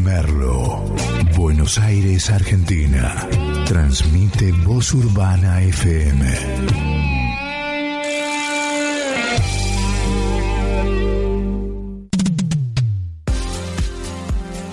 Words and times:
Merlo, 0.00 0.84
Buenos 1.36 1.78
Aires, 1.78 2.30
Argentina. 2.30 3.28
Transmite 3.66 4.52
Voz 4.52 4.92
Urbana 4.94 5.62
FM. 5.62 6.36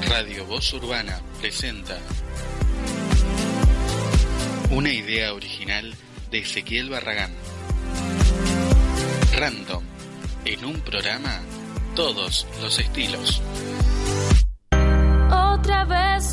Radio 0.07 0.45
Voz 0.45 0.73
Urbana 0.73 1.19
presenta 1.39 1.97
una 4.71 4.91
idea 4.91 5.33
original 5.33 5.93
de 6.31 6.39
Ezequiel 6.39 6.89
Barragán. 6.89 7.31
Random, 9.37 9.83
en 10.45 10.65
un 10.65 10.79
programa, 10.81 11.39
todos 11.95 12.47
los 12.61 12.79
estilos. 12.79 13.41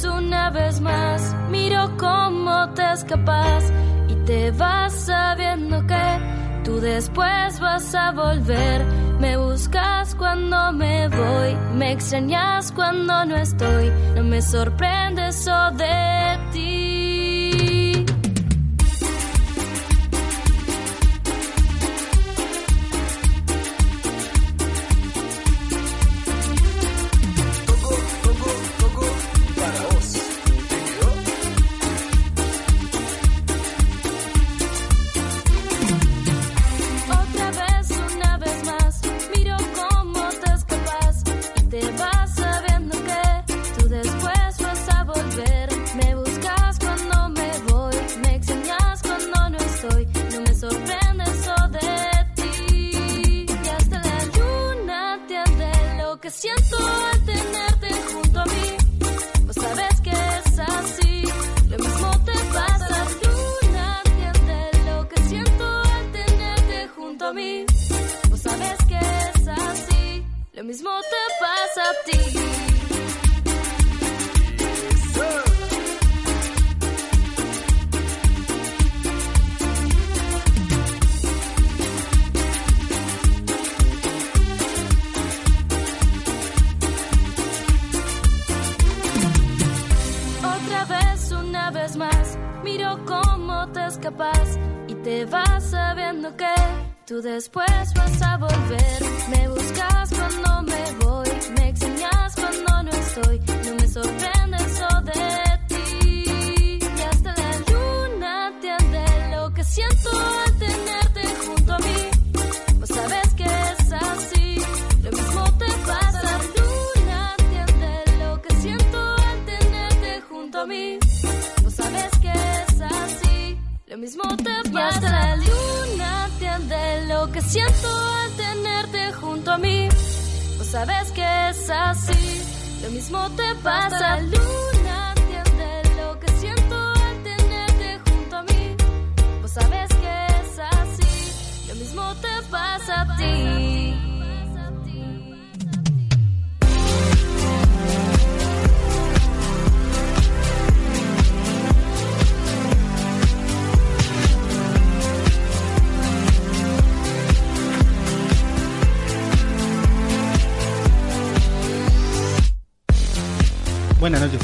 Una 0.04 0.48
vez 0.48 0.80
más, 0.80 1.36
miro 1.50 1.95
cómo 1.98 2.70
te 2.70 2.92
escapas 2.92 3.70
y 4.09 4.14
te 4.24 4.50
vas 4.50 4.95
sabiendo 4.95 5.86
que 5.86 6.62
tú 6.64 6.80
después 6.80 7.60
vas 7.60 7.95
a 7.95 8.10
volver. 8.12 8.82
Me 9.20 9.36
buscas 9.36 10.14
cuando 10.14 10.73
me 10.73 11.06
voy, 11.09 11.54
me 11.74 11.92
extrañas 11.92 12.73
cuando 12.73 13.26
no 13.26 13.36
estoy. 13.36 13.92
No 14.14 14.24
me 14.24 14.40
sorprende 14.40 15.28
eso 15.28 15.70
de 15.73 16.38
ti. 16.52 16.70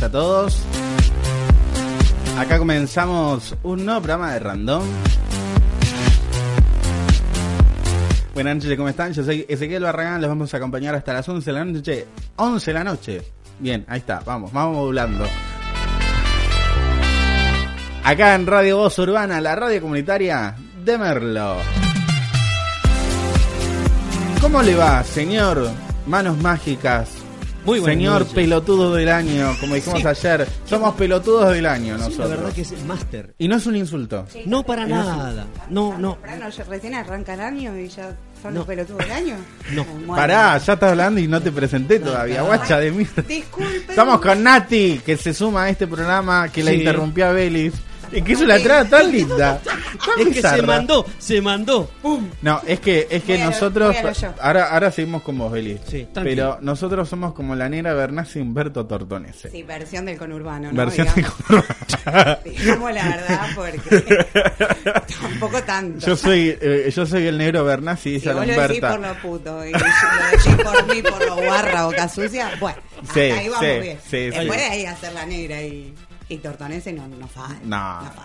A 0.07 0.11
todos. 0.11 0.63
Acá 2.39 2.59
comenzamos 2.59 3.57
un 3.65 3.85
nuevo 3.85 4.01
programa 4.01 4.33
de 4.33 4.39
Random. 4.39 4.83
Buenas 8.33 8.57
noches, 8.57 8.77
¿cómo 8.77 8.89
están? 8.89 9.13
Yo 9.13 9.25
soy 9.25 9.45
Ezequiel 9.49 9.83
Barragán, 9.83 10.21
los 10.21 10.29
vamos 10.29 10.55
a 10.55 10.59
acompañar 10.59 10.95
hasta 10.95 11.13
las 11.13 11.29
11 11.29 11.51
de 11.51 11.59
la 11.59 11.65
noche. 11.65 12.07
11 12.37 12.71
de 12.71 12.75
la 12.75 12.85
noche. 12.85 13.23
Bien, 13.59 13.85
ahí 13.89 13.99
está, 13.99 14.23
vamos, 14.25 14.53
vamos 14.53 14.77
modulando. 14.77 15.25
Acá 18.05 18.35
en 18.37 18.47
Radio 18.47 18.77
Voz 18.77 18.97
Urbana, 19.01 19.41
la 19.41 19.57
radio 19.57 19.81
comunitaria 19.81 20.55
de 20.85 20.99
Merlo. 20.99 21.57
¿Cómo 24.41 24.63
le 24.63 24.77
va, 24.77 25.03
señor? 25.03 25.69
Manos 26.07 26.39
mágicas. 26.39 27.16
Muy 27.67 27.81
Señor 27.81 28.27
pelotudo 28.29 28.95
del 28.95 29.09
año, 29.09 29.55
como 29.61 29.75
dijimos 29.75 30.01
Sí. 30.01 30.07
ayer. 30.07 30.47
Somos 30.65 30.95
pelotudos 30.95 31.53
del 31.53 31.67
año 31.67 31.97
Sí, 31.97 32.05
nosotros. 32.05 32.31
la 32.31 32.37
verdad 32.37 32.53
que 32.53 32.61
es 32.63 32.85
máster. 32.85 33.35
Y 33.39 33.49
no 33.49 33.57
es 33.57 33.67
un 33.67 33.77
insulto. 33.77 34.25
No 34.47 34.63
para 34.63 34.87
nada. 34.87 35.47
No, 35.69 35.99
no, 35.99 36.15
Temprano, 36.15 36.47
recién 36.69 36.95
arranca 36.95 37.35
el 37.35 37.41
año 37.41 37.79
y 37.79 37.89
ya 37.89 38.15
son 38.41 38.55
No. 38.55 38.61
los 38.61 38.67
pelotudos 38.67 38.99
del 39.01 39.11
año. 39.13 39.37
No. 39.73 39.85
Bueno. 39.85 40.15
Pará, 40.15 40.57
ya 40.59 40.73
estás 40.75 40.91
hablando 40.91 41.21
y 41.21 41.27
no 41.27 41.41
te 41.43 41.51
presenté 41.51 41.99
todavía, 41.99 42.43
guacha 42.43 42.79
de 42.79 42.91
mierda. 42.93 43.23
Disculpen. 43.23 43.83
Estamos 43.91 44.21
con 44.21 44.43
Nati, 44.43 45.01
que 45.05 45.17
se 45.17 45.35
suma 45.35 45.65
a 45.65 45.71
este 45.71 45.87
programa, 45.87 46.49
que 46.49 46.63
la 46.63 46.73
interrumpió 46.73 47.27
a 47.27 47.33
Belis. 47.33 47.73
Y 48.17 48.23
que 48.23 48.33
hizo 48.33 48.45
la 48.47 48.57
entrada 48.57 48.85
tan 48.89 49.13
linda. 49.13 49.61
tan 49.63 49.79
Es 50.19 50.25
que 50.29 50.35
bizarra. 50.35 50.57
se 50.57 50.63
mandó, 50.63 51.07
se 51.19 51.41
mandó. 51.41 51.91
¡Pum! 52.03 52.29
No, 52.43 52.61
es 52.67 52.81
que, 52.81 53.07
es 53.11 53.23
que 53.23 53.35
Voy 53.35 53.43
a 53.43 53.45
lo- 53.47 53.51
nosotros. 53.51 53.89
voy 53.89 53.97
a 53.97 54.03
lo 54.03 54.13
yo. 54.13 54.35
Ahora, 54.41 54.73
ahora 54.73 54.91
seguimos 54.91 55.23
con 55.23 55.39
vos, 55.39 55.53
Belis. 55.53 55.81
Sí, 55.87 56.07
tranquilo. 56.13 56.23
pero 56.25 56.59
nosotros 56.63 57.09
somos 57.09 57.35
como 57.35 57.55
la 57.55 57.69
negra 57.69 57.95
Bernasi 57.95 58.39
y 58.39 58.43
Humberto 58.43 58.87
Tortonese. 58.87 59.51
Sí, 59.51 59.63
versión 59.63 60.07
del 60.07 60.17
conurbano, 60.19 60.73
¿no? 60.73 60.77
Versión 60.77 61.09
digamos, 61.15 61.65
de 62.45 62.51
digamos 62.51 62.93
la 62.93 63.09
verdad, 63.09 63.47
porque 63.55 64.25
tampoco 65.21 65.63
tanto. 65.63 66.07
Yo 66.07 66.17
soy, 66.17 66.57
eh, 66.61 66.91
yo 66.95 67.07
soy 67.07 67.27
el 67.27 67.39
negro 67.39 67.65
Bernasi 67.65 68.15
y 68.17 68.21
si 68.21 68.29
ella 68.29 68.35
la 68.35 68.41
vos 68.41 68.47
lo 68.47 68.53
decís 68.63 68.83
Humberta. 68.83 68.91
por 68.91 69.01
lo 69.01 69.15
puto 69.23 69.65
y 69.67 69.73
lo 69.73 69.79
decís 69.79 70.57
por 70.65 70.87
mí 70.95 71.03
por 71.03 71.27
lo 71.27 71.37
guarra 71.37 71.85
boca 71.87 72.09
sucia, 72.09 72.51
bueno, 72.61 72.79
Sí, 73.13 73.21
hasta 73.21 73.21
ahí 73.41 73.49
vamos 73.49 73.61
sí, 73.67 73.81
bien. 73.83 73.99
sí, 74.09 74.17
Después 74.31 74.53
sí. 74.53 74.57
de 74.59 74.65
ahí 74.73 74.87
hacer 74.87 75.13
la 75.13 75.27
negra 75.27 75.63
y, 75.63 75.95
y 76.29 76.39
tortonese 76.39 76.93
no, 76.93 77.07
no 77.09 77.27
falta. 77.29 77.57
No, 77.65 77.77
falta. 78.11 78.23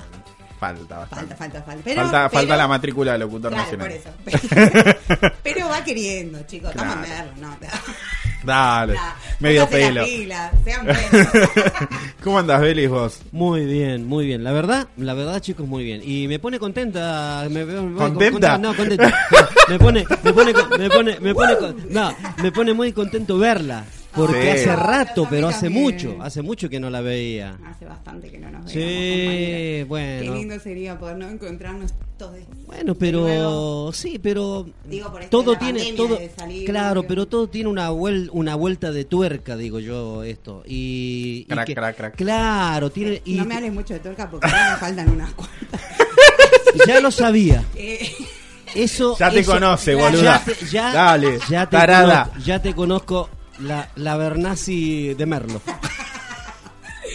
falta 0.59 0.97
bastante. 0.99 1.35
Falta, 1.35 1.35
falta, 1.35 1.63
falta. 1.63 1.81
Pero, 1.83 2.01
falta, 2.01 2.29
falta 2.29 2.39
pero- 2.47 2.57
la 2.57 2.67
matrícula 2.67 3.11
de 3.13 3.17
locutor 3.19 3.51
Claro, 3.51 3.69
por 3.69 3.79
nacional. 3.79 4.01
eso. 4.25 5.31
Pero 5.43 5.69
va 5.69 5.83
queriendo, 5.83 6.41
chicos. 6.43 6.69
Estamos 6.71 6.95
Claro. 7.05 7.13
a 7.13 7.23
verlo, 7.25 7.47
¿no? 7.47 7.57
Dale, 8.43 8.95
Nah, 8.95 9.13
medio 9.39 9.69
pelo. 9.69 10.01
las 10.01 10.09
pilas, 10.09 10.51
sean. 10.65 10.87
¿Cómo 12.23 12.39
andas, 12.39 12.59
Belis, 12.59 12.89
vos? 12.89 13.19
Muy 13.31 13.65
bien, 13.65 14.07
muy 14.07 14.25
bien. 14.25 14.43
La 14.43 14.51
verdad, 14.51 14.87
la 14.97 15.13
verdad, 15.13 15.39
chicos, 15.39 15.67
muy 15.67 15.83
bien. 15.83 16.01
Y 16.03 16.27
me 16.27 16.39
pone 16.39 16.57
contenta. 16.57 17.45
Me, 17.51 17.63
me- 17.65 17.95
¿Contenta? 17.95 18.57
No, 18.57 18.75
contenta. 18.75 19.13
Me 19.69 19.77
pone, 19.77 20.05
me 20.23 20.33
pone, 20.33 20.53
me 20.79 20.89
pone, 20.89 21.19
me 21.19 21.33
pone, 21.35 21.57
con- 21.57 21.85
no, 21.93 22.15
me 22.41 22.51
pone 22.51 22.73
muy 22.73 22.91
contento 22.93 23.37
verla. 23.37 23.85
Porque 24.15 24.41
Sí. 24.41 24.47
hace 24.49 24.75
rato, 24.75 25.25
pero 25.29 25.47
hace 25.47 25.69
mucho, 25.69 26.17
hace 26.21 26.41
mucho 26.41 26.67
que 26.69 26.79
no 26.79 26.89
la 26.89 26.99
veía. 27.01 27.57
Hace 27.65 27.85
bastante 27.85 28.29
que 28.29 28.37
no 28.39 28.49
nos 28.51 28.69
Sí, 28.69 28.77
veíamos, 28.79 29.23
compañera. 29.23 29.85
bueno. 29.85 30.21
Qué 30.33 30.37
lindo 30.39 30.59
sería 30.59 30.99
poder 30.99 31.17
no 31.17 31.29
encontrarnos 31.29 31.93
todos. 32.17 32.35
Bueno, 32.67 32.93
pero 32.95 33.91
sí, 33.93 34.19
pero 34.21 34.67
Digo, 34.85 35.11
por 35.11 35.23
todo 35.25 35.57
tiene 35.57 35.93
todo 35.93 36.17
de 36.17 36.29
salir, 36.29 36.65
claro, 36.65 37.03
pero 37.03 37.25
todo 37.25 37.47
tiene 37.47 37.69
una 37.69 37.89
vuel- 37.91 38.29
una 38.33 38.55
vuelta 38.55 38.91
de 38.91 39.05
tuerca, 39.05 39.55
digo 39.55 39.79
yo 39.79 40.23
esto. 40.23 40.63
Y, 40.67 41.45
y 41.47 41.53
Crack, 41.53 41.67
que- 41.67 41.75
crack, 41.75 41.95
crack. 41.97 42.15
Claro, 42.17 42.89
tiene 42.91 43.21
y 43.25 43.35
no 43.35 43.45
me 43.45 43.55
hables 43.55 43.73
mucho 43.73 43.93
de 43.93 44.01
tuerca 44.01 44.29
porque 44.29 44.47
me 44.47 44.77
faltan 44.77 45.09
unas 45.09 45.33
cuantas. 45.33 45.81
ya 46.87 46.99
lo 46.99 47.11
sabía. 47.11 47.63
Eh, 47.75 48.11
Eso 48.75 49.17
Ya 49.19 49.29
te 49.29 49.39
eso- 49.39 49.51
conoce, 49.53 49.95
ya 49.97 50.01
boluda. 50.01 50.43
te- 50.45 50.65
ya, 50.67 50.93
Dale, 50.93 51.39
ya 51.49 51.65
te 51.65 51.75
tarada. 51.77 52.23
conozco, 52.25 52.45
ya 52.45 52.61
te 52.61 52.73
conozco 52.73 53.29
la, 53.63 53.89
la 53.95 54.17
Bernasi 54.17 55.13
de 55.13 55.25
Merlo. 55.25 55.61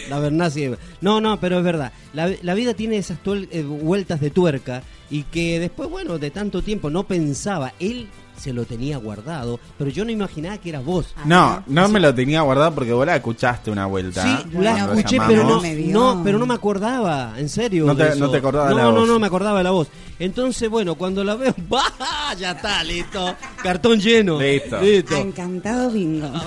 La 0.09 0.19
Bernasi 0.21 0.67
de 0.69 0.79
No, 1.01 1.21
no, 1.21 1.41
pero 1.41 1.59
es 1.59 1.65
verdad. 1.65 1.93
La, 2.13 2.31
la 2.43 2.55
vida 2.55 2.75
tiene 2.75 2.97
esas 2.97 3.19
tuel- 3.23 3.49
eh, 3.51 3.63
vueltas 3.63 4.21
de 4.21 4.31
tuerca 4.31 4.83
y 5.11 5.25
que 5.25 5.59
después, 5.59 5.89
bueno, 5.91 6.19
de 6.19 6.31
tanto 6.31 6.63
tiempo 6.63 6.91
no 6.91 7.05
pensaba. 7.05 7.73
Él 7.81 8.09
se 8.37 8.53
lo 8.53 8.65
tenía 8.65 8.99
guardado, 8.99 9.59
pero 9.79 9.91
yo 9.91 10.05
no 10.05 10.11
imaginaba 10.11 10.59
que 10.59 10.69
eras 10.69 10.85
vos. 10.85 11.15
No, 11.25 11.63
no 11.67 11.89
me 11.89 11.99
lo 12.01 12.15
tenía 12.15 12.43
guardado 12.43 12.75
porque 12.75 12.93
vos 12.93 13.07
la 13.07 13.17
escuchaste 13.17 13.71
una 13.71 13.87
vuelta. 13.87 14.23
Sí, 14.23 14.29
¿eh? 14.53 14.59
la 14.61 14.79
escuché, 14.79 15.19
pero 15.27 15.45
no, 15.45 15.63
no, 15.63 16.23
pero 16.23 16.39
no 16.39 16.47
me 16.47 16.55
acordaba, 16.55 17.35
en 17.39 17.49
serio. 17.49 17.87
No 17.87 17.97
te- 17.97 18.15
no 18.17 18.31
te 18.31 18.37
acordabas 18.39 18.69
de 18.71 18.75
no, 18.75 18.79
la 18.81 18.85
No, 18.93 19.01
voz. 19.01 19.09
no, 19.09 19.19
me 19.19 19.27
acordaba 19.27 19.59
de 19.59 19.65
la 19.65 19.71
voz. 19.71 19.89
Entonces, 20.19 20.69
bueno, 20.69 20.95
cuando 20.95 21.23
la 21.25 21.35
veo, 21.35 21.55
¡bah! 21.69 22.35
ya 22.39 22.53
está, 22.53 22.83
listo. 22.85 23.35
Cartón 23.63 23.99
lleno. 24.01 24.39
Listo. 24.41 24.77
ah, 24.77 25.19
encantado 25.19 25.91
bingo. 25.91 26.31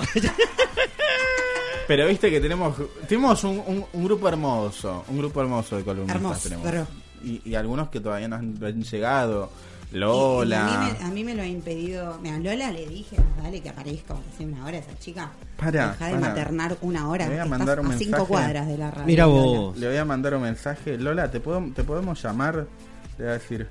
Pero 1.86 2.06
viste 2.06 2.30
que 2.30 2.40
tenemos 2.40 2.74
tenemos 3.08 3.42
un, 3.44 3.60
un- 3.66 3.84
un 3.92 4.04
grupo 4.04 4.28
hermoso, 4.28 5.04
un 5.08 5.18
grupo 5.18 5.40
hermoso 5.40 5.76
de 5.76 5.82
columnistas 5.82 6.16
Hermoso, 6.16 6.40
tenemos. 6.44 6.64
pero- 6.64 6.86
Y, 7.24 7.42
y 7.50 7.54
algunos 7.56 7.88
que 7.88 8.00
todavía 8.00 8.28
no 8.28 8.36
han, 8.36 8.54
no 8.60 9.48
Y- 9.92 9.96
y 9.96 9.98
Lola. 9.98 10.66
a, 10.66 10.84
mí 10.86 10.92
me, 10.98 11.04
a 11.04 11.08
mí 11.10 11.24
me 11.24 11.34
lo 11.34 11.42
ha 11.42 11.46
impedido. 11.46 12.18
Mira, 12.22 12.38
Lola 12.38 12.70
le 12.70 12.86
dije, 12.86 13.16
"Ah, 13.18 13.42
dale 13.42 13.60
que 13.60 13.68
aparezca 13.70 14.14
sea 14.36 14.46
una 14.46 14.64
hora 14.64 14.78
esa 14.78 14.96
chica. 14.98 15.30
Pará, 15.56 15.90
Deja 15.90 16.06
de 16.06 16.18
maternar 16.18 16.76
una 16.82 17.08
hora. 17.08 17.26
Le 17.26 17.32
voy 17.32 17.40
a 17.40 17.44
mandar 17.46 17.80
un 17.80 17.86
a 17.86 17.98
cinco 17.98 18.10
mensaje. 18.18 18.26
cuadras 18.28 18.66
de 18.68 18.78
la 18.78 18.90
radio. 18.90 19.06
Mira 19.06 19.26
Lola. 19.26 19.58
vos. 19.60 19.78
Le 19.78 19.86
voy 19.88 19.96
a 19.96 20.04
mandar 20.04 20.34
un 20.34 20.42
mensaje. 20.42 20.96
Lola, 20.98 21.30
¿te, 21.30 21.40
puedo, 21.40 21.62
te 21.74 21.82
podemos 21.84 22.22
llamar? 22.22 22.54
Le 23.18 23.24
voy 23.24 23.26
a 23.28 23.32
decir. 23.32 23.68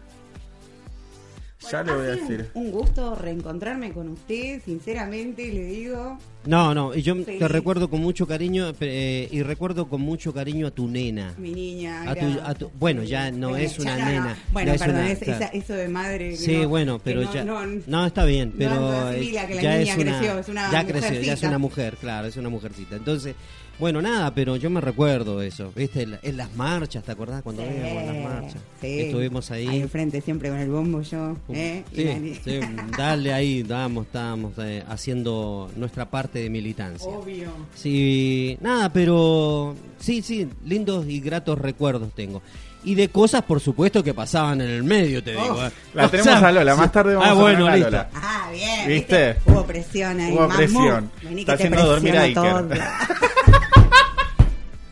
Ya 1.71 1.83
le 1.83 1.91
voy 1.93 2.05
a 2.05 2.09
decir. 2.11 2.49
Un, 2.53 2.71
gusto 2.71 3.15
reencontrarme 3.15 3.91
con 3.91 4.07
usted, 4.09 4.61
sinceramente 4.63 5.51
le 5.51 5.63
digo. 5.65 6.17
No, 6.45 6.73
no, 6.73 6.95
y 6.95 7.01
yo 7.01 7.15
Sí. 7.15 7.35
te 7.37 7.47
recuerdo 7.49 7.89
con 7.89 7.99
mucho 7.99 8.25
cariño 8.25 8.73
eh, 8.79 9.27
y 9.29 9.43
recuerdo 9.43 9.89
con 9.89 9.99
mucho 9.99 10.33
cariño 10.33 10.67
a 10.67 10.71
tu 10.71 10.87
nena. 10.87 11.33
Mi 11.37 11.51
niña. 11.51 12.09
A 12.09 12.15
tu- 12.15 12.39
a 12.45 12.53
tu- 12.55 12.71
bueno, 12.79 13.03
ya 13.03 13.29
no 13.29 13.57
es 13.57 13.75
ya 13.75 13.81
una 13.81 13.97
no, 13.97 14.05
no. 14.05 14.11
nena, 14.11 14.37
Bueno, 14.53 14.71
es 14.71 14.79
perdón, 14.81 14.99
una- 15.01 15.11
es- 15.11 15.21
esa- 15.21 15.47
eso 15.47 15.73
de 15.73 15.89
madre. 15.89 16.29
que 16.29 16.37
Sí, 16.37 16.57
no- 16.59 16.69
bueno, 16.69 16.99
pero 17.03 17.23
no- 17.23 17.33
ya. 17.33 17.43
no- 17.43 17.65
No, 17.87 18.05
está 18.05 18.23
bien, 18.23 18.53
pero 18.57 18.75
no 18.75 19.11
eh, 19.11 19.17
asimila 19.17 19.47
que 19.47 19.55
la 19.55 19.61
ya 19.61 19.77
niña 19.79 19.91
es 19.93 19.97
una, 19.99 20.17
creció, 20.19 20.39
es 20.39 20.47
una 20.49 20.71
ya 20.71 20.87
creció, 20.87 21.21
ya 21.21 21.33
es 21.33 21.43
una 21.43 21.57
mujer, 21.57 21.97
claro, 21.99 22.27
es 22.27 22.37
una 22.37 22.49
mujercita. 22.49 22.95
Entonces, 22.95 23.35
bueno, 23.79 24.01
nada, 24.01 24.33
pero 24.33 24.55
yo 24.57 24.69
me 24.69 24.81
recuerdo 24.81 25.41
eso, 25.41 25.71
¿viste? 25.75 26.01
En, 26.03 26.19
en 26.21 26.37
las 26.37 26.53
marchas, 26.55 27.03
¿te 27.03 27.11
acordás 27.11 27.41
cuando 27.41 27.63
Sí, 27.63 27.69
íbamos 27.77 28.03
a 28.03 28.05
las 28.13 28.23
marchas? 28.23 28.61
sí. 28.81 28.99
Estuvimos 28.99 29.51
ahí. 29.51 29.67
Ahí 29.67 29.79
enfrente 29.81 30.21
siempre 30.21 30.49
con 30.49 30.59
el 30.59 30.69
bombo 30.69 31.01
yo. 31.01 31.35
¿eh? 31.53 31.83
Y 31.93 32.03
la 32.03 32.13
ni- 32.15 32.35
Sí, 32.35 32.41
sí, 32.45 32.59
dale 32.97 33.33
ahí, 33.33 33.63
damos, 33.63 34.05
estábamos 34.07 34.53
eh, 34.57 34.83
haciendo 34.89 35.71
nuestra 35.75 36.09
parte 36.09 36.39
de 36.39 36.49
militancia. 36.49 37.07
Obvio. 37.09 37.49
Sí, 37.75 38.57
nada, 38.61 38.91
pero 38.91 39.75
sí, 39.99 40.21
sí, 40.21 40.47
lindos 40.65 41.05
y 41.07 41.19
gratos 41.21 41.57
recuerdos 41.57 42.09
tengo. 42.13 42.41
Y 42.81 42.95
de 42.95 43.09
cosas, 43.09 43.43
por 43.43 43.59
supuesto, 43.59 44.01
que 44.01 44.13
pasaban 44.13 44.61
en 44.61 44.69
el 44.69 44.83
medio, 44.85 45.21
te 45.21 45.31
digo. 45.31 45.65
eh. 45.65 45.69
La 45.93 46.05
O 46.05 46.09
tenemos 46.09 46.31
sea, 46.39 46.47
a 46.47 46.51
Lola, 46.51 46.75
más 46.77 46.91
tarde 46.93 47.13
vamos 47.13 47.27
ah, 47.27 47.31
a 47.31 47.33
bueno, 47.33 47.67
a 47.67 47.75
listo. 47.75 47.91
Lola. 47.91 48.09
Ah, 48.13 48.49
bien. 48.53 48.87
¿Viste? 48.87 49.35
Hubo 49.45 49.65
presión 49.65 50.17
ahí. 50.19 50.33
Hubo 50.33 50.47
presión. 50.47 51.11
Vení 51.21 51.41
Está 51.41 51.57
que 51.57 51.63
te 51.63 51.67
haciendo 51.75 51.85
dormir 51.91 52.17
a 52.17 52.21
Iker. 52.23 52.79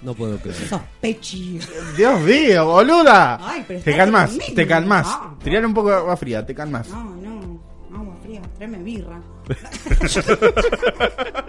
No 0.07 0.13
puedo 0.13 0.37
creer. 0.37 0.55
Sospechi. 0.69 1.59
Dios 1.97 2.21
mío, 2.21 2.65
boluda. 2.65 3.37
Ay, 3.41 3.65
pero 3.67 3.81
te 3.81 3.93
calmas, 3.93 4.29
tremendo. 4.29 4.55
te 4.55 4.67
calmas. 4.67 5.07
Ah. 5.09 5.35
Tirale 5.43 5.65
un 5.65 5.73
poco 5.73 5.89
de 5.89 5.95
agua 5.97 6.15
fría, 6.15 6.45
te 6.45 6.55
calmas. 6.55 6.87
No, 6.87 7.13
no. 7.17 7.61
Agua 7.93 8.15
fría. 8.23 8.41
Tráeme 8.57 8.77
birra. 8.83 9.21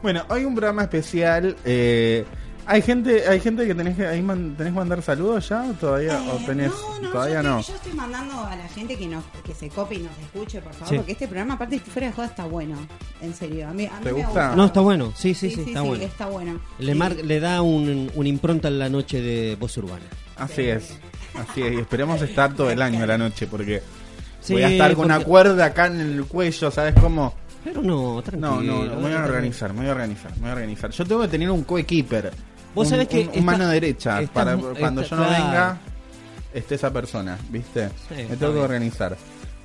Bueno, 0.00 0.22
hoy 0.28 0.44
un 0.44 0.54
programa 0.54 0.82
especial. 0.82 1.56
eh, 1.64 2.24
hay 2.66 2.82
gente, 2.82 3.26
hay 3.28 3.40
gente 3.40 3.66
que 3.66 3.74
tenés 3.74 3.96
que, 3.96 4.06
ahí 4.06 4.22
man- 4.22 4.54
tenés 4.56 4.72
que 4.72 4.78
mandar 4.78 5.02
saludos 5.02 5.48
ya 5.48 5.62
o 5.64 5.72
todavía 5.74 6.20
o 6.22 6.36
Eh, 6.38 6.42
tenés, 6.46 6.70
no, 6.70 7.00
no, 7.02 7.10
todavía 7.10 7.42
yo 7.42 7.48
no. 7.48 7.60
Yo 7.60 7.74
estoy 7.74 7.92
mandando 7.92 8.40
a 8.44 8.56
la 8.56 8.68
gente 8.68 8.96
que 8.96 9.06
nos 9.06 9.24
que 9.44 9.54
se 9.54 9.68
copie 9.68 9.98
y 9.98 10.02
nos 10.02 10.18
escuche, 10.18 10.60
por 10.60 10.72
favor, 10.72 10.88
Sí. 10.88 10.96
porque 10.96 11.12
este 11.12 11.26
programa, 11.28 11.54
aparte, 11.54 11.78
fuera 11.80 12.08
de 12.08 12.12
joda, 12.14 12.26
está 12.28 12.44
bueno. 12.46 12.76
En 13.20 13.34
serio. 13.34 13.68
A 13.68 13.72
mí, 13.72 13.86
a 13.86 13.90
mí 13.98 14.04
¿Te 14.04 14.12
me 14.12 14.22
ha 14.22 14.26
gusta? 14.26 14.56
No, 14.56 14.64
está 14.66 14.80
bueno, 14.80 15.12
sí, 15.16 15.34
sí, 15.34 15.50
sí, 15.50 15.64
está 15.66 15.82
bueno. 15.82 16.04
está 16.04 16.26
bueno. 16.26 16.60
Le, 16.78 16.92
Sí. 16.92 16.98
mar- 16.98 17.16
le 17.16 17.40
da 17.40 17.62
un, 17.62 18.10
un 18.14 18.26
impronta 18.26 18.68
en 18.68 18.78
la 18.78 18.88
noche 18.88 19.20
de 19.20 19.56
voz 19.56 19.76
urbana. 19.78 20.04
Así 20.36 20.62
es, 20.62 20.98
así 21.38 21.62
es. 21.62 21.72
Y 21.74 21.76
esperemos 21.80 22.20
estar 22.22 22.54
todo 22.54 22.70
el 22.70 22.80
año 22.82 23.02
a 23.04 23.06
la 23.06 23.18
noche 23.18 23.46
porque 23.46 23.82
Sí, 24.40 24.52
voy 24.54 24.62
a 24.62 24.68
estar 24.70 24.94
con 24.94 25.06
una 25.06 25.20
cuerda 25.20 25.66
acá 25.66 25.86
en 25.86 26.00
el 26.00 26.24
cuello, 26.26 26.70
¿sabes 26.70 26.94
cómo? 27.00 27.34
Pero 27.62 27.80
no, 27.80 28.20
tranquilo. 28.22 28.60
No, 28.60 28.62
no, 28.62 28.84
no, 28.84 28.96
me 28.96 29.02
voy 29.02 29.12
a 29.12 29.24
organizar, 29.24 29.72
me 29.72 29.80
voy 29.80 29.88
a 29.88 29.92
organizar, 29.92 30.32
me 30.34 30.40
voy 30.40 30.50
a 30.50 30.52
organizar. 30.52 30.90
Yo 30.90 31.04
tengo 31.06 31.22
que 31.22 31.28
tener 31.28 31.50
un 31.50 31.64
coequiper. 31.64 32.30
Vos 32.74 32.86
un, 32.86 32.90
sabés 32.90 33.08
que 33.08 33.30
un- 33.38 33.44
mano 33.44 33.68
derecha 33.68 34.20
para 34.32 34.56
cuando 34.56 35.02
yo 35.02 35.16
no 35.16 35.22
venga 35.22 35.78
esté 36.52 36.74
esa 36.76 36.92
persona, 36.92 37.38
¿viste? 37.50 37.88
Sí, 38.08 38.26
me 38.28 38.36
tengo 38.36 38.52
que 38.52 38.58
organizar. 38.60 39.16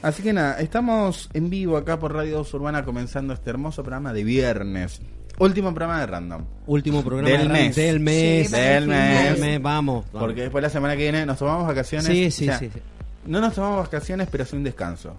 Así 0.01 0.23
que 0.23 0.31
nada, 0.31 0.59
estamos 0.59 1.29
en 1.33 1.49
vivo 1.49 1.75
acá 1.77 1.99
por 1.99 2.13
Radio 2.13 2.37
2 2.37 2.53
Urbana 2.53 2.85
comenzando 2.85 3.33
este 3.33 3.49
hermoso 3.49 3.83
programa 3.83 4.13
de 4.13 4.23
viernes. 4.23 5.01
Último 5.39 5.73
programa 5.73 6.01
de 6.01 6.05
Random. 6.05 6.43
Último 6.67 7.01
programa 7.03 7.29
Del 7.29 7.47
de 7.47 7.53
mes. 7.53 7.75
del 7.75 7.99
mes. 7.99 8.47
Sí, 8.49 8.55
Del 8.55 8.87
mes. 8.87 9.23
Del 9.31 9.39
mes, 9.39 9.61
vamos. 9.61 10.05
vamos. 10.11 10.19
Porque 10.27 10.41
después 10.41 10.61
la 10.61 10.69
semana 10.69 10.95
que 10.95 11.03
viene 11.03 11.25
nos 11.25 11.37
tomamos 11.39 11.65
vacaciones. 11.67 12.07
Sí, 12.07 12.29
sí, 12.31 12.43
O 12.43 12.47
sea, 12.47 12.59
sí, 12.59 12.69
sí. 12.73 12.79
No 13.25 13.39
nos 13.41 13.53
tomamos 13.53 13.79
vacaciones, 13.85 14.27
pero 14.31 14.45
sí 14.45 14.55
un 14.55 14.63
descanso. 14.63 15.15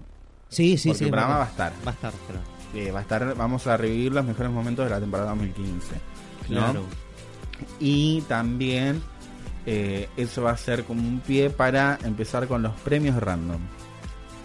Sí, 0.48 0.76
sí, 0.76 0.88
Porque 0.88 0.98
sí. 0.98 1.04
el 1.04 1.10
programa 1.10 1.38
va 1.38 1.44
a 1.44 1.48
estar. 1.48 1.72
Va 1.86 1.90
a 1.90 1.94
estar, 1.94 2.12
claro. 2.26 2.42
Eh, 2.74 2.90
va 2.90 2.98
a 2.98 3.02
estar, 3.02 3.34
vamos 3.36 3.66
a 3.66 3.76
revivir 3.76 4.12
los 4.12 4.24
mejores 4.24 4.50
momentos 4.52 4.84
de 4.86 4.90
la 4.90 5.00
temporada 5.00 5.30
2015. 5.30 5.86
¿no? 6.48 6.56
Claro. 6.60 6.84
Y 7.78 8.22
también 8.22 9.02
eh, 9.66 10.08
eso 10.16 10.42
va 10.42 10.52
a 10.52 10.56
ser 10.56 10.84
como 10.84 11.06
un 11.06 11.20
pie 11.20 11.50
para 11.50 11.98
empezar 12.04 12.46
con 12.46 12.62
los 12.62 12.74
premios 12.80 13.16
random. 13.16 13.60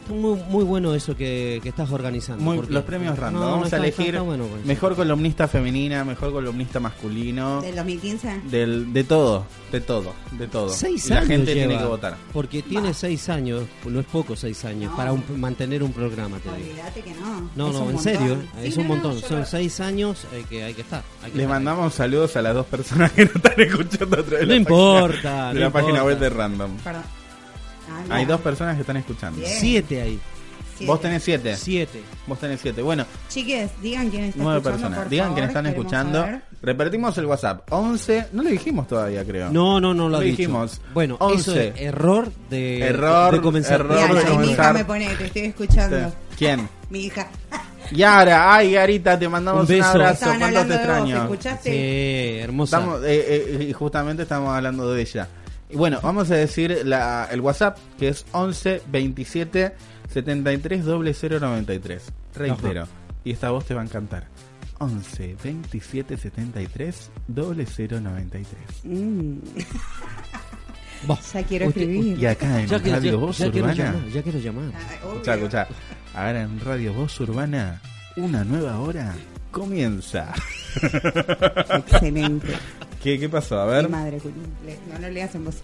Muy, 0.09 0.39
muy 0.49 0.63
bueno 0.63 0.93
eso 0.93 1.15
que, 1.15 1.59
que 1.63 1.69
estás 1.69 1.89
organizando. 1.91 2.43
Muy- 2.43 2.57
porque- 2.57 2.73
los 2.73 2.83
premios 2.83 3.17
random. 3.17 3.39
No, 3.41 3.45
no, 3.47 3.51
Vamos 3.53 3.65
está- 3.67 3.77
a 3.77 3.79
elegir 3.79 4.05
está- 4.07 4.17
está 4.17 4.21
bueno, 4.21 4.45
pues. 4.45 4.65
mejor 4.65 4.95
columnista 4.95 5.47
femenina, 5.47 6.03
mejor 6.03 6.31
columnista 6.31 6.79
masculino. 6.79 7.61
¿Del 7.61 7.75
2015? 7.75 8.41
Del, 8.49 8.93
de 8.93 9.03
todo, 9.03 9.45
de 9.71 9.81
todo, 9.81 10.13
de 10.31 10.47
todo. 10.47 10.69
Seis 10.69 11.05
y 11.07 11.09
la 11.09 11.17
años 11.17 11.27
gente 11.29 11.53
lleva, 11.55 11.67
tiene 11.67 11.81
que 11.81 11.87
votar. 11.87 12.17
Porque 12.33 12.61
tiene 12.61 12.93
seis 12.93 13.29
años, 13.29 13.63
no 13.85 13.99
es 13.99 14.05
poco 14.05 14.35
seis 14.35 14.63
años, 14.65 14.91
No. 14.91 14.97
para 14.97 15.11
un- 15.13 15.23
mantener 15.39 15.81
un 15.83 15.91
programa, 15.91 16.37
te 16.39 16.49
digo. 16.55 16.75
Que 17.03 17.13
no. 17.13 17.49
No, 17.55 17.67
Es 17.67 17.73
no, 17.73 17.79
en 17.79 17.85
montón. 17.85 18.03
serio, 18.03 18.37
Sí, 18.61 18.67
es 18.67 18.75
no, 18.77 18.81
un 18.83 18.87
montón. 18.87 19.19
Son 19.21 19.39
lo- 19.39 19.45
seis 19.45 19.79
años 19.79 20.25
eh, 20.33 20.45
que 20.49 20.63
hay 20.63 20.73
que 20.73 20.81
estar. 20.81 21.03
hay 21.23 21.31
que 21.31 21.37
Les 21.37 21.45
estar. 21.45 21.55
mandamos 21.61 21.93
saludos 21.93 22.35
a 22.35 22.41
las 22.41 22.53
dos 22.53 22.65
personas 22.67 23.11
que 23.11 23.25
nos 23.25 23.35
están 23.35 23.53
escuchando 23.59 24.15
a 24.19 24.23
través 24.23 24.39
de 24.39 24.45
No 24.45 24.51
la 24.51 24.55
importa, 24.55 25.21
página, 25.21 25.53
de 25.53 25.59
la 25.59 25.69
página 25.71 26.03
web 26.03 26.19
de 26.19 26.29
Random. 26.29 26.71
Perdón. 26.83 27.03
Ah, 27.89 28.15
Hay 28.15 28.25
dos 28.25 28.41
personas 28.41 28.75
que 28.75 28.81
están 28.81 28.97
escuchando. 28.97 29.39
Bien. 29.39 29.51
Siete 29.59 30.01
ahí. 30.01 30.19
Siete. 30.77 30.91
Vos 30.91 30.99
tenés 31.01 31.23
siete. 31.23 31.55
Siete. 31.55 32.01
Vos 32.27 32.37
tenés 32.37 32.59
siete. 32.59 32.81
Bueno, 32.81 33.05
Chiques, 33.29 33.71
digan 33.81 34.09
quién 34.09 34.25
está 34.25 34.39
nueve 34.43 34.57
escuchando, 34.57 34.81
personas. 34.81 34.99
por 34.99 35.09
Digan 35.09 35.25
favor, 35.27 35.35
quién 35.37 35.47
están 35.47 35.65
escuchando. 35.67 36.19
saber. 36.19 36.41
Repetimos 36.61 37.17
el 37.17 37.25
WhatsApp. 37.27 37.67
11. 37.71 38.27
No 38.33 38.43
lo 38.43 38.49
dijimos 38.49 38.87
todavía, 38.87 39.23
creo. 39.23 39.49
No, 39.51 39.79
no, 39.79 39.93
no 39.93 40.03
lo 40.03 40.09
Lo 40.09 40.17
ha 40.17 40.21
dicho. 40.21 40.37
dijimos. 40.37 40.81
Bueno, 40.93 41.15
eso 41.15 41.51
11. 41.51 41.67
es 41.69 41.81
error 41.81 42.29
de, 42.49 42.79
Error, 42.87 43.33
de 43.35 43.41
comenzar. 43.41 43.79
error 43.81 44.09
Mira, 44.09 44.23
de 44.31 44.37
mi 44.37 44.51
hija 44.51 44.73
me 44.73 44.83
pone, 44.85 45.15
te 45.15 45.25
estoy 45.27 45.41
escuchando. 45.43 46.13
¿Quién? 46.37 46.67
Mi 46.89 47.05
hija. 47.05 47.27
Yara. 47.91 48.53
Ay, 48.55 48.73
Garita, 48.73 49.17
te 49.17 49.29
mandamos 49.29 49.69
Un 49.69 49.73
un, 49.73 49.79
beso. 49.79 49.89
abrazo. 49.91 50.13
Estaban 50.13 50.39
¿Cuánto 50.39 50.53
te 50.53 50.59
hablando 50.59 50.73
de 50.73 50.79
vos, 50.79 50.87
extraño? 51.07 51.23
¿escuchaste? 51.23 51.69
Sí, 51.71 52.39
hermosa. 52.39 52.77
Estamos, 52.79 53.01
eh, 53.05 53.25
eh, 53.59 53.65
y 53.69 53.73
justamente 53.73 54.23
estamos 54.23 54.53
hablando 54.55 54.91
de 54.91 55.01
ella. 55.01 55.27
Y 55.69 55.75
bueno, 55.77 55.99
vamos 56.03 56.29
a 56.31 56.35
decir 56.35 56.81
la, 56.85 57.27
el 57.31 57.41
WhatsApp, 57.41 57.77
que 57.99 58.09
es 58.09 58.25
11 58.31 58.83
27 58.87 59.75
73 60.11 60.85
0093. 60.85 62.03
Reitero, 62.35 62.83
Ajá. 62.83 62.91
y 63.23 63.31
esta 63.31 63.49
voz 63.51 63.65
te 63.65 63.73
va 63.73 63.81
a 63.81 63.85
encantar. 63.85 64.27
11 64.77 65.37
27 65.43 66.17
73 66.17 67.09
0093. 67.33 68.45
Mm, 68.83 69.37
ya 71.33 71.43
quiero 71.43 71.67
Usted- 71.67 71.81
escribir. 71.81 72.19
Y 72.19 72.25
acá 72.25 72.61
en 72.61 72.67
Ya 72.67 72.79
quiero, 72.81 72.97
Radio 72.97 73.11
ya- 73.11 73.17
Voz 73.17 73.37
ya 73.37 73.51
quiero 73.51 73.67
Urbana. 73.67 73.83
llamar, 73.93 74.09
ya 74.09 74.21
quiero 74.21 74.39
llamar. 74.39 74.71
Ah. 74.75 74.93
Escucha, 74.93 75.33
escucha. 75.35 75.67
Ahora 76.13 76.41
en 76.41 76.59
Radio 76.59 76.93
Voz 76.93 77.19
Urbana, 77.21 77.81
una 78.17 78.43
nueva 78.43 78.79
hora 78.79 79.15
comienza. 79.51 80.33
Excelente. 81.77 82.47
¿Qué, 83.05 83.19
qué 83.19 83.29
pasó? 83.29 83.61
A 83.61 83.65
Mi 83.67 83.71
ver. 83.71 83.87
madre 83.89 84.17
cumple. 84.17 84.79
No 84.91 84.97
lo 84.99 85.09
leas 85.11 85.35
en 85.35 85.45
voz 85.45 85.61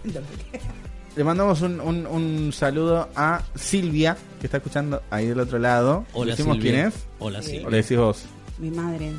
Le 1.16 1.24
mandamos 1.24 1.60
un, 1.62 1.80
un, 1.80 2.06
un 2.06 2.52
saludo 2.52 3.08
a 3.16 3.42
Silvia, 3.56 4.16
que 4.40 4.46
está 4.46 4.58
escuchando 4.58 5.02
ahí 5.10 5.26
del 5.26 5.40
otro 5.40 5.58
lado. 5.58 6.06
Hola, 6.12 6.30
¿Decimos 6.36 6.58
Silvia. 6.58 6.72
quién 6.72 6.86
es? 6.86 6.94
Hola, 7.18 7.42
sí. 7.42 7.60
¿O 7.66 7.68
le 7.68 7.78
decís 7.78 7.98
vos? 7.98 8.22
Mi 8.58 8.70
madre. 8.70 9.10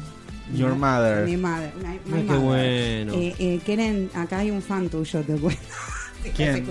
Your 0.56 0.72
Mi- 0.72 0.78
mother. 0.80 1.26
Mi 1.26 1.36
madre. 1.36 1.72
My- 1.76 1.84
my 1.84 1.90
Ay, 1.90 2.00
qué 2.06 2.34
mother. 2.34 2.40
bueno. 2.40 3.14
Eh, 3.16 3.36
eh, 3.40 3.60
Keren, 3.66 4.10
acá 4.14 4.40
hay 4.40 4.52
un 4.52 4.62
fan 4.62 4.88
tuyo, 4.88 5.20
te 5.22 5.36
cuento. 5.36 5.62
¿Quién? 6.38 6.66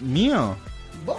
¿Mío? 0.00 0.56
Vos. 1.06 1.16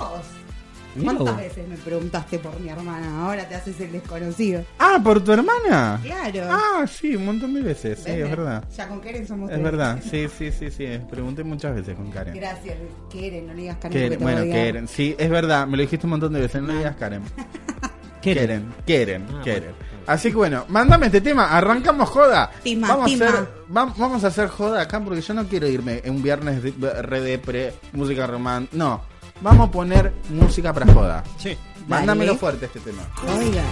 ¿Cuántas 1.03 1.37
veces 1.37 1.67
me 1.67 1.77
preguntaste 1.77 2.39
por 2.39 2.59
mi 2.59 2.69
hermana? 2.69 3.25
Ahora 3.25 3.47
te 3.47 3.55
haces 3.55 3.79
el 3.81 3.91
desconocido. 3.91 4.63
Ah, 4.79 4.99
¿por 5.03 5.23
tu 5.23 5.31
hermana? 5.31 5.99
Claro. 6.03 6.47
Ah, 6.49 6.85
sí, 6.87 7.15
un 7.15 7.25
montón 7.25 7.53
de 7.53 7.61
veces. 7.61 7.99
Sí, 7.99 8.11
¿Ves? 8.11 8.23
es 8.23 8.29
verdad. 8.29 8.63
Ya 8.75 8.87
con 8.87 8.99
Keren 9.01 9.27
somos 9.27 9.49
Es 9.49 9.53
tres. 9.55 9.63
verdad, 9.63 9.99
sí, 10.09 10.27
sí, 10.37 10.51
sí, 10.51 10.71
sí. 10.71 10.87
Pregunté 11.09 11.43
muchas 11.43 11.75
veces 11.75 11.95
con 11.95 12.09
Karen. 12.11 12.33
Gracias, 12.35 12.75
Keren, 13.11 13.47
no 13.47 13.53
le 13.53 13.61
digas 13.61 13.77
Karen. 13.77 13.93
Karen, 13.97 14.09
te 14.17 14.23
bueno, 14.23 14.39
voy 14.41 14.49
a 14.49 14.51
odiar. 14.53 14.65
Karen. 14.67 14.87
Sí, 14.87 15.15
es 15.17 15.29
verdad, 15.29 15.67
me 15.67 15.77
lo 15.77 15.81
dijiste 15.81 16.05
un 16.05 16.11
montón 16.11 16.33
de 16.33 16.39
veces. 16.41 16.61
No 16.61 16.67
le 16.69 16.77
digas 16.79 16.95
Karen. 16.95 17.21
Karen, 18.23 18.73
Karen, 18.85 19.25
Ah, 19.29 19.41
Karen. 19.45 19.59
bueno. 19.63 19.89
Así 20.07 20.29
que 20.29 20.35
bueno, 20.37 20.65
mándame 20.69 21.05
este 21.05 21.21
tema, 21.21 21.45
arrancamos 21.55 22.09
joda. 22.09 22.49
Tima, 22.63 22.87
vamos, 22.87 23.05
tima. 23.05 23.25
A 23.25 23.29
hacer, 23.29 23.47
vam- 23.71 23.93
vamos 23.95 24.23
a 24.23 24.27
hacer 24.27 24.47
joda 24.47 24.81
acá 24.81 24.99
porque 24.99 25.21
yo 25.21 25.33
no 25.35 25.45
quiero 25.47 25.67
irme 25.67 26.01
en 26.03 26.15
un 26.15 26.23
viernes 26.23 26.63
de, 26.63 26.71
redepre, 27.03 27.73
música 27.93 28.25
romántica. 28.25 28.75
No, 28.75 29.01
vamos 29.41 29.67
a 29.69 29.71
poner 29.71 30.13
música 30.29 30.73
para 30.73 30.91
joda. 30.93 31.23
Sí. 31.37 31.57
Mándamelo 31.87 32.31
Dale. 32.33 32.39
fuerte 32.39 32.65
este 32.65 32.79
tema. 32.79 33.01
Oiga. 33.37 33.63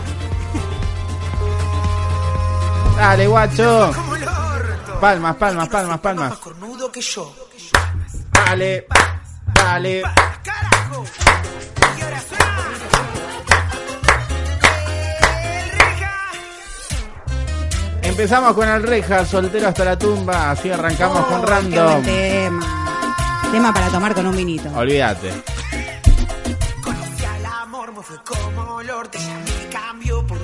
Dale, 2.97 3.27
guacho. 3.27 3.91
Palmas, 4.99 5.35
palmas, 5.35 5.69
palmas, 5.69 5.99
palmas. 5.99 6.29
Más 6.31 6.39
cornudo 6.39 6.91
que 6.91 7.01
yo. 7.01 7.31
Dale, 8.31 8.87
dale. 9.53 10.01
¡Carajo! 10.43 11.03
Y 11.97 12.01
ahora 12.01 12.21
Reja. 15.73 16.21
Empezamos 18.01 18.53
con 18.53 18.67
el 18.69 18.81
reja, 18.83 19.25
soltero 19.25 19.67
hasta 19.67 19.85
la 19.85 19.97
tumba. 19.97 20.51
Así 20.51 20.71
arrancamos 20.71 21.25
con 21.27 21.41
Oh, 21.41 21.45
qué 21.45 21.51
random. 21.51 21.85
buen 21.91 22.03
tema. 22.03 22.93
Tema 23.51 23.73
para 23.73 23.87
tomar 23.89 24.13
con 24.15 24.25
un 24.25 24.35
vinito. 24.35 24.69
Olvídate. 24.75 25.31
Fue 28.01 28.17
como 28.23 28.75
olor, 28.75 29.07
te 29.07 29.17
llamé 29.17 29.69
cambio 29.71 30.25
por 30.25 30.37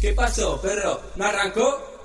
¿Qué 0.00 0.12
pasó, 0.12 0.60
perro? 0.60 1.00
¿No 1.16 1.24
arrancó? 1.24 1.97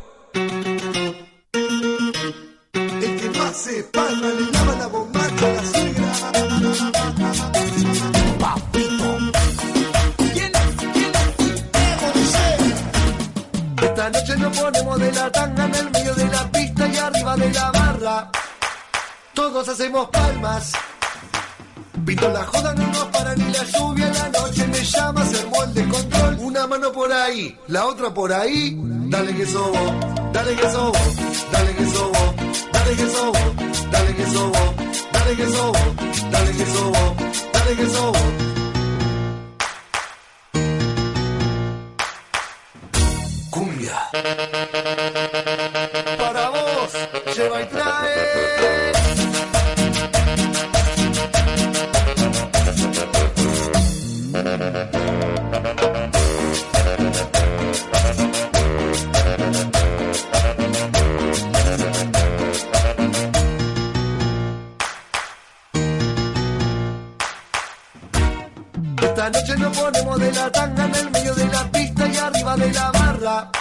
Esta 69.16 69.30
noche 69.30 69.56
nos 69.58 69.78
ponemos 69.78 70.20
de 70.20 70.32
la 70.32 70.52
tanga 70.52 70.86
en 70.86 70.96
el 70.96 71.12
medio 71.12 71.36
de 71.36 71.46
la 71.46 71.72
pista 71.72 72.08
y 72.08 72.18
arriba 72.18 72.58
de 72.58 72.74
la 72.74 72.92
barra. 72.92 73.52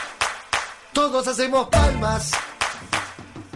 Todos 0.95 1.29
hacemos 1.29 1.69
palmas. 1.69 2.31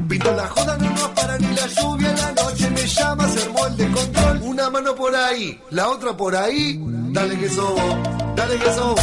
Pinto 0.07 0.31
la 0.35 0.47
joda, 0.47 0.77
no 0.77 0.91
nos 0.91 1.09
para 1.09 1.39
ni 1.39 1.47
la 1.55 1.67
lluvia 1.67 2.11
en 2.11 2.17
la 2.19 2.33
noche. 2.33 2.69
Me 2.69 2.87
llama, 2.87 3.27
se 3.31 3.43
armó 3.45 3.67
el 3.67 3.77
descontrol. 3.79 4.43
Una 4.43 4.69
mano 4.69 4.95
por 4.95 5.17
ahí, 5.17 5.59
la 5.71 5.89
otra 5.89 6.15
por 6.15 6.37
ahí. 6.37 6.79
Dale 7.15 7.39
que 7.39 7.49
sobo, 7.49 8.03
dale 8.37 8.59
que 8.59 8.75
sobo, 8.75 9.01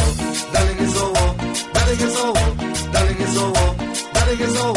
dale 0.52 0.76
que 0.76 0.86
sobo, 0.86 1.34
dale 1.72 1.96
que 1.96 2.06
sobo, 2.06 2.40
dale 2.92 3.16
que 3.16 3.26
sobo, 3.26 3.74
dale 4.12 4.36
que 4.36 4.46
sobo, 4.46 4.74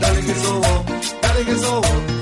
dale 0.00 0.20
que 0.20 0.34
sobo, 0.34 0.84
dale 1.22 1.44
que 1.44 1.58
sobo. 1.58 2.21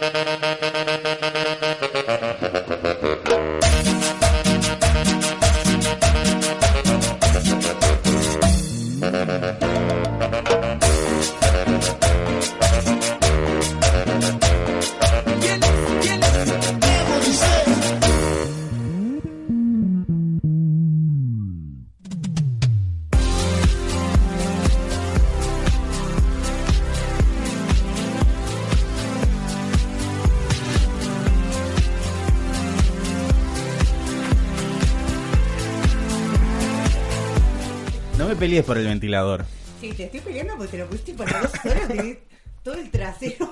No 38.51 38.53
me 38.55 38.57
pelees 38.59 38.65
por 38.65 38.77
el 38.77 38.85
ventilador. 38.85 39.45
Sí, 39.79 39.93
te 39.93 40.03
estoy 40.03 40.19
peleando 40.19 40.57
porque 40.57 40.71
te 40.71 40.77
lo 40.79 40.87
pusiste 40.87 41.13
por 41.13 41.31
las 41.31 41.43
dos 41.43 41.51
horas 41.63 41.87
de 41.87 42.21
todo 42.63 42.73
el 42.75 42.91
trasero 42.91 43.45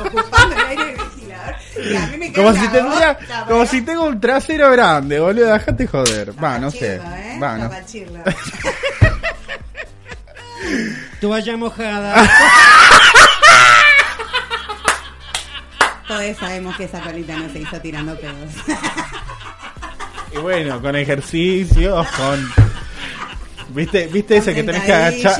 ocupando 0.00 0.56
el 0.56 0.66
aire 0.68 0.86
del 0.86 0.96
ventilador. 0.96 1.54
Y 1.76 1.94
a 1.96 2.06
mí 2.06 2.16
me 2.16 2.32
cae 2.32 2.44
Como 2.44 2.56
si 2.56 2.68
tendría, 2.68 3.12
boca, 3.12 3.44
como 3.46 3.66
si 3.66 3.82
tengo 3.82 4.04
un 4.04 4.18
trasero 4.18 4.70
grande, 4.70 5.20
boludo, 5.20 5.52
déjate 5.52 5.86
joder. 5.86 6.32
Va, 6.42 6.58
no 6.58 6.70
sé. 6.70 6.94
¿eh? 6.96 7.38
Va, 7.42 7.58
no. 7.58 7.70
Toalla 11.20 11.56
mojada. 11.58 12.30
Todos 16.06 16.36
sabemos 16.38 16.74
que 16.76 16.84
esa 16.84 17.02
colita 17.02 17.36
no 17.36 17.52
se 17.52 17.58
hizo 17.58 17.78
tirando 17.82 18.18
pedos. 18.18 18.54
Y 20.32 20.38
bueno, 20.38 20.80
con 20.80 20.96
ejercicios, 20.96 22.08
con. 22.12 22.67
¿Viste, 23.68 24.06
viste 24.08 24.36
ese 24.38 24.54
que 24.54 24.62
tenés 24.62 24.82
que 24.82 24.92
agachar? 24.92 25.36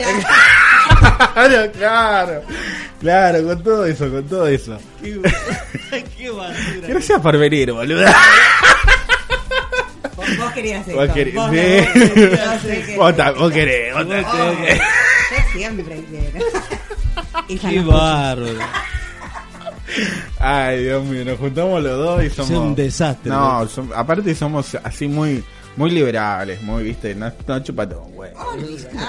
claro, 1.35 1.72
claro, 1.79 2.42
claro, 3.00 3.44
con 3.46 3.62
todo 3.62 3.87
eso, 3.87 4.11
con 4.11 4.24
todo 4.24 4.46
eso. 4.46 4.79
Qué 5.02 6.31
basura. 6.31 6.88
Gracias 6.88 7.20
por 7.20 7.38
venir, 7.38 7.72
boludo. 7.72 8.05
Vos, 10.16 10.26
vos 10.38 10.52
querías 10.52 10.87
esto. 10.87 11.00
Vos 11.00 11.11
querés, 11.14 11.35
Vos, 11.35 11.50
sí. 11.50 11.57
no, 12.96 12.96
vos, 12.96 13.37
Vos 13.38 13.52
querés, 13.52 13.94
vos 13.94 14.05
Oh, 14.09 14.52
Yo 14.52 15.37
siempre 15.52 16.05
quiero. 16.11 16.46
Qué 17.70 17.81
bárbaro. 17.81 18.59
Ay, 20.38 20.83
Dios 20.85 21.02
mío, 21.05 21.24
nos 21.24 21.38
juntamos 21.38 21.83
los 21.83 21.96
dos 21.98 22.22
y 22.24 22.31
somos. 22.31 22.50
Es 22.50 22.57
un 22.59 22.74
desastre, 22.74 23.31
No, 23.31 23.62
som- 23.68 23.90
aparte 23.94 24.35
somos 24.35 24.74
así 24.83 25.09
muy. 25.09 25.42
Muy 25.76 25.90
liberales, 25.90 26.61
muy, 26.62 26.83
viste, 26.85 27.14
no, 27.14 27.31
no 27.46 27.59
chupatón, 27.62 28.12
güey. 28.12 28.31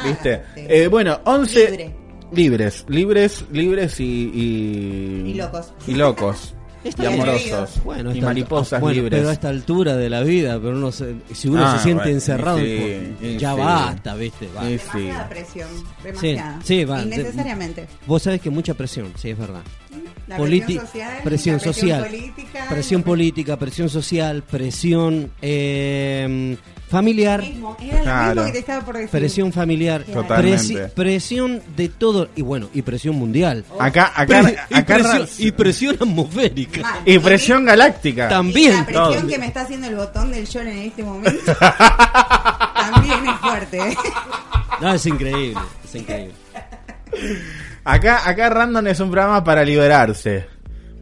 ¿Viste? 0.06 0.42
Eh, 0.56 0.88
bueno, 0.88 1.20
11. 1.26 1.70
Libre. 1.72 1.96
Libres, 2.32 2.86
libres, 2.88 3.46
libres 3.52 4.00
y. 4.00 4.04
Y, 4.04 5.30
Y 5.32 5.34
locos. 5.34 5.74
Y 5.88 5.94
locos. 5.96 6.54
Y 6.98 7.06
amorosos. 7.06 7.82
Bueno, 7.84 8.12
y 8.12 8.20
esta- 8.20 8.26
mariposas 8.28 8.80
bueno, 8.80 9.02
libres. 9.02 9.20
Pero 9.20 9.30
a 9.30 9.34
esta 9.34 9.50
altura 9.50 9.98
de 9.98 10.10
la 10.10 10.22
vida, 10.22 10.58
pero 10.62 10.78
uno 10.78 10.94
se- 10.94 11.14
si 11.34 11.50
uno 11.50 11.66
Ah, 11.66 11.76
se 11.76 11.84
siente 11.84 12.04
bueno, 12.04 12.16
encerrado, 12.16 12.58
sí, 12.60 12.78
pues, 12.80 13.32
sí, 13.34 13.38
ya 13.38 13.54
sí. 13.54 13.60
basta, 13.60 14.16
¿viste? 14.16 14.48
Va. 14.56 14.62
Sí, 14.64 14.78
sí. 14.78 14.86
Demasiada 15.00 15.30
presión. 15.30 15.68
Demasiada. 16.02 16.60
sí, 16.64 16.86
va, 16.86 17.02
Innecesariamente. 17.02 17.86
Vos 18.08 18.24
sabés 18.24 18.40
que 18.40 18.50
mucha 18.50 18.74
presión, 18.76 19.12
sí, 19.18 19.32
es 19.32 19.38
verdad. 19.38 19.60
La 20.28 20.38
Politi- 20.38 20.78
presión 20.78 20.86
social, 20.86 21.10
presión 21.24 21.56
la 21.56 21.60
presión 21.60 21.60
social, 21.60 22.04
política, 22.06 22.66
presión 22.70 23.02
la 23.02 23.06
política, 23.06 23.58
presión 23.58 23.90
social, 23.90 24.44
presión 24.44 25.32
eh, 25.42 26.58
familiar, 26.88 27.42
mismo. 27.42 27.76
Era 27.82 27.98
lo 27.98 28.04
Claro. 28.04 28.30
mismo 28.36 28.46
que 28.46 28.52
te 28.52 28.60
estaba 28.60 28.86
por 28.86 28.96
decir. 28.96 29.10
presión 29.10 29.52
familiar, 29.54 30.04
Totalmente. 30.04 30.58
presi- 30.76 30.90
presión 30.92 31.62
de 31.76 31.90
todo 31.90 32.30
y 32.36 32.42
bueno, 32.44 32.70
y 32.74 32.84
presión 32.84 33.16
mundial. 33.16 33.66
Acá, 33.80 34.12
acá, 34.16 34.42
Pre- 34.44 34.58
y, 34.70 34.74
acá. 34.76 34.96
presión, 34.96 35.28
y 35.40 35.52
presión 35.52 35.96
atmosférica. 35.96 37.02
Y 37.06 37.18
presión 37.20 37.66
galáctica. 37.66 38.28
Y 38.28 38.30
También. 38.30 38.76
la 38.76 38.86
presión 38.86 39.14
todo. 39.22 39.28
que 39.28 39.38
me 39.40 39.48
está 39.48 39.62
haciendo 39.62 39.88
el 39.88 39.96
botón 39.96 40.32
del 40.32 40.46
short 40.46 40.68
en 40.68 40.78
este 40.78 41.04
momento 41.04 41.56
también 42.76 43.28
es 43.28 43.40
fuerte. 43.42 43.98
No, 44.82 44.94
es 44.94 45.06
increíble, 45.08 45.60
es 45.84 45.96
increíble. 45.96 46.34
Acá, 47.84 48.28
acá 48.30 48.50
Random 48.50 48.88
es 48.88 49.00
un 49.00 49.12
programa 49.12 49.44
para 49.44 49.64
liberarse. 49.64 50.46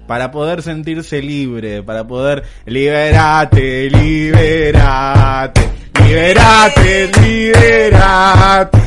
Para 0.07 0.31
poder 0.31 0.61
sentirse 0.61 1.21
libre. 1.21 1.83
Para 1.83 2.07
poder. 2.07 2.43
Liberate, 2.65 3.89
liberate. 3.89 5.61
Liberate, 6.01 7.11
liberate. 7.21 8.77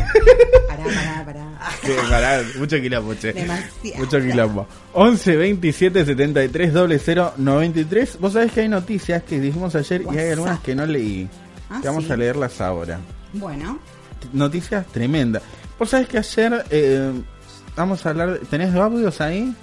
Pará, 0.69 0.85
pará, 0.85 1.25
pará. 1.27 1.47
Sí, 1.83 1.93
pará, 2.09 2.43
mucho 2.59 2.81
quilombo, 2.81 3.15
che. 3.15 3.33
Demasiado. 3.35 3.99
Mucho 3.99 4.21
quilombo. 4.21 4.67
11 4.95 5.37
27 5.37 6.05
73 6.07 6.73
00 7.05 7.35
93. 7.37 8.19
Vos 8.19 8.33
sabés 8.33 8.53
que 8.53 8.61
hay 8.63 8.69
noticias 8.69 9.23
que 9.25 9.39
dijimos 9.39 9.75
ayer 9.75 10.03
y 10.11 10.19
hay 10.19 10.31
algunas 10.31 10.61
que 10.61 10.75
no 10.75 10.87
leí. 10.87 11.29
Ah, 11.69 11.81
que 11.83 11.89
vamos 11.89 12.05
sí. 12.05 12.13
a 12.13 12.17
leerlas 12.17 12.61
ahora. 12.61 12.99
Bueno, 13.35 13.79
Noticias 14.33 14.87
tremendas. 14.87 15.43
Vos 15.79 15.91
sabés 15.91 16.09
que 16.09 16.19
ayer 16.19 16.65
eh, 16.71 17.13
vamos 17.77 18.05
a 18.07 18.11
hablar. 18.11 18.39
de- 18.41 18.47
¿Tenés 18.47 18.75
audios 18.75 19.21
ahí? 19.21 19.55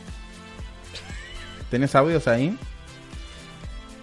¿Tenés 1.70 1.96
audios 1.96 2.28
ahí? 2.28 2.58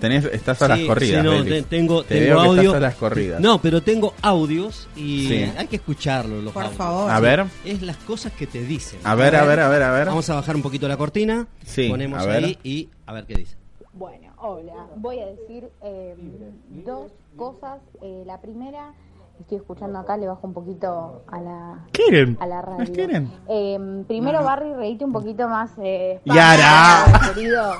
¿Tenés, 0.00 0.24
estás 0.26 0.60
a 0.60 0.68
las 0.68 0.80
corridas. 0.80 1.22
sí, 1.22 1.26
no, 1.30 1.42
te- 1.44 1.62
tengo, 1.62 2.02
Te 2.04 2.20
tengo 2.20 2.26
veo 2.26 2.42
que 2.42 2.48
audio. 2.48 2.62
estás 2.62 2.74
a 2.76 2.80
las 2.80 2.94
corridas. 2.96 3.40
No, 3.40 3.58
pero 3.62 3.82
tengo 3.82 4.12
audios 4.20 4.86
y 4.96 5.28
Sí. 5.28 5.52
hay 5.56 5.66
que 5.66 5.76
escucharlos 5.76 6.44
los 6.44 6.52
por 6.52 6.64
audios. 6.64 6.76
favor. 6.76 7.10
A 7.10 7.20
ver, 7.20 7.44
Es 7.64 7.80
las 7.80 7.96
cosas 7.98 8.32
que 8.32 8.46
te 8.46 8.62
dicen. 8.64 8.98
a 9.02 9.14
ver, 9.14 9.34
a 9.36 9.44
ver, 9.44 9.60
a 9.60 9.68
ver, 9.68 9.82
a 9.82 9.90
ver. 9.92 10.06
Vamos 10.08 10.28
a 10.28 10.34
bajar 10.34 10.56
un 10.56 10.62
poquito 10.62 10.86
la 10.88 10.98
cortina. 10.98 11.46
Sí, 11.64 11.88
ponemos 11.88 12.20
a 12.22 12.26
ver. 12.26 12.44
ahí 12.44 12.58
y 12.62 12.88
a 13.06 13.12
ver 13.14 13.24
qué 13.24 13.34
dice. 13.34 13.56
Bueno, 13.94 14.30
hola. 14.38 14.74
Voy 14.96 15.20
a 15.20 15.26
decir 15.26 15.68
eh, 15.82 16.14
dos 16.84 17.10
cosas. 17.36 17.78
Eh, 18.02 18.24
la 18.26 18.40
primera, 18.42 18.92
estoy 19.40 19.58
escuchando 19.58 19.98
acá, 19.98 20.16
le 20.16 20.26
bajo 20.26 20.46
un 20.46 20.52
poquito 20.52 21.22
a 21.26 21.40
la, 21.40 21.84
¿Quieren? 21.92 22.36
a 22.40 22.46
la 22.46 22.62
radio. 22.62 22.78
¿Nos 22.80 22.90
quieren? 22.90 23.30
Eh, 23.48 24.04
primero, 24.06 24.42
Barry, 24.42 24.72
reíte 24.74 25.04
un 25.04 25.12
poquito 25.12 25.48
más. 25.48 25.70
Eh, 25.78 26.20
Yara. 26.24 27.04
Querido. 27.34 27.72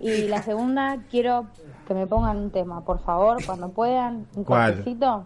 Y 0.00 0.28
la 0.28 0.42
segunda, 0.42 0.98
quiero 1.10 1.46
que 1.86 1.94
me 1.94 2.06
pongan 2.06 2.36
un 2.36 2.50
tema, 2.50 2.84
por 2.84 3.00
favor, 3.00 3.44
cuando 3.44 3.70
puedan. 3.70 4.26
Un 4.36 4.44
¿Cuál? 4.44 4.74
cortecito. 4.76 5.24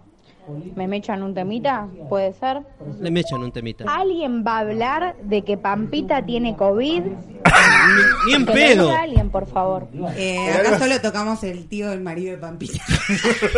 Me 0.74 0.88
me 0.88 0.96
echan 0.96 1.22
un 1.22 1.34
temita, 1.34 1.86
puede 2.08 2.32
ser. 2.34 2.62
Le 3.00 3.10
me 3.10 3.20
echan 3.20 3.42
un 3.42 3.52
temita. 3.52 3.84
¿Alguien 3.86 4.44
va 4.44 4.56
a 4.56 4.60
hablar 4.60 5.16
de 5.22 5.42
que 5.42 5.56
Pampita 5.56 6.24
tiene 6.24 6.56
COVID? 6.56 7.02
Ni, 7.02 7.12
ni 8.26 8.34
en 8.34 8.46
Que 8.46 8.52
pedo. 8.52 8.86
diga 8.88 9.02
alguien, 9.02 9.30
por 9.30 9.46
favor. 9.46 9.88
Eh, 10.16 10.50
acá 10.50 10.78
solo 10.78 11.00
tocamos 11.00 11.42
el 11.44 11.68
tío 11.68 11.90
del 11.90 12.00
marido 12.00 12.32
de 12.32 12.38
Pampita. 12.38 12.80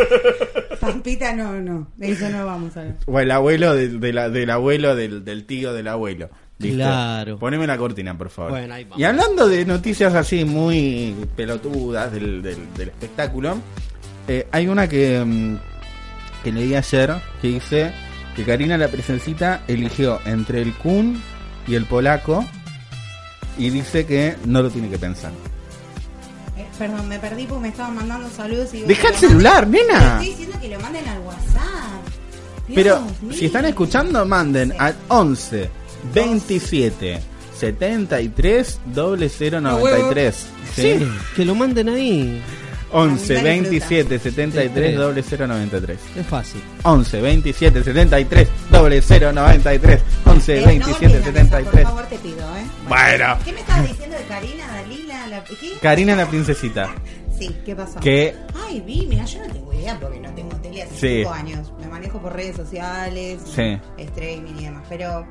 Pampita 0.81 1.33
no, 1.35 1.53
no. 1.61 1.89
De 1.97 2.11
eso 2.13 2.29
no 2.31 2.45
vamos 2.47 2.77
a 2.77 2.81
hablar. 2.81 2.97
O 3.07 3.21
el 3.21 3.31
abuelo 3.31 3.75
de- 3.75 3.89
de 3.99 4.13
la- 4.13 4.29
del 4.29 4.51
abuelo 4.51 4.95
del, 4.95 5.25
del 5.25 5.47
tío 5.47 5.73
del 5.73 5.89
abuelo. 5.89 6.29
Claro. 6.59 7.39
Poneme 7.39 7.67
la 7.67 7.77
cortina, 7.77 8.17
por 8.17 8.31
favor. 8.31 8.53
Bueno, 8.53 8.75
ahí 8.75 8.85
vamos. 8.85 8.99
y 8.99 9.05
hablando 9.05 9.49
de 9.49 9.65
noticias 9.67 10.15
así 10.15 10.45
muy 10.45 11.15
pelotudas 11.37 12.13
del, 12.13 12.43
del, 12.43 12.73
del 12.75 12.89
espectáculo, 12.89 13.57
Eh, 14.27 14.47
hay 14.53 14.69
una 14.69 14.89
que, 14.89 15.23
mm, 15.23 15.59
que 16.45 16.53
leí 16.53 16.75
ayer 16.77 17.15
que 17.43 17.49
dice 17.49 17.93
que 18.37 18.45
Karina 18.45 18.79
la 18.79 18.87
presencita 18.89 19.63
eligió 19.67 20.21
entre 20.27 20.63
el 20.63 20.73
Kun 20.75 21.21
y 21.67 21.75
el 21.75 21.87
polaco 21.87 22.45
y 23.59 23.71
dice 23.71 24.07
que 24.07 24.37
no 24.45 24.63
lo 24.63 24.71
tiene 24.71 24.89
que 24.91 24.99
pensar. 24.99 25.33
Eh, 26.57 26.67
perdón, 26.79 27.09
me 27.09 27.19
perdí 27.19 27.47
porque 27.47 27.63
me 27.63 27.69
estaban 27.69 27.97
mandando 27.97 28.29
saludos 28.31 28.69
y 28.75 28.77
digo 28.79 28.89
Deja 28.89 29.09
el 29.09 29.15
celular, 29.17 29.67
manden- 29.67 29.87
nena. 29.89 30.13
Estoy 30.21 30.27
diciendo 30.29 30.59
que 30.61 30.69
lo 30.69 30.81
manden 30.81 31.09
al 31.09 31.19
WhatsApp. 31.21 32.03
Dios 32.69 32.75
Pero 32.77 33.07
si 33.33 33.47
están 33.47 33.65
escuchando, 33.67 34.25
manden 34.25 34.73
al 34.79 34.95
11 35.09 35.69
27 36.15 37.21
73 37.59 38.81
0093. 38.95 40.47
Sí, 40.75 41.07
que 41.37 41.45
lo 41.45 41.55
manden 41.55 41.89
ahí. 41.89 42.43
11 42.95 43.35
Dale, 43.35 43.49
27 43.51 44.19
73 44.21 44.97
0093. 45.27 45.99
Es 46.17 46.27
fácil. 46.27 46.63
11 46.85 47.21
27 47.21 47.83
73 47.85 48.49
0093. 48.71 50.01
11 50.25 50.63
Eh, 50.63 50.65
27 50.65 50.79
no 50.79 50.87
golpes 50.87 51.03
la 51.03 51.09
mesa, 51.11 51.25
73. 51.25 51.73
Por 51.73 51.83
favor, 51.83 52.07
te 52.07 52.17
pido, 52.19 52.57
¿eh? 52.57 52.65
Bueno. 52.89 53.39
¿Qué 53.45 53.53
me 53.53 53.61
estabas 53.61 53.89
diciendo 53.89 54.17
de 54.17 54.25
Karina, 54.25 54.67
Dalila? 54.69 55.27
La... 55.27 55.45
¿Qué? 55.45 55.73
Karina 55.83 56.17
la 56.17 56.27
princesita. 56.29 56.91
Sí, 57.39 57.51
¿qué 57.67 57.75
pasó? 57.75 57.99
Que 57.99 58.35
Ay, 58.67 58.81
vi, 58.81 59.07
mira, 59.09 59.25
yo 59.25 59.41
no 59.45 59.53
tengo 59.53 59.73
idea 59.75 59.99
porque 59.99 60.21
no 60.21 60.33
tengo 60.35 60.55
tele 60.59 60.83
hace 60.85 60.95
Sí. 60.95 61.17
5 61.23 61.33
años. 61.33 61.73
Me 61.81 61.89
manejo 61.89 62.21
por 62.23 62.33
redes 62.33 62.55
sociales, 62.57 63.41
Sí. 63.55 63.77
streaming 63.99 64.55
y 64.61 64.65
demás. 64.67 64.85
Pero 64.89 65.27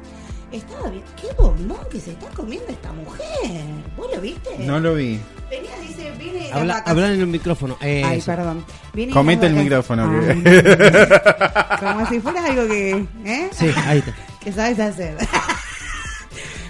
estaba 0.57 0.89
bien. 0.89 1.03
¿Qué 1.19 1.27
bombón 1.37 1.77
que 1.91 1.99
se 1.99 2.11
está 2.11 2.27
comiendo 2.29 2.67
esta 2.69 2.91
mujer? 2.93 3.61
¿Vos 3.97 4.07
lo 4.13 4.21
viste? 4.21 4.49
no 4.59 4.79
lo 4.79 4.95
vi. 4.95 5.19
Venía, 5.49 5.71
dice, 5.81 6.11
viene 6.17 6.49
Habla, 6.51 6.77
hablar 6.85 7.11
en 7.11 7.19
el 7.21 7.27
micrófono. 7.27 7.77
Ay, 7.79 8.17
Eso. 8.17 8.25
perdón. 8.31 8.65
Viene 8.93 9.13
Comete 9.13 9.45
el 9.47 9.53
micrófono. 9.53 10.03
Como 11.79 12.09
si 12.09 12.19
fuera 12.19 12.43
algo 12.45 12.67
que, 12.67 13.05
¿eh? 13.25 13.49
Sí, 13.51 13.69
ahí 13.85 13.99
está. 13.99 14.13
que 14.43 14.51
sabes 14.51 14.79
hacer. 14.79 15.17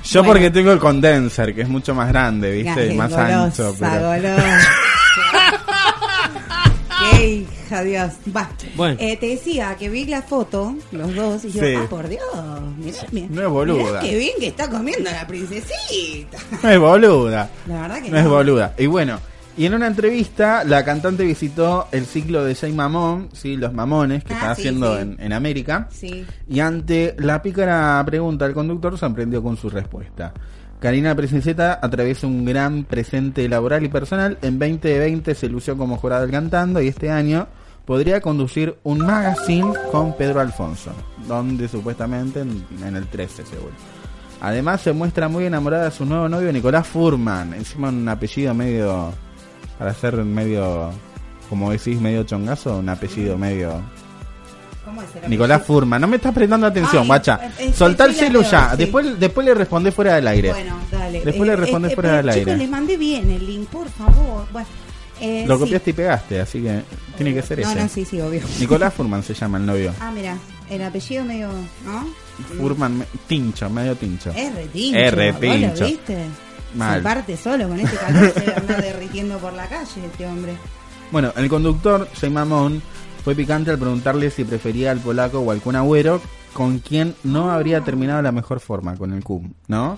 Yo 0.03 0.21
Bueno. 0.21 0.33
porque 0.33 0.51
tengo 0.51 0.71
el 0.73 0.79
condenser, 0.79 1.55
que 1.55 1.61
es 1.61 1.69
mucho 1.69 1.95
más 1.95 2.09
grande, 2.09 2.51
¿viste? 2.51 2.89
Ay, 2.89 2.97
más 2.97 3.09
golosa, 3.11 3.43
ancho. 3.45 3.75
Pero... 3.79 4.11
Qué 7.11 7.25
hija, 7.27 7.51
Dios. 7.81 8.11
Va. 8.35 8.49
Bueno. 8.75 8.97
Eh, 8.99 9.17
te 9.17 9.27
decía 9.27 9.75
que 9.79 9.89
vi 9.89 10.05
la 10.05 10.21
foto, 10.21 10.75
los 10.91 11.15
dos, 11.15 11.43
y 11.45 11.51
yo, 11.51 11.61
Sí. 11.61 11.73
ah, 11.77 11.87
por 11.89 12.07
Dios, 12.09 12.21
mirá, 12.77 12.97
mirá, 13.11 13.27
No 13.29 13.41
es 13.41 13.47
boluda. 13.49 13.83
mirá 13.83 13.99
qué 14.01 14.17
bien 14.17 14.33
que 14.39 14.47
está 14.47 14.69
comiendo 14.69 15.09
la 15.09 15.25
princesita. 15.25 16.37
No 16.61 16.69
es 16.69 16.79
boluda. 16.79 17.49
La 17.67 17.81
verdad 17.81 18.01
que 18.01 18.09
No 18.11 18.17
es 18.19 18.27
boluda. 18.27 18.73
Y 18.77 18.85
bueno, 18.85 19.19
y 19.57 19.65
en 19.65 19.73
una 19.75 19.87
entrevista, 19.87 20.63
la 20.63 20.83
cantante 20.83 21.23
visitó 21.23 21.87
el 21.91 22.05
ciclo 22.05 22.43
de 22.43 22.55
Jay 22.55 22.71
Mamón, 22.73 23.29
¿sí? 23.33 23.55
Los 23.55 23.71
Mamones, 23.73 24.23
que 24.23 24.33
Ah, 24.33 24.37
está 24.37 24.55
sí, 24.55 24.61
haciendo 24.61 24.95
sí. 24.95 25.01
En, 25.03 25.17
en 25.19 25.33
América. 25.33 25.87
Sí. 25.91 26.25
Y 26.49 26.59
ante 26.59 27.15
la 27.19 27.41
pícara 27.41 28.03
pregunta 28.05 28.45
del 28.45 28.53
conductor, 28.53 28.97
se 28.97 29.05
emprendió 29.05 29.41
con 29.43 29.55
su 29.57 29.69
respuesta. 29.69 30.33
Karina 30.79 31.15
Presenceta 31.15 31.79
atraviesa 31.81 32.27
un 32.27 32.43
gran 32.43 32.83
presente 32.83 33.47
laboral 33.47 33.85
y 33.85 33.87
personal. 33.89 34.37
En 34.41 34.59
2020 34.59 35.33
se 35.33 35.47
lució 35.47 35.77
como 35.77 35.95
jurado 35.97 36.23
del 36.23 36.31
cantando 36.31 36.81
y 36.81 36.89
este 36.89 37.09
año 37.09 37.47
podría 37.85 38.21
conducir 38.21 38.77
un 38.83 38.99
magazine 38.99 39.73
con 39.91 40.15
Pedro 40.15 40.39
Alfonso, 40.39 40.91
donde 41.27 41.67
supuestamente 41.67 42.41
en, 42.41 42.65
en 42.85 42.95
el 42.95 43.07
13 43.07 43.45
seguro. 43.45 43.73
Además 44.41 44.81
se 44.81 44.91
muestra 44.93 45.27
muy 45.29 45.45
enamorada 45.45 45.85
de 45.85 45.91
su 45.91 46.05
nuevo 46.05 46.27
novio 46.27 46.51
Nicolás 46.51 46.85
Furman, 46.87 47.53
encima 47.53 47.89
un 47.89 48.07
apellido 48.09 48.53
medio, 48.53 49.13
para 49.79 49.93
ser 49.93 50.15
medio, 50.17 50.91
como 51.49 51.71
decís, 51.71 51.99
medio 51.99 52.23
chongazo, 52.23 52.77
un 52.79 52.89
apellido 52.89 53.37
medio... 53.37 53.81
¿Cómo 54.83 55.01
es 55.01 55.07
el 55.23 55.29
Nicolás? 55.29 55.63
Furman, 55.65 56.01
no 56.01 56.07
me 56.07 56.17
estás 56.17 56.33
prestando 56.33 56.67
atención, 56.67 57.07
guacha. 57.07 57.39
eh, 57.41 57.51
eh, 57.59 57.73
Soltá 57.73 58.03
el 58.05 58.13
celu 58.15 58.41
ya. 58.43 58.71
sí. 58.71 58.77
Después, 58.77 59.17
después 59.17 59.45
le 59.45 59.53
respondé 59.53 59.91
fuera 59.93 60.15
del 60.15 60.27
aire. 60.27 60.51
Bueno, 60.51 60.77
dale. 60.91 61.21
Después 61.23 61.47
le 61.49 61.55
respondes 61.55 61.91
eh, 61.93 61.95
fuera 61.95 62.09
pero, 62.09 62.17
del 62.17 62.29
aire. 62.29 62.41
Chicos, 62.43 62.57
les 62.57 62.69
mandé 62.69 62.97
bien 62.97 63.31
el 63.31 63.45
link, 63.47 63.69
por 63.69 63.87
favor. 63.89 64.45
Bueno, 64.51 64.67
eh, 65.23 65.45
Lo 65.47 65.55
sí. 65.55 65.61
copiaste 65.61 65.89
y 65.89 65.93
pegaste, 65.93 66.39
así 66.41 66.61
que 66.61 66.81
tiene 67.17 67.33
que 67.33 67.41
ser 67.41 67.59
No, 67.61 67.71
ese. 67.71 67.81
no, 67.81 67.87
sí, 67.89 68.05
sí, 68.05 68.19
obvio. 68.21 68.41
Nicolás 68.59 68.93
Furman 68.97 69.23
se 69.23 69.33
llama 69.33 69.57
el 69.57 69.65
novio. 69.65 69.93
Ah, 69.99 70.11
mira, 70.11 70.37
el 70.69 70.83
apellido 70.83 71.23
medio, 71.25 71.49
¿no? 71.85 72.07
Furman, 72.57 73.05
tincho, 73.27 73.69
medio 73.69 73.95
tincho. 73.95 74.31
Es 74.31 74.53
retincho. 74.53 74.97
Es 74.97 75.11
¿Vos 75.11 75.19
retincho. 75.19 75.79
lo 75.83 75.87
viste? 75.87 76.17
Mal. 76.75 76.97
Se 76.97 77.03
parte 77.03 77.37
solo 77.37 77.67
con 77.69 77.79
este 77.79 77.95
calor, 77.97 78.33
se 78.33 78.53
andar 78.53 78.81
derritiendo 78.81 79.37
por 79.37 79.53
la 79.53 79.67
calle 79.67 80.05
este 80.05 80.25
hombre. 80.25 80.53
Bueno, 81.11 81.31
el 81.37 81.47
conductor, 81.47 82.07
Jay 82.19 82.29
Mamón, 82.31 82.81
fue 83.23 83.35
picante 83.35 83.69
al 83.71 83.77
preguntarle 83.77 84.31
si 84.31 84.43
prefería 84.43 84.89
al 84.91 84.99
polaco 84.99 85.39
o 85.39 85.51
al 85.51 85.61
Kun 85.61 85.75
Agüero, 85.75 86.19
con 86.51 86.79
quien 86.79 87.15
no 87.23 87.51
habría 87.51 87.81
terminado 87.81 88.17
de 88.17 88.23
la 88.23 88.31
mejor 88.31 88.59
forma 88.59 88.95
con 88.97 89.13
el 89.13 89.23
Kun, 89.23 89.53
¿no? 89.67 89.97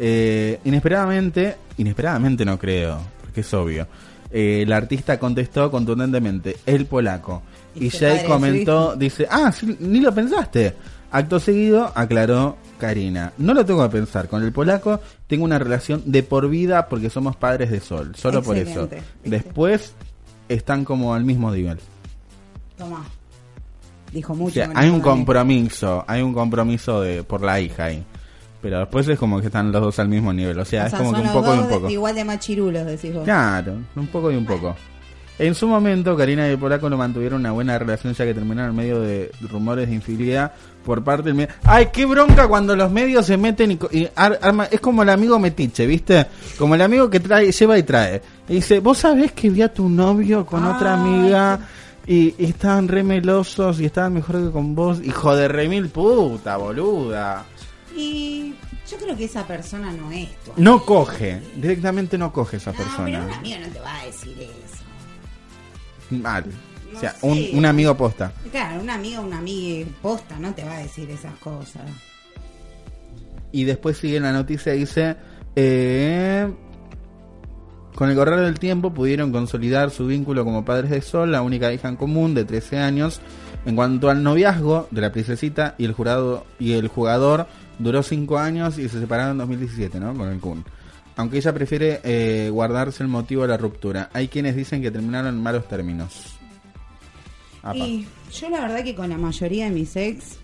Eh, 0.00 0.58
inesperadamente, 0.64 1.56
inesperadamente 1.76 2.44
no 2.44 2.58
creo, 2.58 2.98
porque 3.20 3.40
es 3.42 3.54
obvio. 3.54 3.86
Eh, 4.30 4.62
el 4.62 4.72
artista 4.72 5.18
contestó 5.18 5.70
contundentemente, 5.70 6.56
el 6.66 6.86
polaco. 6.86 7.42
Y 7.74 7.86
Y 7.86 7.90
Jay 7.90 8.24
comentó, 8.26 8.96
dice, 8.96 9.26
ah, 9.30 9.52
sí, 9.52 9.76
ni 9.80 10.00
lo 10.00 10.12
pensaste. 10.14 10.74
Acto 11.10 11.40
seguido, 11.40 11.90
aclaró 11.94 12.56
Karina. 12.78 13.32
No 13.38 13.54
lo 13.54 13.64
tengo 13.64 13.82
que 13.84 13.96
pensar. 13.96 14.28
Con 14.28 14.42
el 14.42 14.52
polaco 14.52 15.00
tengo 15.26 15.44
una 15.44 15.58
relación 15.58 16.02
de 16.04 16.22
por 16.22 16.48
vida 16.50 16.86
porque 16.88 17.08
somos 17.08 17.34
padres 17.36 17.70
de 17.70 17.80
sol. 17.80 18.12
Solo 18.14 18.42
por 18.42 18.56
eso. 18.58 18.88
Después 19.24 19.94
están 20.48 20.84
como 20.84 21.14
al 21.14 21.24
mismo 21.24 21.50
nivel. 21.50 21.78
Toma. 22.76 23.04
Dijo 24.12 24.32
O 24.32 24.36
mucho. 24.36 24.54
sea, 24.54 24.70
hay 24.74 24.88
un 24.88 25.00
compromiso, 25.00 26.04
hay 26.06 26.22
un 26.22 26.32
compromiso 26.34 27.00
de 27.00 27.22
por 27.22 27.42
la 27.42 27.60
hija 27.60 27.84
ahí. 27.84 28.04
Pero 28.60 28.80
después 28.80 29.06
es 29.08 29.18
como 29.18 29.40
que 29.40 29.46
están 29.46 29.70
los 29.70 29.80
dos 29.80 29.98
al 30.00 30.08
mismo 30.08 30.32
nivel. 30.32 30.58
O 30.58 30.64
sea, 30.64 30.82
O 30.82 30.86
es 30.86 30.90
sea, 30.90 30.98
como 30.98 31.12
que 31.14 31.20
un 31.20 31.32
poco 31.32 31.54
y 31.54 31.58
un 31.58 31.68
poco. 31.68 31.86
de- 31.86 31.92
igual 31.92 32.14
de 32.14 32.24
machirulos, 32.24 32.86
decís 32.86 33.14
vos. 33.14 33.24
Claro, 33.24 33.74
un 33.94 34.06
poco 34.08 34.32
y 34.32 34.36
un 34.36 34.44
poco. 34.46 34.74
En 35.38 35.54
su 35.54 35.68
momento, 35.68 36.16
Karina 36.16 36.48
y 36.48 36.50
el 36.50 36.58
polaco 36.58 36.90
no 36.90 36.96
mantuvieron 36.96 37.38
una 37.38 37.52
buena 37.52 37.78
relación 37.78 38.12
ya 38.12 38.24
que 38.24 38.34
terminaron 38.34 38.70
en 38.70 38.76
medio 38.76 39.00
de 39.00 39.30
rumores 39.48 39.88
de 39.88 39.94
infidelidad 39.94 40.50
por 40.84 41.04
parte 41.04 41.26
del 41.26 41.34
medio. 41.34 41.50
¡Ay, 41.62 41.90
qué 41.92 42.06
bronca 42.06 42.48
cuando 42.48 42.74
los 42.74 42.90
medios 42.90 43.24
se 43.26 43.36
meten 43.36 43.70
y, 43.70 43.78
y 43.96 44.08
ar- 44.16 44.40
arma- 44.42 44.66
Es 44.68 44.80
como 44.80 45.04
el 45.04 45.10
amigo 45.10 45.38
metiche, 45.38 45.86
¿viste? 45.86 46.26
Como 46.58 46.74
el 46.74 46.82
amigo 46.82 47.08
que 47.08 47.20
trae, 47.20 47.52
lleva 47.52 47.78
y 47.78 47.84
trae. 47.84 48.20
Y 48.48 48.54
dice, 48.54 48.80
¿vos 48.80 48.98
sabés 48.98 49.30
que 49.30 49.48
vi 49.50 49.62
a 49.62 49.72
tu 49.72 49.88
novio 49.88 50.44
con 50.44 50.64
otra 50.64 50.94
amiga? 50.94 51.60
Y, 52.04 52.34
y 52.36 52.46
estaban 52.46 52.88
re 52.88 53.04
melosos 53.04 53.78
y 53.80 53.84
estaban 53.84 54.14
mejor 54.14 54.42
que 54.44 54.50
con 54.50 54.74
vos. 54.74 55.00
Hijo 55.04 55.36
de 55.36 55.46
remil 55.46 55.88
puta, 55.90 56.56
boluda. 56.56 57.44
Y 57.98 58.54
yo 58.88 58.96
creo 58.96 59.16
que 59.16 59.24
esa 59.24 59.44
persona 59.44 59.92
no 59.92 60.12
es 60.12 60.28
tu 60.44 60.52
No 60.56 60.84
coge, 60.84 61.42
directamente 61.56 62.16
no 62.16 62.32
coge 62.32 62.58
esa 62.58 62.70
No, 62.70 62.76
pero 62.78 62.88
persona. 62.88 63.26
un 63.26 63.32
amigo 63.32 63.58
no 63.60 63.68
te 63.72 63.80
va 63.80 64.00
a 64.00 64.04
decir 64.06 64.36
eso. 64.40 64.84
Mal. 66.22 66.44
No 66.92 66.96
o 66.96 67.00
sea, 67.00 67.16
un, 67.22 67.38
un 67.54 67.66
amigo 67.66 67.96
posta. 67.96 68.32
Claro, 68.52 68.80
un 68.80 68.88
amigo, 68.88 69.22
una 69.22 69.38
amiga 69.38 69.86
posta 70.00 70.38
no 70.38 70.54
te 70.54 70.64
va 70.64 70.76
a 70.76 70.78
decir 70.78 71.10
esas 71.10 71.34
cosas. 71.38 71.82
Y 73.50 73.64
después 73.64 73.96
sigue 73.96 74.20
la 74.20 74.32
noticia 74.32 74.72
dice, 74.74 75.16
eh, 75.56 76.48
con 77.94 78.10
el 78.10 78.16
correr 78.16 78.40
del 78.40 78.60
tiempo 78.60 78.94
pudieron 78.94 79.32
consolidar 79.32 79.90
su 79.90 80.06
vínculo 80.06 80.44
como 80.44 80.64
padres 80.64 80.90
de 80.90 81.00
Sol, 81.00 81.32
la 81.32 81.42
única 81.42 81.72
hija 81.72 81.88
en 81.88 81.96
común 81.96 82.34
de 82.34 82.44
13 82.44 82.78
años. 82.78 83.20
En 83.66 83.74
cuanto 83.74 84.08
al 84.08 84.22
noviazgo 84.22 84.86
de 84.92 85.00
la 85.00 85.10
princesita 85.12 85.74
y 85.78 85.84
el 85.84 85.92
jurado 85.92 86.46
y 86.60 86.74
el 86.74 86.88
jugador 86.88 87.48
duró 87.78 88.02
5 88.02 88.38
años 88.38 88.78
y 88.78 88.88
se 88.88 89.00
separaron 89.00 89.32
en 89.32 89.38
2017, 89.38 90.00
¿no? 90.00 90.14
Con 90.14 90.28
el 90.28 90.40
Kun. 90.40 90.64
Aunque 91.16 91.38
ella 91.38 91.52
prefiere 91.52 92.00
eh, 92.04 92.48
guardarse 92.50 93.02
el 93.02 93.08
motivo 93.08 93.42
de 93.42 93.48
la 93.48 93.56
ruptura. 93.56 94.10
Hay 94.12 94.28
quienes 94.28 94.54
dicen 94.54 94.82
que 94.82 94.90
terminaron 94.90 95.34
en 95.34 95.42
malos 95.42 95.66
términos. 95.66 96.36
Apa. 97.62 97.76
Y 97.76 98.06
yo 98.32 98.48
la 98.50 98.60
verdad 98.60 98.84
que 98.84 98.94
con 98.94 99.08
la 99.10 99.18
mayoría 99.18 99.64
de 99.64 99.70
mis 99.72 99.96
ex 99.96 100.38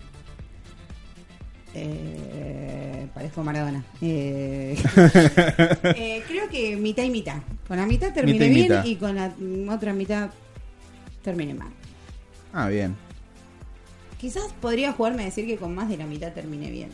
eh, 1.75 3.07
parezco 3.13 3.43
Maradona. 3.43 3.83
Eh, 4.01 4.77
eh, 5.83 6.23
creo 6.27 6.49
que 6.49 6.75
mitad 6.77 7.03
y 7.03 7.09
mitad. 7.09 7.37
Con 7.67 7.77
la 7.77 7.85
mitad 7.85 8.13
terminé 8.13 8.39
Mitad 8.39 8.45
y 8.45 8.53
bien 8.53 8.69
mitad. 8.69 8.85
y 8.85 8.95
con 8.95 9.15
la 9.15 9.73
otra 9.73 9.93
mitad 9.93 10.29
terminé 11.21 11.53
mal. 11.53 11.69
Ah, 12.53 12.69
bien. 12.69 12.95
Quizás 14.19 14.53
podría 14.61 14.93
jugarme 14.93 15.23
a 15.23 15.25
decir 15.25 15.45
que 15.45 15.57
con 15.57 15.75
más 15.75 15.89
de 15.89 15.97
la 15.97 16.05
mitad 16.05 16.31
terminé 16.31 16.71
bien. 16.71 16.89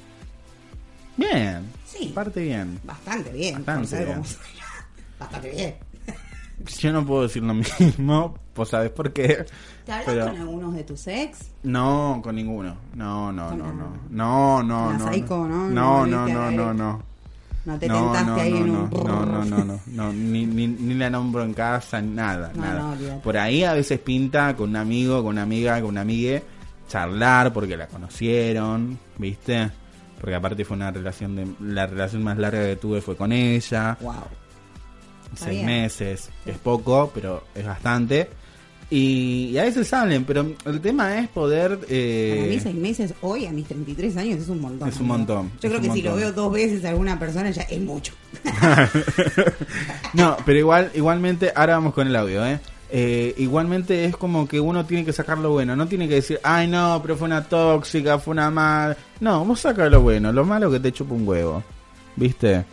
Bien. 1.22 1.66
Sí. 1.86 2.12
Parte 2.14 2.42
bien. 2.42 2.80
Bastante 2.84 3.32
bien. 3.32 3.64
Bastante 3.66 4.06
bien. 4.06 4.22
Bastante 5.20 5.50
bien. 5.52 5.76
Yo 6.80 6.92
no 6.94 7.06
puedo 7.06 7.24
decir 7.24 7.42
lo 7.44 7.54
mismo, 7.56 8.38
pues 8.54 8.70
sabes 8.70 8.92
por 8.92 9.12
qué. 9.14 9.46
¿Te 9.86 9.92
hablas 9.92 10.06
Pero 10.06 10.28
con 10.28 10.38
algunos 10.38 10.74
de 10.76 10.84
tus 10.84 11.08
ex? 11.08 11.50
no, 11.64 12.22
con 12.24 12.36
ninguno. 12.36 12.76
No, 12.94 13.32
no, 13.32 13.52
no, 13.56 13.74
no. 13.74 13.94
No, 14.10 14.64
no, 14.64 14.94
no. 14.94 15.10
¿no? 15.10 15.50
No, 15.50 15.70
No 15.70 16.06
no, 16.06 16.28
no, 16.28 16.52
no, 16.52 16.74
no. 16.74 17.04
No 17.64 17.78
te 17.78 17.88
no, 17.88 18.12
tentaste 18.12 18.26
no, 18.32 18.36
ahí 18.38 18.58
en 18.58 18.70
un... 18.72 18.90
no, 18.90 19.26
no, 19.26 19.46
no, 19.46 19.64
no, 19.66 19.80
no, 19.86 20.14
ni, 20.14 20.48
ni, 20.48 20.68
ni 20.68 20.94
la 20.96 21.12
nombro 21.12 21.44
en 21.44 21.54
casa, 21.54 22.02
nada, 22.02 22.52
nada. 22.56 22.96
Por 23.24 23.38
ahí 23.38 23.64
a 23.64 23.74
veces 23.74 24.00
pinta 24.00 24.56
con 24.56 24.72
un 24.72 24.78
amigo, 24.78 25.18
con 25.18 25.28
una 25.34 25.44
amiga, 25.44 25.80
con 25.80 25.92
una 25.92 26.02
amigue, 26.02 26.44
charlar 26.88 27.54
porque 27.54 27.78
la 27.78 27.88
conocieron, 27.88 28.98
¿viste? 29.18 29.70
Porque 30.22 30.36
aparte 30.36 30.64
fue 30.64 30.78
una 30.78 30.92
relación 30.92 31.36
de 31.36 31.48
la 31.74 31.88
relación 31.88 32.24
más 32.24 32.38
larga 32.38 32.64
que 32.64 32.76
tuve 32.78 33.02
fue 33.02 33.16
con 33.18 33.32
ella. 33.34 33.98
Wow. 34.00 34.14
Seis 35.36 35.52
bien. 35.56 35.66
meses, 35.66 36.30
es 36.46 36.58
poco, 36.60 37.12
pero 37.14 37.44
es 37.56 37.66
bastante. 37.66 38.30
Y, 38.92 39.52
y 39.54 39.58
a 39.58 39.64
veces 39.64 39.88
salen, 39.88 40.26
pero 40.26 40.46
el 40.66 40.82
tema 40.82 41.18
es 41.18 41.30
poder... 41.30 41.80
eh, 41.90 42.36
Para 42.38 42.50
mí 42.50 42.60
seis 42.60 42.76
meses 42.76 43.14
hoy 43.22 43.46
a 43.46 43.52
mis 43.52 43.66
33 43.66 44.18
años 44.18 44.40
es 44.42 44.50
un 44.50 44.60
montón. 44.60 44.90
Es 44.90 45.00
un 45.00 45.08
montón, 45.08 45.52
Yo 45.62 45.70
creo 45.70 45.82
que 45.82 45.90
si 45.92 46.02
lo 46.02 46.16
veo 46.18 46.34
dos 46.34 46.52
veces 46.52 46.84
a 46.84 46.90
alguna 46.90 47.18
persona 47.18 47.50
ya 47.52 47.62
es 47.64 47.80
mucho. 47.80 48.14
No, 50.14 50.36
pero 50.46 50.60
igual, 50.60 50.92
igualmente, 50.94 51.52
ahora 51.56 51.76
vamos 51.76 51.94
con 51.94 52.06
el 52.08 52.16
audio, 52.16 52.46
¿eh? 52.46 52.60
Eh, 52.94 53.34
igualmente 53.38 54.04
es 54.04 54.18
como 54.18 54.46
que 54.48 54.60
uno 54.60 54.86
tiene 54.86 55.06
que 55.06 55.14
sacar 55.14 55.38
lo 55.38 55.52
bueno, 55.52 55.76
no 55.78 55.88
tiene 55.88 56.10
que 56.10 56.16
decir, 56.16 56.40
ay 56.44 56.68
no, 56.68 57.00
pero 57.02 57.16
fue 57.16 57.28
una 57.28 57.44
tóxica, 57.44 58.20
fue 58.20 58.34
una 58.34 58.52
mala. 58.52 58.98
No, 59.22 59.46
vos 59.46 59.62
saca 59.62 59.88
lo 59.90 60.02
bueno, 60.02 60.34
lo 60.34 60.44
malo 60.44 60.70
que 60.70 60.80
te 60.82 60.92
chupa 60.92 61.14
un 61.14 61.26
huevo, 61.26 61.64
¿viste? 62.18 62.66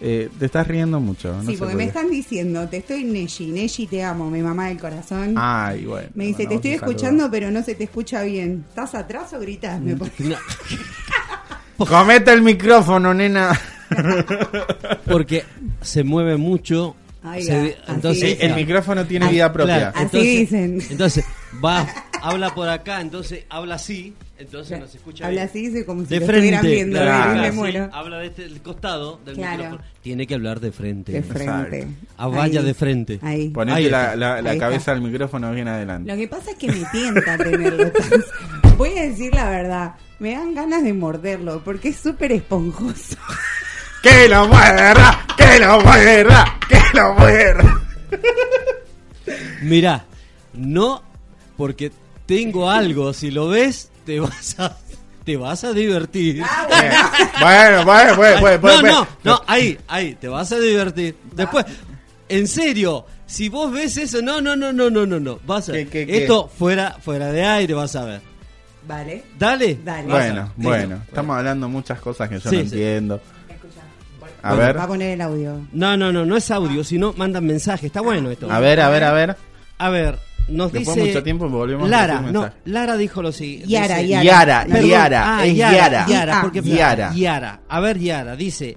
Eh, 0.00 0.28
te 0.38 0.46
estás 0.46 0.68
riendo 0.68 1.00
mucho, 1.00 1.32
no 1.32 1.40
sí, 1.42 1.56
porque 1.56 1.72
por 1.72 1.74
me 1.74 1.84
están 1.84 2.10
diciendo, 2.10 2.68
te 2.68 2.76
estoy 2.78 3.04
Neji, 3.04 3.46
Neji 3.46 3.86
te 3.88 4.04
amo, 4.04 4.30
mi 4.30 4.42
mamá 4.42 4.68
del 4.68 4.78
corazón. 4.78 5.34
Ay, 5.36 5.86
bueno. 5.86 6.08
me 6.14 6.24
dice, 6.26 6.44
bueno, 6.44 6.48
te 6.50 6.54
estoy 6.56 6.70
escuchando, 6.72 7.28
pero 7.30 7.50
no 7.50 7.62
se 7.62 7.74
te 7.74 7.84
escucha 7.84 8.22
bien. 8.22 8.64
¿Estás 8.68 8.94
atrás 8.94 9.32
o 9.32 9.40
gritas? 9.40 9.80
Mm. 9.80 9.84
Me 9.84 9.96
pone- 9.96 10.12
Comete 11.78 12.32
el 12.32 12.42
micrófono, 12.42 13.12
nena. 13.14 13.58
Porque 15.06 15.44
se 15.80 16.04
mueve 16.04 16.36
mucho. 16.36 16.94
Se- 17.24 17.52
así 17.52 17.74
entonces 17.88 18.36
el 18.40 18.54
micrófono 18.54 19.04
tiene 19.06 19.28
vida 19.28 19.52
propia. 19.52 19.88
Así 19.88 20.02
entonces, 20.02 20.22
dicen. 20.22 20.82
Entonces, 20.90 21.24
va, 21.64 21.86
habla 22.22 22.54
por 22.54 22.68
acá, 22.68 23.00
entonces 23.00 23.44
habla 23.48 23.76
así, 23.76 24.14
entonces 24.38 24.78
no 24.78 24.86
se 24.86 24.96
escucha 24.98 25.24
Habla 25.26 25.42
bien. 25.42 25.48
así, 25.48 25.68
dice 25.68 25.84
como 25.86 26.02
si 26.02 26.08
de 26.08 26.20
lo 26.20 26.26
frente, 26.26 26.48
estuvieran 26.54 26.62
viendo, 26.76 27.00
claro, 27.00 27.40
me 27.40 27.46
así, 27.48 27.56
muero. 27.56 27.90
habla 27.92 28.18
de 28.18 28.26
este 28.26 28.44
el 28.44 28.60
costado 28.60 29.20
del 29.24 29.36
Claro. 29.36 29.56
micrófono. 29.62 29.82
Tiene 30.02 30.26
que 30.26 30.34
hablar 30.34 30.60
de 30.60 30.72
frente. 30.72 31.12
De 31.12 31.22
frente. 31.22 31.88
Ah, 32.18 32.26
vaya 32.28 32.60
Ahí. 32.60 32.66
de 32.66 32.74
frente. 32.74 33.18
Ahí. 33.22 33.48
Ponete 33.50 33.78
Ahí 33.78 33.88
la, 33.90 34.16
la- 34.16 34.42
la 34.42 34.50
Ahí 34.50 34.58
cabeza 34.58 34.92
del 34.92 35.00
micrófono 35.02 35.50
bien 35.52 35.68
adelante. 35.68 36.10
Lo 36.12 36.18
que 36.18 36.28
pasa 36.28 36.50
es 36.50 36.56
que 36.56 36.66
me 36.68 36.82
tienta 36.92 37.38
tenerlo. 37.38 37.90
Voy 38.76 38.90
a 38.98 39.02
decir 39.02 39.32
la 39.34 39.48
verdad. 39.48 39.94
Me 40.18 40.32
dan 40.32 40.54
ganas 40.54 40.82
de 40.84 40.92
morderlo 40.92 41.62
porque 41.64 41.88
es 41.88 41.96
súper 41.96 42.32
esponjoso. 42.32 43.16
¡Que 44.04 44.28
lo 44.28 44.46
muerda! 44.46 45.26
¡Que 45.36 45.58
lo 45.58 45.80
muerda! 45.80 46.58
¡Que 46.68 46.78
lo 46.92 47.14
muerda! 47.14 47.80
Mirá, 49.62 50.04
no 50.52 51.02
porque 51.56 51.90
tengo 52.26 52.70
algo, 52.70 53.12
si 53.12 53.30
lo 53.30 53.48
ves, 53.48 53.90
te 54.04 54.20
vas 54.20 54.60
a 54.60 54.76
te 55.24 55.36
vas 55.38 55.64
a 55.64 55.72
divertir. 55.72 56.44
Bueno, 57.40 57.84
bueno, 57.84 58.16
bueno, 58.16 58.40
bueno, 58.40 58.46
Ay, 58.46 58.58
bueno, 58.58 58.82
no, 58.82 58.82
no, 58.82 58.82
bueno. 58.82 59.06
no, 59.24 59.42
ahí, 59.46 59.78
ahí, 59.88 60.14
te 60.16 60.28
vas 60.28 60.52
a 60.52 60.58
divertir. 60.60 61.16
Después, 61.34 61.64
en 62.28 62.46
serio, 62.46 63.06
si 63.26 63.48
vos 63.48 63.72
ves 63.72 63.96
eso, 63.96 64.20
no, 64.20 64.40
no, 64.42 64.54
no, 64.54 64.70
no, 64.72 64.90
no, 64.90 65.06
no, 65.06 65.18
no, 65.18 65.40
vas 65.46 65.70
a 65.70 65.72
¿Qué, 65.72 65.88
qué, 65.88 66.06
qué? 66.06 66.18
esto 66.18 66.48
fuera 66.58 66.98
fuera 67.02 67.32
de 67.32 67.42
aire 67.44 67.72
vas 67.72 67.96
a 67.96 68.04
ver. 68.04 68.20
Vale. 68.86 69.24
Dale. 69.38 69.78
Dale. 69.82 70.08
Bueno, 70.08 70.52
bueno, 70.56 71.02
estamos 71.08 71.38
hablando 71.38 71.70
muchas 71.70 71.98
cosas 72.00 72.28
que 72.28 72.38
yo 72.38 72.50
Sí, 72.50 72.56
no 72.58 72.62
sí. 72.64 72.68
entiendo. 72.74 73.20
A 74.44 74.50
Bueno, 74.50 74.66
ver, 74.66 74.78
Va 74.78 74.82
a 74.82 74.86
poner 74.88 75.10
el 75.14 75.20
audio. 75.22 75.60
No, 75.72 75.96
no, 75.96 76.12
no, 76.12 76.24
no 76.26 76.36
es 76.36 76.50
audio, 76.50 76.84
sino 76.84 77.14
mandan 77.14 77.46
mensaje, 77.46 77.86
está 77.86 78.02
bueno 78.02 78.30
esto. 78.30 78.50
a 78.52 78.60
ver, 78.60 78.78
a 78.80 78.90
ver, 78.90 79.04
a 79.04 79.12
ver. 79.12 79.36
A 79.78 79.88
ver, 79.88 80.18
nos 80.48 80.70
Después 80.70 80.94
dice 80.96 81.00
de 81.00 81.06
mucho 81.14 81.22
tiempo 81.22 81.48
volvemos 81.48 81.86
a 81.86 81.90
Lara, 81.90 82.14
recibir 82.18 82.32
no. 82.34 82.50
Lara 82.66 82.96
dijo 82.98 83.22
lo 83.22 83.32
siguiente. 83.32 83.68
Yara, 83.68 83.96
dice- 83.96 84.08
Yara. 84.08 84.22
Yara, 84.24 84.66
Perdón, 84.70 84.90
Yara, 84.90 85.36
ah, 85.38 85.46
es 85.46 85.56
Yara, 85.56 85.72
Yara. 85.76 86.06
Yara, 86.06 86.38
Ah, 86.38 86.42
porque 86.42 86.60
Yara. 86.62 87.12
Yara. 87.14 87.60
A 87.68 87.80
ver, 87.80 87.98
Yara, 87.98 88.36
dice, 88.36 88.76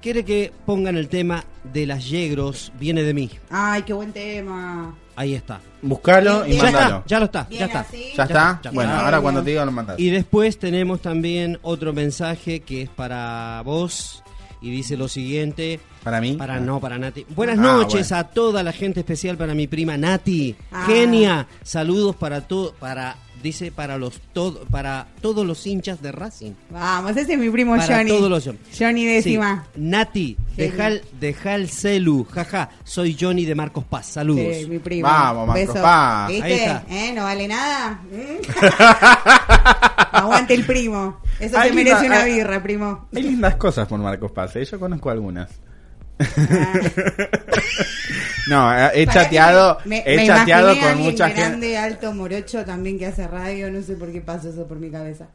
quiere 0.00 0.24
que 0.24 0.52
pongan 0.64 0.96
el 0.96 1.08
tema 1.08 1.44
de 1.72 1.86
las 1.86 2.08
yegros, 2.08 2.72
viene 2.78 3.02
de 3.02 3.14
mí. 3.14 3.30
Ay, 3.50 3.82
qué 3.82 3.92
buen 3.92 4.12
tema. 4.12 4.94
Ahí 5.16 5.34
está. 5.34 5.60
Buscalo 5.82 6.46
y 6.46 6.52
Ya 6.52 6.56
Ya 6.56 6.62
mandalo. 6.64 6.96
está, 6.96 7.06
ya 7.08 7.18
lo 7.20 7.24
está, 7.26 7.46
ya 7.50 7.66
está. 7.66 7.80
así. 7.80 8.04
¿Ya 8.16 8.22
está? 8.24 8.60
ya 8.64 8.70
Bueno, 8.70 8.92
ahora 8.94 9.20
cuando 9.20 9.42
te 9.42 9.50
diga 9.50 9.64
lo 9.64 9.70
mandas. 9.72 9.98
Y 10.00 10.08
después 10.10 10.58
tenemos 10.58 11.00
también 11.02 11.58
otro 11.62 11.92
mensaje 11.92 12.60
que 12.60 12.82
es 12.82 12.88
para 12.88 13.60
vos 13.64 14.23
y 14.64 14.70
dice 14.70 14.96
lo 14.96 15.08
siguiente. 15.08 15.78
¿Para 16.02 16.20
mí? 16.20 16.32
Para 16.34 16.54
Ah. 16.56 16.60
no, 16.60 16.80
para 16.80 16.98
Nati. 16.98 17.26
Buenas 17.34 17.58
Ah, 17.58 17.62
noches 17.62 18.08
bueno. 18.08 18.20
a 18.20 18.24
toda 18.30 18.62
la 18.62 18.72
gente 18.72 19.00
especial 19.00 19.36
para 19.36 19.54
mi 19.54 19.66
prima 19.66 19.96
Nati. 19.98 20.54
Ah. 20.72 20.84
Genia. 20.86 21.46
Saludos 21.62 22.16
para 22.16 22.40
todo 22.42 22.72
para 22.80 23.16
dice 23.44 23.70
para 23.70 23.98
los 23.98 24.20
todo 24.32 24.64
para 24.70 25.06
todos 25.20 25.46
los 25.46 25.64
hinchas 25.66 26.00
de 26.02 26.10
Racing. 26.10 26.52
Vamos, 26.70 27.12
ese 27.16 27.34
es 27.34 27.38
mi 27.38 27.50
primo 27.50 27.76
Para 27.76 27.98
Johnny. 27.98 28.08
todos 28.08 28.30
los 28.30 28.56
Johnny 28.76 29.04
décima. 29.04 29.66
Sí. 29.74 29.80
Nati, 29.82 30.36
deja 30.56 30.88
el, 30.88 31.02
deja 31.20 31.54
el 31.54 31.68
celu, 31.68 32.24
jaja. 32.24 32.70
Soy 32.84 33.16
Johnny 33.20 33.44
de 33.44 33.54
Marcos 33.54 33.84
Paz. 33.84 34.06
Saludos. 34.06 34.56
Sí, 34.56 34.66
mi 34.66 34.78
primo. 34.78 35.06
Vamos, 35.06 35.46
Marco 35.48 35.60
Beso. 35.60 35.82
Paz. 35.82 36.28
¿Viste? 36.30 36.44
Ahí 36.44 36.52
está. 36.54 36.84
¿Eh? 36.88 37.12
No 37.14 37.24
vale 37.24 37.46
nada. 37.46 38.00
¿Mm? 38.10 38.40
Aguante 40.16 40.54
el 40.54 40.64
primo. 40.64 41.20
Eso 41.38 41.58
Ay, 41.58 41.68
se 41.68 41.74
merece 41.74 42.00
linda, 42.00 42.16
una 42.16 42.24
birra, 42.24 42.62
primo. 42.62 43.08
Hay 43.14 43.22
lindas 43.22 43.56
cosas 43.56 43.86
por 43.86 43.98
Marcos 44.00 44.32
Paz, 44.32 44.56
¿eh? 44.56 44.64
yo 44.64 44.80
conozco 44.80 45.10
algunas. 45.10 45.50
no, 48.48 48.72
eh, 48.76 48.90
he 48.94 49.06
Para 49.06 49.22
chateado, 49.22 49.78
me- 49.84 50.02
he 50.06 50.16
me 50.16 50.26
chateado 50.26 50.74
con 50.78 50.98
mucha 50.98 51.26
gente. 51.28 51.40
grande, 51.40 51.78
alto, 51.78 52.12
morocho 52.14 52.64
también 52.64 52.98
que 52.98 53.06
hace 53.06 53.26
radio. 53.26 53.70
No 53.70 53.82
sé 53.82 53.96
por 53.96 54.12
qué 54.12 54.20
pasó 54.20 54.50
eso 54.50 54.66
por 54.66 54.78
mi 54.78 54.90
cabeza. 54.90 55.26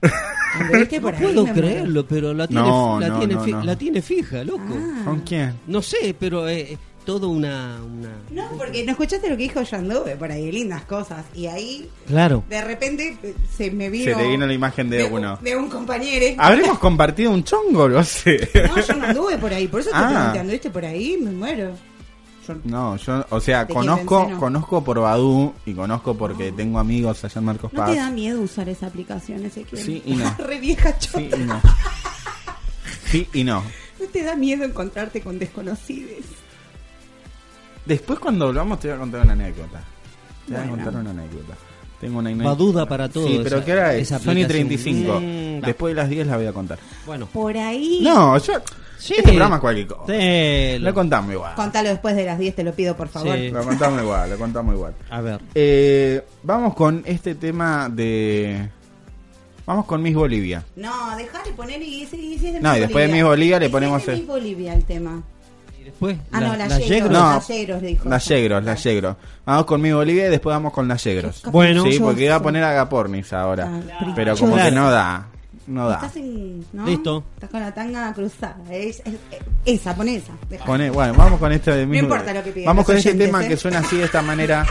Por 0.04 0.70
No 0.70 0.76
ahí, 0.76 1.00
puedo 1.00 1.46
me 1.46 1.52
creerlo, 1.52 2.06
pero 2.06 2.32
la 2.34 2.46
tiene, 2.46 2.62
No, 2.62 3.00
la, 3.00 3.08
no, 3.08 3.18
tiene 3.18 3.34
no, 3.34 3.40
fi- 3.42 3.52
no. 3.52 3.64
la 3.64 3.74
tiene 3.76 4.02
fija, 4.02 4.44
loco. 4.44 4.76
Ah. 4.78 5.00
¿Con 5.04 5.20
quién? 5.22 5.54
No 5.66 5.80
sé, 5.82 6.14
pero 6.20 6.46
eh, 6.48 6.76
todo 7.04 7.28
una, 7.28 7.78
una... 7.82 8.10
No, 8.30 8.48
porque 8.56 8.84
no 8.84 8.92
escuchaste 8.92 9.28
lo 9.28 9.36
que 9.36 9.42
dijo 9.44 9.62
yo 9.62 9.76
anduve 9.76 10.16
por 10.16 10.30
ahí, 10.32 10.50
lindas 10.50 10.84
cosas. 10.84 11.24
Y 11.34 11.46
ahí, 11.46 11.88
Claro. 12.06 12.42
de 12.48 12.60
repente, 12.62 13.16
eh, 13.22 13.34
se 13.56 13.70
me 13.70 13.90
vino. 13.90 14.04
Se 14.04 14.14
te 14.14 14.26
vino 14.28 14.46
la 14.46 14.52
imagen 14.54 14.88
de 14.90 15.04
uno. 15.04 15.38
De 15.42 15.56
un 15.56 15.68
compañero. 15.68 16.34
¿Habremos 16.38 16.78
compartido 16.78 17.30
un 17.30 17.44
chongo? 17.44 17.88
Lo 17.88 18.02
sé. 18.04 18.48
No, 18.68 18.80
yo 18.80 18.94
no 18.94 19.04
anduve 19.06 19.38
por 19.38 19.52
ahí. 19.52 19.68
Por 19.68 19.80
eso 19.80 19.90
te 19.90 19.96
Ah. 19.96 20.08
pregunté, 20.08 20.38
¿anduviste 20.40 20.70
por 20.70 20.84
ahí? 20.84 21.18
Me 21.20 21.30
muero. 21.30 21.72
Yo- 22.46 22.56
No, 22.64 22.96
yo, 22.96 23.24
o 23.30 23.40
sea, 23.40 23.64
¿De 23.64 23.72
conozco, 23.72 24.18
pensé, 24.20 24.34
no? 24.34 24.40
conozco 24.40 24.84
por 24.84 25.00
Badu 25.00 25.54
y 25.64 25.72
conozco 25.72 26.14
porque 26.14 26.52
tengo 26.52 26.78
amigos 26.78 27.24
allá 27.24 27.38
en 27.38 27.44
Marcos 27.46 27.72
¿No 27.72 27.78
Paz. 27.80 27.90
te 27.92 27.96
da 27.96 28.10
miedo 28.10 28.40
usar 28.42 28.68
esa 28.68 28.86
aplicación, 28.88 29.46
Ezequiel? 29.46 29.80
Sí 29.82 30.02
y 30.04 30.14
no. 30.14 30.34
Re 30.38 30.60
vieja 30.60 30.98
chota. 30.98 31.18
Sí 31.20 31.30
y 31.34 31.38
no. 31.44 31.62
Sí 33.06 33.28
y 33.32 33.44
no. 33.44 33.62
¿No 34.00 34.06
te 34.12 34.22
da 34.22 34.36
miedo 34.36 34.64
encontrarte 34.64 35.20
con 35.22 35.38
desconocidos? 35.38 36.24
Después 37.86 38.18
cuando 38.18 38.46
volvamos 38.46 38.80
te 38.80 38.88
voy 38.88 38.96
a 38.96 39.00
contar 39.00 39.20
una 39.22 39.32
anécdota. 39.32 39.80
Te 40.46 40.52
voy 40.52 40.62
a 40.62 40.66
Bueno. 40.66 40.84
contar 40.84 41.00
una 41.00 41.10
anécdota. 41.10 41.54
Tengo 42.00 42.18
una 42.18 42.30
anécdota. 42.30 42.54
Duda 42.56 42.86
para 42.86 43.08
todo. 43.08 43.26
Sí, 43.26 43.40
pero 43.42 43.56
esa- 43.56 43.64
¿qué 43.64 43.72
hora 43.72 43.94
es? 43.94 44.02
esa 44.02 44.18
Son 44.18 44.36
y 44.38 44.42
aplicación. 44.44 44.68
35. 44.68 45.20
Mm. 45.20 45.60
Después 45.66 45.94
de 45.94 46.02
las 46.02 46.08
10 46.10 46.26
la 46.26 46.36
voy 46.36 46.46
a 46.46 46.52
contar. 46.52 46.78
Bueno. 47.06 47.26
Por 47.32 47.56
ahí. 47.56 48.00
No, 48.02 48.36
yo... 48.38 48.54
Sí. 48.98 49.12
Este 49.18 49.22
programa 49.24 49.56
es 49.56 49.60
cualquier 49.60 49.86
cosa. 49.86 50.04
Te 50.06 50.78
Lo 50.78 50.94
contamos 50.94 51.32
igual. 51.32 51.54
Contalo 51.56 51.88
después 51.90 52.16
de 52.16 52.24
las 52.24 52.38
10, 52.38 52.54
te 52.54 52.64
lo 52.64 52.72
pido, 52.72 52.96
por 52.96 53.08
favor. 53.08 53.36
Sí. 53.36 53.50
Lo 53.50 53.62
contamos 53.62 54.00
igual, 54.02 54.30
lo 54.30 54.38
contamos 54.38 54.74
igual. 54.74 54.94
A 55.10 55.20
ver. 55.20 55.40
Eh, 55.54 56.24
vamos 56.42 56.74
con 56.74 57.02
este 57.04 57.34
tema 57.34 57.88
de... 57.90 58.66
Vamos 59.66 59.84
con 59.86 60.00
Miss 60.02 60.14
Bolivia. 60.14 60.64
No, 60.76 61.16
dejale 61.16 61.52
poner 61.52 61.82
y, 61.82 62.02
y 62.02 62.06
si 62.06 62.34
es 62.34 62.52
de 62.54 62.60
No, 62.60 62.70
Miss 62.70 62.78
y 62.78 62.80
después 62.82 63.06
de 63.06 63.12
Miss 63.12 63.24
Bolivia 63.24 63.58
le 63.58 63.66
Y 63.66 63.68
ponemos 63.70 64.00
es 64.00 64.06
de 64.06 64.12
el- 64.12 64.18
Miss 64.20 64.28
Bolivia 64.28 64.74
el 64.74 64.84
tema. 64.84 65.22
Y 65.84 65.88
después. 65.88 66.16
Ah, 66.32 66.40
no, 66.40 66.56
la, 66.56 66.66
la 66.66 66.78
Yegros. 66.78 67.10
No. 67.12 67.18
La 67.34 67.40
Yegros, 67.40 67.82
le 67.82 67.88
dijo. 67.88 68.08
Las 68.08 68.24
Yegros, 68.26 68.64
las 68.64 68.82
Yegros. 68.82 69.16
Vamos 69.44 69.64
con 69.66 69.82
Miss 69.82 69.92
Bolivia 69.94 70.26
y 70.28 70.30
después 70.30 70.54
vamos 70.54 70.72
con 70.72 70.88
las 70.88 71.04
Yegros. 71.04 71.42
Bueno. 71.50 71.84
Sí, 71.84 71.98
porque 72.00 72.24
iba 72.24 72.36
a 72.36 72.42
poner 72.42 72.64
Agapornis 72.64 73.32
ahora. 73.34 73.68
Ah, 74.00 74.12
Pero 74.16 74.34
como 74.36 74.56
que 74.56 74.70
no 74.70 74.90
da. 74.90 75.26
No 75.66 75.88
da. 75.88 75.94
Estás 75.96 76.16
en. 76.16 76.64
¿no? 76.72 76.86
Listo. 76.86 77.24
Estás 77.34 77.50
con 77.50 77.60
la 77.60 77.72
tanga 77.72 78.12
cruzada. 78.12 78.56
Es- 78.70 79.00
es- 79.00 79.14
es- 79.30 79.80
esa, 79.80 79.94
pon 79.94 80.08
esa. 80.08 80.32
Deja. 80.48 80.64
Pone- 80.64 80.90
bueno, 80.90 81.14
vamos 81.14 81.38
con 81.38 81.52
este 81.52 81.70
de 81.74 81.86
Miss 81.86 82.02
importa 82.02 82.32
lo 82.34 82.42
que 82.42 82.64
Vamos 82.66 82.84
con 82.84 82.96
este 82.96 83.10
oyentes, 83.10 83.26
tema 83.28 83.44
¿eh? 83.44 83.48
que 83.48 83.56
suena 83.56 83.78
así 83.80 83.96
de 83.96 84.04
esta 84.04 84.20
manera. 84.22 84.66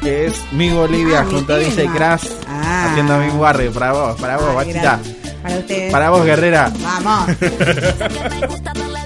Que 0.00 0.26
es 0.26 0.34
Bolivia 0.52 1.20
Ah, 1.20 1.24
mi 1.24 1.32
junto 1.34 1.54
a 1.54 1.58
DJ. 1.58 1.86
Crash 1.94 2.24
Ah. 2.48 2.88
haciendo 2.90 3.18
Miss 3.18 3.34
Warrior. 3.34 3.72
Para 3.72 3.92
vos, 3.92 4.20
para 4.20 4.36
vos, 4.36 4.46
Ay, 4.50 4.54
bachita. 4.56 5.00
Para 5.42 5.58
ustedes. 5.58 5.92
Para 5.92 6.10
vos, 6.10 6.24
guerrera. 6.24 6.72
Vamos. 6.82 7.30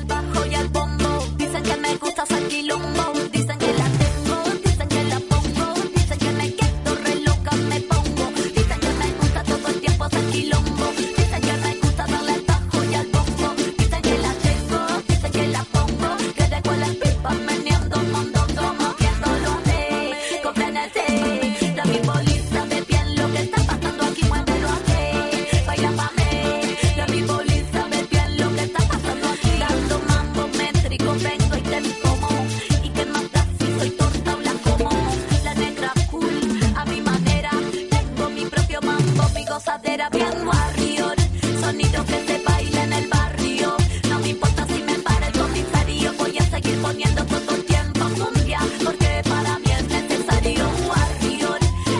quiero 41.85 42.05
que 42.07 42.27
se 42.27 42.39
baile 42.45 42.83
en 42.83 42.93
el 42.93 43.09
barrio. 43.09 43.77
No 44.11 44.19
me 44.21 44.29
importa 44.29 44.67
si 44.67 44.83
me 44.83 44.99
para 45.01 45.27
el 45.27 45.33
comisario, 45.33 46.13
voy 46.19 46.39
a 46.39 46.45
seguir 46.51 46.81
poniendo 46.81 47.25
todo 47.25 47.55
el 47.55 47.65
tiempo 47.65 48.01
cumbia, 48.19 48.61
porque 48.85 49.23
para 49.29 49.59
mí 49.59 49.71
es 49.79 49.89
necesario 49.89 50.65
barrio. 50.89 51.49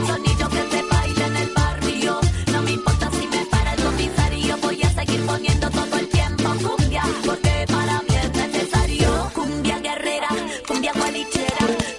Sonido 0.07 0.49
que 0.49 0.63
se 0.73 0.83
baile 0.91 1.25
en 1.27 1.37
el 1.37 1.51
barrio. 1.55 2.21
No 2.53 2.63
me 2.63 2.73
importa 2.73 3.11
si 3.19 3.27
me 3.27 3.45
para 3.47 3.75
el 3.75 3.83
comisario, 3.83 4.57
voy 4.63 4.83
a 4.83 4.91
seguir 4.91 5.27
poniendo 5.27 5.71
todo 5.71 5.99
el 5.99 6.09
tiempo 6.09 6.49
cumbia, 6.67 7.03
porque 7.25 7.67
para 7.69 8.03
mí 8.03 8.15
es 8.25 8.33
necesario 8.33 9.31
cumbia 9.35 9.79
guerrera, 9.81 10.29
cumbia 10.67 10.93
gualichera. 10.95 11.94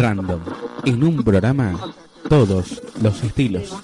random. 0.00 0.40
En 0.84 1.04
un 1.04 1.22
programa, 1.22 1.74
todos 2.28 2.82
los 3.02 3.22
estilos. 3.22 3.74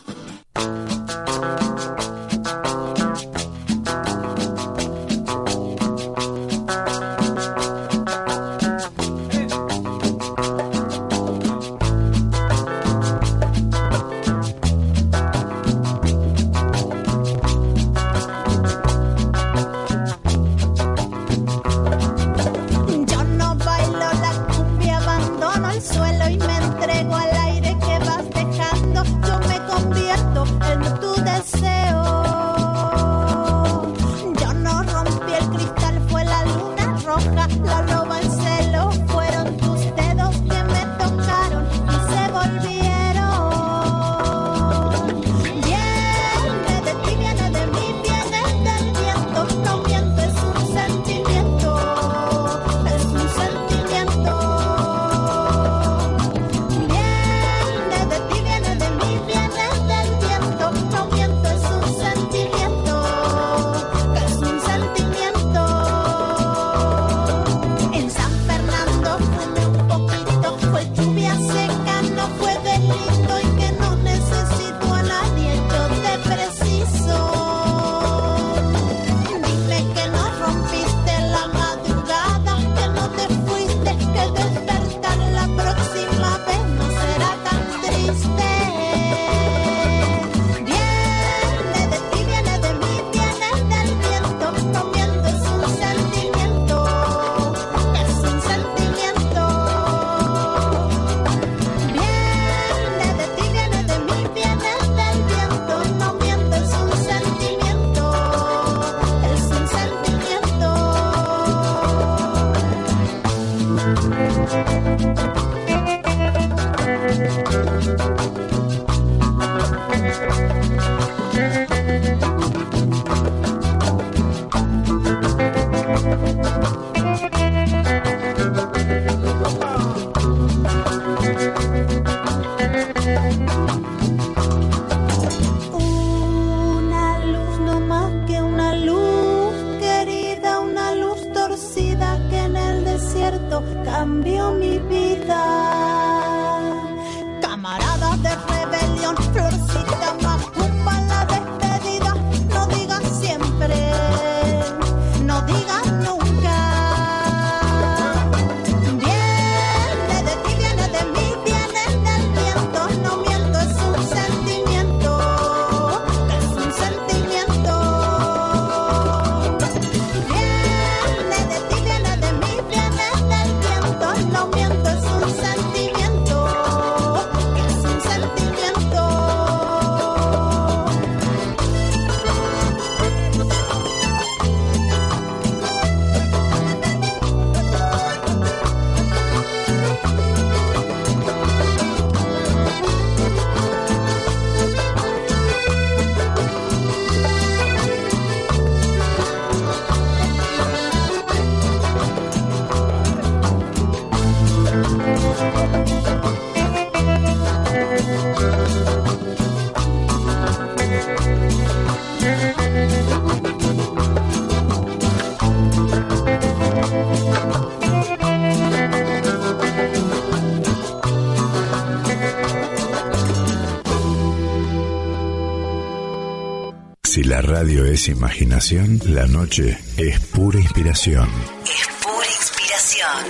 Si 227.17 227.25
la 227.25 227.41
radio 227.41 227.87
es 227.87 228.09
imaginación, 228.09 229.01
la 229.07 229.27
noche 229.27 229.79
es 229.97 230.21
pura 230.21 230.61
inspiración. 230.61 231.27
Es 231.65 231.89
pura 232.05 232.27
inspiración. 232.27 233.25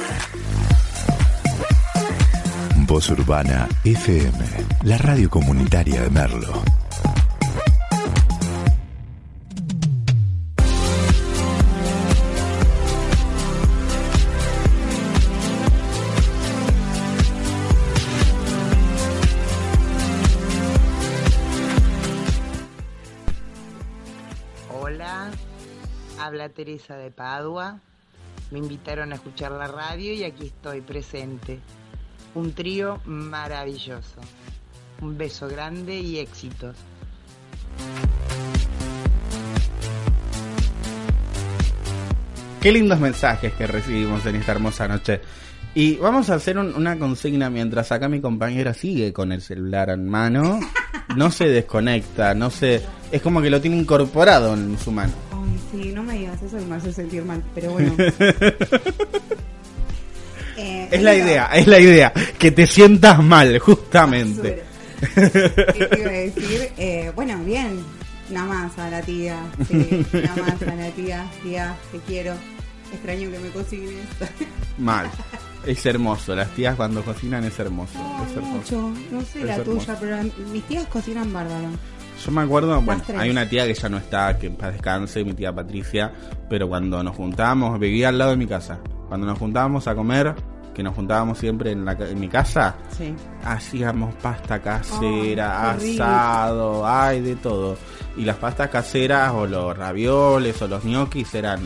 Voz 2.85 3.09
Urbana 3.11 3.69
FM, 3.85 4.45
la 4.83 4.99
radio 4.99 5.31
comunitaria 5.31 6.03
de 6.03 6.11
Merlo. 6.11 6.65
De 26.95 27.11
Padua. 27.11 27.81
Me 28.51 28.59
invitaron 28.61 29.11
a 29.13 29.17
escuchar 29.17 29.51
la 29.53 29.67
radio 29.67 30.13
y 30.13 30.23
aquí 30.23 30.47
estoy 30.47 30.81
presente. 30.83 31.59
Un 32.35 32.53
trío 32.53 33.01
maravilloso. 33.07 34.21
Un 35.01 35.19
beso 35.19 35.49
grande 35.49 35.99
y 35.99 36.19
éxitos. 36.19 36.77
Qué 42.61 42.73
lindos 42.73 42.99
mensajes 42.99 43.53
que 43.53 43.67
recibimos 43.67 44.25
en 44.27 44.37
esta 44.37 44.53
hermosa 44.53 44.89
noche. 44.89 45.21
Y 45.75 45.97
vamos 45.97 46.31
a 46.31 46.35
hacer 46.35 46.59
un- 46.59 46.75
una 46.75 46.99
consigna 46.99 47.51
mientras 47.51 47.93
acá 47.93 48.09
mi 48.09 48.21
compañera 48.21 48.73
sigue 48.75 49.13
con 49.13 49.31
el 49.31 49.43
celular 49.43 49.91
en 49.91 50.09
mano. 50.09 50.59
No 51.17 51.31
se 51.31 51.49
desconecta, 51.49 52.35
no 52.35 52.51
se... 52.51 52.83
Es 53.13 53.23
como 53.23 53.41
que 53.41 53.51
lo 53.51 53.61
tiene 53.61 53.77
incorporado 53.77 54.55
en 54.55 54.77
su 54.79 54.91
mano. 54.91 55.13
Eso 56.43 56.57
me 56.67 56.77
hace 56.77 56.93
sentir 56.93 57.25
mal, 57.25 57.43
pero 57.55 57.73
bueno. 57.73 57.95
Eh, 60.59 60.89
Es 60.91 61.03
la 61.03 61.15
idea, 61.15 61.47
es 61.53 61.67
la 61.67 61.79
idea. 61.79 62.13
Que 62.39 62.51
te 62.51 62.67
sientas 62.67 63.23
mal, 63.23 63.59
justamente. 63.59 64.63
¿Qué 65.15 65.87
te 65.91 66.01
iba 66.01 66.09
a 66.09 66.13
decir? 66.13 66.71
Eh, 66.79 67.13
bueno, 67.15 67.39
bien. 67.45 67.85
Nada 68.31 68.47
más 68.47 68.79
a 68.79 68.89
la 68.91 69.03
tía. 69.03 69.37
Sí, 69.69 70.05
nada 70.15 70.35
más 70.43 70.63
a 70.63 70.75
la 70.75 70.91
tía. 70.93 71.27
Tía, 71.43 71.77
te 71.93 71.99
quiero. 72.01 72.33
Extraño 72.93 73.31
que 73.31 73.39
me 73.39 73.49
cocines. 73.51 74.07
Mal. 74.79 75.11
Es 75.67 75.85
hermoso. 75.85 76.35
Las 76.35 76.49
tías 76.55 76.75
cuando 76.75 77.03
cocinan 77.05 77.45
es 77.45 77.59
hermoso. 77.59 77.99
es 78.31 78.37
hermoso. 78.37 78.81
Mucho. 78.81 79.01
No 79.13 79.21
sé 79.21 79.41
Es 79.41 79.45
la 79.45 79.57
hermoso. 79.57 79.79
tuya, 79.81 79.97
pero 80.01 80.17
mis 80.53 80.65
tías 80.65 80.87
cocinan 80.87 81.31
bárbaro. 81.33 81.69
Yo 82.25 82.33
me 82.33 82.43
acuerdo, 82.43 82.81
bueno, 82.83 83.03
hay 83.19 83.31
una 83.31 83.49
tía 83.49 83.67
que 83.67 83.75
ya 83.75 83.89
no 83.89 83.99
está, 83.99 84.37
que 84.39 84.51
paz 84.51 84.73
descanse, 84.73 85.23
mi 85.25 85.35
tía 85.35 85.55
Patricia, 85.55 86.13
pero 86.49 86.69
cuando 86.69 87.03
nos 87.03 87.15
juntábamos, 87.15 87.79
vivía 87.79 88.09
al 88.09 88.19
lado 88.19 88.31
de 88.33 88.37
mi 88.37 88.47
casa. 88.47 88.79
Cuando 89.09 89.27
nos 89.27 89.39
juntábamos 89.39 89.87
a 89.87 89.95
comer, 89.95 90.35
que 90.75 90.83
nos 90.83 90.95
juntábamos 90.95 91.39
siempre 91.39 91.71
en, 91.73 91.85
la, 91.85 91.93
en 91.93 92.19
mi 92.19 92.29
casa, 92.29 92.75
Sí. 92.97 93.15
hacíamos 93.45 94.15
pasta 94.17 94.61
casera, 94.61 95.77
qué 95.79 95.85
rico. 95.87 96.03
asado, 96.03 96.87
ay, 96.87 97.21
de 97.21 97.37
todo. 97.37 97.77
Y 98.17 98.25
las 98.25 98.37
pastas 98.37 98.71
caseras 98.71 99.33
o 99.33 99.47
los 99.47 99.77
ravioles 99.77 100.61
o 100.63 100.69
los 100.69 100.85
ñoquis 100.85 101.35
eran... 101.35 101.61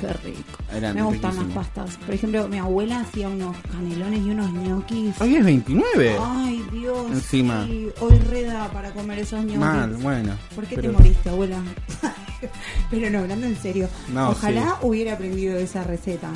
Qué 0.00 0.12
rico. 0.12 0.58
eran 0.74 0.94
Me 0.94 1.02
gustan 1.02 1.36
las 1.36 1.46
pastas. 1.54 1.96
Por 1.96 2.14
ejemplo, 2.14 2.48
mi 2.48 2.58
abuela 2.58 3.00
hacía 3.00 3.28
unos 3.28 3.56
canelones 3.72 4.20
y 4.20 4.30
unos 4.30 4.52
ñoquis. 4.52 5.18
Hoy 5.20 5.36
es 5.36 5.44
29. 5.44 6.16
Ay, 6.20 6.64
Dios. 6.72 7.06
Encima. 7.10 7.66
sí. 7.66 7.88
Hoy 8.00 8.18
reda 8.18 8.70
para 8.72 8.92
comer 8.92 9.20
esos 9.20 9.40
ñoquis. 9.40 9.58
Mal, 9.58 9.96
bueno. 9.96 10.36
¿Por 10.54 10.66
qué 10.66 10.76
pero- 10.76 10.90
te 10.92 10.96
moriste, 10.98 11.28
abuela? 11.30 11.62
pero 12.90 13.10
no, 13.10 13.18
hablando 13.20 13.46
en 13.46 13.56
serio. 13.56 13.88
No, 14.12 14.30
Ojalá 14.30 14.78
hubiera 14.82 15.14
aprendido 15.14 15.56
esa 15.56 15.82
receta. 15.82 16.30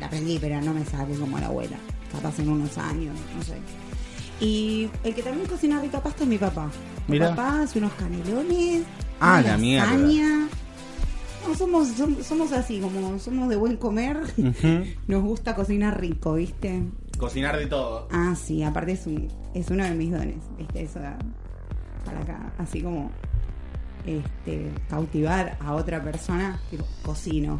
La 0.00 0.06
aprendí, 0.06 0.38
pero 0.38 0.60
no 0.62 0.72
me 0.72 0.84
sale 0.84 1.14
como 1.16 1.38
la 1.38 1.46
abuela. 1.46 1.76
Capaz 2.12 2.38
en 2.38 2.48
unos 2.48 2.78
años, 2.78 3.14
no 3.36 3.42
sé. 3.42 3.56
Y 4.40 4.88
el 5.04 5.14
que 5.14 5.22
también 5.22 5.46
cocina 5.48 5.80
rica 5.80 6.02
pasta 6.02 6.22
es 6.24 6.28
mi 6.28 6.38
papá. 6.38 6.70
Mi 7.08 7.18
papá 7.18 7.62
hace 7.62 7.78
unos 7.78 7.92
canelones. 7.94 8.82
Ah, 9.20 9.40
la 9.40 9.56
mierda. 9.56 9.86
lasaña. 9.92 10.48
No, 11.46 11.54
somos, 11.54 11.88
som- 11.96 12.22
somos 12.22 12.52
así, 12.52 12.80
como 12.80 13.18
somos 13.18 13.48
de 13.48 13.56
buen 13.56 13.76
comer. 13.76 14.18
Nos 15.06 15.22
gusta 15.22 15.54
cocinar 15.54 16.00
rico, 16.00 16.34
¿viste? 16.34 16.82
Cocinar 17.18 17.56
de 17.56 17.66
todo. 17.66 18.08
Ah, 18.10 18.34
sí, 18.36 18.62
aparte 18.62 18.92
es, 18.92 19.06
un, 19.06 19.28
es 19.54 19.70
uno 19.70 19.84
de 19.84 19.92
mis 19.92 20.10
dones, 20.10 20.36
¿viste? 20.58 20.82
Eso 20.82 20.98
da- 21.00 21.18
para 22.04 22.20
acá, 22.20 22.52
así 22.58 22.82
como 22.82 23.10
este, 24.06 24.70
cautivar 24.88 25.56
a 25.60 25.74
otra 25.74 26.02
persona, 26.02 26.60
tipo, 26.70 26.84
cocino. 27.02 27.58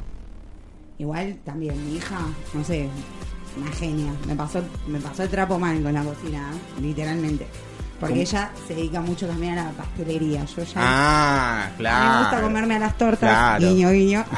Igual 0.98 1.38
también 1.44 1.84
mi 1.86 1.96
hija, 1.96 2.18
no 2.54 2.64
sé, 2.64 2.88
una 3.60 3.70
genia. 3.72 4.12
Me 4.26 4.34
pasó, 4.36 4.62
me 4.86 4.98
pasó 5.00 5.24
el 5.24 5.28
trapo 5.28 5.58
mal 5.58 5.82
con 5.82 5.92
la 5.92 6.02
cocina, 6.04 6.50
¿eh? 6.52 6.80
literalmente. 6.80 7.46
Porque 7.98 8.12
¿Cómo? 8.14 8.22
ella 8.22 8.50
se 8.68 8.74
dedica 8.74 9.00
mucho 9.00 9.26
también 9.26 9.56
a 9.58 9.64
la 9.64 9.70
pastelería. 9.70 10.44
Yo 10.44 10.62
ya 10.64 10.72
Ah, 10.76 11.68
claro. 11.78 12.12
me 12.12 12.18
gusta 12.20 12.40
comerme 12.42 12.76
a 12.76 12.78
las 12.80 12.98
tortas, 12.98 13.30
Claro. 13.30 13.60
guiño, 13.68 13.90
guiño. 13.90 14.24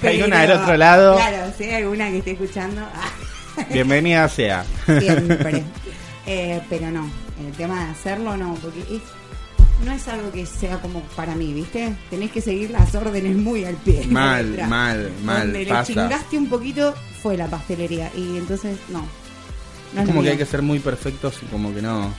Si 0.00 0.06
hay 0.06 0.22
una 0.22 0.42
del 0.42 0.52
otro 0.52 0.76
lado, 0.76 1.16
Claro, 1.16 1.52
si 1.56 1.64
hay 1.64 1.82
alguna 1.82 2.08
que 2.10 2.18
esté 2.18 2.30
escuchando. 2.32 2.82
bienvenida 3.72 4.28
sea. 4.28 4.64
Siempre. 4.86 5.64
Eh, 6.30 6.60
pero 6.68 6.90
no, 6.90 7.08
el 7.40 7.52
tema 7.52 7.86
de 7.86 7.90
hacerlo 7.92 8.36
no, 8.36 8.52
porque 8.56 8.80
es, 8.80 9.00
no 9.86 9.92
es 9.92 10.06
algo 10.08 10.30
que 10.30 10.44
sea 10.44 10.76
como 10.76 11.00
para 11.16 11.34
mí, 11.34 11.54
¿viste? 11.54 11.96
Tenés 12.10 12.30
que 12.32 12.42
seguir 12.42 12.70
las 12.70 12.94
órdenes 12.94 13.34
muy 13.34 13.64
al 13.64 13.76
pie. 13.76 14.06
Mal, 14.08 14.58
mal, 14.68 15.10
mal, 15.24 15.44
Donde 15.44 15.64
le 15.64 15.70
pasa. 15.70 15.84
chingaste 15.86 16.36
un 16.36 16.50
poquito 16.50 16.92
fue 17.22 17.38
la 17.38 17.46
pastelería 17.46 18.10
y 18.14 18.36
entonces 18.36 18.76
no. 18.90 19.06
No 19.94 20.02
Es 20.02 20.06
como 20.08 20.22
que 20.22 20.30
hay 20.30 20.36
que 20.36 20.46
ser 20.46 20.62
muy 20.62 20.78
perfectos 20.78 21.34
y 21.42 21.46
como 21.46 21.72
que 21.74 21.80
no. 21.82 22.12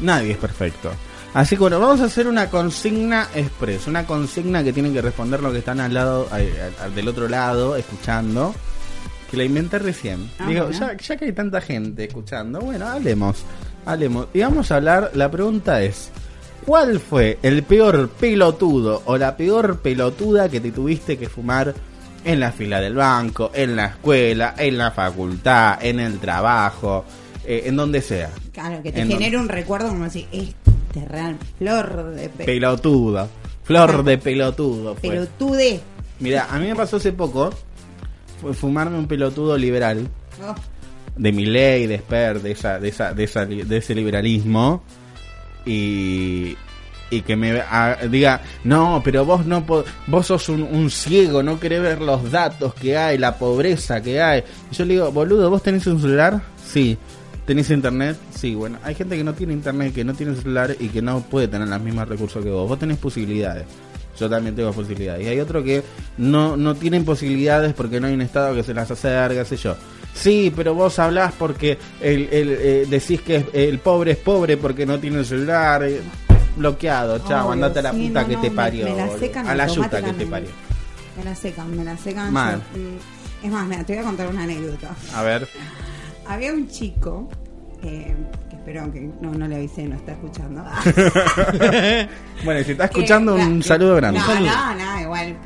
Nadie 0.00 0.32
es 0.32 0.38
perfecto. 0.38 0.90
Así 1.34 1.56
que 1.56 1.60
bueno, 1.60 1.80
vamos 1.80 2.00
a 2.00 2.04
hacer 2.04 2.26
una 2.28 2.48
consigna 2.48 3.28
express, 3.34 3.86
una 3.88 4.06
consigna 4.06 4.62
que 4.62 4.72
tienen 4.72 4.92
que 4.92 5.02
responder 5.02 5.40
los 5.42 5.52
que 5.52 5.58
están 5.58 5.80
al 5.80 5.92
lado, 5.92 6.28
al- 6.30 6.94
del 6.94 7.08
otro 7.08 7.28
lado, 7.28 7.76
escuchando. 7.76 8.54
Que 9.30 9.36
la 9.38 9.44
inventé 9.44 9.78
recién. 9.80 10.30
Ah, 10.38 10.46
Digo, 10.46 10.64
bueno. 10.66 10.78
ya, 10.78 10.96
ya 10.96 11.16
que 11.16 11.24
hay 11.24 11.32
tanta 11.32 11.60
gente 11.60 12.04
escuchando, 12.04 12.60
bueno, 12.60 12.86
hablemos, 12.86 13.38
hablemos. 13.84 14.28
Y 14.32 14.40
vamos 14.40 14.70
a 14.70 14.76
hablar, 14.76 15.10
la 15.14 15.28
pregunta 15.28 15.82
es, 15.82 16.10
¿cuál 16.64 17.00
fue 17.00 17.38
el 17.42 17.64
peor 17.64 18.08
pelotudo 18.10 19.02
o 19.06 19.16
la 19.16 19.36
peor 19.36 19.80
pelotuda 19.80 20.48
que 20.48 20.60
te 20.60 20.70
tuviste 20.70 21.18
que 21.18 21.28
fumar 21.28 21.74
en 22.24 22.40
la 22.40 22.52
fila 22.52 22.80
del 22.80 22.94
banco, 22.94 23.50
en 23.54 23.76
la 23.76 23.86
escuela, 23.86 24.54
en 24.58 24.78
la 24.78 24.90
facultad, 24.90 25.78
en 25.84 26.00
el 26.00 26.18
trabajo, 26.18 27.04
eh, 27.44 27.62
en 27.66 27.76
donde 27.76 28.00
sea? 28.02 28.30
Claro, 28.52 28.82
que 28.82 28.92
te 28.92 29.00
En 29.02 29.08
genere 29.08 29.36
un 29.36 29.48
recuerdo 29.48 29.88
como 29.88 30.04
así, 30.04 30.26
este 30.32 31.06
real 31.08 31.36
flor 31.58 32.10
de 32.14 32.28
pe- 32.28 32.44
Pelotuda. 32.44 33.28
Flor 33.64 34.04
de 34.04 34.18
pelotudo. 34.18 34.94
Pelotude. 34.96 35.80
Mira, 36.20 36.46
a 36.50 36.58
mí 36.58 36.66
me 36.66 36.76
pasó 36.76 36.96
hace 36.96 37.12
poco 37.12 37.50
fue 38.40 38.52
fumarme 38.54 38.98
un 38.98 39.06
pelotudo 39.06 39.56
liberal 39.56 40.08
Oh, 40.42 40.54
de 41.16 41.32
mi 41.32 41.46
ley, 41.46 41.86
de 41.86 41.98
Sper, 41.98 42.40
de 42.42 42.50
esa, 42.52 42.78
de 42.78 42.88
esa, 42.88 43.14
de 43.14 43.24
esa, 43.24 43.46
de 43.46 43.76
ese 43.76 43.94
liberalismo 43.94 44.82
y 45.64 46.56
y 47.16 47.22
que 47.22 47.36
me 47.36 47.60
ah, 47.60 47.96
diga 48.10 48.42
no 48.64 49.00
pero 49.04 49.24
vos 49.24 49.46
no 49.46 49.64
vos 50.06 50.26
sos 50.26 50.48
un, 50.48 50.90
ciego 50.90 51.42
no 51.42 51.58
querés 51.58 51.82
ver 51.82 52.00
los 52.00 52.30
datos 52.30 52.74
que 52.74 52.96
hay 52.96 53.18
la 53.18 53.36
pobreza 53.36 54.00
que 54.02 54.20
hay 54.20 54.42
y 54.70 54.74
yo 54.74 54.84
le 54.84 54.94
digo 54.94 55.12
boludo 55.12 55.50
vos 55.50 55.62
tenés 55.62 55.86
un 55.86 56.00
celular 56.00 56.42
sí 56.64 56.96
tenés 57.46 57.70
internet 57.70 58.16
sí 58.34 58.54
bueno 58.54 58.78
hay 58.82 58.94
gente 58.94 59.16
que 59.16 59.24
no 59.24 59.34
tiene 59.34 59.52
internet 59.52 59.94
que 59.94 60.04
no 60.04 60.14
tiene 60.14 60.34
celular 60.34 60.76
y 60.78 60.88
que 60.88 61.02
no 61.02 61.20
puede 61.20 61.48
tener 61.48 61.68
los 61.68 61.80
mismos 61.80 62.08
recursos 62.08 62.42
que 62.44 62.50
vos. 62.50 62.68
Vos 62.68 62.78
tenés 62.78 62.98
posibilidades. 62.98 63.64
Yo 64.18 64.30
también 64.30 64.54
tengo 64.54 64.72
posibilidades 64.72 65.26
y 65.26 65.28
hay 65.28 65.40
otro 65.40 65.64
que 65.64 65.82
no 66.18 66.56
no 66.56 66.76
tienen 66.76 67.04
posibilidades 67.04 67.74
porque 67.74 67.98
no 67.98 68.06
hay 68.06 68.14
un 68.14 68.20
estado 68.20 68.54
que 68.54 68.62
se 68.62 68.72
las 68.72 68.88
acerque 68.90 69.38
qué 69.38 69.44
sé 69.44 69.56
yo. 69.56 69.74
Sí, 70.14 70.52
pero 70.54 70.74
vos 70.74 71.00
hablás 71.00 71.34
porque 71.36 71.76
el, 72.00 72.28
el, 72.30 72.48
eh, 72.50 72.86
decís 72.88 73.20
que 73.22 73.44
el 73.52 73.80
pobre 73.80 74.12
es 74.12 74.18
pobre 74.18 74.56
porque 74.56 74.86
no 74.86 75.00
tiene 75.00 75.24
celular. 75.24 75.84
Eh, 76.54 76.58
bloqueado, 76.58 77.18
chao, 77.26 77.52
andate 77.52 77.78
a 77.80 77.82
la 77.82 77.92
sí, 77.92 78.08
puta 78.08 78.22
no, 78.22 78.28
que 78.28 78.34
no, 78.36 78.40
te 78.42 78.50
parió. 78.50 78.84
me 78.86 78.96
la 78.96 79.18
secan 79.18 79.46
a 79.48 79.54
la 79.54 79.66
yuta 79.66 80.02
que 80.02 80.12
te 80.12 80.26
parió. 80.26 80.48
me 81.16 81.24
la 81.24 81.34
secan, 81.34 81.76
me 81.76 81.84
la 81.84 81.96
secan. 81.96 82.32
Mal. 82.32 82.62
yo, 82.74 82.80
mm, 82.80 83.46
es 83.46 83.52
más, 83.52 83.66
mira, 83.66 83.84
te 83.84 83.92
voy 83.94 84.02
a 84.02 84.04
contar 84.06 84.28
una 84.28 84.42
anécdota. 84.44 84.94
A 85.14 85.22
ver. 85.22 85.48
Había 86.26 86.52
un 86.54 86.66
chico 86.68 87.28
eh, 87.82 88.14
que 88.48 88.56
espero 88.56 88.90
que 88.90 89.10
no, 89.20 89.32
no 89.32 89.46
le 89.46 89.56
avisé, 89.56 89.84
no 89.86 89.96
está 89.96 90.12
escuchando. 90.12 90.64
bueno, 92.44 92.64
si 92.64 92.72
está 92.72 92.84
escuchando, 92.86 93.34
un 93.34 93.62
saludo 93.62 93.96
grande. 93.96 94.20
No, 94.20 94.40
no, 94.40 94.74
no, 94.74 95.00
igual. 95.02 95.36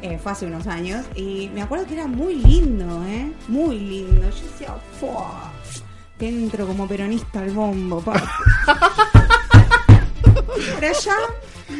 eh, 0.00 0.16
fue 0.22 0.30
hace 0.32 0.46
unos 0.46 0.66
años 0.68 1.04
y 1.16 1.50
me 1.52 1.62
acuerdo 1.62 1.86
que 1.86 1.94
era 1.94 2.06
muy 2.06 2.36
lindo, 2.36 3.04
¿eh? 3.06 3.32
Muy 3.48 3.78
lindo. 3.80 4.22
Yo 4.30 4.44
decía, 4.52 4.74
¡fua! 5.00 5.52
Te 6.18 6.28
entro 6.28 6.66
como 6.66 6.86
peronista 6.86 7.40
al 7.40 7.50
bombo, 7.50 8.00
pa. 8.00 8.14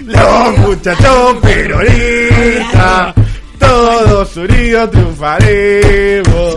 Los 0.05 0.59
muchachos 0.59 1.37
peronistas, 1.43 3.15
todos 3.59 4.37
unidos 4.37 4.91
triunfaremos. 4.91 6.57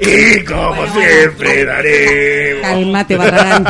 Y 0.00 0.44
como 0.44 0.86
siempre 0.92 1.64
daremos. 1.64 2.62
Calmate, 2.62 3.16
Barragán. 3.16 3.64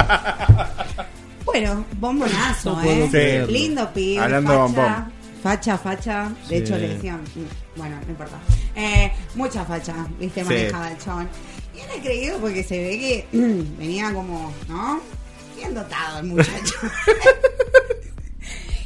Bueno, 1.44 1.84
bombonazo, 1.98 2.70
No 2.76 2.82
puedo 2.82 3.04
¿eh? 3.04 3.08
creerlo. 3.10 3.46
Lindo 3.52 3.92
pibe. 3.92 4.22
Hablando 4.22 4.52
de 4.52 4.58
facha, 4.58 4.66
bombón. 4.66 5.12
facha, 5.42 5.78
facha. 5.78 6.28
De 6.48 6.48
Sí. 6.48 6.54
hecho, 6.62 6.78
le 6.78 6.88
decían. 6.88 7.20
Bueno, 7.76 7.96
no 8.04 8.10
importa. 8.10 8.38
Eh, 8.76 9.12
mucha 9.34 9.64
facha, 9.64 9.94
viste, 10.18 10.42
Sí. 10.42 10.46
manejaba 10.46 10.90
el 10.92 10.98
chabón. 10.98 11.28
Y 11.74 11.80
era 11.80 11.94
creído 12.02 12.38
porque 12.38 12.62
se 12.62 12.78
ve 12.78 12.90
que 12.98 13.26
venía 13.78 14.12
como, 14.12 14.52
¿no? 14.68 15.00
Bien 15.56 15.74
dotado 15.74 16.20
el 16.20 16.26
muchacho. 16.26 16.74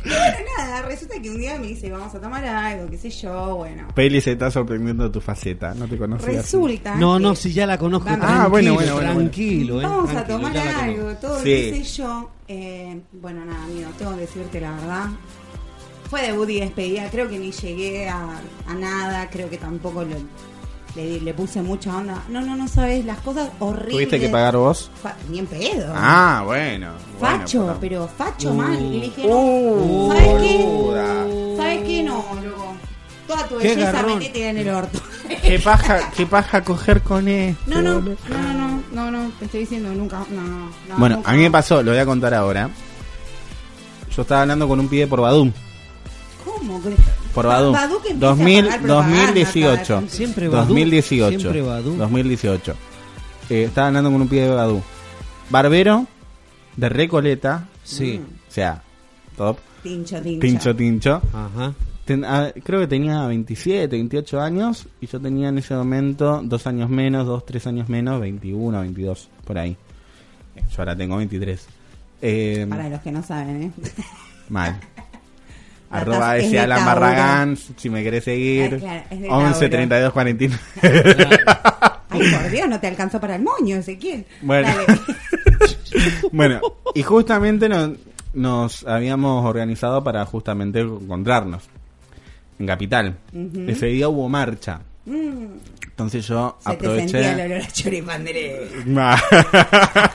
y 0.04 0.08
bueno, 0.08 0.36
nada, 0.58 0.82
resulta 0.82 1.20
que 1.20 1.30
un 1.30 1.38
día 1.38 1.58
me 1.58 1.68
dice, 1.68 1.90
vamos 1.90 2.14
a 2.14 2.20
tomar 2.20 2.44
algo, 2.44 2.88
qué 2.90 2.98
sé 2.98 3.10
yo, 3.10 3.56
bueno. 3.56 3.88
Peli 3.94 4.20
se 4.20 4.32
está 4.32 4.50
sorprendiendo 4.50 5.10
tu 5.10 5.20
faceta, 5.20 5.74
no 5.74 5.86
te 5.88 5.96
conocía. 5.96 6.28
así. 6.28 6.36
Resulta. 6.38 6.94
No, 6.96 7.18
no, 7.18 7.34
si 7.34 7.52
ya 7.52 7.66
la 7.66 7.78
conozco. 7.78 8.08
Vamos. 8.10 8.26
Ah, 8.28 8.46
bueno, 8.48 8.74
bueno, 8.74 8.94
bueno, 8.94 9.08
bueno. 9.14 9.20
Tranquilo, 9.30 9.80
eh. 9.80 9.84
Vamos 9.84 10.14
a 10.14 10.24
tomar 10.24 10.56
algo, 10.56 11.14
todo, 11.14 11.38
Sí. 11.38 11.44
qué 11.44 11.70
sé 11.84 11.84
yo. 12.02 12.30
Eh, 12.48 13.00
bueno, 13.12 13.44
nada, 13.44 13.64
amigo, 13.64 13.88
tengo 13.98 14.12
que 14.14 14.20
decirte 14.20 14.60
la 14.60 14.72
verdad. 14.72 15.06
Fue 16.10 16.22
debut 16.22 16.48
y 16.50 16.60
despedida, 16.60 17.08
creo 17.10 17.28
que 17.28 17.38
ni 17.38 17.50
llegué 17.50 18.08
a, 18.08 18.40
a 18.66 18.74
nada, 18.74 19.28
creo 19.30 19.48
que 19.48 19.56
tampoco 19.56 20.04
lo- 20.04 20.16
le, 20.96 21.20
le 21.20 21.34
puse 21.34 21.60
mucha 21.62 21.96
onda. 21.96 22.22
No, 22.28 22.40
no, 22.40 22.54
no 22.56 22.68
sabes, 22.68 23.04
las 23.04 23.18
cosas 23.20 23.50
horribles. 23.58 23.90
¿Tuviste 23.92 24.20
que 24.20 24.28
pagar 24.28 24.56
vos? 24.56 24.90
Fa- 25.02 25.16
ni 25.30 25.38
en 25.40 25.46
pedo. 25.46 25.92
Ah, 25.96 26.42
bueno. 26.46 26.92
bueno, 27.18 27.38
Facho, 27.38 27.66
pero- 27.66 27.80
pero 27.80 28.08
facho 28.08 28.50
Uh. 28.50 28.54
mal. 28.54 28.80
Y 28.80 28.98
le 29.00 29.04
dije, 29.06 29.26
no, 29.26 29.36
Uh, 29.38 30.12
¿sabes 30.12 30.42
qué? 30.42 31.56
¿Sabes 31.56 31.82
qué? 31.84 32.02
No, 32.02 32.24
loco. 32.44 32.74
Toda 33.26 33.48
tu 33.48 33.56
Qué 33.58 33.68
belleza 33.68 33.92
garrón. 33.92 34.18
metete 34.18 34.48
en 34.50 34.58
el 34.58 34.68
orto. 34.68 35.00
¿Qué 35.42 35.58
paja, 35.58 36.10
qué 36.14 36.26
paja 36.26 36.62
coger 36.62 37.00
con 37.00 37.26
él? 37.26 37.56
No, 37.66 37.80
no, 37.80 38.00
no, 38.00 38.10
no, 38.28 38.52
no, 38.52 38.82
no, 38.92 39.10
no, 39.10 39.32
te 39.38 39.46
estoy 39.46 39.60
diciendo 39.60 39.88
nunca, 39.94 40.18
no, 40.30 40.42
no, 40.42 40.66
no. 40.88 40.96
Bueno, 40.98 41.16
nunca. 41.16 41.30
a 41.30 41.34
mí 41.34 41.40
me 41.42 41.50
pasó, 41.50 41.82
lo 41.82 41.92
voy 41.92 42.00
a 42.00 42.04
contar 42.06 42.34
ahora. 42.34 42.68
Yo 44.14 44.22
estaba 44.22 44.42
hablando 44.42 44.68
con 44.68 44.78
un 44.78 44.88
pibe 44.88 45.06
por 45.06 45.22
Badum. 45.22 45.50
¿Cómo? 46.44 46.80
Por 47.34 47.46
a 47.46 47.60
2000, 47.60 48.64
pagar 48.64 48.80
propaganda 48.80 48.94
2018. 48.94 49.84
cada 49.86 50.00
vez. 50.00 50.10
Siempre 50.12 50.48
Badoo, 50.48 50.66
2018. 50.66 51.38
siempre 51.40 51.62
Badoo. 51.62 51.94
2018. 51.96 52.74
Eh, 53.50 53.64
estaba 53.64 53.88
hablando 53.88 54.10
con 54.12 54.20
un 54.22 54.28
pibe 54.28 54.42
de 54.42 54.54
Badú. 54.54 54.82
Barbero, 55.50 56.06
de 56.76 56.88
Recoleta. 56.88 57.68
Sí. 57.82 58.20
O 58.48 58.52
sea, 58.52 58.82
top. 59.36 59.58
Tincho, 59.82 60.20
tincho. 60.22 60.40
Tincho, 60.40 60.76
tincho. 60.76 61.22
Ajá. 61.32 61.74
Ten- 62.04 62.24
ah, 62.24 62.50
creo 62.62 62.80
que 62.80 62.86
tenía 62.86 63.26
27, 63.26 63.88
28 63.96 64.40
años. 64.40 64.86
Y 65.00 65.06
yo 65.06 65.20
tenía 65.20 65.48
en 65.48 65.58
ese 65.58 65.74
momento 65.74 66.40
dos 66.44 66.66
años 66.66 66.88
menos, 66.88 67.26
dos, 67.26 67.44
tres 67.44 67.66
años 67.66 67.88
menos, 67.88 68.20
21, 68.20 68.80
22, 68.80 69.28
por 69.44 69.58
ahí. 69.58 69.76
Eh, 70.56 70.62
Yo 70.70 70.76
ahora 70.78 70.96
tengo 70.96 71.16
23. 71.16 71.66
Eh, 72.22 72.66
Para 72.68 72.88
los 72.88 73.00
que 73.00 73.10
no 73.12 73.22
saben, 73.22 73.62
¿eh? 73.64 73.72
Mal. 74.48 74.80
Arroba 76.00 76.36
ese 76.38 76.60
Alan. 76.60 76.84
Barragán, 76.84 77.56
si 77.56 77.90
me 77.90 78.02
querés 78.02 78.24
seguir. 78.24 78.74
Ah, 78.74 78.78
claro, 78.78 79.04
es 79.10 79.20
de 79.20 79.28
11 79.28 79.52
Tauro. 79.52 79.68
32 79.70 80.12
49. 80.12 80.58
Ay, 82.10 82.20
por 82.30 82.50
Dios, 82.50 82.68
no 82.68 82.78
te 82.80 82.86
alcanzó 82.86 83.20
para 83.20 83.36
el 83.36 83.42
moño, 83.42 83.76
Ezequiel. 83.76 84.24
Bueno. 84.42 84.68
Bueno, 86.32 86.60
y 86.94 87.02
justamente 87.02 87.68
nos, 87.68 87.90
nos 88.32 88.84
habíamos 88.84 89.44
organizado 89.44 90.02
para 90.02 90.24
justamente 90.26 90.80
encontrarnos 90.80 91.62
en 92.58 92.66
Capital. 92.66 93.16
Ese 93.68 93.86
día 93.86 94.08
hubo 94.08 94.28
marcha. 94.28 94.80
Mm, 95.06 95.46
Entonces 95.84 96.26
yo 96.26 96.56
se 96.58 96.70
te 96.70 96.74
aproveché. 96.76 97.08
sentía 97.08 97.44
el 97.44 97.52
olor 97.52 97.62
a 98.98 100.10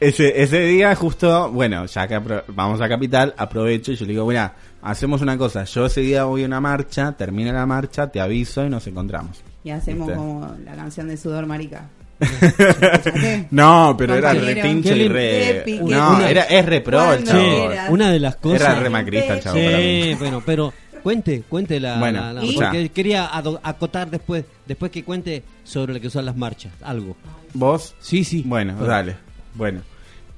ese, 0.00 0.42
ese 0.42 0.60
día 0.60 0.94
justo, 0.94 1.50
bueno, 1.50 1.86
ya 1.86 2.06
que 2.06 2.20
vamos 2.48 2.80
a 2.80 2.88
Capital, 2.88 3.34
aprovecho 3.36 3.92
y 3.92 3.96
yo 3.96 4.04
le 4.04 4.12
digo, 4.12 4.26
mira, 4.26 4.54
hacemos 4.84 5.20
una 5.22 5.36
cosa, 5.36 5.64
yo 5.64 5.86
ese 5.86 6.00
día 6.02 6.24
voy 6.24 6.42
a 6.44 6.46
una 6.46 6.60
marcha, 6.60 7.12
termina 7.12 7.52
la 7.52 7.66
marcha, 7.66 8.10
te 8.10 8.20
aviso 8.20 8.64
y 8.64 8.68
nos 8.70 8.86
encontramos. 8.86 9.42
Y 9.64 9.70
hacemos 9.70 10.06
¿Viste? 10.08 10.18
como 10.20 10.54
la 10.64 10.76
canción 10.76 11.08
de 11.08 11.16
Sudor 11.16 11.46
Marica. 11.46 11.88
No, 13.50 13.94
pero 13.98 14.14
era 14.14 14.32
retincho 14.34 14.90
Qué 14.90 14.96
y 14.96 15.08
re... 15.08 15.64
No, 15.82 16.20
era, 16.24 16.44
es 16.44 16.64
re 16.66 16.80
pro 16.80 17.00
el 17.12 17.24
Cuando 17.24 17.30
chavo. 17.30 17.66
quieras. 17.68 17.90
Una 17.90 18.10
de 18.10 18.20
las 18.20 18.36
cosas. 18.36 18.60
Era 18.60 18.74
re 18.80 18.90
macrista 18.90 19.34
el 19.34 19.40
chavo 19.40 19.56
para 19.56 19.76
mí. 19.78 20.02
Sí, 20.04 20.14
bueno, 20.18 20.42
pero 20.44 20.72
cuente, 21.02 21.42
cuente 21.48 21.80
la. 21.80 21.98
Bueno, 21.98 22.20
la- 22.20 22.32
la- 22.34 22.44
¿y? 22.44 22.54
porque 22.54 22.88
quería 22.90 23.30
acotar 23.36 24.10
después, 24.10 24.44
después 24.66 24.90
que 24.92 25.02
cuente 25.04 25.42
sobre 25.64 25.94
lo 25.94 26.00
que 26.00 26.10
son 26.10 26.24
las 26.24 26.36
marchas, 26.36 26.72
algo. 26.82 27.16
¿Vos? 27.52 27.94
Sí, 28.00 28.24
sí. 28.24 28.42
Bueno, 28.46 28.74
Bueno. 28.74 28.88
dale. 28.88 29.16
Bueno. 29.54 29.80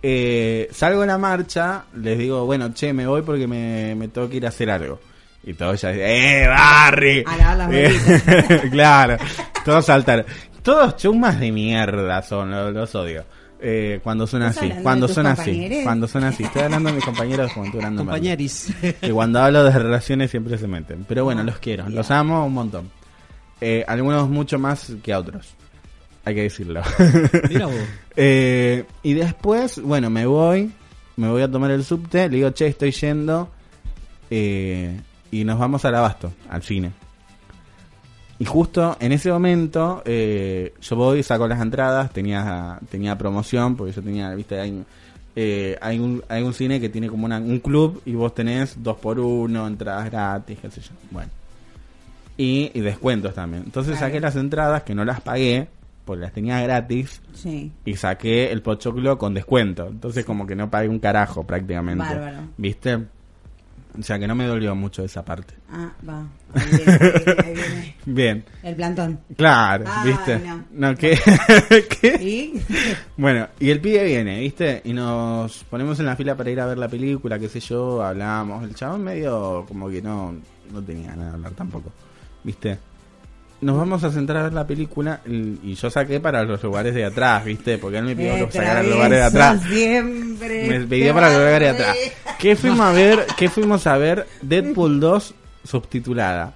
Eh, 0.03 0.69
salgo 0.73 1.03
en 1.03 1.09
la 1.09 1.19
marcha, 1.19 1.85
les 1.97 2.19
digo, 2.19 2.45
bueno, 2.47 2.73
che, 2.75 2.93
me 2.93 3.07
voy 3.07 3.23
porque 3.23 3.47
me, 3.47 3.95
me 3.97 4.09
tengo 4.09 4.29
que 4.29 4.37
ir 4.37 4.47
a 4.47 4.51
hacer 4.51 4.71
algo. 4.71 5.01
Y 5.43 5.55
todos 5.55 5.81
ya 5.81 5.91
dicen, 5.91 6.07
¡eh, 6.09 6.47
Barry! 6.49 7.25
A 7.27 7.37
lavar 7.37 7.57
las 7.57 7.71
Eh, 7.73 8.63
claro, 8.71 9.17
todos 9.65 9.87
saltaron. 9.87 10.27
Todos 10.63 10.97
chumas 10.97 11.39
de 11.39 11.53
mierda 11.53 12.21
son, 12.23 12.51
lo- 12.51 12.71
los, 12.73 12.95
odio. 12.97 13.25
Eh, 13.61 14.01
cuando 14.03 14.27
son 14.27 14.43
¿Estás 14.43 14.65
así, 14.65 14.73
cuando 14.83 15.09
son 15.09 15.27
así, 15.27 15.81
cuando 15.85 16.07
son 16.09 16.25
así. 16.25 16.43
Estoy 16.45 16.63
hablando 16.63 16.91
de 16.91 16.97
mis 16.97 17.05
compañeros 17.05 17.49
de 17.49 17.55
juventud. 17.55 17.81
Compañeris. 17.97 18.75
Que 19.01 19.13
cuando 19.13 19.41
hablo 19.41 19.65
de 19.65 19.71
relaciones 19.71 20.31
siempre 20.31 20.59
se 20.59 20.67
meten. 20.67 21.05
Pero 21.09 21.25
bueno, 21.25 21.43
los 21.45 21.59
quiero, 21.59 21.89
los 21.89 22.11
amo 22.11 22.45
un 22.45 22.53
montón. 22.53 22.91
Eh, 23.61 23.85
algunos 23.89 24.29
mucho 24.29 24.59
más 24.59 24.93
que 25.03 25.13
a 25.13 25.19
otros. 25.21 25.55
Hay 26.27 26.35
que 26.35 26.43
decirlo. 26.43 26.83
Mira 27.49 27.67
vos. 27.67 27.75
Eh, 28.19 28.85
y 29.03 29.13
después, 29.15 29.79
bueno, 29.83 30.09
me 30.11 30.25
voy, 30.27 30.71
me 31.17 31.29
voy 31.31 31.43
a 31.43 31.51
tomar 31.51 31.71
el 31.71 31.85
subte, 31.85 32.29
le 32.31 32.37
digo, 32.37 32.49
che, 32.51 32.67
estoy 32.69 32.91
yendo, 32.91 33.51
eh, 34.31 34.99
y 35.31 35.45
nos 35.45 35.59
vamos 35.59 35.85
al 35.85 35.95
abasto, 35.97 36.33
al 36.49 36.63
cine. 36.63 36.93
Y 38.39 38.45
justo 38.47 38.97
en 39.01 39.13
ese 39.13 39.31
momento, 39.31 40.03
eh, 40.07 40.73
yo 40.81 40.97
voy, 40.97 41.23
saco 41.23 41.47
las 41.47 41.61
entradas, 41.61 42.11
tenía, 42.13 42.79
tenía 42.91 43.17
promoción, 43.19 43.77
porque 43.77 43.93
yo 43.93 44.03
tenía, 44.03 44.35
viste, 44.35 44.59
hay, 44.61 44.83
eh, 45.37 45.77
hay, 45.83 45.99
un, 45.99 46.23
hay 46.31 46.43
un 46.43 46.55
cine 46.55 46.81
que 46.81 46.89
tiene 46.89 47.09
como 47.09 47.27
una- 47.27 47.37
un 47.39 47.61
club 47.61 48.01
y 48.07 48.15
vos 48.15 48.35
tenés 48.35 48.83
dos 48.83 48.97
por 48.97 49.19
uno, 49.21 49.67
entradas 49.67 50.11
gratis, 50.11 50.59
qué 50.61 50.71
sé 50.71 50.81
yo. 50.81 50.93
Bueno. 51.11 51.31
Y, 52.39 52.71
y 52.73 52.81
descuentos 52.81 53.35
también. 53.35 53.63
Entonces 53.67 53.99
saqué 53.99 54.21
las 54.21 54.37
entradas 54.37 54.83
que 54.85 54.95
no 54.95 55.05
las 55.05 55.21
pagué, 55.21 55.69
porque 56.07 56.23
las 56.23 56.33
tenía 56.33 56.63
gratis, 56.63 57.21
Sí. 57.35 57.71
y 57.85 57.97
saqué 57.97 58.51
el 58.51 58.63
pochoclo 58.63 59.19
con 59.19 59.35
descuento. 59.35 59.89
Entonces 59.89 60.25
como 60.25 60.47
que 60.47 60.57
no 60.57 60.71
pagué 60.71 60.89
un 60.89 60.99
carajo 61.01 61.45
prácticamente. 61.45 62.03
Bárbaro. 62.05 62.39
¿Viste? 62.57 62.95
O 63.99 64.03
sea 64.03 64.19
que 64.19 64.27
no 64.29 64.35
me 64.35 64.45
dolió 64.47 64.75
mucho 64.75 65.03
esa 65.03 65.25
parte. 65.25 65.55
Ah, 65.71 65.91
va. 66.07 66.27
Ahí 66.55 66.65
viene, 66.77 66.93
ahí 66.93 66.99
viene, 67.25 67.39
ahí 67.45 67.55
viene. 67.55 67.95
Bien. 68.07 68.45
El 68.63 68.77
plantón. 68.77 69.21
Claro, 69.37 69.85
Ah, 69.89 70.03
¿viste? 70.05 70.41
no. 70.73 70.95
¿qué? 70.95 71.19
¿Qué? 72.01 72.15
¿Y? 72.23 72.61
Bueno, 73.17 73.49
y 73.59 73.71
el 73.71 73.81
pibe 73.81 74.05
viene, 74.05 74.39
¿viste? 74.41 74.83
Y 74.85 74.93
nos 74.93 75.65
ponemos 75.65 75.99
en 75.99 76.07
la 76.07 76.15
fila 76.15 76.37
para 76.37 76.51
ir 76.51 76.61
a 76.61 76.67
ver 76.67 76.77
la 76.79 76.89
película, 76.89 77.39
qué 77.39 77.49
sé 77.49 77.59
yo, 77.61 78.03
hablamos. 78.03 78.63
El 78.65 78.75
chabón 78.75 79.03
medio 79.03 79.65
como 79.67 79.89
que 79.89 80.03
no, 80.03 80.35
no 80.73 80.83
tenía 80.83 81.17
nada 81.17 81.31
de 81.31 81.35
hablar 81.37 81.53
tampoco, 81.53 81.91
¿viste? 82.45 82.79
Nos 83.61 83.77
vamos 83.79 84.05
a 84.05 84.13
sentar 84.13 84.37
a 84.37 84.43
ver 84.45 84.53
la 84.53 84.67
película 84.67 85.21
y 85.27 85.75
yo 85.75 85.89
saqué 85.91 86.21
para 86.21 86.45
los 86.45 86.63
lugares 86.63 86.95
de 86.95 87.05
atrás, 87.07 87.43
¿viste? 87.45 87.79
Porque 87.79 87.99
él 87.99 88.05
me 88.05 88.15
pidió 88.15 88.47
que 88.47 88.53
sacara 88.53 88.83
los 88.83 88.93
lugares 88.93 89.19
de 89.19 89.25
atrás. 89.25 89.63
Siempre. 89.67 90.69
Me 90.69 90.81
pidió 90.87 91.15
para 91.15 91.29
los 91.31 91.39
lugares 91.39 91.61
de 91.77 91.83
atrás. 91.83 91.97
¿Qué 92.39 92.55
fuimos 92.55 92.81
a 92.81 92.93
ver? 92.93 93.27
¿Qué 93.37 93.49
fuimos 93.49 93.87
a 93.87 93.97
ver? 93.97 94.27
Deadpool 94.43 95.01
2 95.01 95.35
subtitulada. 95.65 96.53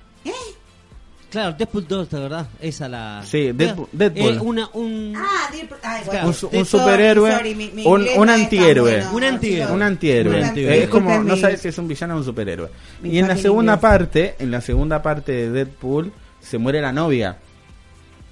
Claro, 1.31 1.55
Deadpool 1.57 1.87
2, 1.87 2.11
de 2.11 2.19
verdad. 2.21 2.49
Esa 2.61 2.89
la. 2.89 3.23
Sí, 3.25 3.53
Deadpool- 3.53 3.87
Deadpool. 3.93 4.35
Eh, 4.35 4.39
una, 4.41 4.69
un. 4.75 5.15
Ah, 5.17 5.49
Deadpool- 5.53 5.79
ay, 5.85 6.03
Claro. 6.11 6.27
un, 6.29 6.59
un 6.59 6.65
superhéroe, 6.67 7.33
sorry, 7.33 7.55
mi- 7.55 7.71
mi 7.73 7.87
un, 7.87 8.05
un 8.17 8.29
antihéroe, 8.29 8.91
bueno, 8.97 9.13
Un 9.15 9.23
antihéroe. 9.25 9.73
un 9.73 9.83
antihéroe. 9.83 10.37
Un 10.39 10.45
antihéroe. 10.45 10.83
Es 10.83 10.89
como 10.89 11.23
no 11.23 11.37
sabes 11.37 11.61
si 11.61 11.69
es 11.69 11.79
un 11.79 11.87
villano 11.87 12.15
o 12.15 12.19
un 12.19 12.25
superhéroe. 12.25 12.69
mi 13.01 13.11
Y 13.11 13.19
en 13.21 13.29
la 13.29 13.37
segunda 13.37 13.75
inglés. 13.75 13.81
parte, 13.91 14.35
en 14.41 14.51
la 14.51 14.61
segunda 14.61 15.01
parte 15.03 15.31
de 15.31 15.51
Deadpool 15.53 16.13
se 16.41 16.59
muere 16.59 16.81
la 16.81 16.93
novia. 16.93 17.37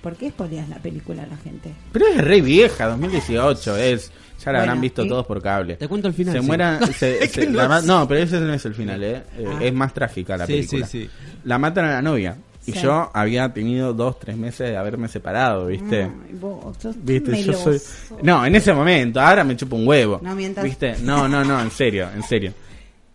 ¿Por 0.03 0.15
qué 0.17 0.31
spoileas 0.31 0.69
la 0.69 0.77
película 0.79 1.25
a 1.25 1.27
la 1.27 1.37
gente? 1.39 1.73
Pero 1.93 2.07
es 2.07 2.19
re 2.19 2.41
vieja, 2.41 2.87
2018 2.87 3.77
es. 3.77 4.13
Ya 4.45 4.53
la 4.53 4.59
Bueno, 4.61 4.71
habrán 4.71 4.81
visto 4.81 5.05
todos 5.07 5.27
por 5.27 5.43
cable. 5.43 5.75
Te 5.75 5.89
cuento 5.89 6.07
el 6.07 6.15
final. 6.15 6.33
Se 6.35 6.41
sí. 6.41 6.47
muera, 6.47 6.79
se- 6.95 7.27
se- 7.29 7.47
no 7.49 7.59
la 7.69 8.07
pero 8.09 8.21
ese 8.23 8.39
no 8.41 8.53
es 8.55 8.65
el 8.65 8.75
final, 8.75 9.03
¿eh? 9.03 9.23
Eh, 9.37 9.45
Ah. 9.49 9.59
Es 9.61 9.73
más 9.75 9.93
trágica 9.93 10.37
la 10.37 10.47
Sí, 10.47 10.53
película. 10.53 10.87
sí, 10.87 11.03
sí. 11.05 11.11
La 11.45 11.59
matan 11.59 11.87
a 11.87 11.91
la 11.95 12.03
novia. 12.03 12.37
Y 12.65 12.73
Sí. 12.73 12.81
yo 12.83 13.11
había 13.13 13.53
tenido 13.53 13.93
dos, 13.95 14.19
tres 14.21 14.37
meses 14.37 14.69
de 14.71 14.77
haberme 14.77 15.09
separado, 15.09 15.67
¿viste? 15.67 16.03
Ay, 16.05 16.35
vos, 16.41 16.77
sos 16.79 16.95
tan 16.95 17.05
¿Viste? 17.05 17.43
Yo 17.43 17.53
soy... 17.55 17.81
No, 18.23 18.45
en 18.47 18.55
ese 18.55 18.73
momento, 18.73 19.21
ahora 19.21 19.43
me 19.43 19.57
chupo 19.57 19.75
un 19.75 19.89
huevo. 19.89 20.21
No 20.23 20.35
mientas. 20.37 20.63
¿Viste? 20.63 20.97
No, 21.03 21.27
no, 21.27 21.43
no, 21.45 21.61
en 21.61 21.71
serio, 21.73 22.09
en 22.15 22.23
serio. 22.23 22.53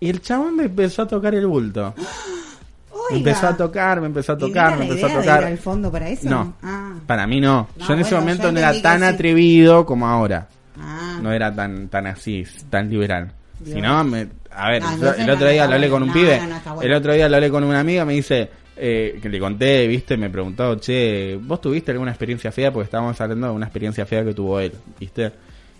Y 0.01 0.09
el 0.09 0.21
chabón 0.21 0.57
me 0.57 0.63
empezó 0.65 1.03
a 1.03 1.07
tocar 1.07 1.33
el 1.35 1.47
bulto. 1.47 1.93
Me 3.11 3.17
empezó 3.17 3.47
a 3.47 3.57
tocar, 3.57 3.99
me 4.01 4.07
empezó 4.07 4.33
a 4.33 4.35
¿Y 4.35 4.39
no 4.41 4.47
tocar, 4.47 4.77
me 4.77 4.85
empezó 4.87 5.05
a 5.07 5.13
tocar. 5.13 5.43
al 5.43 5.57
fondo 5.57 5.91
para 5.91 6.09
eso? 6.09 6.29
No. 6.29 6.53
Ah. 6.63 6.93
Para 7.05 7.27
mí 7.27 7.39
no. 7.41 7.67
No, 7.77 7.87
Yo 7.87 7.93
en 7.93 7.99
ese 7.99 8.15
momento 8.15 8.51
no 8.51 8.59
era 8.59 8.81
tan 8.81 8.99
sí. 8.99 9.05
atrevido 9.05 9.85
como 9.85 10.07
ahora. 10.07 10.47
Ah. 10.79 11.19
No 11.21 11.31
era 11.31 11.53
tan 11.53 11.87
tan 11.89 12.07
así, 12.07 12.43
tan 12.69 12.89
liberal. 12.89 13.31
Dios. 13.59 13.75
Si 13.75 13.81
no, 13.81 14.03
me, 14.03 14.27
a 14.51 14.69
ver, 14.71 14.81
Ah, 14.85 14.95
yo- 14.99 15.13
el 15.13 15.29
otro 15.29 15.47
día 15.49 15.67
lo 15.67 15.73
hablé 15.75 15.89
con 15.89 16.03
un 16.03 16.11
pibe. 16.13 16.37
Bueno. 16.39 16.81
El 16.81 16.93
otro 16.93 17.13
día 17.13 17.29
lo 17.29 17.35
hablé 17.35 17.49
con 17.49 17.63
una 17.63 17.79
amiga, 17.79 18.03
me 18.05 18.13
dice, 18.13 18.49
eh, 18.75 19.19
que 19.21 19.29
le 19.29 19.39
conté, 19.39 19.87
viste, 19.87 20.17
me 20.17 20.29
preguntó, 20.29 20.75
che, 20.79 21.37
¿vos 21.41 21.61
tuviste 21.61 21.91
alguna 21.91 22.11
experiencia 22.11 22.51
fea? 22.51 22.71
Porque 22.73 22.85
estábamos 22.85 23.19
hablando 23.21 23.47
de 23.47 23.53
una 23.53 23.65
experiencia 23.67 24.05
fea 24.05 24.23
que 24.25 24.33
tuvo 24.33 24.59
él, 24.59 24.73
viste. 24.99 25.31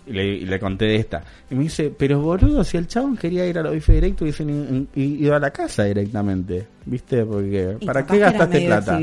Y 0.06 0.12
le, 0.12 0.26
y 0.26 0.44
le 0.44 0.58
conté 0.58 0.84
de 0.84 0.96
esta. 0.96 1.24
Y 1.50 1.54
me 1.54 1.64
dice, 1.64 1.92
pero 1.96 2.20
boludo, 2.20 2.62
si 2.62 2.76
el 2.76 2.86
chabón 2.86 3.16
quería 3.16 3.46
ir 3.46 3.58
a 3.58 3.62
los 3.62 3.72
bife 3.72 3.94
directo, 3.94 4.24
hubiesen 4.24 4.88
ido 4.94 5.34
a 5.34 5.38
la 5.38 5.50
casa 5.50 5.84
directamente, 5.84 6.66
viste, 6.84 7.24
porque 7.24 7.76
Y 7.80 7.86
¿para 7.86 8.04
qué 8.04 8.18
gastaste 8.18 8.56
medio 8.56 8.68
plata? 8.68 9.00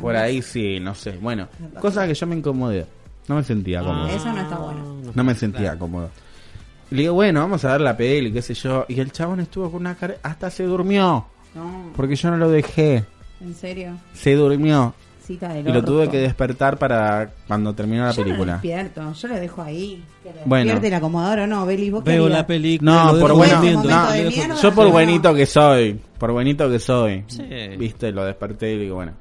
Por 0.00 0.14
¿no? 0.14 0.20
ahí 0.20 0.42
sí, 0.42 0.80
no 0.80 0.94
sé. 0.94 1.12
Bueno, 1.20 1.48
cosa 1.80 2.06
que 2.06 2.14
yo 2.14 2.26
me 2.26 2.36
incomodé. 2.36 2.84
No 3.28 3.36
me 3.36 3.44
sentía 3.44 3.80
cómodo. 3.80 4.08
Eso 4.08 4.32
no 4.32 4.40
está 4.40 4.56
bueno. 4.56 5.02
No 5.14 5.24
me 5.24 5.34
sentía 5.34 5.78
cómodo. 5.78 6.10
Y 6.90 6.94
le 6.94 7.02
digo, 7.02 7.14
bueno, 7.14 7.40
vamos 7.40 7.64
a 7.64 7.72
ver 7.72 7.82
la 7.82 7.96
peli, 7.96 8.32
qué 8.32 8.40
sé 8.40 8.54
yo. 8.54 8.86
Y 8.88 8.98
el 9.00 9.12
chabón 9.12 9.40
estuvo 9.40 9.70
con 9.70 9.80
una 9.82 9.94
cara... 9.94 10.16
Hasta 10.22 10.50
se 10.50 10.64
durmió. 10.64 11.26
No. 11.54 11.92
Porque 11.94 12.16
yo 12.16 12.30
no 12.30 12.38
lo 12.38 12.50
dejé. 12.50 13.04
¿En 13.40 13.54
serio? 13.54 13.98
Se 14.14 14.34
durmió. 14.34 14.94
Cita 15.28 15.48
del 15.52 15.68
Y 15.68 15.72
lo 15.72 15.84
tuve 15.84 16.00
orto. 16.00 16.12
que 16.12 16.18
despertar 16.20 16.78
para 16.78 17.30
cuando 17.46 17.74
terminó 17.74 18.04
la 18.06 18.12
Yo 18.12 18.22
no 18.22 18.24
película. 18.24 18.52
despierto, 18.54 19.12
yo 19.12 19.28
lo 19.28 19.34
dejo 19.34 19.62
ahí. 19.62 20.02
Que 20.22 20.30
lo 20.30 20.36
Bueno. 20.46 20.64
despierte 20.64 20.88
el 20.88 20.94
acomodador 20.94 21.38
o 21.40 21.46
no, 21.46 21.66
Beli, 21.66 21.90
¿vos 21.90 22.02
Veo 22.02 22.28
la 22.30 22.46
película. 22.46 22.90
No, 23.12 23.20
por 23.20 23.34
bueno, 23.34 23.56
no, 23.56 23.60
mierda, 23.60 24.56
yo 24.62 24.74
por 24.74 24.86
no. 24.86 24.92
buenito 24.92 25.34
que 25.34 25.44
soy, 25.44 26.00
por 26.18 26.32
buenito 26.32 26.70
que 26.70 26.78
soy, 26.78 27.24
Sí. 27.26 27.44
viste, 27.78 28.10
lo 28.10 28.24
desperté 28.24 28.72
y 28.72 28.78
digo, 28.78 28.94
bueno, 28.94 29.12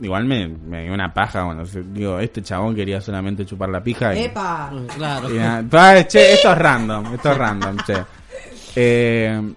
igual 0.00 0.24
me, 0.24 0.46
me 0.46 0.84
dio 0.84 0.94
una 0.94 1.12
paja, 1.12 1.42
bueno, 1.42 1.66
se- 1.66 1.82
digo, 1.82 2.20
este 2.20 2.40
chabón 2.40 2.74
quería 2.76 3.00
solamente 3.00 3.44
chupar 3.44 3.70
la 3.70 3.82
pija 3.82 4.14
y, 4.14 4.24
¡Epa! 4.26 4.70
Claro. 4.96 5.34
y 5.34 5.38
nada, 5.38 6.06
che, 6.06 6.34
esto 6.34 6.52
es 6.52 6.58
random, 6.58 7.14
esto 7.14 7.32
es 7.32 7.36
random, 7.38 7.76
che. 7.84 7.94
Eh, 8.76 9.52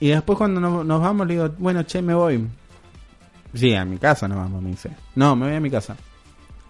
y 0.00 0.08
después 0.08 0.38
cuando 0.38 0.60
nos, 0.60 0.84
nos 0.86 1.00
vamos 1.00 1.26
le 1.26 1.34
digo, 1.34 1.50
bueno, 1.58 1.82
che, 1.82 2.00
me 2.02 2.14
voy. 2.14 2.46
Sí, 3.54 3.74
a 3.74 3.84
mi 3.84 3.98
casa 3.98 4.26
nos 4.28 4.38
vamos, 4.38 4.62
me 4.62 4.70
dice. 4.70 4.90
No, 5.14 5.36
me 5.36 5.46
voy 5.46 5.56
a 5.56 5.60
mi 5.60 5.70
casa. 5.70 5.96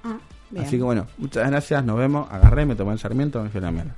Ah, 0.02 0.18
bien. 0.50 0.64
Así 0.64 0.76
que 0.76 0.82
bueno, 0.82 1.06
muchas 1.18 1.48
gracias, 1.48 1.84
nos 1.84 1.96
vemos. 1.98 2.28
Agarré, 2.30 2.66
me 2.66 2.74
tomé 2.74 2.92
el 2.92 2.98
sarmiento, 2.98 3.42
me 3.42 3.48
fui 3.50 3.58
a 3.58 3.62
la 3.62 3.70
mierda. 3.70 3.94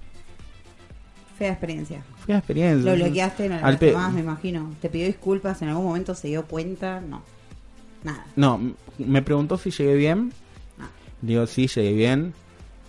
Fea 1.39 1.51
experiencia. 1.51 2.03
Fue 2.18 2.32
una 2.32 2.39
experiencia. 2.39 2.91
Lo 2.95 3.05
bloqueaste, 3.05 3.49
no 3.49 3.59
lo 3.59 3.66
Al 3.66 3.78
pe- 3.78 3.93
más, 3.93 4.12
me 4.12 4.20
imagino. 4.20 4.70
Te 4.80 4.89
pidió 4.89 5.07
disculpas, 5.07 5.62
en 5.62 5.68
algún 5.70 5.87
momento 5.87 6.14
se 6.14 6.28
dio 6.28 6.45
cuenta, 6.45 7.01
no. 7.01 7.22
Nada. 8.05 8.24
No, 8.37 8.61
me 8.99 9.22
preguntó 9.22 9.57
si 9.57 9.70
llegué 9.70 9.95
bien. 9.97 10.32
Ah. 10.78 10.89
Digo, 11.22 11.47
sí, 11.47 11.66
llegué 11.66 11.93
bien. 11.95 12.35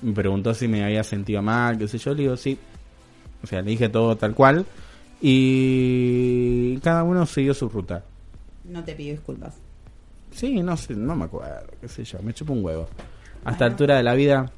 Me 0.01 0.11
preguntó 0.13 0.53
si 0.53 0.67
me 0.67 0.83
había 0.83 1.03
sentido 1.03 1.41
mal, 1.41 1.77
qué 1.77 1.87
sé 1.87 1.97
yo. 1.97 2.13
Le 2.13 2.23
digo, 2.23 2.37
sí. 2.37 2.59
O 3.41 3.47
sea, 3.47 3.61
le 3.61 3.71
dije 3.71 3.87
todo 3.89 4.15
tal 4.17 4.35
cual. 4.35 4.65
Y 5.21 6.77
cada 6.79 7.03
uno 7.03 7.25
siguió 7.25 7.53
su 7.53 7.69
ruta. 7.69 8.03
No 8.65 8.83
te 8.83 8.93
pidió 8.93 9.13
disculpas. 9.13 9.55
Sí, 10.35 10.61
no 10.61 10.75
sé, 10.77 10.93
no 10.93 11.15
me 11.15 11.25
acuerdo, 11.25 11.67
qué 11.81 11.87
sé 11.87 12.03
yo. 12.03 12.19
Me 12.21 12.33
chupo 12.33 12.53
un 12.53 12.63
huevo. 12.63 12.87
A 13.45 13.51
esta 13.51 13.65
altura 13.65 13.95
de 13.97 14.03
la 14.03 14.13
vida, 14.15 14.51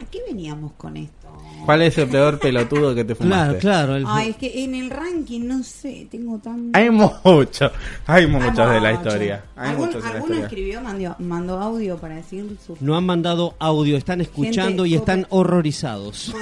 ¿A 0.00 0.04
qué 0.10 0.20
veníamos 0.26 0.72
con 0.72 0.96
esto? 0.96 1.16
¿cuál 1.64 1.82
es 1.82 1.96
el 1.96 2.08
peor 2.08 2.40
pelotudo 2.40 2.92
que 2.92 3.04
te 3.04 3.14
fumaste? 3.14 3.58
Claro, 3.58 3.86
claro. 3.88 3.96
el- 3.96 4.04
Ay, 4.08 4.30
es 4.30 4.36
que 4.36 4.64
en 4.64 4.74
el 4.74 4.90
ranking, 4.90 5.46
no 5.46 5.62
sé, 5.62 6.08
tengo 6.10 6.38
tan... 6.38 6.70
Hay 6.72 6.90
muchos, 6.90 7.70
hay 8.06 8.26
muchos 8.26 8.56
de 8.68 8.80
la 8.80 8.90
mucho. 8.90 8.92
historia. 9.08 9.44
Hay 9.54 9.70
¿Algún- 9.70 9.86
muchos 9.86 10.02
de 10.02 10.08
la 10.08 10.14
¿Alguno 10.16 10.34
historia. 10.34 10.46
escribió, 10.46 10.80
mandó, 10.80 11.16
mandó 11.20 11.60
audio 11.60 11.96
para 11.98 12.16
decir 12.16 12.56
su... 12.66 12.76
No 12.80 12.96
han 12.96 13.04
mandado 13.06 13.54
audio, 13.60 13.96
están 13.96 14.20
escuchando 14.20 14.82
Gente, 14.82 14.88
y 14.88 14.94
están 14.96 15.26
horrorizados. 15.28 16.34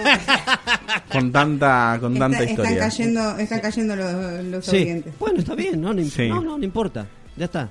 Con 1.13 1.33
tanta, 1.33 1.99
con 2.01 2.17
tanta 2.19 2.45
historia. 2.45 2.71
Están 2.71 2.89
cayendo, 2.89 3.39
están 3.39 3.61
cayendo 3.61 3.97
los, 3.97 4.45
los 4.45 4.65
Sí. 4.65 4.77
oyentes. 4.77 5.13
Bueno, 5.19 5.41
está 5.41 5.55
bien, 5.55 5.81
no, 5.81 5.93
no, 5.93 6.03
Sí. 6.05 6.29
no, 6.29 6.41
no, 6.41 6.57
no 6.57 6.65
importa. 6.65 7.07
Ya 7.37 7.45
está. 7.47 7.69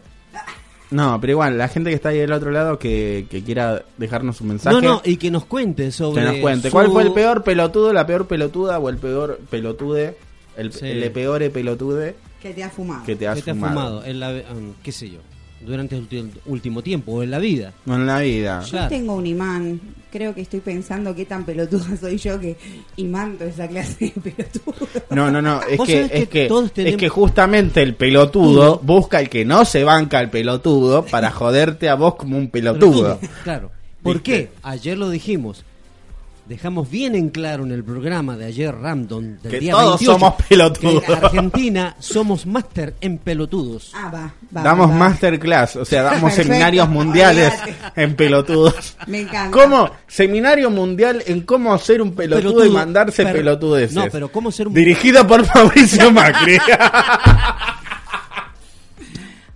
No, 0.91 1.19
pero 1.21 1.31
igual, 1.31 1.57
la 1.57 1.67
gente 1.67 1.89
que 1.91 1.95
está 1.95 2.09
ahí 2.09 2.17
del 2.17 2.31
otro 2.33 2.49
lado 2.51 2.79
que, 2.79 3.27
que 3.29 3.43
quiera 3.43 3.83
dejarnos 3.97 4.41
un 4.41 4.47
mensaje. 4.49 4.75
No, 4.75 4.81
no, 4.81 5.01
y 5.05 5.17
que 5.17 5.29
nos 5.29 5.45
cuente 5.45 5.91
sobre. 5.91 6.21
que 6.23 6.27
nos 6.31 6.37
cuente. 6.37 6.69
su- 6.69 6.73
¿Cuál 6.73 6.87
fue 6.91 7.03
el 7.03 7.13
peor 7.13 7.43
pelotudo, 7.43 7.93
la 7.93 8.07
peor 8.07 8.25
pelotuda 8.27 8.79
o 8.79 8.89
el 8.89 8.97
peor 8.97 9.39
pelotude? 9.49 10.17
El, 10.57 10.73
Sí. 10.73 10.87
el 10.87 11.11
peor 11.11 11.47
pelotude 11.51 12.15
Que 12.41 12.53
te 12.53 12.63
ha 12.63 12.69
fumado. 12.69 13.05
que 13.05 13.15
te 13.15 13.27
has 13.27 13.35
que 13.37 13.43
te 13.43 13.51
ha 13.51 13.53
fumado. 13.53 13.73
fumado, 13.73 14.03
en 14.05 14.19
la, 14.19 14.29
um, 14.51 14.73
qué 14.83 14.91
sé 14.91 15.09
yo, 15.09 15.19
durante 15.61 15.95
el 15.97 16.31
último 16.45 16.81
tiempo 16.81 17.13
o 17.13 17.23
en 17.23 17.31
la 17.31 17.39
vida. 17.39 17.73
No 17.85 17.95
en 17.95 18.05
la 18.05 18.19
vida. 18.19 18.61
Yo 18.63 18.69
Claro. 18.71 18.89
tengo 18.89 19.15
un 19.15 19.27
imán. 19.27 19.79
Creo 20.11 20.33
que 20.33 20.41
estoy 20.41 20.59
pensando 20.61 21.13
qué 21.13 21.25
tan 21.25 21.43
pelotuda 21.45 21.95
soy 21.99 22.17
yo 22.17 22.39
que 22.39 22.55
imanto 22.95 23.43
esa 23.43 23.67
clase 23.67 24.11
de 24.15 24.31
pelotudo. 24.31 24.87
No, 25.11 25.29
no, 25.29 25.41
no, 25.41 25.61
es 25.63 25.77
Vos 25.77 25.85
que, 25.87 25.93
sabés 25.93 26.11
que 26.11 26.17
es 26.23 26.29
que, 26.29 26.47
todos 26.47 26.71
es 26.75 26.97
que 26.97 27.09
justamente 27.09 27.81
el 27.83 27.93
pelotudo 27.95 28.79
busca 28.83 29.19
el 29.19 29.29
que 29.29 29.45
no 29.45 29.65
se 29.65 29.83
banca 29.83 30.17
al 30.19 30.29
pelotudo 30.29 31.05
para 31.05 31.29
joderte 31.31 31.89
a 31.89 31.95
vos 31.95 32.15
como 32.15 32.37
un 32.37 32.49
pelotudo. 32.49 33.19
Claro. 33.43 33.71
¿Por 34.01 34.15
¿Viste? 34.15 34.31
qué? 34.31 34.49
Ayer 34.63 34.97
lo 34.97 35.09
dijimos. 35.09 35.63
Dejamos 36.49 36.89
bien 36.89 37.13
en 37.13 37.29
claro 37.29 37.63
en 37.63 37.71
el 37.71 37.83
programa 37.83 38.35
de 38.35 38.45
ayer 38.45 38.73
Random 38.73 39.37
del 39.39 39.51
Que 39.51 39.59
día 39.59 39.71
todos 39.73 39.99
28, 39.99 40.11
somos 40.13 40.33
pelotudos. 40.49 41.03
que 41.03 41.11
en 41.13 41.23
Argentina 41.25 41.95
somos 41.99 42.45
máster 42.47 42.95
en 43.01 43.19
pelotudos. 43.19 43.91
Ah, 43.95 44.09
va. 44.11 44.33
va 44.57 44.63
Damos 44.63 44.89
va. 44.89 44.95
masterclass, 44.95 45.75
o 45.75 45.85
sea, 45.85 46.01
damos 46.01 46.21
Perfecto. 46.23 46.47
seminarios 46.47 46.89
mundiales 46.89 47.53
Olvídate. 47.53 48.01
en 48.01 48.15
pelotudos. 48.15 48.97
Me 49.05 49.19
encanta. 49.21 49.51
¿Cómo? 49.51 49.91
Seminario 50.07 50.71
mundial 50.71 51.21
en 51.27 51.41
cómo 51.41 51.71
hacer 51.71 52.01
un 52.01 52.15
pelotudo, 52.15 52.49
y 52.49 52.53
Pelotudo, 52.53 52.73
mandarse 52.79 53.23
pero- 53.23 53.37
pelotudeces. 53.37 53.93
No, 53.95 54.05
pero 54.11 54.31
cómo 54.31 54.51
ser 54.51 54.69
un 54.69 54.73
Dirigido 54.73 55.27
por 55.27 55.45
Mauricio 55.53 56.11
Macri. 56.11 56.57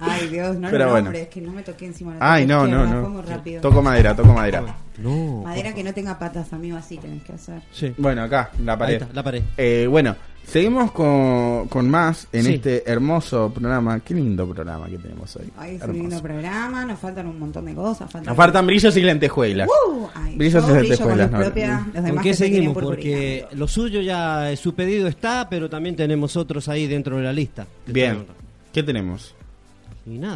Ay, 0.04 0.28
Dios, 0.30 0.56
no 0.58 0.70
Pero 0.70 0.86
lo 0.86 0.92
bueno. 0.92 1.06
nombres, 1.06 1.28
que 1.30 1.42
no 1.42 1.52
me 1.52 1.64
toqué 1.64 1.86
encima. 1.88 2.16
la 2.16 2.34
Ay, 2.34 2.46
no, 2.46 2.68
no, 2.68 2.86
no. 2.86 3.22
rápido. 3.22 3.62
Toco 3.62 3.82
madera, 3.82 4.16
toco 4.16 4.34
madera. 4.34 4.64
No. 4.98 5.42
Madera 5.44 5.74
que 5.74 5.84
no 5.84 5.94
tenga 5.94 6.18
patas, 6.20 6.52
amigo, 6.54 6.78
así 6.78 6.98
tenés 6.98 7.24
que 7.24 7.34
hacer. 7.34 7.62
Sí. 7.72 7.94
Bueno, 7.98 8.24
acá, 8.24 8.52
la 8.64 8.74
Ahí 8.74 8.80
pared. 8.80 8.94
está, 9.02 9.08
la 9.14 9.24
pared. 9.24 9.42
Eh, 9.58 9.88
bueno, 9.90 10.16
seguimos 10.46 10.92
con, 10.92 11.68
con 11.68 11.90
más 11.90 12.28
en 12.32 12.44
Sí. 12.44 12.54
este 12.56 12.84
hermoso 12.92 13.52
programa. 13.52 14.00
Qué 14.02 14.14
lindo 14.14 14.48
programa 14.48 14.88
que 14.88 14.98
tenemos 15.00 15.36
hoy. 15.36 15.50
Ay, 15.58 15.76
es 15.76 15.82
un 15.82 15.90
Hermoso. 15.90 16.02
lindo 16.10 16.22
programa, 16.22 16.86
nos 16.86 17.00
faltan 17.00 17.26
un 17.28 17.40
montón 17.40 17.66
de 17.66 17.74
cosas. 17.74 18.12
Faltan 18.12 18.26
Nos 18.30 18.38
faltan 18.38 18.68
brillos 18.68 18.96
y 18.96 19.02
lentejuelas. 19.02 19.68
¡Uh! 19.68 20.08
Ay, 20.14 20.36
Brillos 20.38 20.68
yo 20.68 20.76
y 20.76 20.80
brillo 20.80 21.00
con 21.00 21.18
no. 21.18 21.30
propia, 21.30 21.78
los 21.78 21.86
¿Por 21.94 22.04
demás 22.04 22.24
qué 22.24 22.30
que 22.30 22.36
seguimos? 22.36 22.74
Porque 22.74 23.48
lo 23.54 23.68
suyo 23.68 24.00
ya, 24.02 24.52
eh, 24.52 24.58
su 24.58 24.76
pedido 24.76 25.08
está, 25.08 25.48
pero 25.50 25.70
también 25.72 25.96
tenemos 25.96 26.38
otros 26.38 26.68
ahí 26.70 26.86
dentro 26.88 27.18
de 27.18 27.24
la 27.24 27.34
lista. 27.34 27.66
Bien. 27.88 28.26
¿Qué 28.72 28.84
tenemos? 28.84 29.34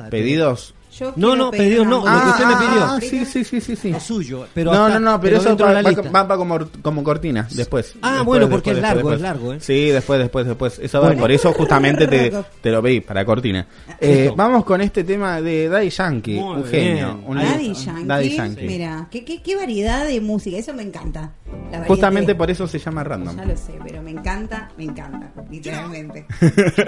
¿Pedidos? 0.10 0.74
Yo 1.00 1.14
No, 1.16 1.36
no, 1.36 1.50
una 1.50 1.58
no, 1.86 2.02
lo 2.06 2.24
que 2.24 2.30
usted 2.30 2.46
me 2.46 2.56
pidió. 2.56 2.84
Ah, 2.84 2.98
sí, 3.02 3.26
sí, 3.26 3.44
sí, 3.44 3.62
sí, 3.62 3.76
sí. 3.76 3.92
Lo 3.92 4.00
suyo, 4.00 4.48
pero 4.54 4.72
no, 4.74 4.86
acá- 4.86 5.00
no, 5.00 5.12
no, 5.12 5.22
pero, 5.22 5.38
eso 5.38 5.56
va, 5.58 5.74
va- 5.74 5.82
lista. 5.82 6.02
va- 6.10 6.24
va 6.24 6.38
como, 6.38 6.58
como 6.82 7.04
cortina, 7.04 7.48
después. 7.52 7.94
Ah, 8.02 8.08
Después, 8.18 8.26
bueno, 8.26 8.46
después, 8.48 8.62
porque 8.64 8.72
es 8.72 8.82
largo, 8.82 8.98
después. 8.98 9.16
es 9.16 9.22
largo, 9.22 9.54
¿eh? 9.54 9.58
Sí, 9.60 9.86
después, 9.90 10.20
después, 10.20 10.46
después. 10.48 10.80
Eso 10.80 11.02
va- 11.02 11.14
por 11.14 11.32
eso 11.32 11.54
justamente 11.54 12.08
te, 12.08 12.32
te 12.62 12.72
lo 12.72 12.82
pedí, 12.82 13.02
para 13.02 13.24
cortina. 13.26 13.68
Eh, 14.00 14.22
Listo. 14.22 14.36
vamos 14.36 14.66
con 14.66 14.82
este 14.82 15.04
tema 15.04 15.42
de 15.42 15.70
Daddy 15.70 15.90
Yankee, 15.90 16.40
Muy 16.40 16.56
un 16.58 16.66
genio. 16.66 17.20
un 17.26 17.38
Daddy. 17.38 17.74
Yankee, 17.74 18.04
Daddy 18.06 18.36
Yankee. 18.36 18.68
mira, 18.68 19.08
¿qué, 19.12 19.24
qué, 19.24 19.42
qué 19.42 19.56
variedad 19.56 20.06
de 20.06 20.20
música, 20.22 20.58
eso 20.58 20.74
me 20.74 20.84
encanta. 20.84 21.32
La 21.72 21.86
Justamente 21.86 22.36
por 22.36 22.50
eso 22.52 22.68
se 22.68 22.80
llama 22.80 23.04
random. 23.04 23.36
Ya 23.38 23.46
lo 23.46 23.56
sé, 23.58 23.74
pero 23.86 24.02
me 24.02 24.12
encanta, 24.12 24.70
me 24.78 24.84
encanta, 24.86 25.32
literalmente. 25.50 26.26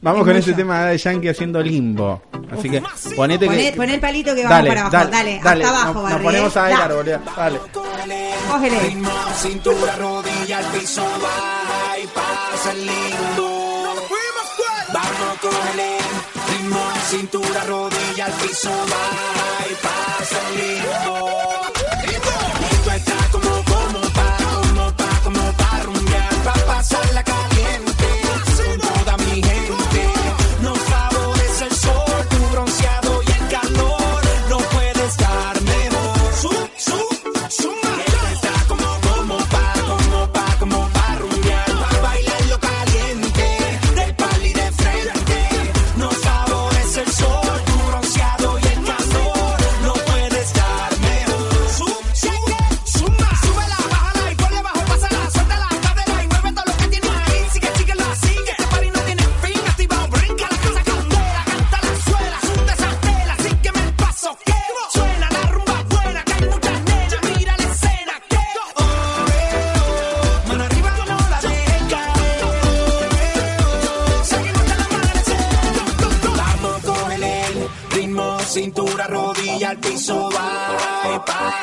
Vamos 0.00 0.20
Es 0.20 0.24
con 0.26 0.36
mucho. 0.36 0.38
este 0.38 0.52
tema 0.54 0.78
de 0.80 0.84
Daddy 0.86 0.98
Yankee 0.98 1.28
haciendo 1.28 1.62
limbo. 1.62 2.22
Así 2.50 2.70
que 2.70 2.82
ponete 3.28 3.46
Poné, 3.46 3.70
que... 3.70 3.76
poné 3.76 3.94
el 3.94 4.00
palito 4.00 4.34
que 4.34 4.44
vamos 4.44 4.68
para 4.68 4.80
abajo, 4.86 5.10
dale, 5.10 5.36
hasta 5.36 5.68
abajo, 5.68 6.02
nos, 6.02 6.10
nos 6.10 6.22
ponemos 6.22 6.56
a 6.56 6.62
bailar, 6.62 6.94
boludo. 6.94 7.20
Dale. 7.36 7.60
Cógele. 8.48 8.80
Ritmo, 8.80 9.10
cintura, 9.36 9.96
rodilla, 9.96 10.58
al 10.58 10.64
piso, 10.66 11.02
va 11.02 11.98
y 11.98 12.06
pasa 12.06 12.72
el 12.72 12.86
limbo. 12.86 13.94
Vamos, 14.92 15.38
cógele. 15.42 15.98
Ritmo, 16.48 16.80
cintura, 17.10 17.64
rodilla, 17.64 18.24
al 18.24 18.32
piso, 18.32 18.70
va 18.70 19.66
y 19.70 19.74
pasa 19.74 20.38
el 20.48 21.37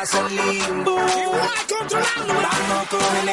estás 0.05 0.31
en 0.31 0.35
limbo. 0.35 0.95
Vamos 0.95 2.87
con 2.89 3.27
el 3.27 3.29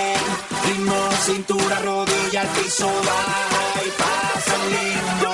ritmo, 0.66 1.10
cintura, 1.24 1.78
rodilla, 1.80 2.40
al 2.42 2.48
piso, 2.48 2.86
baja 2.86 3.84
y 3.84 3.90
pasa 4.00 4.54
el 4.54 4.70
limbo. 4.70 5.32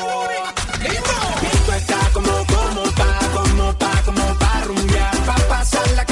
¡Limbo! 0.83 1.19
Y 1.43 1.57
tú 1.65 1.73
estás 1.73 2.09
como, 2.11 2.33
como 2.47 2.83
pa, 2.93 3.19
como 3.35 3.73
pa, 3.75 4.03
como 4.05 4.39
pa 4.39 4.61
rumbear, 4.65 5.17
pa 5.27 5.35
pasar 5.49 5.91
la 5.93 6.05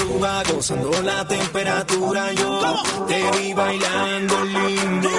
Aruba, 0.00 0.42
gozando 0.50 1.02
la 1.02 1.26
temperatura. 1.26 2.32
Yo 2.32 2.82
te 3.06 3.30
vi 3.38 3.52
bailando 3.52 4.44
lindo. 4.44 5.10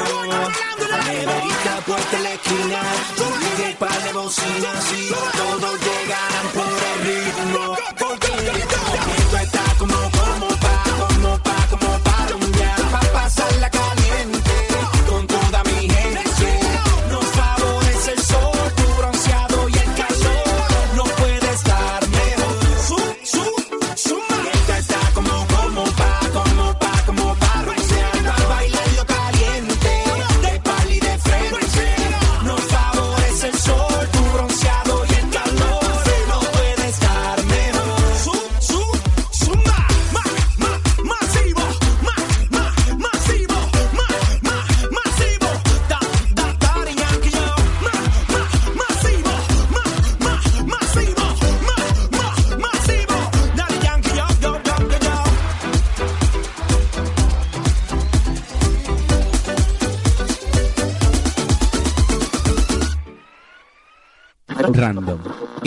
La 0.89 0.97
neverita, 1.03 1.82
puerta 1.86 2.19
la 2.19 2.34
esquina. 2.34 2.82
Tú 3.15 3.63
el 3.63 3.75
par 3.75 4.03
de 4.03 4.13
bocinas 4.13 4.93
y 4.97 5.09
todos 5.38 5.79
llegarán 5.86 6.47
por 6.53 6.79
el 6.91 6.99
ritmo. 7.05 7.77
Porque 7.99 9.61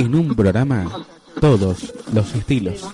en 0.05 0.15
un 0.15 0.35
programa 0.35 0.87
todos 1.41 1.93
los 2.13 2.35
estilos. 2.35 2.85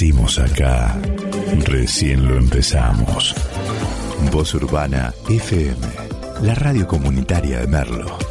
Decimos 0.00 0.38
acá, 0.38 0.98
recién 1.66 2.26
lo 2.26 2.38
empezamos. 2.38 3.34
Voz 4.32 4.54
Urbana 4.54 5.12
FM, 5.28 5.76
la 6.40 6.54
radio 6.54 6.88
comunitaria 6.88 7.58
de 7.58 7.66
Merlo. 7.66 8.29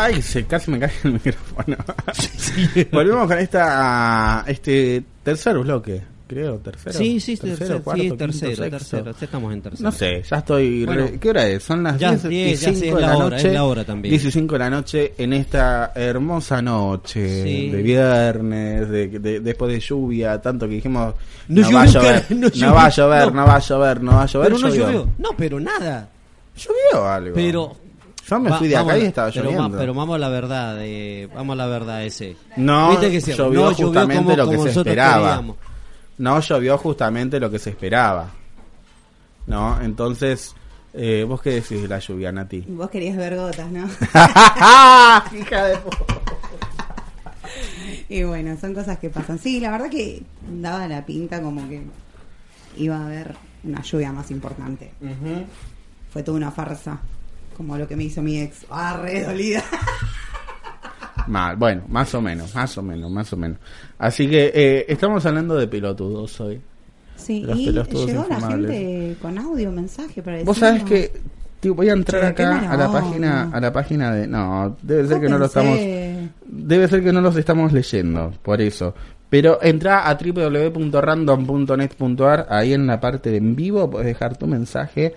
Ay, 0.00 0.22
se 0.22 0.44
casi 0.46 0.70
me 0.70 0.78
cae 0.78 0.92
el 1.04 1.12
micrófono. 1.24 1.76
Volvemos 2.92 3.26
con 3.26 3.38
esta 3.38 4.44
este 4.46 5.02
tercer 5.22 5.58
bloque, 5.58 6.00
creo, 6.26 6.58
tercero. 6.58 6.96
Sí, 6.98 7.18
sí, 7.20 7.36
tercero, 7.36 7.58
tercero, 7.58 7.82
cuarto, 7.82 8.02
sí, 8.02 8.08
quinto, 8.08 8.24
tercero, 8.24 8.50
sexto. 8.56 8.70
tercero, 8.70 9.04
ya 9.18 9.24
estamos 9.24 9.52
en 9.52 9.62
tercero. 9.62 9.84
No 9.90 9.92
sé, 9.92 10.22
ya 10.22 10.36
estoy. 10.38 10.86
re- 10.86 11.02
Bueno. 11.02 11.18
¿Qué 11.20 11.30
hora 11.30 11.46
es? 11.48 11.62
Son 11.64 11.82
las 11.82 11.98
Ya, 11.98 12.10
10 12.10 12.28
diez, 12.28 12.60
ya, 12.60 12.68
sí, 12.68 12.74
15 12.74 12.88
es 12.88 12.94
de 12.94 13.00
la 13.00 13.06
la 13.08 13.16
hora, 13.16 13.36
noche. 13.36 13.48
es 13.48 13.54
la 13.54 13.64
hora 13.64 13.84
también. 13.84 14.10
10 14.12 14.24
y 14.24 14.30
5 14.30 14.54
de 14.54 14.58
la 14.58 14.70
noche 14.70 15.14
en 15.18 15.32
esta 15.32 15.92
hermosa 15.94 16.62
noche 16.62 17.42
Sí. 17.44 17.70
de 17.70 17.82
viernes, 17.82 18.88
de, 18.88 19.08
de- 19.18 19.40
después 19.40 19.72
de 19.72 19.80
lluvia, 19.80 20.40
tanto 20.40 20.68
que 20.68 20.74
dijimos. 20.76 21.14
No 21.48 21.62
No, 21.62 21.72
va 21.76 21.82
a 21.82 21.86
llover, 21.86 22.24
no 22.30 22.36
no, 22.36 22.48
llovió, 22.48 22.74
va 22.74 22.84
a 22.84 22.90
llover, 22.90 23.26
no. 23.34 23.40
no. 23.40 23.46
va 23.46 23.56
a 23.56 23.60
llover, 23.60 24.02
no 24.02 24.12
va 24.12 24.22
a 24.22 24.26
llover. 24.26 24.48
Pero 24.52 24.58
no 24.60 24.74
llovió. 24.74 25.08
No, 25.18 25.30
pero 25.36 25.58
nada. 25.60 26.08
Llovió 26.56 27.08
algo. 27.08 27.34
Pero. 27.34 27.76
Yo 28.28 28.38
me 28.40 28.50
Va- 28.50 28.58
fui 28.58 28.68
de 28.68 28.74
vamos 28.74 28.92
acá 28.92 28.98
y 29.02 29.06
estaba 29.06 29.30
pero, 29.30 29.42
lloviendo. 29.44 29.68
ma- 29.70 29.78
pero 29.78 29.94
vamos 29.94 30.14
a 30.14 30.18
la 30.18 30.28
verdad, 30.28 30.76
eh, 30.80 31.28
vamos 31.34 31.54
a 31.54 31.56
la 31.56 31.66
verdad 31.66 32.04
ese. 32.04 32.36
No, 32.56 32.90
Viste 32.90 33.10
que 33.10 33.20
se- 33.20 33.34
llovió 33.34 33.70
no 33.70 33.74
justamente 33.74 34.24
como- 34.24 34.36
lo 34.36 34.50
que 34.50 34.58
se 34.58 34.78
esperaba. 34.78 35.26
queríamos. 35.28 35.56
No 36.18 36.40
llovió 36.40 36.78
justamente 36.78 37.40
lo 37.40 37.50
que 37.50 37.58
se 37.58 37.70
esperaba. 37.70 38.28
¿No? 39.46 39.80
Entonces, 39.80 40.54
eh, 40.92 41.24
¿vos 41.26 41.40
qué 41.40 41.50
decís 41.50 41.80
de 41.80 41.88
la 41.88 41.98
lluvia, 42.00 42.30
Nati? 42.32 42.60
Vos 42.68 42.90
querías 42.90 43.16
ver 43.16 43.34
gotas, 43.36 43.70
¿no? 43.70 43.86
Hija 45.38 45.64
de 45.64 45.78
Y 48.10 48.22
bueno, 48.24 48.56
son 48.60 48.74
cosas 48.74 48.98
que 48.98 49.10
pasan. 49.10 49.38
Sí, 49.38 49.60
la 49.60 49.70
verdad 49.70 49.88
que 49.90 50.22
daba 50.60 50.86
la 50.88 51.04
pinta 51.04 51.40
como 51.42 51.66
que 51.68 51.82
iba 52.76 52.96
a 52.96 53.04
haber 53.06 53.34
una 53.64 53.82
lluvia 53.82 54.12
más 54.12 54.30
importante. 54.30 54.92
Fue 56.12 56.22
toda 56.22 56.36
una 56.36 56.50
farsa, 56.50 56.98
como 57.58 57.76
lo 57.76 57.86
que 57.86 57.94
me 57.96 58.04
hizo 58.04 58.22
mi 58.22 58.40
ex. 58.40 58.64
Ah, 58.70 58.98
re 59.02 59.24
dolida. 59.24 59.62
Mal, 61.26 61.56
bueno, 61.56 61.82
más 61.88 62.14
o 62.14 62.22
menos, 62.22 62.54
más 62.54 62.78
o 62.78 62.82
menos, 62.82 63.10
más 63.10 63.30
o 63.34 63.36
menos. 63.36 63.58
Así 63.98 64.30
que 64.30 64.50
eh, 64.54 64.86
estamos 64.88 65.26
hablando 65.26 65.56
de 65.56 65.66
pelotudos 65.66 66.40
hoy. 66.40 66.58
Sí, 67.16 67.42
Los 67.42 67.58
y 67.58 67.70
llegó 68.06 68.24
la 68.30 68.40
gente 68.40 69.16
con 69.20 69.36
audio, 69.36 69.70
mensaje 69.72 70.22
para 70.22 70.42
Vos 70.44 70.56
sabés 70.56 70.84
que 70.84 71.12
tío, 71.60 71.74
voy 71.74 71.90
a 71.90 71.92
entrar 71.92 72.22
Che, 72.22 72.28
acá 72.28 72.70
a 72.70 72.76
la 72.76 72.88
onda. 72.88 73.00
página 73.00 73.50
a 73.52 73.60
la 73.60 73.72
página 73.72 74.14
de 74.14 74.26
no, 74.28 74.76
debe 74.80 75.08
ser 75.08 75.20
que 75.20 75.28
no 75.28 75.36
lo 75.36 75.44
estamos 75.46 75.76
debe 76.46 76.86
ser 76.88 77.02
que 77.02 77.12
no 77.12 77.20
los 77.20 77.36
estamos 77.36 77.72
leyendo, 77.72 78.32
por 78.42 78.62
eso. 78.62 78.94
Pero 79.28 79.58
entra 79.60 80.08
a 80.08 80.16
www.random.net.ar, 80.16 82.46
ahí 82.48 82.72
en 82.72 82.86
la 82.86 82.98
parte 83.00 83.30
de 83.30 83.36
en 83.38 83.54
vivo 83.56 83.90
puedes 83.90 84.06
dejar 84.06 84.38
tu 84.38 84.46
mensaje 84.46 85.14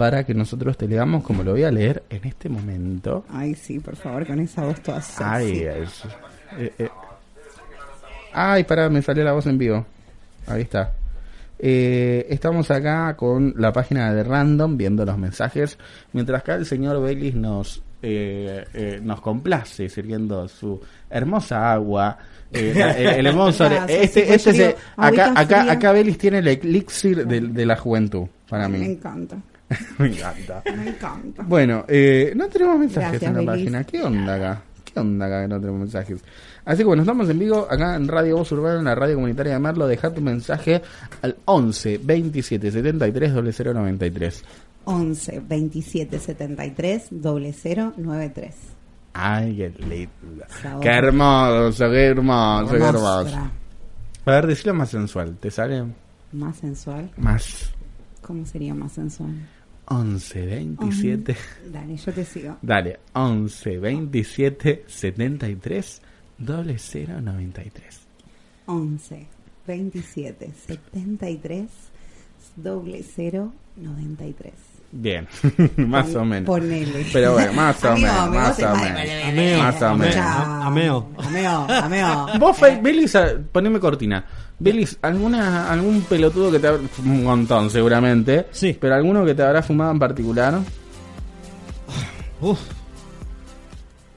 para 0.00 0.24
que 0.24 0.32
nosotros 0.32 0.78
te 0.78 0.88
leamos 0.88 1.22
como 1.22 1.42
lo 1.42 1.52
voy 1.52 1.64
a 1.64 1.70
leer 1.70 2.02
en 2.08 2.24
este 2.26 2.48
momento. 2.48 3.26
Ay, 3.28 3.54
sí, 3.54 3.78
por 3.80 3.96
favor, 3.96 4.26
con 4.26 4.40
esa 4.40 4.64
voz 4.64 4.80
toda 4.80 5.02
sexy. 5.02 5.22
Ay, 5.24 5.62
es- 5.62 6.04
eh, 6.58 6.72
eh. 6.78 6.88
Ay, 8.32 8.64
pará, 8.64 8.88
me 8.88 9.02
salió 9.02 9.24
la 9.24 9.32
voz 9.32 9.46
en 9.46 9.58
vivo. 9.58 9.84
Ahí 10.46 10.62
está. 10.62 10.92
Eh, 11.58 12.26
estamos 12.30 12.70
acá 12.70 13.14
con 13.14 13.52
la 13.58 13.72
página 13.72 14.14
de 14.14 14.24
Random 14.24 14.78
viendo 14.78 15.04
los 15.04 15.18
mensajes, 15.18 15.76
mientras 16.14 16.40
acá 16.40 16.54
el 16.54 16.64
señor 16.64 17.02
Belis 17.02 17.34
nos 17.34 17.82
eh, 18.02 18.64
eh, 18.72 19.00
nos 19.02 19.20
complace 19.20 19.90
sirviendo 19.90 20.48
su 20.48 20.80
hermosa 21.10 21.70
agua. 21.72 22.16
el, 22.52 23.26
hermoso- 23.26 23.66
este, 23.86 24.34
este 24.34 24.50
es, 24.70 24.74
acá, 24.96 25.34
acá, 25.36 25.70
acá 25.70 25.92
Belis 25.92 26.16
tiene 26.16 26.38
el 26.38 26.48
elixir 26.48 27.26
de, 27.26 27.40
de 27.42 27.66
la 27.66 27.76
juventud 27.76 28.26
para 28.48 28.66
Me 28.68 28.78
mí. 28.78 28.86
encanta, 28.86 29.36
me 29.98 30.08
encanta. 30.08 30.62
me 30.76 30.88
encanta. 30.90 31.42
Bueno, 31.44 31.84
eh, 31.88 32.32
no 32.36 32.48
tenemos 32.48 32.78
mensajes 32.78 33.20
Gracias, 33.20 33.30
en 33.30 33.46
la 33.46 33.52
página. 33.52 33.84
¿Qué 33.84 34.02
onda 34.02 34.34
acá? 34.34 34.62
¿Qué 34.84 34.98
onda 35.00 35.26
acá 35.26 35.42
que 35.42 35.48
no 35.48 35.60
tenemos 35.60 35.80
mensajes? 35.80 36.20
Así 36.64 36.78
que 36.78 36.84
bueno, 36.84 37.02
estamos 37.02 37.28
en 37.28 37.38
vivo 37.38 37.66
acá 37.70 37.94
en 37.94 38.08
Radio 38.08 38.38
Voz 38.38 38.50
Urbana, 38.52 38.78
en 38.80 38.84
la 38.84 38.94
radio 38.94 39.14
comunitaria 39.14 39.52
de 39.54 39.58
Merlo. 39.60 39.86
Deja 39.86 40.12
tu 40.12 40.20
mensaje 40.20 40.82
al 41.22 41.36
11 41.44 42.00
27 42.02 42.70
73 42.70 43.32
0093. 43.32 44.44
11 44.84 45.42
27 45.48 46.18
73 46.18 47.08
0093. 47.12 48.54
Ay, 49.12 49.56
qué 49.56 49.72
lindo. 49.86 50.44
Sabor. 50.62 50.80
Qué 50.82 50.88
hermoso, 50.88 51.90
qué 51.90 52.04
hermoso, 52.06 52.72
qué 52.72 52.82
hermoso. 52.82 53.36
A 54.26 54.30
ver, 54.32 54.46
decilo 54.46 54.74
más 54.74 54.90
sensual. 54.90 55.36
¿Te 55.40 55.50
sale 55.50 55.84
Más 56.32 56.56
sensual. 56.56 57.10
más? 57.16 57.70
¿Cómo 58.22 58.44
sería 58.46 58.74
más 58.74 58.92
sensual? 58.92 59.30
11 59.92 60.46
27. 60.46 61.36
Dale, 61.72 61.96
yo 61.96 62.12
te 62.12 62.24
sigo. 62.24 62.56
Dale, 62.62 63.00
11 63.12 63.78
27 63.78 64.84
73 64.86 66.00
0093. 66.38 67.84
11 68.66 69.26
27 69.66 70.52
73 70.54 71.68
0093. 72.54 74.69
Bien, 74.92 75.28
más 75.76 76.12
o 76.16 76.24
menos. 76.24 76.46
ponele. 76.46 77.06
Pero 77.12 77.34
bueno, 77.34 77.52
más 77.52 77.84
o 77.84 77.96
menos, 77.96 78.30
me 78.30 78.36
más 78.38 78.58
o 78.58 78.74
menos. 78.74 79.58
Más 79.58 79.82
o 79.82 79.96
menos. 79.96 80.16
Ameo. 80.16 81.08
Ameo, 81.16 81.66
ameo. 81.70 82.26
Vos, 82.40 82.56
Belis, 82.82 83.14
a- 83.14 83.34
poneme 83.52 83.78
cortina. 83.78 84.24
Belis, 84.58 84.98
¿alguna, 85.02 85.70
algún 85.70 86.02
pelotudo 86.02 86.50
que 86.50 86.58
te 86.58 86.66
habrá... 86.66 86.82
Un 87.04 87.22
montón, 87.22 87.70
seguramente. 87.70 88.46
Sí. 88.50 88.76
Pero 88.80 88.94
alguno 88.96 89.24
que 89.24 89.34
te 89.34 89.42
habrá 89.44 89.62
fumado 89.62 89.92
en 89.92 89.98
particular. 90.00 90.58
Uf. 92.40 92.58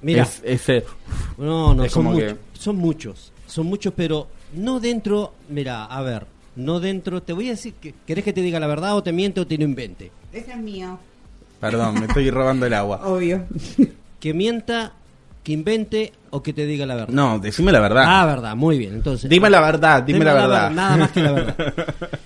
Mira, 0.02 0.24
Es, 0.24 0.42
ese... 0.44 0.84
no, 1.38 1.74
no, 1.74 1.84
es 1.86 1.92
son, 1.92 2.04
como 2.06 2.16
muchos, 2.16 2.34
que- 2.34 2.40
son 2.60 2.76
muchos, 2.78 3.32
son 3.46 3.68
muchos, 3.68 3.94
pero 3.96 4.28
no 4.56 4.80
dentro, 4.80 5.34
mira, 5.50 5.86
a 5.86 6.02
ver, 6.02 6.26
no 6.58 6.80
dentro, 6.82 7.22
te 7.24 7.32
voy 7.32 7.48
a 7.48 7.52
decir, 7.52 7.76
que, 7.76 7.94
¿querés 8.06 8.24
que 8.26 8.34
te 8.34 8.42
diga 8.42 8.60
la 8.60 8.68
verdad 8.68 8.96
o 8.98 9.04
te 9.04 9.14
miente 9.14 9.40
o 9.40 9.48
te 9.48 9.58
lo 9.58 9.64
invente? 9.64 10.12
Ese 10.34 10.52
es 10.52 10.58
mío. 10.58 10.98
Perdón, 11.60 12.00
me 12.00 12.06
estoy 12.08 12.30
robando 12.30 12.66
el 12.66 12.74
agua. 12.74 13.02
Obvio. 13.06 13.44
Que 14.20 14.34
mienta, 14.34 14.94
que 15.44 15.52
invente 15.54 16.12
o 16.30 16.42
que 16.44 16.52
te 16.54 16.66
diga 16.66 16.86
la 16.86 16.96
verdad. 16.96 17.14
No, 17.14 17.40
decime 17.40 17.72
la 17.72 17.80
verdad. 17.80 18.04
Ah, 18.06 18.26
verdad, 18.26 18.56
muy 18.56 18.78
bien, 18.78 18.94
entonces. 18.96 19.30
Dime 19.30 19.50
la 19.50 19.62
verdad, 19.62 20.04
dime 20.04 20.26
la 20.26 20.34
verdad. 20.34 20.68
ver- 20.68 20.76
Nada 20.76 20.98
más 20.98 21.12
que 21.12 21.22
la 21.22 21.32
verdad. 21.32 21.74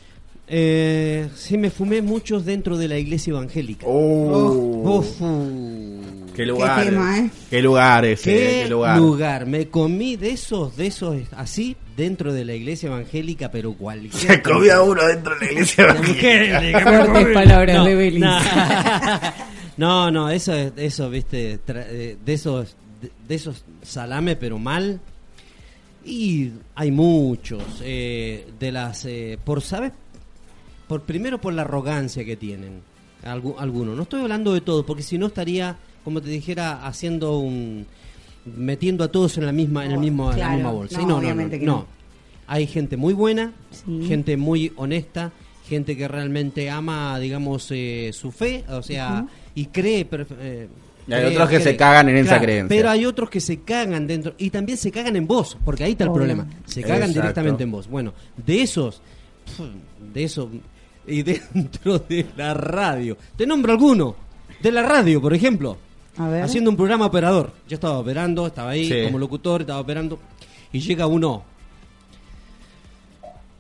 Eh, 0.49 1.27
sí, 1.35 1.57
me 1.57 1.69
fumé 1.69 2.01
muchos 2.01 2.45
dentro 2.45 2.77
de 2.77 2.87
la 2.87 2.97
iglesia 2.97 3.31
evangélica. 3.31 3.85
Oh. 3.85 4.97
Uf, 4.99 5.21
uh. 5.21 6.01
Qué 6.33 6.45
lugar. 6.45 6.85
tema, 6.85 7.17
¿eh? 7.19 7.29
Qué 7.49 7.61
lugar 7.61 8.05
ese, 8.05 8.31
¿Qué, 8.33 8.59
qué 8.63 8.69
lugar. 8.69 8.97
lugar? 8.97 9.45
Me 9.45 9.67
comí 9.67 10.15
de 10.15 10.29
esos, 10.31 10.77
de 10.77 10.87
esos 10.87 11.17
así, 11.35 11.75
dentro 11.97 12.31
de 12.31 12.45
la 12.45 12.53
iglesia 12.53 12.87
evangélica, 12.87 13.51
pero 13.51 13.73
cualquier. 13.73 14.13
Se 14.13 14.41
comía 14.41 14.81
uno 14.81 15.03
dentro 15.05 15.33
de 15.37 15.45
la 15.45 15.51
iglesia 15.51 15.83
evangélica. 15.89 16.81
Fuertes 17.05 17.33
palabras 17.33 17.75
no, 17.77 17.83
de 17.85 17.95
Belis. 17.95 18.19
No, 18.21 18.39
no, 19.77 20.11
no, 20.11 20.29
eso, 20.29 20.53
es- 20.53 20.71
eso, 20.77 21.09
viste, 21.09 21.59
tra- 21.65 21.85
eh, 21.89 22.17
de 22.23 22.33
esos, 22.33 22.75
de, 23.01 23.11
de 23.27 23.35
esos 23.35 23.65
salame, 23.81 24.35
pero 24.35 24.57
mal. 24.59 24.99
Y 26.05 26.51
hay 26.75 26.91
muchos, 26.91 27.63
eh, 27.83 28.47
de 28.59 28.71
las, 28.71 29.03
eh, 29.05 29.37
por, 29.43 29.61
¿sabes? 29.61 29.91
Por, 30.87 31.01
primero 31.01 31.41
por 31.41 31.51
la 31.53 31.63
arrogancia 31.63 32.23
que 32.23 32.37
tienen, 32.37 32.81
algu- 33.25 33.55
algunos. 33.59 33.97
No 33.97 34.03
estoy 34.03 34.21
hablando 34.21 34.53
de 34.53 34.61
todos, 34.61 34.85
porque 34.85 35.03
si 35.03 35.17
no 35.17 35.25
estaría, 35.27 35.75
como 36.05 36.21
te 36.21 36.29
dijera, 36.29 36.85
haciendo 36.87 37.39
un, 37.39 37.85
metiendo 38.55 39.03
a 39.03 39.07
todos 39.09 39.37
en 39.37 39.45
la 39.45 39.51
misma, 39.51 39.85
en 39.85 39.91
el 39.91 39.99
mismo, 39.99 40.31
en 40.31 40.39
la 40.39 40.49
misma 40.49 40.71
bolsa. 40.71 40.97
no, 40.97 41.03
Y 41.03 41.05
no, 41.05 41.11
no, 41.13 41.17
obviamente 41.19 41.55
no, 41.57 41.59
que 41.59 41.65
no. 41.65 41.71
no. 41.77 41.85
Hay 42.47 42.65
gente 42.67 42.95
muy 42.97 43.13
buena, 43.13 43.51
Sí. 43.71 44.05
gente 44.07 44.37
muy 44.37 44.71
honesta, 44.77 45.31
gente 45.67 45.97
que 45.97 46.07
realmente 46.07 46.69
ama, 46.69 47.19
digamos, 47.19 47.67
eh, 47.71 48.11
su 48.13 48.31
fe, 48.31 48.63
o 48.69 48.81
sea, 48.81 49.25
y 49.53 49.65
cree. 49.65 50.07
eh, 50.39 50.67
Y 51.07 51.13
hay 51.13 51.21
cree- 51.23 51.31
otros 51.33 51.49
que 51.49 51.55
cree. 51.55 51.63
se 51.71 51.75
cagan 51.77 52.07
en 52.09 52.17
esa 52.17 52.39
creencia. 52.39 52.69
Pero 52.69 52.89
hay 52.89 53.05
otros 53.05 53.29
que 53.29 53.41
se 53.41 53.59
cagan 53.61 54.07
dentro, 54.07 54.33
y 54.37 54.49
también 54.49 54.77
se 54.77 54.91
cagan 54.91 55.15
en 55.17 55.27
vos, 55.27 55.57
porque 55.65 55.83
ahí 55.83 55.91
está 55.91 56.05
el 56.05 56.11
problema. 56.13 56.47
Se 56.65 56.81
cagan 56.81 56.97
Exacto. 57.09 57.19
directamente 57.21 57.63
en 57.63 57.71
vos. 57.71 57.87
Bueno, 57.89 58.13
de 58.45 58.61
esos, 58.61 59.01
de 60.13 60.23
eso. 60.23 60.49
Y 61.05 61.21
dentro 61.53 61.99
de 61.99 62.25
la 62.37 62.53
radio. 62.53 63.17
Te 63.35 63.45
nombro 63.45 63.71
alguno. 63.73 64.15
De 64.61 64.71
la 64.71 64.83
radio, 64.83 65.21
por 65.21 65.33
ejemplo. 65.33 65.77
A 66.17 66.27
ver. 66.29 66.43
Haciendo 66.43 66.69
un 66.69 66.75
programa 66.77 67.05
operador. 67.05 67.53
Yo 67.67 67.75
estaba 67.75 67.99
operando, 67.99 68.47
estaba 68.47 68.71
ahí 68.71 68.87
Sí. 68.87 69.03
como 69.05 69.19
locutor, 69.19 69.61
estaba 69.61 69.79
operando. 69.79 70.19
Y 70.71 70.79
llega 70.79 71.07
uno. 71.07 71.43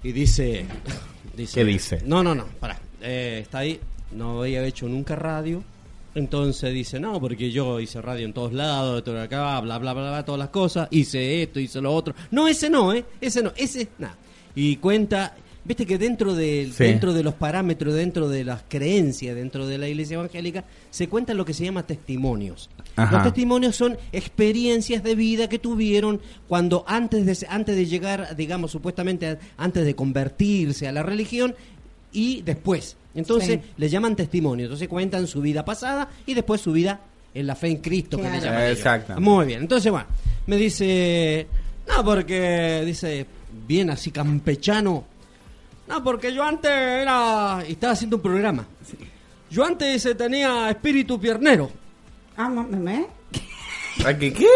Y 0.03 0.11
dice. 0.11 0.65
dice 1.35 1.55
¿Qué 1.59 1.65
dice? 1.65 2.01
No, 2.05 2.23
no, 2.23 2.33
no, 2.35 2.45
pará. 2.59 2.79
Eh, 3.01 3.39
está 3.43 3.59
ahí. 3.59 3.79
No 4.11 4.41
había 4.41 4.63
hecho 4.65 4.87
nunca 4.87 5.15
radio. 5.15 5.63
Entonces 6.15 6.73
dice, 6.73 6.99
no, 6.99 7.19
porque 7.19 7.51
yo 7.51 7.79
hice 7.79 8.01
radio 8.01 8.25
en 8.25 8.33
todos 8.33 8.51
lados, 8.51 9.03
todo 9.03 9.21
acá, 9.21 9.59
bla, 9.59 9.77
bla, 9.77 9.93
bla, 9.93 10.09
bla, 10.09 10.25
todas 10.25 10.39
las 10.39 10.49
cosas. 10.49 10.87
Hice 10.89 11.43
esto, 11.43 11.59
hice 11.59 11.79
lo 11.79 11.93
otro. 11.93 12.15
No, 12.31 12.47
ese 12.47 12.71
no, 12.71 12.91
¿eh? 12.91 13.05
Ese 13.21 13.43
no, 13.43 13.51
ese, 13.55 13.89
nada. 13.99 14.15
Y 14.55 14.77
cuenta, 14.77 15.35
viste 15.67 15.85
que 15.85 15.97
dentro 15.97 16.33
de, 16.33 16.69
Sí. 16.73 16.85
dentro 16.85 17.13
de 17.13 17.23
los 17.23 17.33
parámetros, 17.33 17.93
dentro 17.93 18.29
de 18.29 18.43
las 18.45 18.61
creencias, 18.69 19.35
dentro 19.35 19.67
de 19.67 19.77
la 19.77 19.87
iglesia 19.89 20.15
evangélica, 20.15 20.63
se 20.89 21.09
cuentan 21.09 21.35
lo 21.37 21.43
que 21.45 21.53
se 21.53 21.65
llama 21.65 21.83
testimonios. 21.83 22.69
Ajá. 22.95 23.15
Los 23.17 23.23
testimonios 23.23 23.75
son 23.75 23.97
experiencias 24.13 25.03
de 25.03 25.15
vida 25.15 25.49
que 25.49 25.59
tuvieron 25.59 26.21
cuando 26.47 26.83
antes 26.87 27.25
de, 27.25 27.47
antes 27.49 27.75
de 27.75 27.85
llegar, 27.85 28.35
digamos, 28.35 28.71
supuestamente 28.71 29.37
antes 29.57 29.85
de 29.85 29.95
convertirse 29.95 30.87
a 30.87 30.91
la 30.91 31.03
religión 31.03 31.53
y 32.13 32.41
después. 32.43 32.95
Entonces 33.13 33.59
Sí. 33.61 33.71
le 33.77 33.89
llaman 33.89 34.15
testimonio. 34.15 34.65
Entonces 34.65 34.87
cuentan 34.87 35.27
su 35.27 35.41
vida 35.41 35.65
pasada 35.65 36.07
y 36.25 36.33
después 36.33 36.61
su 36.61 36.71
vida 36.71 36.99
en 37.33 37.45
la 37.45 37.55
fe 37.55 37.67
en 37.67 37.77
Cristo. 37.77 38.17
Que 38.17 38.23
le 38.23 38.29
Claro. 38.29 38.45
llaman 38.45 38.61
ellos. 38.63 38.77
Exactamente. 38.77 39.29
Muy 39.29 39.45
bien. 39.47 39.61
Entonces, 39.61 39.91
bueno, 39.91 40.07
me 40.45 40.55
dice, 40.55 41.45
no, 41.87 42.03
porque, 42.05 42.83
dice, 42.85 43.25
bien 43.67 43.89
así 43.89 44.11
campechano. 44.11 45.03
No, 45.87 46.03
porque 46.03 46.33
yo 46.33 46.43
antes 46.43 46.69
era, 46.71 47.63
estaba 47.67 47.93
haciendo 47.93 48.17
un 48.17 48.21
programa. 48.21 48.65
Yo 49.49 49.63
antes 49.63 50.07
tenía 50.17 50.69
espíritu 50.69 51.19
piernero. 51.19 51.71
Ah, 52.35 52.49
ma- 52.49 52.63
¿me? 52.63 53.07
¿A 54.05 54.17
qué 54.17 54.33
qué? 54.33 54.47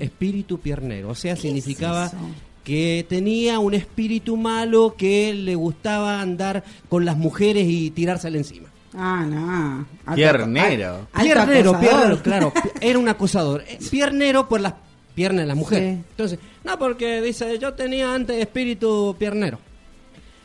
Espíritu 0.00 0.58
piernero. 0.58 1.10
O 1.10 1.14
sea, 1.14 1.36
significaba 1.36 2.06
es 2.06 2.12
eso? 2.12 2.22
que 2.64 3.06
tenía 3.08 3.58
un 3.60 3.72
espíritu 3.74 4.36
malo 4.36 4.94
que 4.98 5.32
le 5.32 5.54
gustaba 5.54 6.20
andar 6.20 6.64
con 6.88 7.04
las 7.04 7.16
mujeres 7.16 7.66
y 7.68 7.90
tirársela 7.92 8.36
encima. 8.36 8.68
Ah, 8.94 9.24
no. 9.26 9.86
Alto- 10.04 10.16
Piernero. 10.16 11.08
al- 11.12 11.22
Piernero, 11.24 11.78
piernero, 11.80 12.22
claro. 12.22 12.52
Era 12.80 12.98
un 12.98 13.08
acosador. 13.08 13.62
Eh, 13.68 13.78
Piernero 13.90 14.48
por 14.48 14.60
las 14.60 14.74
piernas 15.14 15.42
de 15.42 15.46
la 15.46 15.54
mujer. 15.54 15.78
Sí. 15.82 15.88
Entonces, 16.10 16.38
no, 16.64 16.78
porque 16.78 17.22
dice, 17.22 17.58
yo 17.58 17.72
tenía 17.74 18.12
antes 18.12 18.36
espíritu 18.36 19.14
piernero. 19.18 19.58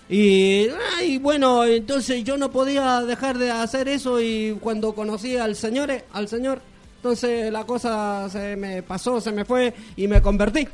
Y, 0.10 0.68
ah, 0.68 1.04
y 1.04 1.18
bueno, 1.18 1.64
entonces 1.64 2.24
yo 2.24 2.38
no 2.38 2.52
podía 2.52 3.02
dejar 3.02 3.38
de 3.38 3.52
hacer 3.52 3.88
eso 3.88 4.22
y 4.22 4.58
cuando 4.60 4.94
conocí 4.94 5.38
al 5.38 5.56
señor, 5.56 5.92
eh, 5.92 6.06
al 6.14 6.28
señor, 6.28 6.62
entonces 6.98 7.52
la 7.52 7.66
cosa 7.66 8.30
se 8.30 8.56
me 8.56 8.84
pasó, 8.84 9.22
se 9.22 9.32
me 9.32 9.46
fue 9.46 9.74
y 9.96 10.08
me 10.08 10.22
convertí. 10.22 10.68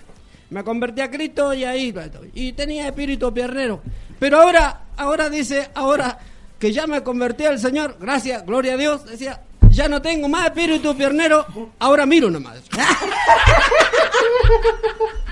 Me 0.49 0.63
convertí 0.63 1.01
a 1.01 1.11
Cristo 1.11 1.53
y 1.53 1.63
ahí 1.63 1.93
y 2.33 2.53
tenía 2.53 2.87
espíritu 2.87 3.31
piernero. 3.31 3.81
Pero 4.19 4.41
ahora, 4.41 4.81
ahora 4.97 5.29
dice, 5.29 5.69
ahora 5.75 6.17
que 6.57 6.73
ya 6.73 6.87
me 6.87 7.03
convertí 7.03 7.45
al 7.45 7.59
Señor, 7.59 7.97
gracias, 7.99 8.43
gloria 8.45 8.73
a 8.73 8.77
Dios, 8.77 9.05
decía, 9.05 9.41
ya 9.69 9.87
no 9.87 10.01
tengo 10.01 10.27
más 10.27 10.45
espíritu 10.45 10.97
piernero, 10.97 11.45
ahora 11.79 12.05
miro 12.05 12.29
nomás. 12.29 12.61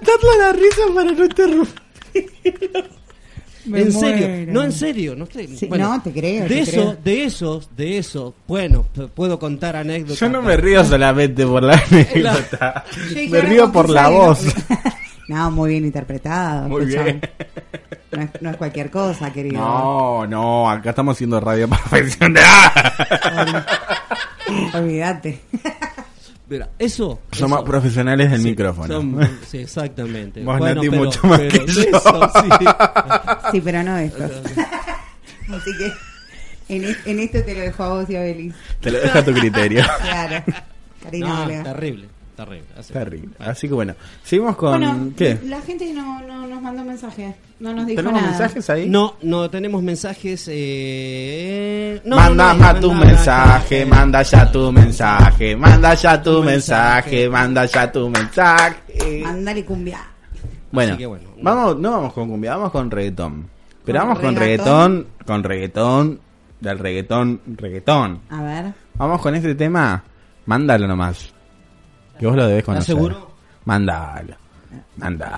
Estoy 0.00 0.14
aguantando 0.14 0.38
la 0.38 0.52
risa 0.52 0.82
para 0.94 1.12
no 1.12 1.24
interrumpir. 1.24 2.88
Me 3.64 3.82
en 3.82 3.92
serio, 3.92 4.28
muero. 4.28 4.52
no 4.52 4.62
en 4.62 4.72
serio, 4.72 5.14
no. 5.16 5.26
Sí, 5.26 5.68
no, 5.70 6.02
te 6.02 6.10
creo, 6.12 6.44
De 6.44 6.48
te 6.48 6.60
eso, 6.60 6.70
creo. 6.72 6.96
de 7.04 7.24
esos, 7.24 7.76
de 7.76 7.98
eso, 7.98 8.34
bueno, 8.46 8.86
puedo 9.14 9.38
contar 9.38 9.76
anécdotas. 9.76 10.18
Yo 10.20 10.28
no 10.30 10.40
me 10.40 10.56
río 10.56 10.82
solamente 10.84 11.44
por 11.46 11.62
la 11.62 11.74
anécdota. 11.90 12.84
Yo 12.96 13.14
dije, 13.14 13.28
Me 13.28 13.40
río 13.42 13.70
por 13.70 13.90
la 13.90 14.08
voz. 14.08 14.40
No, 15.28 15.50
muy 15.50 15.72
bien 15.72 15.84
interpretado. 15.84 16.70
Muy 16.70 16.84
escuchame. 16.84 17.04
bien. 17.12 17.20
No 18.12 18.22
es, 18.22 18.30
no 18.40 18.50
es 18.50 18.56
cualquier 18.56 18.90
cosa, 18.90 19.30
querido. 19.30 19.58
No, 19.60 20.26
no, 20.26 20.70
acá 20.70 20.88
estamos 20.88 21.16
haciendo 21.18 21.38
radio 21.38 21.68
profesional. 21.90 22.46
Olvídate. 24.72 25.38
Mira, 26.48 26.70
eso. 26.78 27.20
Somos 27.32 27.58
eso- 27.58 27.64
profesionales 27.66 28.30
del 28.30 28.40
Sí, 28.40 28.48
micrófono. 28.50 28.86
son- 28.94 29.28
sí, 29.46 29.58
exactamente. 29.58 30.42
Vos, 30.42 30.58
Bueno, 30.58 30.80
pero- 30.80 30.92
mucho 30.92 31.26
más 31.26 31.38
pero 31.40 31.50
que 31.52 31.58
de 31.60 31.72
yo. 31.72 31.82
eso, 31.82 32.30
sí. 32.42 32.66
Sí, 33.52 33.60
pero 33.60 33.82
no 33.82 33.98
estos. 33.98 34.30
Así 35.50 35.70
que 35.78 35.92
en, 36.74 36.96
en 37.06 37.20
esto 37.20 37.42
te 37.42 37.54
lo 37.54 37.60
dejo 37.60 37.82
a 37.82 37.88
vos 37.94 38.10
y 38.10 38.16
a 38.16 38.20
Belis. 38.20 38.54
Te 38.80 38.90
lo 38.90 38.98
dejo 39.00 39.18
a 39.18 39.24
tu 39.24 39.32
criterio. 39.32 39.84
Claro. 40.02 40.44
Cariño, 41.02 41.26
No, 41.46 41.62
terrible, 41.64 42.08
terrible. 42.44 42.66
así. 42.78 42.92
Terrible. 42.92 43.34
Así 43.38 43.68
que 43.68 43.74
bueno, 43.74 43.94
seguimos 44.22 44.56
con. 44.56 44.70
Bueno, 44.80 45.10
¿Qué? 45.16 45.38
la 45.44 45.60
gente 45.60 45.92
no, 45.92 46.20
no 46.22 46.46
nos 46.46 46.62
mandó 46.62 46.84
mensaje. 46.84 47.34
No 47.60 47.72
nos 47.74 47.86
dijo 47.86 47.96
¿Tenemos 47.96 48.20
nada. 48.20 48.30
mensajes 48.38 48.70
ahí? 48.70 48.88
No, 48.88 49.16
no 49.22 49.50
tenemos 49.50 49.82
mensajes. 49.82 50.48
Eh... 50.50 52.00
No, 52.04 52.16
manda 52.16 52.52
no, 52.52 52.58
no, 52.58 52.64
ma 52.64 52.80
tu 52.80 52.92
manda- 52.92 53.06
mensaje, 53.06 53.86
manda 53.86 54.22
ya 54.22 54.52
tu 54.52 54.72
mensaje, 54.72 55.56
manda 55.56 55.94
ya 55.94 56.22
tu 56.22 56.42
mensaje, 56.42 57.28
manda 57.28 57.64
ya 57.66 57.90
tu 57.92 58.08
mensaje. 58.08 59.22
Mandale 59.24 59.64
cumbia. 59.64 60.00
Bueno, 60.70 60.96
vamos, 61.42 61.78
no 61.78 61.90
vamos 61.92 62.12
con 62.12 62.28
cumbia, 62.28 62.56
vamos 62.56 62.70
con 62.72 62.90
reggaetón. 62.90 63.48
Pero 63.84 64.00
¿Con 64.00 64.08
vamos 64.08 64.22
con 64.22 64.36
reggaetón, 64.36 65.06
con 65.26 65.42
reggaetón, 65.42 66.20
del 66.60 66.78
reggaetón, 66.78 67.40
reggaetón. 67.56 68.20
A 68.30 68.42
ver. 68.42 68.72
Vamos 68.94 69.20
con 69.22 69.34
este 69.34 69.54
tema, 69.54 70.04
mándalo 70.46 70.86
nomás. 70.86 71.32
Que 72.18 72.26
vos 72.26 72.36
lo 72.36 72.46
debes 72.46 72.60
¿Estás 72.60 72.64
conocer. 72.74 72.94
seguro? 72.94 73.30
Mándalo, 73.64 74.34
mándalo. 74.96 75.36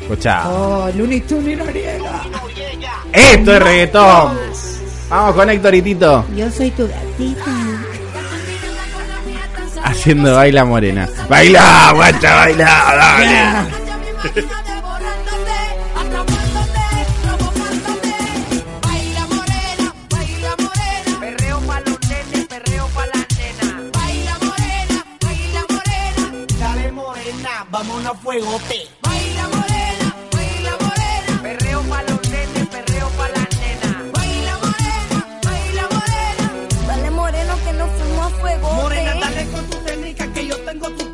Escuchá. 0.00 0.48
Oh, 0.48 0.90
Looney 0.96 1.20
Tunes 1.22 1.54
y 1.54 1.56
Noriega. 1.56 2.22
Esto 3.12 3.54
es 3.54 3.62
reggaetón. 3.62 4.32
Vamos 5.08 5.34
con 5.36 5.50
Héctor 5.50 5.74
y 5.74 5.82
Tito. 5.82 6.24
Yo 6.36 6.50
soy 6.50 6.70
tu 6.72 6.86
gatita. 6.88 7.52
Haciendo 9.84 10.34
baila 10.34 10.64
morena. 10.64 11.08
Baila, 11.28 11.92
guacha, 11.94 12.34
baila, 12.36 12.64
dale. 12.96 14.44
vámonos 27.86 28.12
a 28.12 28.14
fuegote. 28.14 28.88
Baila 29.02 29.48
morena, 29.48 30.16
baila 30.32 30.72
morena. 30.80 31.42
Perreo 31.42 31.80
pa' 31.82 32.02
los 32.02 32.28
nenes, 32.28 32.68
perreo 32.68 33.08
pa' 33.10 33.28
las 33.28 33.48
nenas. 33.60 34.12
Baila 34.12 34.58
morena, 34.58 35.26
baila 35.44 35.82
morena. 35.94 36.86
Dale 36.86 37.10
moreno 37.10 37.54
que 37.64 37.72
nos 37.72 37.90
fuimos 37.90 38.26
a 38.26 38.30
fuego. 38.40 38.72
Morena, 38.72 39.14
dale 39.20 39.46
con 39.50 39.64
tu 39.70 39.76
técnica 39.78 40.32
que 40.32 40.46
yo 40.46 40.56
tengo 40.60 40.90
tu 40.90 41.13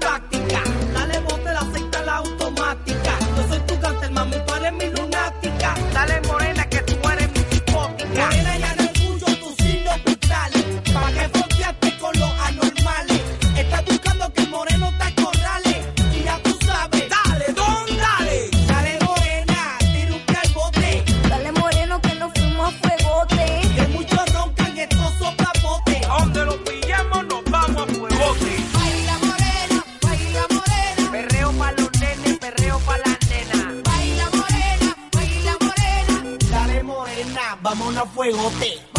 fuegote. 38.07 38.90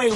Baila 0.00 0.14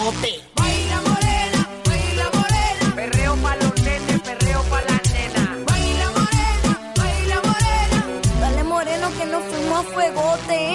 morena, 1.03 1.69
baila 1.85 2.31
morena. 2.33 2.95
Perreo 2.97 3.37
pa' 3.37 3.55
los 3.57 3.75
nenes, 3.83 4.21
perreo 4.23 4.63
pa' 4.71 4.81
las 4.81 5.03
nenas. 5.13 5.65
Baila 5.67 6.07
morena, 6.17 6.93
baila 6.97 7.37
morena. 7.49 8.21
Dale 8.41 8.65
moreno 8.65 9.11
que 9.19 9.27
nos 9.27 9.43
fuimos 9.45 9.81
a 9.81 9.83
fuegote. 9.93 10.74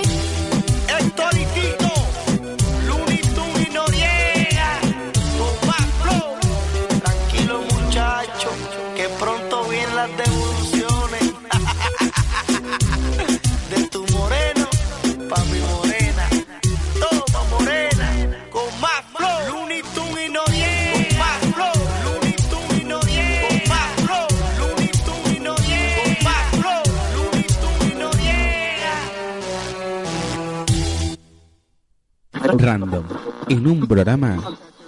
Un 33.69 33.87
programa, 33.87 34.37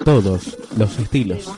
todos 0.04 0.58
los 0.78 1.00
estilos. 1.00 1.50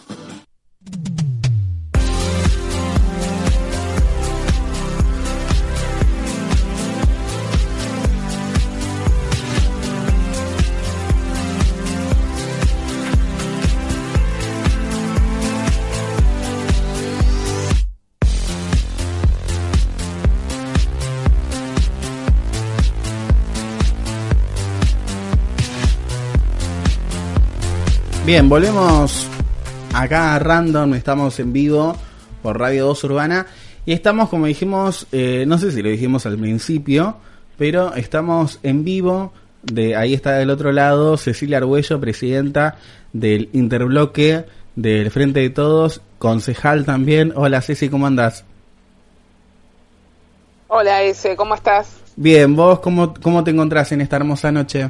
Bien, 28.26 28.48
volvemos 28.48 29.28
acá 29.94 30.34
a 30.34 30.40
Random, 30.40 30.94
estamos 30.94 31.38
en 31.42 31.52
vivo 31.52 31.94
por 32.42 32.58
Radio 32.58 32.86
2 32.86 33.04
Urbana 33.04 33.48
y 33.86 33.92
estamos, 33.92 34.30
como 34.30 34.46
dijimos, 34.46 35.08
eh, 35.12 35.44
no 35.46 35.58
sé 35.58 35.74
si 35.74 35.82
lo 35.82 35.90
dijimos 35.90 36.26
al 36.26 36.38
principio, 36.38 37.18
pero 37.58 37.94
estamos 37.96 38.62
en 38.64 38.86
vivo, 38.86 39.34
de 39.62 39.98
ahí 39.98 40.14
está 40.14 40.38
del 40.38 40.52
otro 40.52 40.72
lado 40.72 41.18
Cecilia 41.18 41.58
Argüello, 41.58 42.00
presidenta 42.00 42.78
del 43.12 43.50
Interbloque 43.52 44.46
del 44.78 45.12
Frente 45.12 45.42
de 45.42 45.50
Todos, 45.50 46.00
concejal 46.18 46.86
también. 46.86 47.34
Hola 47.36 47.62
Ceci, 47.62 47.90
¿cómo 47.90 48.08
andás? 48.08 48.46
Hola, 50.70 51.04
ese, 51.04 51.36
¿cómo 51.36 51.56
estás? 51.56 51.98
Bien, 52.16 52.56
¿vos 52.56 52.80
cómo, 52.80 53.14
cómo 53.22 53.44
te 53.44 53.52
encontrás 53.52 53.92
en 53.92 54.00
esta 54.00 54.16
hermosa 54.16 54.50
noche? 54.50 54.90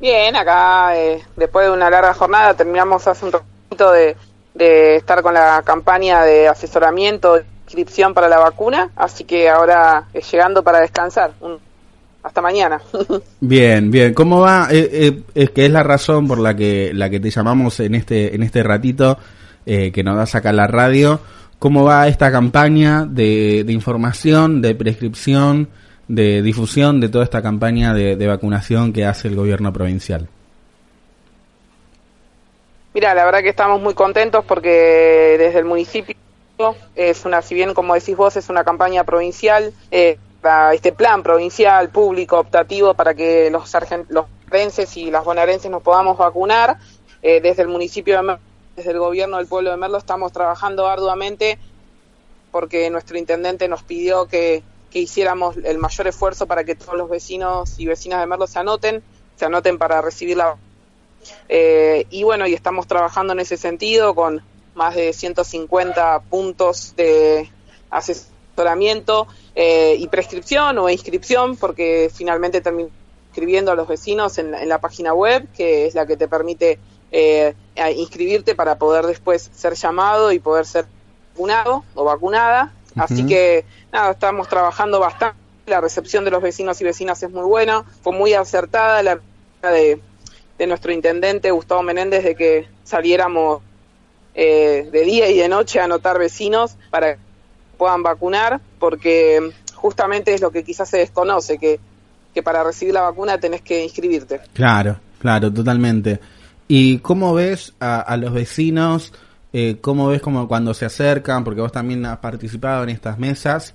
Bien, 0.00 0.36
acá 0.36 0.96
eh, 0.96 1.22
después 1.36 1.66
de 1.66 1.72
una 1.72 1.90
larga 1.90 2.14
jornada 2.14 2.54
terminamos 2.54 3.06
hace 3.06 3.24
un 3.24 3.32
ratito 3.32 3.92
de, 3.92 4.16
de 4.54 4.96
estar 4.96 5.22
con 5.22 5.34
la 5.34 5.62
campaña 5.64 6.22
de 6.22 6.48
asesoramiento, 6.48 7.40
inscripción 7.64 8.14
para 8.14 8.28
la 8.28 8.38
vacuna, 8.38 8.90
así 8.96 9.24
que 9.24 9.48
ahora 9.48 10.04
eh, 10.14 10.22
llegando 10.30 10.62
para 10.62 10.80
descansar. 10.80 11.32
Hasta 12.22 12.42
mañana. 12.42 12.80
Bien, 13.40 13.90
bien. 13.90 14.12
¿Cómo 14.12 14.40
va? 14.40 14.68
Eh, 14.70 14.88
eh, 14.92 15.22
es 15.34 15.50
que 15.50 15.66
es 15.66 15.70
la 15.70 15.82
razón 15.82 16.26
por 16.26 16.40
la 16.40 16.54
que 16.54 16.90
la 16.92 17.08
que 17.08 17.20
te 17.20 17.30
llamamos 17.30 17.78
en 17.80 17.94
este 17.94 18.34
en 18.34 18.42
este 18.42 18.62
ratito 18.62 19.18
eh, 19.64 19.92
que 19.92 20.02
nos 20.02 20.16
das 20.16 20.34
acá 20.34 20.52
la 20.52 20.66
radio. 20.66 21.20
¿Cómo 21.58 21.84
va 21.84 22.08
esta 22.08 22.30
campaña 22.30 23.06
de, 23.06 23.64
de 23.64 23.72
información, 23.72 24.60
de 24.60 24.74
prescripción, 24.74 25.68
de 26.08 26.42
difusión 26.42 27.00
de 27.00 27.08
toda 27.08 27.24
esta 27.24 27.42
campaña 27.42 27.94
de, 27.94 28.26
vacunación 28.26 28.92
que 28.92 29.04
hace 29.04 29.28
el 29.28 29.36
gobierno 29.36 29.72
provincial? 29.72 30.28
Mira, 32.94 33.14
la 33.14 33.24
verdad 33.24 33.42
que 33.42 33.50
estamos 33.50 33.80
muy 33.80 33.94
contentos 33.94 34.44
porque 34.44 35.36
desde 35.38 35.58
el 35.58 35.66
municipio 35.66 36.16
es 36.96 37.24
una, 37.24 37.42
si 37.42 37.54
bien 37.54 37.74
como 37.74 37.94
decís 37.94 38.16
vos, 38.16 38.36
es 38.36 38.48
una 38.48 38.64
campaña 38.64 39.04
provincial, 39.04 39.72
eh, 39.90 40.18
este 40.72 40.92
plan 40.92 41.22
provincial, 41.22 41.90
público, 41.90 42.38
optativo 42.38 42.94
para 42.94 43.14
que 43.14 43.50
los 43.50 43.70
los 44.08 44.26
y 44.96 45.10
las 45.10 45.24
bonaerenses 45.24 45.70
nos 45.70 45.82
podamos 45.82 46.16
vacunar. 46.16 46.78
Eh, 47.20 47.40
desde 47.40 47.62
el 47.62 47.68
municipio 47.68 48.16
de 48.16 48.22
Merlo, 48.22 48.42
desde 48.76 48.92
el 48.92 48.98
gobierno 48.98 49.38
del 49.38 49.46
pueblo 49.46 49.70
de 49.70 49.76
Merlo, 49.76 49.98
estamos 49.98 50.32
trabajando 50.32 50.86
arduamente 50.88 51.58
porque 52.50 52.88
nuestro 52.90 53.18
intendente 53.18 53.68
nos 53.68 53.82
pidió 53.82 54.26
que, 54.26 54.62
que 54.90 55.00
hiciéramos 55.00 55.56
el 55.64 55.78
mayor 55.78 56.06
esfuerzo 56.08 56.46
para 56.46 56.64
que 56.64 56.74
todos 56.74 56.96
los 56.96 57.08
vecinos 57.10 57.78
y 57.78 57.86
vecinas 57.86 58.20
de 58.20 58.26
Merlo 58.26 58.46
se 58.46 58.58
anoten, 58.58 59.02
se 59.36 59.44
anoten 59.44 59.78
para 59.78 60.00
recibir 60.02 60.36
la 60.36 60.56
eh, 61.48 62.06
y 62.10 62.22
bueno, 62.22 62.46
y 62.46 62.54
estamos 62.54 62.86
trabajando 62.86 63.32
en 63.32 63.40
ese 63.40 63.56
sentido 63.56 64.14
con 64.14 64.42
más 64.74 64.94
de 64.94 65.12
150 65.12 66.20
puntos 66.30 66.94
de 66.96 67.50
asesoramiento 67.90 69.26
eh, 69.54 69.96
y 69.98 70.08
prescripción 70.08 70.78
o 70.78 70.88
inscripción, 70.88 71.56
porque 71.56 72.10
finalmente 72.14 72.60
termino 72.60 72.90
inscribiendo 73.30 73.72
a 73.72 73.74
los 73.74 73.88
vecinos 73.88 74.38
en, 74.38 74.50
la- 74.52 74.62
en 74.62 74.68
la 74.68 74.80
página 74.80 75.12
web, 75.14 75.48
que 75.52 75.86
es 75.86 75.94
la 75.94 76.06
que 76.06 76.16
te 76.16 76.28
permite 76.28 76.78
eh, 77.10 77.54
inscribirte 77.96 78.54
para 78.54 78.78
poder 78.78 79.06
después 79.06 79.50
ser 79.54 79.74
llamado 79.74 80.32
y 80.32 80.38
poder 80.38 80.66
ser 80.66 80.86
vacunado 81.34 81.84
o 81.94 82.04
vacunada. 82.04 82.72
Así 82.96 83.26
que 83.26 83.64
nada, 83.92 84.12
estamos 84.12 84.48
trabajando 84.48 85.00
bastante. 85.00 85.38
La 85.66 85.80
recepción 85.80 86.24
de 86.24 86.30
los 86.30 86.42
vecinos 86.42 86.80
y 86.80 86.84
vecinas 86.84 87.22
es 87.22 87.30
muy 87.30 87.44
buena. 87.44 87.84
Fue 88.02 88.12
muy 88.12 88.32
acertada 88.32 89.02
la 89.02 89.20
de, 89.70 90.00
de 90.58 90.66
nuestro 90.66 90.92
intendente 90.92 91.50
Gustavo 91.50 91.82
Menéndez 91.82 92.24
de 92.24 92.34
que 92.34 92.68
saliéramos 92.84 93.62
eh, 94.34 94.88
de 94.90 95.00
día 95.02 95.28
y 95.30 95.38
de 95.38 95.48
noche 95.48 95.80
a 95.80 95.84
anotar 95.84 96.18
vecinos 96.18 96.76
para 96.90 97.14
que 97.14 97.20
puedan 97.76 98.02
vacunar, 98.02 98.60
porque 98.78 99.52
justamente 99.74 100.34
es 100.34 100.40
lo 100.40 100.50
que 100.50 100.64
quizás 100.64 100.88
se 100.88 100.98
desconoce, 100.98 101.58
que, 101.58 101.78
que 102.34 102.42
para 102.42 102.64
recibir 102.64 102.94
la 102.94 103.02
vacuna 103.02 103.38
tenés 103.38 103.62
que 103.62 103.84
inscribirte. 103.84 104.40
Claro, 104.52 105.00
claro, 105.18 105.52
totalmente. 105.52 106.20
¿Y 106.66 106.98
cómo 106.98 107.34
ves 107.34 107.74
a, 107.80 108.00
a 108.00 108.16
los 108.16 108.32
vecinos? 108.32 109.12
Eh, 109.52 109.78
¿Cómo 109.80 110.08
ves 110.08 110.20
como 110.20 110.46
cuando 110.48 110.74
se 110.74 110.84
acercan? 110.84 111.44
Porque 111.44 111.60
vos 111.60 111.72
también 111.72 112.04
has 112.06 112.18
participado 112.18 112.82
en 112.82 112.90
estas 112.90 113.18
mesas. 113.18 113.74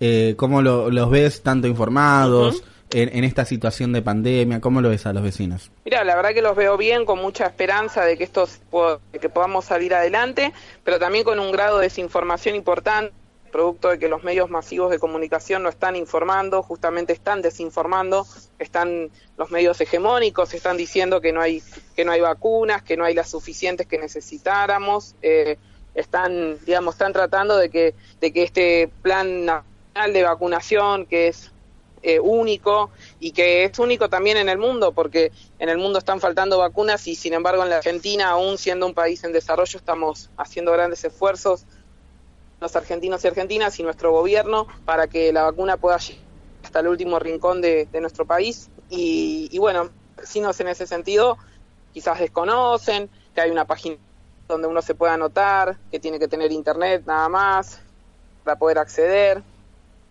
Eh, 0.00 0.34
¿Cómo 0.36 0.60
lo- 0.62 0.90
los 0.90 1.08
ves 1.10 1.42
tanto 1.42 1.66
informados 1.68 2.62
en, 2.90 3.16
en 3.16 3.24
esta 3.24 3.44
situación 3.44 3.92
de 3.92 4.02
pandemia? 4.02 4.60
¿Cómo 4.60 4.80
lo 4.80 4.90
ves 4.90 5.06
a 5.06 5.12
los 5.12 5.22
vecinos? 5.22 5.70
Mira, 5.84 6.04
la 6.04 6.14
verdad 6.16 6.32
que 6.34 6.42
los 6.42 6.54
veo 6.56 6.76
bien, 6.76 7.04
con 7.06 7.20
mucha 7.20 7.46
esperanza 7.46 8.04
de 8.04 8.18
que 8.18 8.24
estos 8.24 8.60
que 9.20 9.28
podamos 9.28 9.64
salir 9.64 9.94
adelante, 9.94 10.52
pero 10.84 10.98
también 10.98 11.24
con 11.24 11.38
un 11.38 11.52
grado 11.52 11.78
de 11.78 11.84
desinformación 11.84 12.54
importante, 12.54 13.12
producto 13.54 13.90
de 13.90 14.00
que 14.00 14.08
los 14.08 14.24
medios 14.24 14.50
masivos 14.50 14.90
de 14.90 14.98
comunicación 14.98 15.62
no 15.62 15.68
están 15.68 15.94
informando, 15.94 16.64
justamente 16.64 17.12
están 17.12 17.40
desinformando, 17.40 18.26
están 18.58 19.12
los 19.36 19.52
medios 19.52 19.80
hegemónicos 19.80 20.54
están 20.54 20.76
diciendo 20.76 21.20
que 21.20 21.32
no 21.32 21.40
hay 21.40 21.62
que 21.94 22.04
no 22.04 22.10
hay 22.10 22.20
vacunas, 22.20 22.82
que 22.82 22.96
no 22.96 23.04
hay 23.04 23.14
las 23.14 23.30
suficientes 23.30 23.86
que 23.86 23.96
necesitáramos, 23.96 25.14
eh, 25.22 25.56
están 25.94 26.58
digamos 26.66 26.96
están 26.96 27.12
tratando 27.12 27.56
de 27.56 27.70
que 27.70 27.94
de 28.20 28.32
que 28.32 28.42
este 28.42 28.90
plan 29.02 29.44
nacional 29.44 30.12
de 30.12 30.24
vacunación 30.24 31.06
que 31.06 31.28
es 31.28 31.52
eh, 32.02 32.18
único 32.18 32.90
y 33.20 33.30
que 33.30 33.62
es 33.62 33.78
único 33.78 34.08
también 34.08 34.36
en 34.36 34.48
el 34.48 34.58
mundo, 34.58 34.90
porque 34.90 35.30
en 35.60 35.68
el 35.68 35.78
mundo 35.78 36.00
están 36.00 36.20
faltando 36.20 36.58
vacunas 36.58 37.06
y 37.06 37.14
sin 37.14 37.34
embargo 37.34 37.62
en 37.62 37.70
la 37.70 37.76
Argentina, 37.76 38.30
aún 38.30 38.58
siendo 38.58 38.84
un 38.84 38.94
país 38.94 39.22
en 39.22 39.32
desarrollo, 39.32 39.78
estamos 39.78 40.28
haciendo 40.36 40.72
grandes 40.72 41.04
esfuerzos, 41.04 41.66
los 42.64 42.76
argentinos 42.76 43.22
y 43.22 43.28
argentinas 43.28 43.78
y 43.78 43.82
nuestro 43.82 44.10
gobierno, 44.10 44.66
para 44.84 45.06
que 45.06 45.32
la 45.32 45.42
vacuna 45.42 45.76
pueda 45.76 45.98
llegar 45.98 46.22
hasta 46.64 46.80
el 46.80 46.88
último 46.88 47.18
rincón 47.18 47.60
de, 47.60 47.86
de 47.92 48.00
nuestro 48.00 48.24
país. 48.24 48.70
Y, 48.88 49.48
y 49.52 49.58
bueno, 49.58 49.90
vecinos 50.16 50.58
en 50.60 50.68
ese 50.68 50.86
sentido 50.86 51.36
quizás 51.92 52.18
desconocen 52.18 53.10
que 53.34 53.40
hay 53.42 53.50
una 53.50 53.66
página 53.66 53.96
donde 54.48 54.66
uno 54.66 54.80
se 54.80 54.94
puede 54.94 55.12
anotar, 55.12 55.76
que 55.90 56.00
tiene 56.00 56.18
que 56.18 56.26
tener 56.26 56.52
internet 56.52 57.02
nada 57.06 57.28
más 57.28 57.80
para 58.44 58.58
poder 58.58 58.78
acceder 58.78 59.42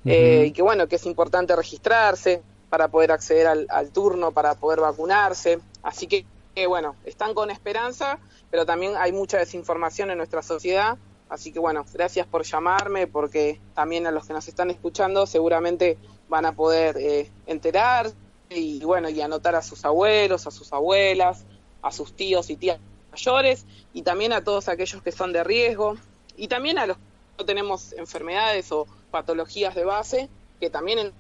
eh, 0.06 0.46
y 0.48 0.52
que 0.52 0.62
bueno, 0.62 0.88
que 0.88 0.98
es 0.98 1.06
importante 1.06 1.56
registrarse 1.56 2.42
para 2.70 2.88
poder 2.88 3.12
acceder 3.12 3.48
al, 3.48 3.68
al 3.70 3.92
turno, 3.92 4.32
para 4.32 4.54
poder 4.56 4.80
vacunarse. 4.80 5.60
Así 5.82 6.08
que, 6.08 6.26
eh, 6.56 6.68
bueno, 6.68 6.96
están 7.06 7.34
con 7.34 7.50
esperanza, 7.50 8.20
pero 8.52 8.66
también 8.66 8.94
hay 8.98 9.12
mucha 9.12 9.38
desinformación 9.38 10.12
en 10.12 10.18
nuestra 10.18 10.42
sociedad. 10.42 10.98
Así 11.34 11.52
que 11.52 11.58
bueno, 11.58 11.84
gracias 11.92 12.28
por 12.28 12.44
llamarme, 12.44 13.08
porque 13.08 13.60
también 13.74 14.06
a 14.06 14.12
los 14.12 14.28
que 14.28 14.34
nos 14.34 14.48
están 14.48 14.70
escuchando 14.70 15.26
seguramente 15.26 15.98
van 16.30 16.46
a 16.46 16.52
poder 16.52 16.96
eh, 17.00 17.28
enterarse 17.48 18.14
y 18.52 18.86
bueno, 18.86 19.10
y 19.10 19.20
anotar 19.20 19.56
a 19.56 19.64
sus 19.64 19.84
abuelos, 19.84 20.46
a 20.46 20.52
sus 20.52 20.72
abuelas, 20.72 21.44
a 21.82 21.92
sus 21.92 22.14
tíos 22.14 22.52
y 22.52 22.56
tías 22.56 22.80
mayores 23.10 23.66
y 23.96 24.04
también 24.04 24.32
a 24.32 24.44
todos 24.44 24.70
aquellos 24.70 25.02
que 25.02 25.12
son 25.12 25.34
de 25.34 25.44
riesgo 25.44 25.96
y 26.38 26.50
también 26.50 26.78
a 26.78 26.86
los 26.86 26.98
que 26.98 27.04
no 27.40 27.46
tenemos 27.46 27.94
enfermedades 27.94 28.72
o 28.72 28.86
patologías 29.10 29.74
de 29.74 29.86
base, 29.86 30.30
que 30.60 30.70
también 30.70 31.00
en 31.00 31.12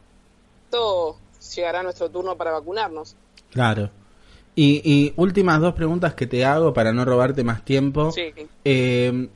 todo 0.69 1.18
llegará 1.56 1.81
nuestro 1.81 2.11
turno 2.11 2.38
para 2.38 2.52
vacunarnos. 2.52 3.15
Claro. 3.49 3.90
Y, 4.53 4.80
y 4.85 5.14
últimas 5.15 5.60
dos 5.60 5.73
preguntas 5.73 6.14
que 6.14 6.27
te 6.27 6.45
hago 6.45 6.72
para 6.72 6.94
no 6.94 7.03
robarte 7.03 7.44
más 7.44 7.65
tiempo. 7.65 8.11
Sí. 8.11 8.31
Eh, 8.64 9.27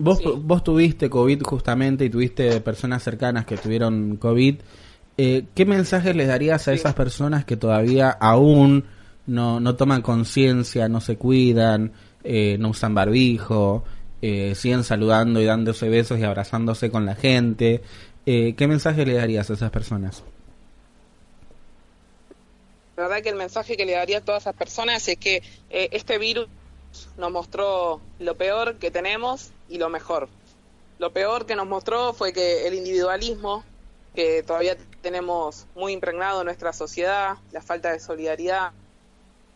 vos, 0.00 0.20
vos 0.42 0.64
tuviste 0.64 1.08
COVID 1.08 1.42
justamente 1.42 2.04
y 2.04 2.10
tuviste 2.10 2.60
personas 2.60 3.02
cercanas 3.02 3.46
que 3.46 3.56
tuvieron 3.56 4.16
COVID. 4.16 4.56
Eh, 5.16 5.44
¿Qué 5.54 5.64
mensajes 5.66 6.16
les 6.16 6.26
darías 6.26 6.66
a 6.66 6.72
esas 6.72 6.94
personas 6.94 7.44
que 7.44 7.56
todavía 7.56 8.10
aún 8.10 8.86
no, 9.26 9.60
no 9.60 9.76
toman 9.76 10.02
conciencia, 10.02 10.88
no 10.88 11.00
se 11.00 11.16
cuidan, 11.16 11.92
eh, 12.24 12.56
no 12.58 12.70
usan 12.70 12.94
barbijo, 12.94 13.84
eh, 14.22 14.54
siguen 14.54 14.82
saludando 14.82 15.40
y 15.40 15.44
dándose 15.44 15.88
besos 15.88 16.18
y 16.18 16.24
abrazándose 16.24 16.90
con 16.90 17.06
la 17.06 17.14
gente? 17.14 17.82
Eh, 18.26 18.54
¿Qué 18.56 18.66
mensaje 18.66 19.06
le 19.06 19.14
darías 19.14 19.50
a 19.50 19.54
esas 19.54 19.70
personas? 19.70 20.22
La 22.96 23.04
verdad 23.04 23.22
que 23.22 23.30
el 23.30 23.36
mensaje 23.36 23.76
que 23.76 23.86
le 23.86 23.92
daría 23.92 24.18
a 24.18 24.20
todas 24.20 24.42
esas 24.42 24.54
personas 24.54 25.08
es 25.08 25.16
que 25.16 25.42
eh, 25.70 25.88
este 25.92 26.18
virus 26.18 26.48
nos 27.16 27.30
mostró 27.30 28.00
lo 28.18 28.36
peor 28.36 28.76
que 28.76 28.90
tenemos 28.90 29.52
y 29.70 29.78
lo 29.78 29.88
mejor. 29.88 30.28
Lo 30.98 31.12
peor 31.12 31.46
que 31.46 31.56
nos 31.56 31.66
mostró 31.66 32.12
fue 32.12 32.34
que 32.34 32.66
el 32.66 32.74
individualismo, 32.74 33.64
que 34.14 34.42
todavía 34.42 34.76
tenemos 35.00 35.66
muy 35.74 35.92
impregnado 35.92 36.40
en 36.40 36.46
nuestra 36.46 36.74
sociedad, 36.74 37.38
la 37.52 37.62
falta 37.62 37.90
de 37.90 38.00
solidaridad, 38.00 38.72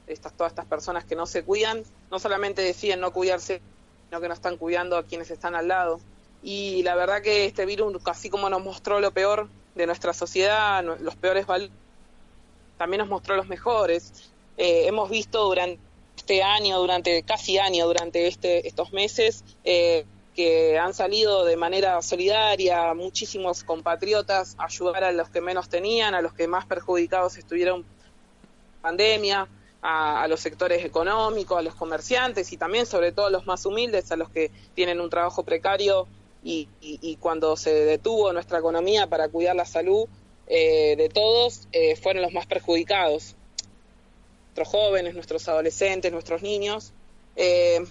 estas, 0.07 0.33
todas 0.33 0.53
estas 0.53 0.67
personas 0.67 1.05
que 1.05 1.17
no 1.17 1.27
se 1.27 1.43
cuidan, 1.43 1.83
no 2.11 2.19
solamente 2.19 2.63
deciden 2.63 3.01
no 3.01 3.13
cuidarse, 3.13 3.61
sino 4.09 4.21
que 4.21 4.29
no 4.29 4.35
están 4.35 4.57
cuidando 4.57 4.97
a 4.97 5.03
quienes 5.03 5.31
están 5.31 5.55
al 5.55 5.69
lado. 5.69 6.01
Y 6.43 6.83
la 6.83 6.95
verdad 6.95 7.21
que 7.21 7.47
este 7.47 7.67
virus, 7.67 7.95
así 8.07 8.31
como 8.31 8.49
nos 8.49 8.63
mostró 8.63 9.01
lo 9.01 9.11
peor 9.11 9.49
de 9.75 9.87
nuestra 9.87 10.13
sociedad, 10.13 10.85
los 10.85 11.17
peores 11.17 11.47
también 12.79 13.01
nos 13.01 13.09
mostró 13.09 13.37
los 13.37 13.49
mejores. 13.49 14.31
Eh, 14.57 14.87
hemos 14.87 15.11
visto 15.11 15.45
durante 15.45 15.81
este 16.25 16.43
año, 16.43 16.79
durante 16.79 17.23
casi 17.23 17.59
año, 17.59 17.87
durante 17.87 18.27
este, 18.27 18.67
estos 18.67 18.95
meses, 18.95 19.45
eh, 19.63 20.07
que 20.35 20.79
han 20.79 20.95
salido 20.95 21.45
de 21.45 21.55
manera 21.59 22.01
solidaria 22.01 22.95
muchísimos 22.95 23.63
compatriotas 23.63 24.55
a 24.59 24.65
ayudar 24.65 25.05
a 25.05 25.13
los 25.13 25.29
que 25.29 25.43
menos 25.43 25.69
tenían, 25.69 26.15
a 26.15 26.23
los 26.23 26.33
que 26.33 26.49
más 26.49 26.65
perjudicados 26.65 27.37
estuvieron 27.37 27.85
pandemia, 28.81 29.47
a, 29.83 30.27
los 30.29 30.41
sectores 30.41 30.83
económicos, 30.83 31.59
a 31.59 31.63
los 31.63 31.75
comerciantes 31.75 32.51
y 32.53 32.57
también 32.57 32.87
sobre 32.87 33.13
todo 33.13 33.27
a 33.27 33.31
los 33.31 33.45
más 33.47 33.67
humildes, 33.67 34.11
a 34.11 34.17
los 34.17 34.31
que 34.31 34.51
tienen 34.75 35.01
un 35.03 35.11
trabajo 35.11 35.45
precario 35.45 36.09
y, 36.43 36.71
y- 36.81 36.99
y 37.03 37.17
cuando 37.17 37.55
se 37.57 37.71
detuvo 37.85 38.33
nuestra 38.33 38.59
economía 38.61 39.07
para 39.09 39.29
cuidar 39.29 39.57
la 39.57 39.67
salud 39.67 40.09
eh, 40.47 40.97
de 40.97 41.11
todos, 41.11 41.69
eh, 41.73 41.97
fueron 41.97 42.23
los 42.23 42.33
más 42.33 42.47
perjudicados. 42.47 43.37
Nuestros 44.57 44.69
jóvenes, 44.69 45.15
nuestros 45.15 45.49
adolescentes, 45.49 46.13
nuestros 46.13 46.43
niños. 46.43 46.93
Eh, 47.35 47.85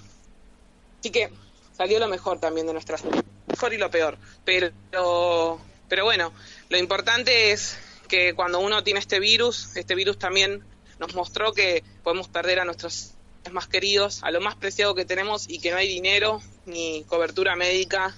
así 0.99 1.09
que 1.09 1.29
salió 1.75 1.99
lo 1.99 2.07
mejor 2.07 2.39
también 2.39 2.65
de 2.67 2.73
nuestras 2.73 3.03
mejor 3.47 3.73
y 3.73 3.77
lo 3.77 3.91
peor. 3.91 4.17
Pero, 4.45 5.59
pero 5.89 6.05
bueno, 6.05 6.31
lo 6.69 6.77
importante 6.77 7.51
es 7.51 7.77
que 8.07 8.33
cuando 8.33 8.59
uno 8.59 8.81
tiene 8.83 9.01
este 9.01 9.19
virus, 9.19 9.75
este 9.75 9.93
virus 9.93 10.17
también 10.17 10.63
nos 10.99 11.15
mostró 11.15 11.51
que 11.51 11.83
podemos 12.03 12.29
perder 12.29 12.59
a 12.59 12.65
nuestros 12.65 13.11
más 13.51 13.67
queridos, 13.67 14.23
a 14.23 14.31
lo 14.31 14.39
más 14.39 14.55
preciado 14.55 14.95
que 14.95 15.03
tenemos 15.03 15.49
y 15.49 15.59
que 15.59 15.71
no 15.71 15.77
hay 15.77 15.89
dinero 15.89 16.41
ni 16.65 17.03
cobertura 17.03 17.55
médica 17.57 18.15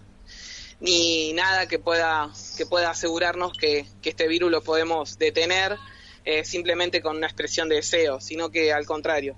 ni 0.80 1.34
nada 1.34 1.68
que 1.68 1.80
pueda 1.80 2.30
que 2.58 2.66
pueda 2.66 2.92
asegurarnos 2.92 3.58
que, 3.58 3.88
que 4.02 4.10
este 4.10 4.28
virus 4.28 4.52
lo 4.52 4.62
podemos 4.62 5.18
detener 5.18 5.78
eh, 6.26 6.43
simplemente 6.43 7.02
con 7.02 7.18
una 7.18 7.27
expresión 7.27 7.69
de 7.69 7.76
deseo, 7.76 8.19
sino 8.19 8.49
que 8.49 8.73
al 8.73 8.85
contrario. 8.85 9.35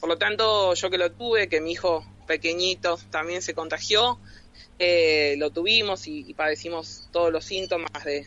Por 0.00 0.08
lo 0.08 0.18
tanto, 0.18 0.74
yo 0.74 0.90
que 0.90 0.98
lo 0.98 1.12
tuve, 1.12 1.48
que 1.48 1.60
mi 1.60 1.72
hijo 1.72 2.04
pequeñito 2.26 2.98
también 3.10 3.42
se 3.42 3.54
contagió, 3.54 4.18
eh, 4.78 5.34
lo 5.36 5.50
tuvimos 5.50 6.06
y, 6.06 6.32
padecimos 6.34 7.08
todos 7.12 7.30
los 7.30 7.44
síntomas 7.44 8.04
de, 8.04 8.26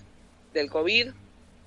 del 0.53 0.69
COVID. 0.69 1.09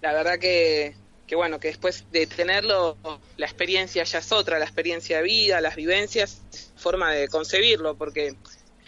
La 0.01 0.13
verdad 0.13 0.39
que, 0.39 0.95
que 1.27 1.35
bueno, 1.35 1.59
que 1.59 1.69
después 1.69 2.05
de 2.13 2.27
tenerlo, 2.27 2.97
la 3.37 3.47
experiencia 3.47 4.05
ya 4.05 4.19
es 4.21 4.33
otra, 4.33 4.59
la 4.59 4.65
experiencia 4.65 5.19
de 5.19 5.23
vida, 5.25 5.61
las 5.61 5.77
vivencias, 5.77 6.41
forma 6.77 7.13
de 7.13 7.29
concebirlo, 7.29 7.97
porque, 7.97 8.37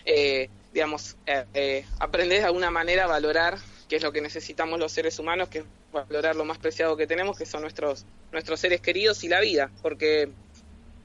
eh, 0.04 0.48
digamos, 0.72 1.16
eh, 1.26 1.44
eh, 1.54 1.84
de 2.12 2.44
alguna 2.44 2.70
manera 2.70 3.04
a 3.04 3.08
valorar 3.08 3.58
qué 3.88 3.96
es 3.96 4.02
lo 4.02 4.12
que 4.12 4.20
necesitamos 4.20 4.78
los 4.78 4.92
seres 4.92 5.18
humanos, 5.18 5.48
que 5.48 5.58
es 5.60 5.64
valorar 5.92 6.36
lo 6.36 6.44
más 6.44 6.58
preciado 6.58 6.96
que 6.96 7.06
tenemos, 7.06 7.36
que 7.36 7.46
son 7.46 7.62
nuestros, 7.62 8.04
nuestros 8.32 8.60
seres 8.60 8.80
queridos 8.80 9.24
y 9.24 9.28
la 9.28 9.40
vida, 9.40 9.70
porque 9.82 10.28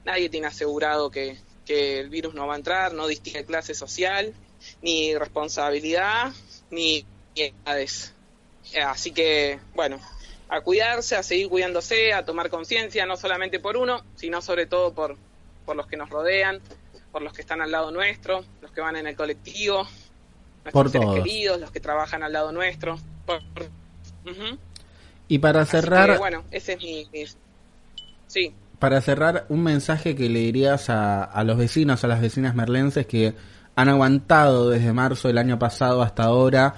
nadie 0.04 0.28
tiene 0.28 0.46
asegurado 0.46 1.10
que, 1.10 1.38
que 1.64 2.00
el 2.00 2.10
virus 2.10 2.34
no 2.34 2.46
va 2.46 2.54
a 2.54 2.58
entrar, 2.58 2.92
no 2.92 3.06
distingue 3.06 3.44
clase 3.44 3.74
social, 3.74 4.34
ni 4.82 5.16
responsabilidad, 5.16 6.32
ni 6.70 7.06
edades. 7.34 8.12
Así 8.86 9.12
que, 9.12 9.58
bueno, 9.74 10.00
a 10.48 10.60
cuidarse, 10.60 11.16
a 11.16 11.22
seguir 11.22 11.48
cuidándose, 11.48 12.12
a 12.12 12.24
tomar 12.24 12.50
conciencia, 12.50 13.06
no 13.06 13.16
solamente 13.16 13.60
por 13.60 13.76
uno, 13.76 14.04
sino 14.14 14.42
sobre 14.42 14.66
todo 14.66 14.94
por, 14.94 15.16
por 15.64 15.76
los 15.76 15.86
que 15.86 15.96
nos 15.96 16.10
rodean, 16.10 16.60
por 17.12 17.22
los 17.22 17.32
que 17.32 17.42
están 17.42 17.62
al 17.62 17.70
lado 17.70 17.90
nuestro, 17.90 18.44
los 18.60 18.70
que 18.72 18.80
van 18.80 18.96
en 18.96 19.06
el 19.06 19.16
colectivo, 19.16 19.86
nuestros 20.64 20.72
Por 20.72 20.90
seres 20.90 21.06
todos. 21.06 21.22
queridos, 21.22 21.60
los 21.60 21.70
que 21.70 21.80
trabajan 21.80 22.22
al 22.22 22.32
lado 22.32 22.50
nuestro. 22.52 22.98
por-. 23.26 23.40
Y 25.28 25.38
para 25.38 25.60
que, 25.60 25.66
cerrar, 25.66 26.18
bueno, 26.18 26.44
ese 26.50 26.72
es 26.74 26.78
mi... 26.78 27.08
mi- 27.12 27.24
Sí. 28.26 28.52
para 28.80 29.00
cerrar, 29.00 29.46
un 29.48 29.62
mensaje 29.62 30.16
que 30.16 30.28
le 30.28 30.40
dirías 30.40 30.90
a, 30.90 31.22
a 31.22 31.44
los 31.44 31.56
vecinos, 31.56 32.02
a 32.02 32.08
las 32.08 32.20
vecinas 32.20 32.54
merlenses 32.54 33.06
que 33.06 33.34
han 33.76 33.88
aguantado 33.88 34.70
desde 34.70 34.92
marzo 34.92 35.28
del 35.28 35.38
año 35.38 35.58
pasado 35.58 36.02
hasta 36.02 36.24
ahora, 36.24 36.74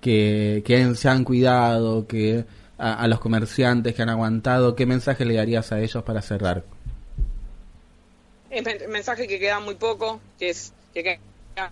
que, 0.00 0.62
que 0.66 0.94
se 0.96 1.08
han 1.08 1.24
cuidado, 1.24 2.06
que 2.06 2.44
a, 2.78 2.94
a 2.94 3.08
los 3.08 3.20
comerciantes 3.20 3.94
que 3.94 4.02
han 4.02 4.10
aguantado, 4.10 4.76
¿qué 4.76 4.84
mensaje 4.86 5.24
le 5.24 5.34
darías 5.34 5.72
a 5.72 5.80
ellos 5.80 6.02
para 6.04 6.20
cerrar? 6.20 6.64
El 8.50 8.64
men- 8.64 8.90
mensaje 8.90 9.26
que 9.26 9.38
queda 9.38 9.60
muy 9.60 9.74
poco, 9.76 10.20
que 10.38 10.50
es 10.50 10.72
que 10.94 11.18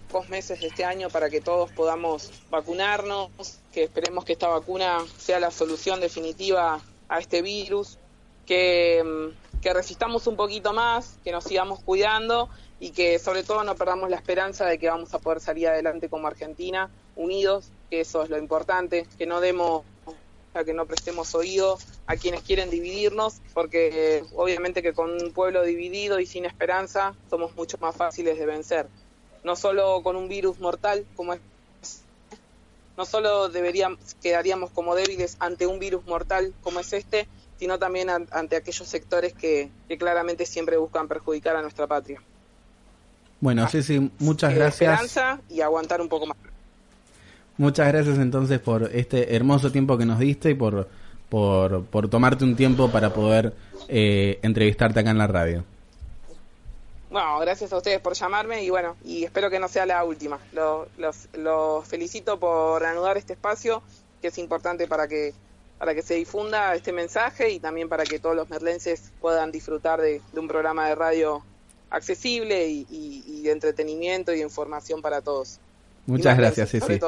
pocos 0.08 0.28
meses 0.28 0.60
de 0.60 0.68
este 0.68 0.84
año 0.84 1.08
para 1.10 1.30
que 1.30 1.40
todos 1.40 1.70
podamos 1.70 2.30
vacunarnos, 2.50 3.30
que 3.72 3.84
esperemos 3.84 4.24
que 4.24 4.32
esta 4.32 4.48
vacuna 4.48 4.98
sea 5.18 5.40
la 5.40 5.50
solución 5.50 6.00
definitiva 6.00 6.80
a 7.08 7.18
este 7.18 7.42
virus, 7.42 7.98
que, 8.46 9.02
mm, 9.04 9.60
que 9.60 9.72
resistamos 9.72 10.26
un 10.26 10.36
poquito 10.36 10.72
más, 10.72 11.18
que 11.24 11.32
nos 11.32 11.44
sigamos 11.44 11.80
cuidando 11.80 12.48
y 12.80 12.90
que 12.90 13.18
sobre 13.18 13.42
todo 13.42 13.64
no 13.64 13.74
perdamos 13.74 14.10
la 14.10 14.16
esperanza 14.16 14.66
de 14.66 14.78
que 14.78 14.88
vamos 14.88 15.14
a 15.14 15.18
poder 15.18 15.40
salir 15.40 15.68
adelante 15.68 16.08
como 16.08 16.26
Argentina, 16.26 16.90
unidos, 17.14 17.70
que 17.90 18.00
eso 18.00 18.22
es 18.22 18.30
lo 18.30 18.38
importante, 18.38 19.06
que 19.18 19.26
no 19.26 19.40
demos 19.40 19.84
que 20.64 20.72
no 20.72 20.86
prestemos 20.86 21.34
oído 21.34 21.78
a 22.06 22.16
quienes 22.16 22.42
quieren 22.42 22.70
dividirnos, 22.70 23.40
porque 23.52 24.18
eh, 24.18 24.24
obviamente 24.34 24.82
que 24.82 24.92
con 24.92 25.10
un 25.10 25.32
pueblo 25.32 25.62
dividido 25.62 26.18
y 26.20 26.26
sin 26.26 26.44
esperanza 26.44 27.14
somos 27.28 27.54
mucho 27.56 27.76
más 27.78 27.94
fáciles 27.94 28.38
de 28.38 28.46
vencer. 28.46 28.86
No 29.46 29.54
solo 29.54 30.02
con 30.02 30.16
un 30.16 30.28
virus 30.28 30.58
mortal 30.58 31.06
como 31.14 31.32
es, 31.34 31.40
no 32.96 33.04
solo 33.04 33.48
deberíamos, 33.48 33.98
quedaríamos 34.20 34.70
como 34.72 34.94
débiles 34.96 35.36
ante 35.38 35.66
un 35.68 35.78
virus 35.78 36.04
mortal 36.06 36.52
como 36.62 36.80
es 36.80 36.92
este, 36.92 37.28
sino 37.58 37.78
también 37.78 38.10
an- 38.10 38.26
ante 38.32 38.56
aquellos 38.56 38.88
sectores 38.88 39.34
que, 39.34 39.70
que 39.88 39.96
claramente 39.98 40.46
siempre 40.46 40.76
buscan 40.76 41.06
perjudicar 41.06 41.54
a 41.54 41.62
nuestra 41.62 41.86
patria. 41.86 42.20
Bueno, 43.40 43.68
sí, 43.68 43.82
sí, 43.84 44.10
muchas 44.18 44.52
Eh, 44.52 44.56
gracias. 44.56 44.92
Esperanza 45.04 45.40
y 45.48 45.60
aguantar 45.60 46.00
un 46.00 46.08
poco 46.08 46.26
más. 46.26 46.36
Muchas 47.56 47.86
gracias 47.88 48.18
entonces 48.18 48.58
por 48.58 48.90
este 48.92 49.36
hermoso 49.36 49.70
tiempo 49.70 49.96
que 49.96 50.06
nos 50.06 50.18
diste 50.18 50.50
y 50.50 50.54
por, 50.54 50.88
por, 51.28 51.84
por 51.84 52.08
tomarte 52.08 52.44
un 52.44 52.56
tiempo 52.56 52.90
para 52.90 53.14
poder 53.14 53.54
eh, 53.88 54.38
entrevistarte 54.42 55.00
acá 55.00 55.10
en 55.10 55.18
la 55.18 55.26
radio. 55.28 55.64
Bueno, 57.10 57.38
gracias 57.38 57.72
a 57.72 57.76
ustedes 57.76 58.00
por 58.00 58.14
llamarme 58.14 58.64
y 58.64 58.70
bueno, 58.70 58.96
y 59.04 59.24
espero 59.24 59.48
que 59.48 59.60
no 59.60 59.68
sea 59.68 59.86
la 59.86 60.04
última. 60.04 60.38
Los, 60.52 61.88
felicito 61.88 62.38
por 62.38 62.84
anudar 62.84 63.16
este 63.16 63.34
espacio 63.34 63.82
que 64.20 64.28
es 64.28 64.38
importante 64.38 64.86
para 64.86 65.06
que 65.06 65.34
para 65.78 65.94
que 65.94 66.00
se 66.00 66.14
difunda 66.14 66.74
este 66.74 66.90
mensaje 66.90 67.50
y 67.50 67.60
también 67.60 67.90
para 67.90 68.04
que 68.04 68.18
todos 68.18 68.34
los 68.34 68.48
merlenses 68.48 69.12
puedan 69.20 69.52
disfrutar 69.52 70.00
de, 70.00 70.22
un 70.32 70.48
programa 70.48 70.88
de 70.88 70.94
radio 70.94 71.44
accesible 71.90 72.66
y, 72.66 73.42
de 73.42 73.50
entretenimiento 73.50 74.32
y 74.32 74.36
de 74.36 74.42
información 74.42 75.02
para 75.02 75.20
todos. 75.20 75.60
Muchas 76.06 76.38
gracias, 76.38 76.70
Ceci. 76.70 76.98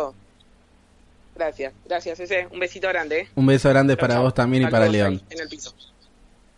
Gracias, 1.34 1.72
gracias, 1.86 2.20
Un 2.50 2.58
besito 2.58 2.88
grande. 2.88 3.20
¿eh? 3.20 3.28
Un 3.36 3.46
beso 3.46 3.70
grande 3.70 3.96
para 3.96 4.18
vos 4.18 4.34
también 4.34 4.64
y 4.64 4.66
para 4.66 4.86
León. 4.86 5.22
En 5.30 5.40
el 5.40 5.48
piso. 5.48 5.72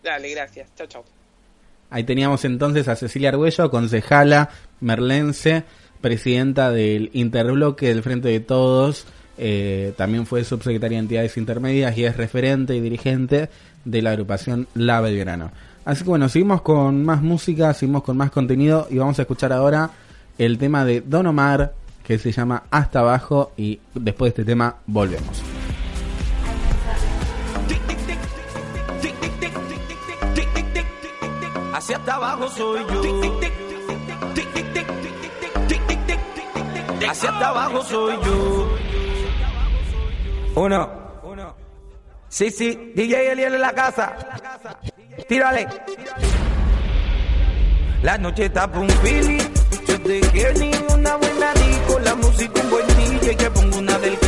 Dale, 0.02 0.30
gracias. 0.30 0.68
Chao, 0.74 0.86
chao. 0.86 1.19
Ahí 1.90 2.04
teníamos 2.04 2.44
entonces 2.44 2.88
a 2.88 2.96
Cecilia 2.96 3.30
Argüello, 3.30 3.70
concejala 3.70 4.50
merlense, 4.80 5.64
presidenta 6.00 6.70
del 6.70 7.10
interbloque 7.12 7.88
del 7.88 8.02
Frente 8.02 8.28
de 8.28 8.40
Todos. 8.40 9.06
Eh, 9.38 9.92
también 9.96 10.26
fue 10.26 10.44
subsecretaria 10.44 10.98
de 10.98 11.02
entidades 11.02 11.36
intermedias 11.36 11.96
y 11.96 12.04
es 12.04 12.16
referente 12.16 12.76
y 12.76 12.80
dirigente 12.80 13.48
de 13.84 14.02
la 14.02 14.10
agrupación 14.10 14.68
La 14.74 15.00
Belgrano. 15.00 15.50
Así 15.84 16.04
que 16.04 16.10
bueno, 16.10 16.28
seguimos 16.28 16.62
con 16.62 17.04
más 17.04 17.22
música, 17.22 17.72
seguimos 17.74 18.02
con 18.02 18.16
más 18.16 18.30
contenido 18.30 18.86
y 18.90 18.98
vamos 18.98 19.18
a 19.18 19.22
escuchar 19.22 19.52
ahora 19.52 19.90
el 20.38 20.58
tema 20.58 20.84
de 20.84 21.00
Don 21.00 21.26
Omar 21.26 21.74
que 22.04 22.18
se 22.18 22.32
llama 22.32 22.64
Hasta 22.70 23.00
Abajo 23.00 23.52
y 23.56 23.80
después 23.94 24.34
de 24.34 24.42
este 24.42 24.52
tema 24.52 24.76
volvemos. 24.86 25.59
hacia 31.80 31.96
abajo 31.96 32.48
soy 32.50 32.80
yo. 32.86 33.02
Hacia 37.08 37.30
abajo 37.30 37.82
soy 37.84 38.14
yo. 38.22 38.78
Uno. 40.54 40.90
uno. 41.22 41.54
Sí, 42.28 42.50
sí, 42.50 42.92
DJ 42.94 43.32
Eliel 43.32 43.54
en 43.54 43.60
la 43.62 43.72
casa. 43.72 44.14
Tírale. 45.26 45.66
La 48.02 48.18
noche 48.18 48.44
está 48.44 48.70
por 48.70 48.82
un 48.82 48.88
pili. 49.02 49.38
Yo 49.86 50.00
te 50.02 50.20
quiero 50.32 50.60
ni 50.60 50.70
una 50.92 51.16
buena 51.16 51.52
disco. 51.54 51.98
La 52.00 52.14
música 52.14 52.60
un 52.60 52.70
buen 52.70 52.86
DJ 52.88 53.36
que 53.36 53.50
pongo 53.50 53.78
una 53.78 53.98
del 53.98 54.18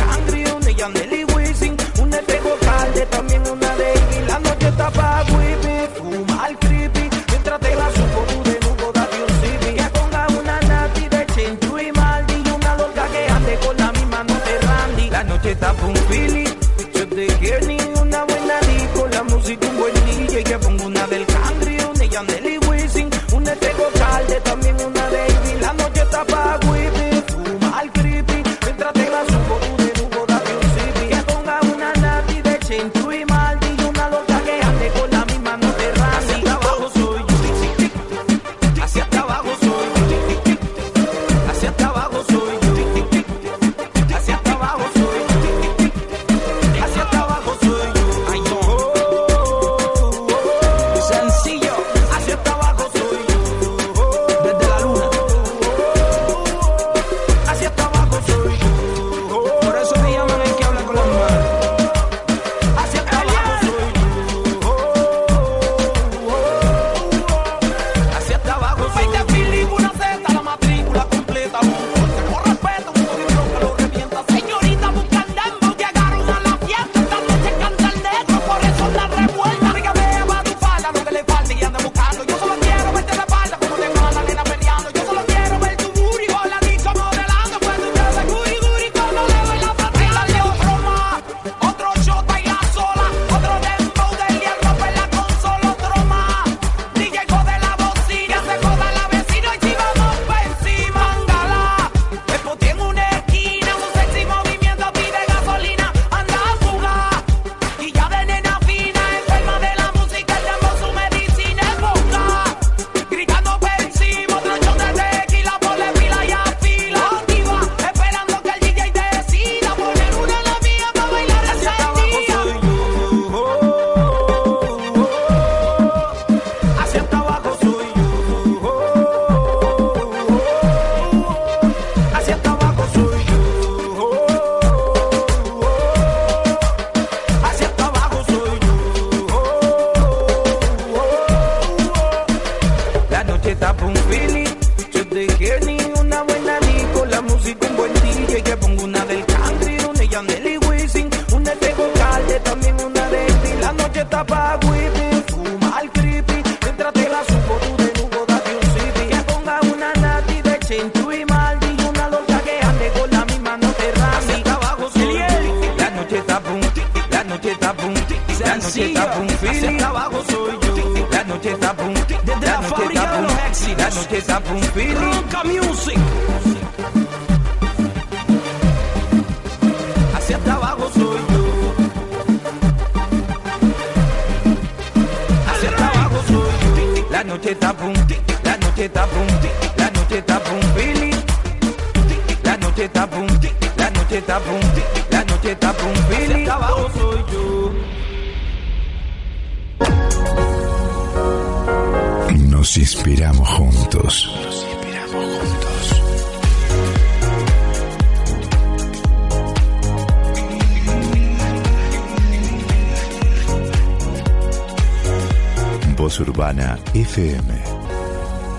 FM. 217.13 217.53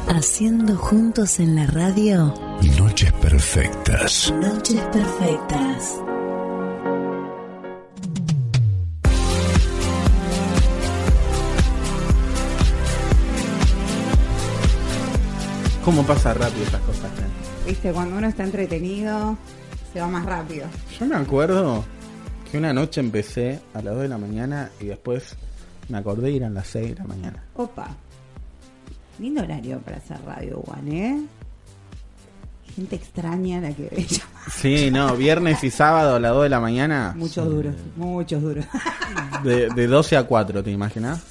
Haciendo 0.07 0.77
juntos 0.77 1.41
en 1.41 1.57
la 1.57 1.67
radio. 1.67 2.33
Noches 2.79 3.13
perfectas. 3.15 4.33
Noches 4.41 4.81
perfectas. 4.93 6.01
¿Cómo 15.85 16.07
pasa 16.07 16.33
rápido 16.35 16.63
estas 16.63 16.81
cosas? 16.83 17.07
Eh? 17.07 17.67
Viste, 17.67 17.91
cuando 17.91 18.19
uno 18.19 18.29
está 18.29 18.45
entretenido, 18.45 19.37
se 19.93 20.01
va 20.01 20.07
más 20.07 20.25
rápido. 20.25 20.69
Yo 21.01 21.07
me 21.07 21.17
acuerdo 21.17 21.85
que 22.53 22.59
una 22.59 22.73
noche 22.73 23.01
empecé 23.01 23.59
a 23.75 23.83
las 23.83 23.95
2 23.95 24.03
de 24.05 24.09
la 24.09 24.19
mañana 24.19 24.71
y 24.79 24.85
después 24.85 25.35
me 25.89 25.99
acordé 25.99 26.31
ir 26.31 26.45
a 26.45 26.51
las 26.51 26.69
6 26.69 26.91
de 26.91 26.95
la 26.95 27.05
mañana. 27.05 27.34
Lindo 29.25 29.41
horario 29.41 29.79
para 29.81 29.97
hacer 29.97 30.19
radio, 30.27 30.63
Juan, 30.67 30.87
¿eh? 30.93 31.25
Gente 32.77 32.95
extraña 32.97 33.59
la 33.59 33.73
que 33.73 33.83
ve. 33.91 34.07
Sí, 34.51 34.91
no, 34.91 35.17
viernes 35.17 35.65
y 35.65 35.71
sábado 35.71 36.17
a 36.17 36.21
las 36.21 36.33
2 36.33 36.43
de 36.43 36.49
la 36.51 36.61
mañana. 36.61 37.15
Muchos 37.17 37.47
duros, 37.47 37.75
muchos 37.97 38.43
duros. 38.43 38.67
De, 39.43 39.71
de 39.71 39.87
12 39.87 40.19
a 40.19 40.25
4, 40.25 40.63
¿te 40.63 40.71
imaginas? 40.71 41.23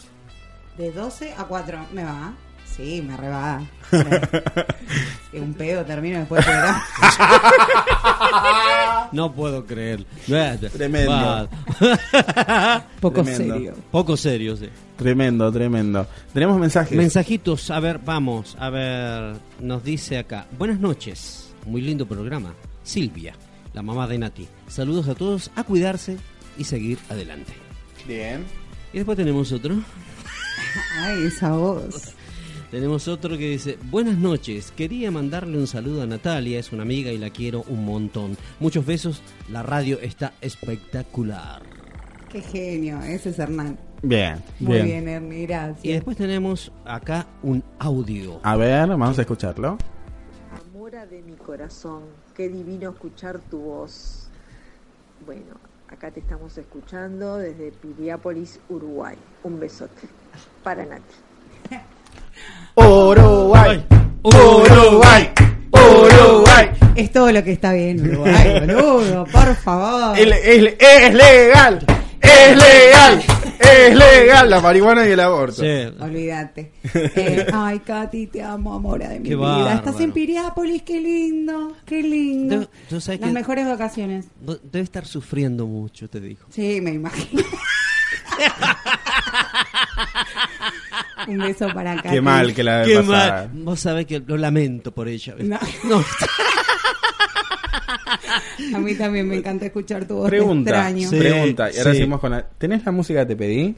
De 0.76 0.92
12 0.92 1.36
a 1.38 1.44
4, 1.44 1.86
¿me 1.94 2.04
va? 2.04 2.34
Sí, 2.66 3.04
me 3.08 3.16
reba. 3.16 3.62
Que 5.30 5.40
un 5.40 5.54
pedo 5.54 5.86
termino 5.86 6.18
después 6.18 6.44
programa. 6.44 6.84
No 9.12 9.32
puedo 9.32 9.68
creer. 9.68 10.04
Tremendo. 10.74 11.48
Poco 13.04 13.22
Tremendo. 13.22 13.54
serio. 13.56 13.74
Poco 13.92 14.16
serio, 14.16 14.56
sí. 14.56 14.70
Tremendo, 14.96 15.52
tremendo. 15.52 16.08
Tenemos 16.34 16.58
mensajes. 16.58 16.98
Mensajitos, 16.98 17.70
a 17.70 17.82
ver, 17.82 18.00
vamos, 18.00 18.56
a 18.58 18.70
ver, 18.70 19.36
nos 19.60 19.84
dice 19.84 20.18
acá. 20.18 20.48
Buenas 20.58 20.80
noches, 20.80 21.54
muy 21.66 21.82
lindo 21.82 22.08
programa. 22.08 22.54
Silvia, 22.82 23.36
la 23.74 23.82
mamá 23.82 24.08
de 24.08 24.20
Nati. 24.20 24.48
Saludos 24.70 25.10
a 25.10 25.16
todos, 25.16 25.52
a 25.58 25.66
cuidarse 25.66 26.16
y 26.58 26.64
seguir 26.64 26.98
adelante. 27.10 27.52
Bien. 28.08 28.46
Y 28.94 29.00
después 29.00 29.18
tenemos 29.18 29.52
otro. 29.52 29.76
Ay, 31.02 31.26
esa 31.26 31.52
voz. 31.52 32.14
Tenemos 32.72 33.08
otro 33.08 33.38
que 33.38 33.50
dice, 33.52 33.78
buenas 33.92 34.18
noches, 34.18 34.74
quería 34.76 35.12
mandarle 35.12 35.60
un 35.60 35.68
saludo 35.68 36.02
a 36.02 36.08
Natalia, 36.08 36.58
es 36.58 36.72
una 36.72 36.82
amiga 36.82 37.12
y 37.12 37.20
la 37.20 37.30
quiero 37.30 37.64
un 37.68 37.86
montón. 37.86 38.36
Muchos 38.60 38.84
besos, 38.84 39.22
la 39.52 39.62
radio 39.62 40.00
está 40.00 40.34
espectacular. 40.42 41.73
Qué 42.34 42.42
genio, 42.42 43.00
ese 43.04 43.30
es 43.30 43.38
Hernán. 43.40 43.78
Bien, 44.02 44.44
Muy 44.60 44.74
bien. 44.82 44.86
bien, 44.86 45.08
Ernie, 45.08 45.46
gracias. 45.46 45.86
Y 45.86 45.94
después 45.94 46.18
tenemos 46.18 46.72
acá 46.84 47.28
un 47.44 47.64
audio. 47.80 48.40
A 48.44 48.56
ver, 48.58 48.88
vamos 48.90 49.18
a 49.20 49.22
escucharlo. 49.22 49.78
Amora 50.74 51.06
de 51.06 51.22
mi 51.22 51.34
corazón, 51.34 52.02
qué 52.36 52.50
divino 52.50 52.90
escuchar 52.90 53.40
tu 53.52 53.60
voz. 53.60 54.28
Bueno, 55.26 55.56
acá 55.88 56.10
te 56.12 56.20
estamos 56.22 56.58
escuchando 56.58 57.38
desde 57.38 57.72
Piriápolis, 57.72 58.60
Uruguay. 58.68 59.16
Un 59.44 59.60
besote 59.60 60.02
para 60.64 60.84
Nati. 60.86 61.04
Uruguay, 62.76 63.86
Uruguay, 64.24 65.30
Uruguay. 65.72 66.70
Es 66.96 67.12
todo 67.12 67.32
lo 67.32 67.44
que 67.44 67.52
está 67.54 67.74
bien, 67.74 68.02
Uruguay, 68.10 68.60
boludo, 68.60 69.24
por 69.26 69.56
favor. 69.56 70.18
El- 70.18 70.34
el- 70.34 70.78
es 70.80 71.14
legal, 71.14 71.86
es 72.24 72.58
legal, 72.58 73.24
es 73.60 73.96
legal 73.96 74.50
la 74.50 74.60
marihuana 74.62 75.06
y 75.08 75.12
el 75.12 75.20
aborto. 75.20 75.62
Olvídate. 76.00 76.72
Eh, 77.16 77.46
ay, 77.54 77.80
Katy, 77.80 78.28
te 78.28 78.42
amo, 78.42 78.74
amora 78.74 79.10
de 79.10 79.20
mi 79.20 79.30
Qué 79.30 79.36
vida. 79.36 79.74
Estás 79.76 80.00
en 80.00 80.12
Piriápolis, 80.12 80.82
qué 80.84 81.00
lindo, 81.00 81.76
qué 81.86 82.02
lindo. 82.04 82.68
Sabes 82.90 83.08
Las 83.08 83.20
que- 83.20 83.34
mejores 83.34 83.68
vacaciones. 83.68 84.26
Debe 84.42 84.84
estar 84.84 85.06
sufriendo 85.06 85.66
mucho, 85.68 86.10
te 86.10 86.20
dijo. 86.20 86.46
Sí, 86.50 86.80
me 86.82 86.92
imagino. 86.92 87.44
Un 91.28 91.38
beso 91.40 91.68
para 91.74 91.96
Katy. 91.96 92.10
Qué 92.10 92.22
mal 92.22 92.54
que 92.54 92.64
la 92.64 92.84
Qué 92.84 92.98
pasada. 92.98 93.48
mal. 93.54 93.64
Vos 93.64 93.80
sabés 93.80 94.06
que 94.06 94.20
lo 94.20 94.38
lamento 94.38 94.92
por 94.92 95.08
ella. 95.08 95.36
No. 95.40 95.60
No. 95.84 96.04
A 98.76 98.80
mí 98.80 98.96
también 98.96 99.28
me 99.28 99.36
encanta 99.38 99.66
escuchar 99.66 100.06
tu 100.08 100.16
voz. 100.16 100.30
Pregunta, 100.30 100.70
extraño. 100.90 101.10
pregunta. 101.10 101.70
Y 101.72 101.78
ahora 101.78 101.92
sí. 101.92 101.98
seguimos 101.98 102.20
con 102.20 102.32
la... 102.32 102.42
¿Tenés 102.44 102.86
la 102.86 102.92
música 102.92 103.20
que 103.22 103.26
te 103.28 103.36
pedí? 103.36 103.76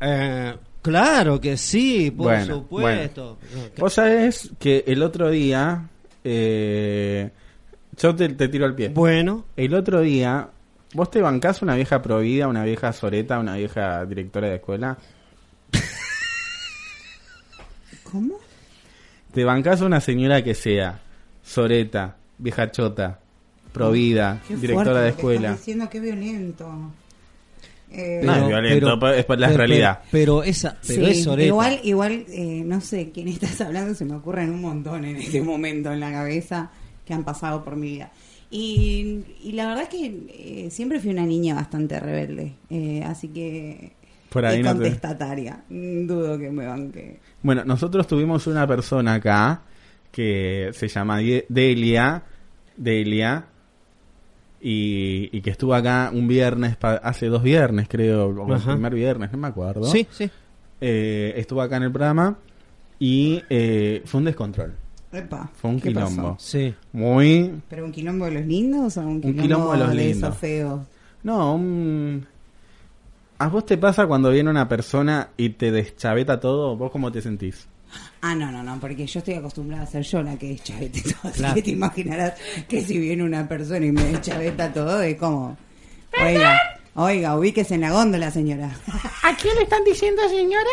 Eh, 0.00 0.54
claro 0.82 1.40
que 1.40 1.56
sí, 1.56 2.10
por 2.10 2.26
Bueno, 2.26 2.54
supuesto. 2.56 3.38
Vos 3.78 3.92
sabés 3.94 4.50
que 4.58 4.84
el 4.86 5.02
otro 5.02 5.30
día... 5.30 5.88
eh, 6.24 7.30
yo 7.96 8.14
te, 8.14 8.28
te 8.30 8.48
tiro 8.48 8.64
al 8.66 8.74
pie. 8.74 8.88
Bueno. 8.90 9.46
El 9.56 9.74
otro 9.74 10.00
día... 10.00 10.48
¿Vos 10.94 11.10
te 11.10 11.20
bancás 11.20 11.60
una 11.60 11.74
vieja 11.74 12.00
provida, 12.00 12.48
una 12.48 12.64
vieja 12.64 12.92
soreta, 12.94 13.38
una 13.38 13.56
vieja 13.56 14.06
directora 14.06 14.48
de 14.48 14.54
escuela? 14.56 14.96
¿Cómo? 18.10 18.34
¿Te 19.32 19.44
bancás 19.44 19.80
una 19.82 20.00
señora 20.00 20.42
que 20.42 20.54
sea 20.54 21.00
soreta, 21.42 22.16
vieja 22.38 22.70
chota, 22.70 23.20
provida, 23.72 24.40
Qué 24.48 24.56
directora 24.56 24.84
fuerte 24.84 24.90
de 25.00 25.08
lo 25.10 25.14
que 25.14 25.20
escuela? 25.20 25.48
estás 25.48 25.58
diciendo 25.60 25.90
qué 25.90 26.00
violento. 26.00 26.92
Eh, 27.90 28.20
No 28.24 28.34
es 28.36 28.46
violento, 28.48 28.98
pero 29.00 29.14
es 29.14 29.24
por 29.24 29.38
la 29.38 29.48
realidad. 29.48 30.00
Pero, 30.10 30.42
esa, 30.42 30.76
pero 30.86 31.04
sí, 31.06 31.10
es 31.12 31.24
soreta. 31.24 31.46
igual, 31.46 31.80
igual 31.84 32.24
eh, 32.28 32.62
no 32.64 32.80
sé 32.80 33.10
quién 33.12 33.28
estás 33.28 33.60
hablando, 33.60 33.94
se 33.94 34.04
me 34.04 34.14
ocurren 34.14 34.50
un 34.50 34.60
montón 34.60 35.04
en 35.04 35.16
este 35.16 35.40
momento 35.42 35.92
en 35.92 36.00
la 36.00 36.10
cabeza 36.12 36.70
que 37.06 37.14
han 37.14 37.24
pasado 37.24 37.64
por 37.64 37.76
mi 37.76 37.88
vida. 37.92 38.10
Y, 38.50 39.24
y 39.42 39.52
la 39.52 39.68
verdad 39.68 39.82
es 39.84 39.88
que 39.90 40.06
eh, 40.66 40.70
siempre 40.70 41.00
fui 41.00 41.10
una 41.10 41.26
niña 41.26 41.54
bastante 41.54 42.00
rebelde, 42.00 42.54
eh, 42.70 43.02
así 43.04 43.28
que 43.28 43.92
Por 44.30 44.44
ahí 44.44 44.60
y 44.60 44.62
no 44.62 44.70
te- 44.72 44.80
contestataria. 44.82 45.62
Mm, 45.68 46.06
Dudo 46.06 46.38
que 46.38 46.50
me 46.50 46.66
banque. 46.66 47.18
Bueno, 47.42 47.64
nosotros 47.64 48.06
tuvimos 48.06 48.46
una 48.46 48.66
persona 48.66 49.14
acá 49.14 49.62
que 50.12 50.70
se 50.72 50.88
llama 50.88 51.18
Delia, 51.48 52.22
Delia, 52.76 53.44
y, 54.60 55.28
y 55.32 55.40
que 55.40 55.50
estuvo 55.50 55.74
acá 55.74 56.10
un 56.12 56.26
viernes, 56.26 56.76
pa- 56.76 56.96
hace 56.96 57.26
dos 57.26 57.42
viernes 57.42 57.86
creo, 57.88 58.28
o 58.28 58.54
el 58.54 58.60
primer 58.60 58.94
viernes, 58.94 59.30
no 59.32 59.38
me 59.38 59.48
acuerdo. 59.48 59.84
Sí, 59.84 60.06
sí. 60.10 60.28
Eh, 60.80 61.34
estuvo 61.36 61.60
acá 61.62 61.76
en 61.76 61.84
el 61.84 61.92
programa 61.92 62.36
y 62.98 63.42
eh, 63.48 64.02
fue 64.04 64.18
un 64.18 64.24
descontrol. 64.24 64.74
Epa, 65.12 65.50
Fue 65.54 65.70
un 65.70 65.80
quilombo. 65.80 66.36
Sí. 66.38 66.74
Muy... 66.92 67.62
¿Pero 67.70 67.84
un 67.86 67.92
quilombo 67.92 68.26
de 68.26 68.32
los 68.32 68.44
lindos 68.46 68.96
o 68.98 69.00
un 69.00 69.20
quilombo, 69.20 69.42
quilombo 69.42 69.72
de 69.72 69.78
los 69.78 69.88
de 69.90 69.94
lindos. 69.94 70.16
esos 70.28 70.36
feos? 70.38 70.80
No, 71.22 71.54
un... 71.54 72.26
¿A 73.38 73.48
vos 73.48 73.64
te 73.66 73.76
pasa 73.78 74.06
cuando 74.06 74.30
viene 74.30 74.50
una 74.50 74.68
persona 74.68 75.30
y 75.36 75.50
te 75.50 75.70
deschaveta 75.70 76.40
todo? 76.40 76.76
¿Vos 76.76 76.90
cómo 76.90 77.12
te 77.12 77.22
sentís? 77.22 77.68
Ah, 78.20 78.34
no, 78.34 78.50
no, 78.50 78.62
no, 78.62 78.78
porque 78.80 79.06
yo 79.06 79.20
estoy 79.20 79.34
acostumbrada 79.34 79.84
a 79.84 79.86
ser 79.86 80.02
yo 80.02 80.22
la 80.22 80.36
que 80.36 80.56
chavete 80.58 81.02
todo. 81.02 81.14
Así 81.30 81.38
Claro. 81.38 81.54
que 81.54 81.62
te 81.62 81.70
imaginarás 81.70 82.34
que 82.68 82.82
si 82.84 82.98
viene 82.98 83.22
una 83.22 83.46
persona 83.48 83.86
y 83.86 83.92
me 83.92 84.20
chaveta 84.20 84.72
todo, 84.72 85.00
es 85.02 85.16
como. 85.16 85.56
Oiga, 86.20 86.58
oiga, 86.96 87.36
ubíquese 87.38 87.76
en 87.76 87.82
la 87.82 87.92
góndola, 87.92 88.30
señora. 88.30 88.70
¿A 89.22 89.36
quién 89.36 89.54
le 89.56 89.62
están 89.62 89.84
diciendo, 89.84 90.20
señora? 90.28 90.70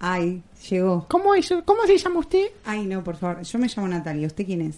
Ay, 0.00 0.42
llegó. 0.70 1.06
¿Cómo, 1.08 1.34
es, 1.34 1.52
¿Cómo 1.64 1.82
se 1.86 1.98
llama 1.98 2.20
usted? 2.20 2.46
Ay, 2.64 2.86
no, 2.86 3.04
por 3.04 3.16
favor. 3.16 3.42
Yo 3.42 3.58
me 3.58 3.68
llamo 3.68 3.88
Natalia. 3.88 4.26
¿Usted 4.26 4.46
quién 4.46 4.62
es? 4.62 4.76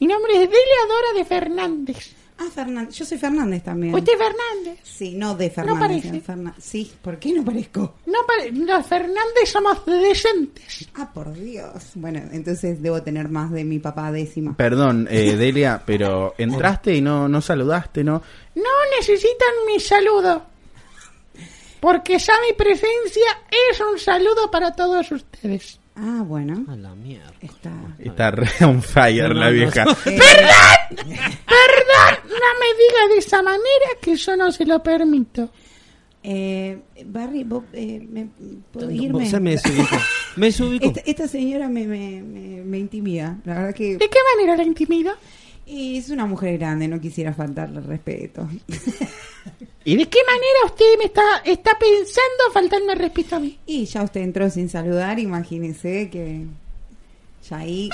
Mi 0.00 0.06
nombre 0.06 0.32
es 0.34 0.40
Delia 0.40 0.82
Dora 0.88 1.18
de 1.18 1.24
Fernández. 1.24 2.14
Ah, 2.36 2.48
Fernández. 2.52 2.94
Yo 2.96 3.04
soy 3.04 3.16
Fernández 3.16 3.62
también. 3.62 3.94
¿Usted 3.94 4.12
es 4.12 4.18
Fernández? 4.18 4.80
Sí, 4.82 5.14
no 5.14 5.36
de 5.36 5.50
Fernández. 5.50 5.80
parece. 5.80 6.08
sino 6.10 6.20
Ferna- 6.20 6.54
Sí, 6.58 6.92
¿por 7.00 7.18
qué 7.18 7.32
no 7.32 7.44
parezco? 7.44 7.94
No, 8.06 8.18
pare- 8.26 8.50
los 8.50 8.86
Fernández 8.86 9.46
somos 9.46 9.86
decentes. 9.86 10.88
Ah, 10.96 11.10
por 11.14 11.32
Dios. 11.32 11.92
Bueno, 11.94 12.20
entonces 12.32 12.82
debo 12.82 13.02
tener 13.02 13.28
más 13.28 13.52
de 13.52 13.62
mi 13.64 13.78
papá 13.78 14.10
décima. 14.10 14.56
Perdón, 14.56 15.06
eh, 15.10 15.36
Delia, 15.36 15.80
pero 15.86 16.34
entraste 16.36 16.94
y 16.96 17.00
no, 17.00 17.28
no 17.28 17.40
saludaste, 17.40 18.02
¿no? 18.02 18.20
No 18.56 18.70
necesitan 18.98 19.52
mi 19.66 19.78
saludo. 19.78 20.46
Porque 21.80 22.18
ya 22.18 22.32
mi 22.48 22.54
presencia 22.56 23.26
es 23.70 23.78
un 23.80 23.98
saludo 23.98 24.50
para 24.50 24.72
todos 24.74 25.12
ustedes. 25.12 25.78
Ah, 25.96 26.22
bueno. 26.26 26.64
A 26.68 26.76
la 26.76 26.94
mierda. 26.94 27.32
Está. 27.40 27.72
Está 27.98 28.30
re 28.32 28.48
on 28.64 28.82
fire 28.82 29.28
No, 29.28 29.34
la 29.34 29.46
no. 29.46 29.52
vieja. 29.52 29.84
Eh, 30.06 30.18
¡Perdón! 30.18 31.06
¡Perdón! 31.06 32.28
No 32.28 32.50
me 32.60 32.68
diga 32.78 33.14
de 33.14 33.18
esa 33.18 33.42
manera 33.42 33.86
que 34.00 34.16
yo 34.16 34.36
no 34.36 34.50
se 34.52 34.64
lo 34.66 34.82
permito. 34.82 35.50
Eh, 36.22 36.78
Barry, 37.06 37.44
vos, 37.44 37.64
eh, 37.72 38.06
me, 38.10 38.28
¿puedo 38.72 38.90
irme? 38.90 39.28
se 39.28 39.38
me 39.40 39.52
desubicó. 39.52 39.96
Me 40.36 40.46
desubicó. 40.46 40.86
Esta, 40.86 41.00
esta 41.04 41.28
señora 41.28 41.68
me, 41.68 41.86
me, 41.86 42.22
me, 42.22 42.62
me 42.64 42.78
intimida. 42.78 43.38
La 43.44 43.54
verdad 43.54 43.74
que 43.74 43.96
¿De 43.96 44.08
qué 44.08 44.18
manera 44.36 44.56
la 44.56 44.64
intimida? 44.64 45.14
y 45.66 45.96
es 45.98 46.10
una 46.10 46.26
mujer 46.26 46.58
grande, 46.58 46.88
no 46.88 47.00
quisiera 47.00 47.32
faltarle 47.32 47.80
respeto. 47.80 48.48
¿Y 49.86 49.96
de 49.96 50.08
qué 50.08 50.18
manera 50.26 50.60
usted 50.64 50.86
me 50.98 51.04
está, 51.04 51.42
está 51.44 51.78
pensando 51.78 52.50
faltarme 52.54 52.94
respeto 52.94 53.36
a 53.36 53.40
mí? 53.40 53.58
Y 53.66 53.84
ya 53.84 54.02
usted 54.02 54.22
entró 54.22 54.48
sin 54.48 54.70
saludar, 54.70 55.18
imagínese 55.18 56.08
que 56.10 56.46
ya 57.48 57.56
ahí... 57.58 57.90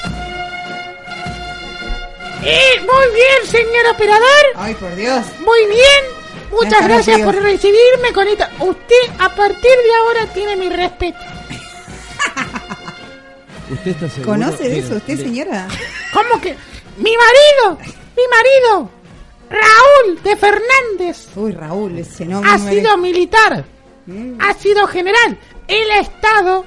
Eh, 2.42 2.80
muy 2.80 3.14
bien, 3.14 3.46
señor 3.46 3.86
operador. 3.92 4.46
Ay, 4.54 4.74
por 4.74 4.94
Dios. 4.94 5.26
Muy 5.40 5.66
bien. 5.66 6.04
Muchas 6.52 6.84
gracias 6.84 7.20
por 7.22 7.34
recibirme 7.34 8.12
con 8.14 8.28
esta. 8.28 8.50
Usted 8.60 9.10
a 9.18 9.34
partir 9.34 9.60
de 9.60 9.94
ahora 9.98 10.26
tiene 10.32 10.54
mi 10.56 10.68
respeto. 10.68 11.18
¿Usted 13.70 13.90
está 13.90 14.08
seguro? 14.08 14.30
¿Conoce 14.30 14.68
de 14.68 14.78
eso 14.78 14.94
usted, 14.94 15.16
señora? 15.18 15.66
¿Cómo 16.14 16.40
que? 16.40 16.56
¡Mi 16.96 17.12
marido! 17.16 17.78
Mi 18.16 18.22
marido, 18.28 18.90
Raúl 19.50 20.22
de 20.22 20.36
Fernández, 20.36 21.28
Uy, 21.36 21.52
Raúl, 21.52 21.98
ese 21.98 22.24
nombre. 22.24 22.50
ha 22.50 22.58
sido 22.58 22.96
militar, 22.96 23.64
ha 24.38 24.54
sido 24.54 24.86
general. 24.86 25.38
Él 25.66 25.90
ha 25.92 25.98
estado 26.00 26.64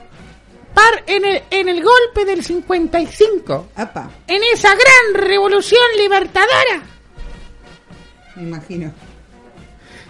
par 0.73 1.03
en 1.07 1.23
el, 1.23 1.41
en 1.49 1.69
el 1.69 1.81
golpe 1.84 2.26
del 2.26 2.43
55, 2.43 3.68
Apa, 3.76 4.10
en 4.27 4.41
esa 4.53 4.69
gran 4.69 5.26
revolución 5.27 5.81
libertadora. 5.97 6.84
me 8.35 8.43
imagino. 8.43 8.91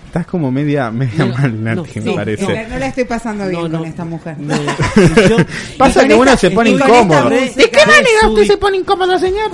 Estás 0.08 0.26
como 0.28 0.52
media, 0.52 0.92
media 0.92 1.26
mal, 1.26 1.64
Nati, 1.64 2.00
me 2.00 2.12
Sí, 2.12 2.16
parece. 2.16 2.44
no, 2.64 2.70
no 2.70 2.80
la 2.80 2.88
estoy 2.88 3.04
pasando 3.06 3.48
bien 3.48 3.62
No, 3.64 3.68
no. 3.68 3.78
con 3.80 3.88
esta 3.88 4.06
mujer. 4.06 4.36
Pasa 5.78 6.08
que 6.08 6.14
uno 6.14 6.24
esta- 6.34 6.38
se 6.38 6.52
pone 6.52 6.70
incómodo. 6.72 7.30
¿De 7.30 7.50
qué 7.72 7.86
manera 7.86 8.28
usted 8.30 8.46
se 8.46 8.58
pone 8.58 8.78
incómodo, 8.78 9.18
señor? 9.20 9.52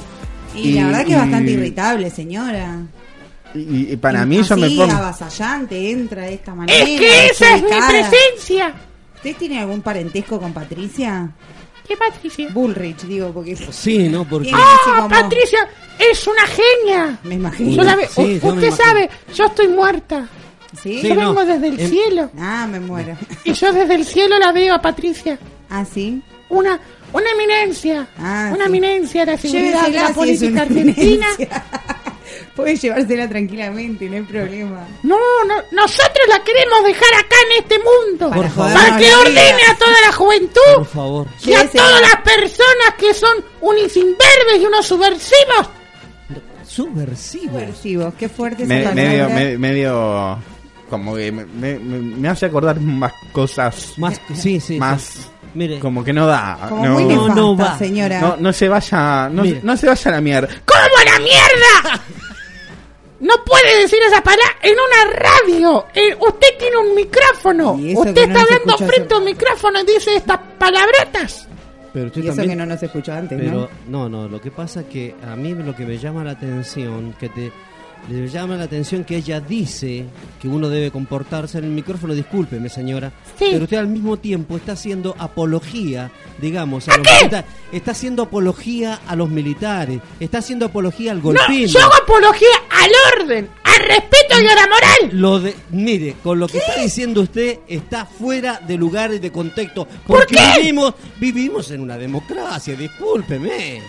Y 0.56 0.74
la 0.74 0.82
Y- 0.82 0.84
verdad 0.86 1.06
que 1.06 1.12
es 1.14 1.18
bastante 1.18 1.52
irritable, 1.52 2.10
señora. 2.10 2.78
Y, 3.56 3.94
y 3.94 3.98
para 3.98 4.26
mí 4.26 4.42
yo 4.44 4.58
me 4.58 4.70
pongo... 4.70 4.92
avasallante, 4.94 5.92
entra 5.92 6.24
de 6.24 6.34
esta 6.36 6.54
manera. 6.54 6.78
Es 6.80 7.00
que 7.00 7.26
esa 7.28 7.56
es 7.56 7.64
mi 7.64 7.70
presencia. 7.70 8.74
¿Usted 9.16 9.36
tiene 9.38 9.60
algún 9.60 9.82
parentesco 9.82 10.40
con 10.40 10.54
Patricia? 10.54 11.32
¿Qué 11.88 11.98
Patricia? 11.98 12.48
Bullrich, 12.54 13.02
digo, 13.04 13.32
porque... 13.34 13.56
Sí, 13.72 14.08
¿no? 14.10 14.24
Porque... 14.28 14.52
¡Ah, 14.54 14.78
como- 14.86 15.10
Patricia! 15.10 15.60
¡Es 15.98 16.26
una 16.28 16.44
genia! 16.46 17.18
Me 17.24 17.36
imagino. 17.36 17.72
Yo 17.72 17.84
la 17.84 17.96
ve- 17.96 18.08
Sí, 18.08 18.22
u- 18.22 18.26
yo 18.26 18.30
me 18.30 18.36
usted 18.38 18.68
imagino. 18.68 18.76
sabe, 18.76 19.10
yo 19.36 19.46
estoy 19.46 19.68
muerta. 19.70 20.28
¿Sí? 20.82 21.02
Yo 21.02 21.16
vengo 21.16 21.44
desde 21.46 21.68
el 21.68 21.90
cielo. 21.90 22.30
Ah, 22.38 22.68
me 22.72 22.80
muero. 22.80 23.18
Y 23.44 23.54
yo 23.54 23.74
desde 23.74 23.96
el 23.96 24.06
cielo 24.06 24.38
la 24.38 24.52
veo 24.52 24.76
a 24.76 24.82
Patricia. 24.82 25.40
¿Ah, 25.70 25.84
sí? 25.84 26.22
Una, 26.50 26.80
una 27.12 27.26
eminencia. 27.32 28.08
Ah, 28.20 28.52
una 28.54 28.66
sí. 28.66 28.70
eminencia 28.70 29.26
de 29.26 29.32
la 29.32 29.38
seguridad 29.40 29.88
de 29.88 29.92
la 29.94 30.10
política 30.14 30.62
argentina. 30.62 31.26
eminencia. 32.62 32.94
Puede 32.94 33.04
llevársela 33.06 33.30
tranquilamente, 33.30 34.10
no 34.10 34.16
hay 34.16 34.22
problema. 34.24 34.88
No, 35.04 35.18
no, 35.48 35.56
nosotros 35.72 36.28
la 36.30 36.44
queremos 36.44 36.84
dejar 36.84 37.14
acá 37.20 37.36
en 37.52 37.64
este 37.64 37.76
mundo. 37.80 38.30
Para 38.30 38.50
Para, 38.50 38.50
jodernos 38.50 38.98
que 39.02 39.16
ordene 39.16 39.64
a 39.72 39.78
toda 39.78 40.02
la 40.06 40.12
juventud 40.14 40.76
Por 40.76 40.86
favor. 40.88 41.28
y 41.46 41.54
a 41.54 41.70
todas 41.70 42.02
las 42.02 42.16
personas 42.24 42.94
que 42.98 43.14
son 43.14 43.44
unos 43.62 43.96
imberbes 43.98 44.62
y 44.62 44.66
unos 44.66 44.86
subversivos. 44.86 45.70
Subversivo. 46.66 47.54
Subversivos, 47.60 48.14
qué 48.16 48.30
fuerte 48.30 48.64
esa 48.64 48.74
Me- 48.74 48.84
palabra. 48.84 49.04
medio, 49.04 49.30
me- 49.30 49.58
medio... 49.58 50.40
Como 50.90 51.16
que 51.16 51.32
me, 51.32 51.46
me- 51.46 51.78
me- 51.80 52.00
me 52.00 52.28
hace 52.30 52.46
acordar 52.48 52.80
más 52.80 53.12
cosas... 53.32 53.94
Más, 53.98 54.20
sí, 54.36 54.60
sí. 54.60 54.78
Más... 54.80 55.02
sí. 55.02 55.22
Mire, 55.56 55.80
Como 55.80 56.04
que 56.04 56.14
no 56.14 56.28
da. 56.28 56.58
Como 56.70 56.86
no, 56.86 56.94
muy 56.94 57.04
no, 57.06 57.10
nefasta, 57.10 57.36
no 57.42 57.58
va. 57.58 57.78
señora. 57.80 58.22
no, 58.22 58.38
no 58.38 58.54
se 58.54 58.68
vaya... 58.70 59.30
No, 59.30 59.42
Mire. 59.44 59.62
no 59.64 59.76
se 59.78 59.88
vaya 59.88 60.12
a 60.12 60.14
la 60.14 60.22
mierda. 60.22 60.48
¿Cómo 60.66 60.80
a 60.80 61.06
la 61.06 61.20
mierda? 61.20 62.04
No 63.20 63.34
puede 63.46 63.82
decir 63.82 64.00
esa 64.08 64.22
palabra 64.24 64.56
en 64.62 64.74
una 64.74 65.14
radio. 65.14 65.86
Eh, 65.94 66.16
usted 66.20 66.48
tiene 66.58 66.78
un 66.78 66.96
micrófono. 66.96 67.74
Usted 67.74 67.94
no 68.28 68.40
está 68.40 68.42
hablando 68.42 68.78
frente 68.78 69.14
a 69.14 69.18
un 69.18 69.26
micrófono 69.26 69.80
y 69.82 69.86
dice 69.86 70.16
estas 70.16 70.40
palabrotas. 70.58 71.48
pero 71.94 72.06
usted 72.08 72.22
Y 72.24 72.28
eso 72.28 72.36
también... 72.38 72.58
que 72.58 72.66
no 72.66 72.66
nos 72.74 72.82
escuchó 72.84 73.12
antes, 73.14 73.38
Pero 73.38 73.70
¿no? 73.88 74.08
no, 74.08 74.10
no, 74.10 74.28
lo 74.30 74.40
que 74.40 74.52
pasa 74.52 74.88
que 74.88 75.16
a 75.22 75.36
mí 75.36 75.54
lo 75.54 75.76
que 75.76 75.86
me 75.86 75.98
llama 75.98 76.24
la 76.24 76.32
atención, 76.32 77.14
que 77.20 77.28
te 77.30 77.52
le 78.10 78.28
llama 78.28 78.56
la 78.56 78.64
atención 78.64 79.04
que 79.04 79.18
ella 79.18 79.40
dice 79.40 80.06
que 80.42 80.48
uno 80.48 80.70
debe 80.70 80.90
comportarse 80.92 81.58
en 81.58 81.66
el 81.66 81.72
micrófono, 81.72 82.14
discúlpeme 82.14 82.70
señora, 82.70 83.12
Sí. 83.38 83.48
pero 83.52 83.64
usted 83.66 83.78
al 83.78 83.88
mismo 83.88 84.18
tiempo 84.18 84.58
está 84.58 84.72
haciendo 84.74 85.16
apología, 85.20 86.12
digamos, 86.40 86.88
a, 86.88 86.98
los 86.98 87.06
militares, 87.08 87.46
está 87.72 87.92
haciendo 87.92 88.24
apología 88.24 89.00
a 89.08 89.16
los 89.16 89.30
militares, 89.30 90.00
está 90.20 90.40
haciendo 90.40 90.66
apología 90.68 91.12
al 91.12 91.18
No, 91.18 91.24
golpismo. 91.24 91.80
yo 91.80 91.86
hago 91.86 91.94
apología 92.04 92.48
al 92.70 93.22
orden, 93.22 93.50
al 93.64 93.80
respeto 93.88 94.42
y 94.42 94.48
a 94.48 94.56
la 94.56 94.68
moral. 94.68 95.10
Lo 95.20 95.40
de, 95.40 95.56
mire, 95.72 96.16
con 96.24 96.40
lo 96.40 96.48
que 96.48 96.60
está 96.60 96.82
diciendo 96.82 97.22
usted 97.22 97.60
está 97.68 98.06
fuera 98.06 98.60
de 98.66 98.78
lugar 98.78 99.14
y 99.14 99.20
de 99.20 99.32
contexto. 99.32 99.86
¿Por 100.08 100.20
Porque 100.20 100.36
qué? 100.36 100.60
vivimos, 100.62 100.94
vivimos 101.20 101.70
en 101.72 101.82
una 101.82 101.98
democracia, 101.98 102.76
discúlpeme. 102.76 103.82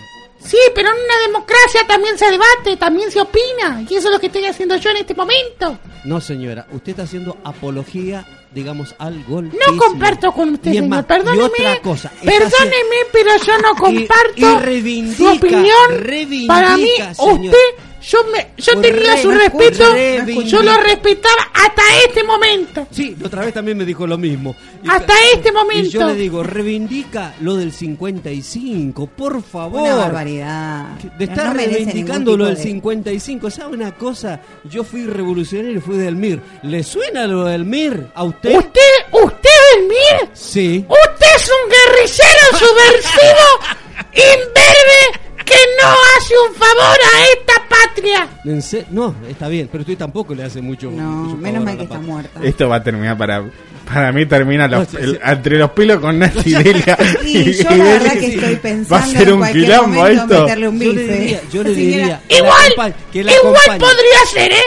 Sí, 0.43 0.57
pero 0.73 0.89
en 0.89 0.95
una 0.95 1.27
democracia 1.27 1.85
también 1.87 2.17
se 2.17 2.25
debate, 2.29 2.77
también 2.77 3.11
se 3.11 3.21
opina. 3.21 3.85
Y 3.87 3.95
eso 3.95 4.07
es 4.07 4.13
lo 4.13 4.19
que 4.19 4.27
estoy 4.27 4.45
haciendo 4.45 4.75
yo 4.77 4.89
en 4.89 4.97
este 4.97 5.13
momento. 5.13 5.77
No, 6.03 6.19
señora, 6.19 6.67
usted 6.71 6.91
está 6.91 7.03
haciendo 7.03 7.37
apología, 7.43 8.25
digamos, 8.53 8.93
al 8.99 9.23
golpe. 9.23 9.57
No 9.67 9.77
comparto 9.77 10.31
con 10.31 10.49
usted, 10.49 10.71
señor. 10.71 10.89
más, 10.89 11.05
Perdóneme. 11.05 11.43
otra 11.45 11.81
cosa, 11.81 12.11
Perdóneme, 12.23 12.97
pero 13.11 13.29
yo 13.45 13.57
no 13.59 13.75
comparto 13.75 14.35
y 14.35 14.59
reivindica, 14.65 15.17
su 15.17 15.27
opinión. 15.27 15.89
reivindica, 15.99 16.53
Para 16.53 16.77
mí, 16.77 16.87
señor. 17.15 17.39
usted, 17.45 17.57
yo 18.03 18.17
me, 18.33 18.47
yo 18.57 18.79
tenía 18.81 19.15
re- 19.15 19.21
su 19.21 19.31
no 19.31 19.37
respeto. 19.37 20.41
Yo 20.41 20.63
lo 20.63 20.75
respetaba 20.81 21.35
hasta 21.53 21.81
este 22.07 22.23
momento. 22.23 22.87
Sí, 22.89 23.15
otra 23.23 23.45
vez 23.45 23.53
también 23.53 23.77
me 23.77 23.85
dijo 23.85 24.07
lo 24.07 24.17
mismo. 24.17 24.55
Y- 24.83 24.89
Hasta 24.89 25.13
este 25.35 25.51
momento. 25.51 25.85
Y 25.87 25.89
yo 25.89 26.07
le 26.07 26.15
digo, 26.15 26.41
reivindica 26.41 27.35
lo 27.41 27.55
del 27.55 27.71
55, 27.71 29.05
por 29.07 29.43
favor. 29.43 29.81
Una 29.81 29.95
barbaridad. 29.95 30.85
De 31.17 31.25
estar 31.25 31.47
No 31.47 31.53
reivindicando 31.53 32.35
lo 32.35 32.45
del 32.47 32.55
de- 32.55 32.63
55, 32.63 33.51
¿sabe 33.51 33.75
una 33.75 33.91
cosa? 33.95 34.41
Yo 34.63 34.83
fui 34.83 35.05
revolucionario 35.05 35.77
y 35.77 35.81
fui 35.81 35.97
del 35.97 36.15
MIR. 36.15 36.41
¿Le 36.63 36.81
suena 36.83 37.27
lo 37.27 37.45
del 37.45 37.65
MIR 37.65 38.07
a 38.15 38.23
usted? 38.23 38.40
¿Usted, 38.43 38.81
usted 39.11 39.49
es 39.77 39.83
MIR? 39.87 40.29
Sí. 40.33 40.85
Usted 40.89 41.27
es 41.35 41.49
un 41.49 41.69
guerrillero 41.69 42.57
subversivo, 42.57 43.47
imberbe, 44.13 45.45
que 45.45 45.55
no 45.81 45.89
hace 46.17 46.33
un 46.49 46.55
favor 46.55 46.97
a 47.13 47.23
esta 47.33 47.53
patria. 47.69 48.27
¿En 48.45 48.61
se- 48.61 48.85
No, 48.89 49.15
está 49.29 49.47
bien, 49.47 49.67
pero 49.71 49.81
usted 49.81 49.97
tampoco 49.97 50.33
le 50.33 50.43
hace 50.43 50.61
mucho. 50.61 50.89
No, 50.89 51.03
mucho 51.03 51.37
menos 51.37 51.63
favor 51.63 51.65
mal 51.65 51.67
a 51.67 51.71
que 51.71 51.77
la 51.77 51.83
está 51.83 51.95
patria. 51.95 52.13
muerta. 52.13 52.39
Esto 52.43 52.69
va 52.69 52.75
a 52.77 52.83
terminar 52.83 53.17
para... 53.17 53.43
Para 53.85 54.11
mí 54.11 54.25
termina 54.25 54.67
los- 54.67 54.91
No, 54.93 54.99
sí, 54.99 55.03
el- 55.03 55.11
sí. 55.15 55.19
entre 55.23 55.57
los 55.57 55.71
pelos 55.71 55.99
con 55.99 56.17
Nancy 56.19 56.51
Delia. 56.63 56.97
Y 57.23 57.51
yo 57.53 57.69
la 57.69 57.83
verdad 57.83 58.13
que 58.13 58.25
estoy 58.35 58.55
pensando 58.55 58.95
Va 58.95 59.03
a 59.03 59.07
ser 59.07 59.27
en 59.27 59.33
un 59.33 59.39
cualquier 59.39 59.65
quilombo 59.65 59.87
momento 59.99 60.23
esto. 60.33 60.41
meterle 60.43 60.67
un 60.67 60.79
Yo 60.79 60.93
le 60.93 61.01
bife. 61.01 61.13
diría, 61.17 61.41
yo 61.51 61.63
le 61.63 61.69
diría. 61.75 62.21
que 62.27 62.33
la 62.35 62.37
Igual, 62.39 62.73
acompa- 62.75 62.93
que 63.11 63.23
la 63.23 63.33
igual 63.33 63.55
acompañe. 63.55 63.79
podría 63.79 64.25
ser, 64.33 64.51
¿eh? 64.53 64.63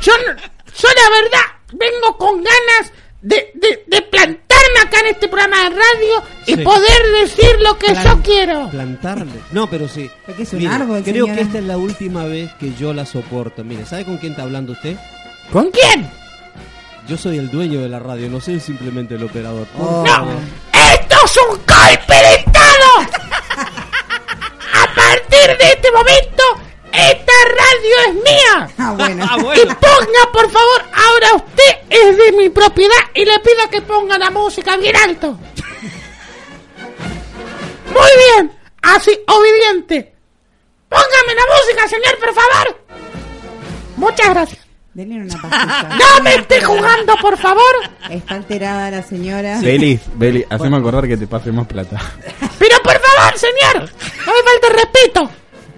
Yo, 0.00 0.12
no- 0.16 0.36
yo 0.80 0.88
la 0.96 1.10
verdad 1.10 1.40
vengo 1.72 2.16
con 2.18 2.36
ganas 2.42 2.92
de, 3.20 3.50
de, 3.54 3.84
de 3.86 4.02
plantarme 4.02 4.80
acá 4.84 5.00
en 5.00 5.06
este 5.08 5.28
programa 5.28 5.62
de 5.64 5.70
radio 5.70 6.22
y 6.46 6.54
Sí. 6.56 6.62
poder 6.62 7.02
decir 7.20 7.60
lo 7.60 7.78
que 7.78 7.86
Plan- 7.92 8.04
yo 8.04 8.22
quiero. 8.22 8.68
Plantarle. 8.70 9.40
No, 9.52 9.68
pero 9.70 9.86
sí. 9.88 10.10
Es 10.38 10.52
un 10.52 10.58
Mire, 10.60 10.74
árbol, 10.74 11.02
creo 11.02 11.24
señora. 11.26 11.34
que 11.34 11.40
esta 11.42 11.58
es 11.58 11.64
la 11.64 11.78
última 11.78 12.24
vez 12.24 12.50
que 12.58 12.74
yo 12.74 12.92
la 12.92 13.06
soporto. 13.06 13.62
Mire, 13.64 13.86
¿sabe 13.86 14.04
con 14.04 14.18
quién 14.18 14.32
está 14.32 14.42
hablando 14.42 14.72
usted? 14.72 14.96
¿Con 15.52 15.70
quién? 15.70 16.10
Yo 17.08 17.16
soy 17.16 17.38
el 17.38 17.50
dueño 17.50 17.80
de 17.80 17.88
la 17.88 17.98
radio, 17.98 18.28
no 18.28 18.40
soy 18.40 18.60
simplemente 18.60 19.14
el 19.16 19.22
operador. 19.24 19.66
Oh. 19.78 20.04
favor. 20.06 20.34
¡Esto 20.72 21.16
es 21.24 21.36
un 21.48 21.56
golpe 21.56 22.14
de 22.14 22.34
Estado! 22.36 23.08
A 24.74 24.94
partir 24.94 25.56
de 25.58 25.72
este 25.72 25.90
momento, 25.92 26.42
radio 27.44 27.96
es 28.08 28.14
mía. 28.14 28.68
Ah, 28.78 28.94
bueno. 28.96 29.26
Ah, 29.30 29.36
Y 29.38 29.42
bueno. 29.42 29.78
ponga, 29.80 30.32
por 30.32 30.50
favor, 30.50 30.82
ahora 30.94 31.34
usted 31.36 31.76
es 31.90 32.16
de 32.16 32.32
mi 32.32 32.48
propiedad 32.48 32.96
y 33.14 33.24
le 33.24 33.38
pido 33.40 33.68
que 33.70 33.82
ponga 33.82 34.18
la 34.18 34.30
música 34.30 34.76
bien 34.76 34.96
alto. 34.96 35.38
Muy 37.92 38.10
bien, 38.36 38.52
así, 38.82 39.10
obediente. 39.28 40.12
Póngame 40.88 41.34
la 41.34 41.42
música, 41.56 41.88
señor, 41.88 42.18
por 42.18 42.34
favor. 42.34 42.80
Muchas 43.96 44.28
gracias. 44.30 44.60
Denle 44.94 45.16
una 45.22 45.34
pastilla. 45.42 45.96
No 45.98 46.22
me 46.22 46.34
esté 46.34 46.60
jugando, 46.62 47.14
por 47.16 47.38
favor. 47.38 47.62
Está 48.10 48.34
alterada 48.34 48.90
la 48.90 49.02
señora. 49.02 49.58
Beli, 49.60 49.98
Beli, 50.14 50.44
haceme 50.50 50.76
acordar 50.76 51.08
que 51.08 51.16
te 51.16 51.26
pasemos 51.26 51.66
plata. 51.66 51.98
Pero 52.58 52.76
por 52.82 52.98
favor, 53.00 53.38
señor, 53.38 53.90
no 54.26 54.32
me 54.32 54.42
falte 54.42 54.68
respeto. 54.70 55.30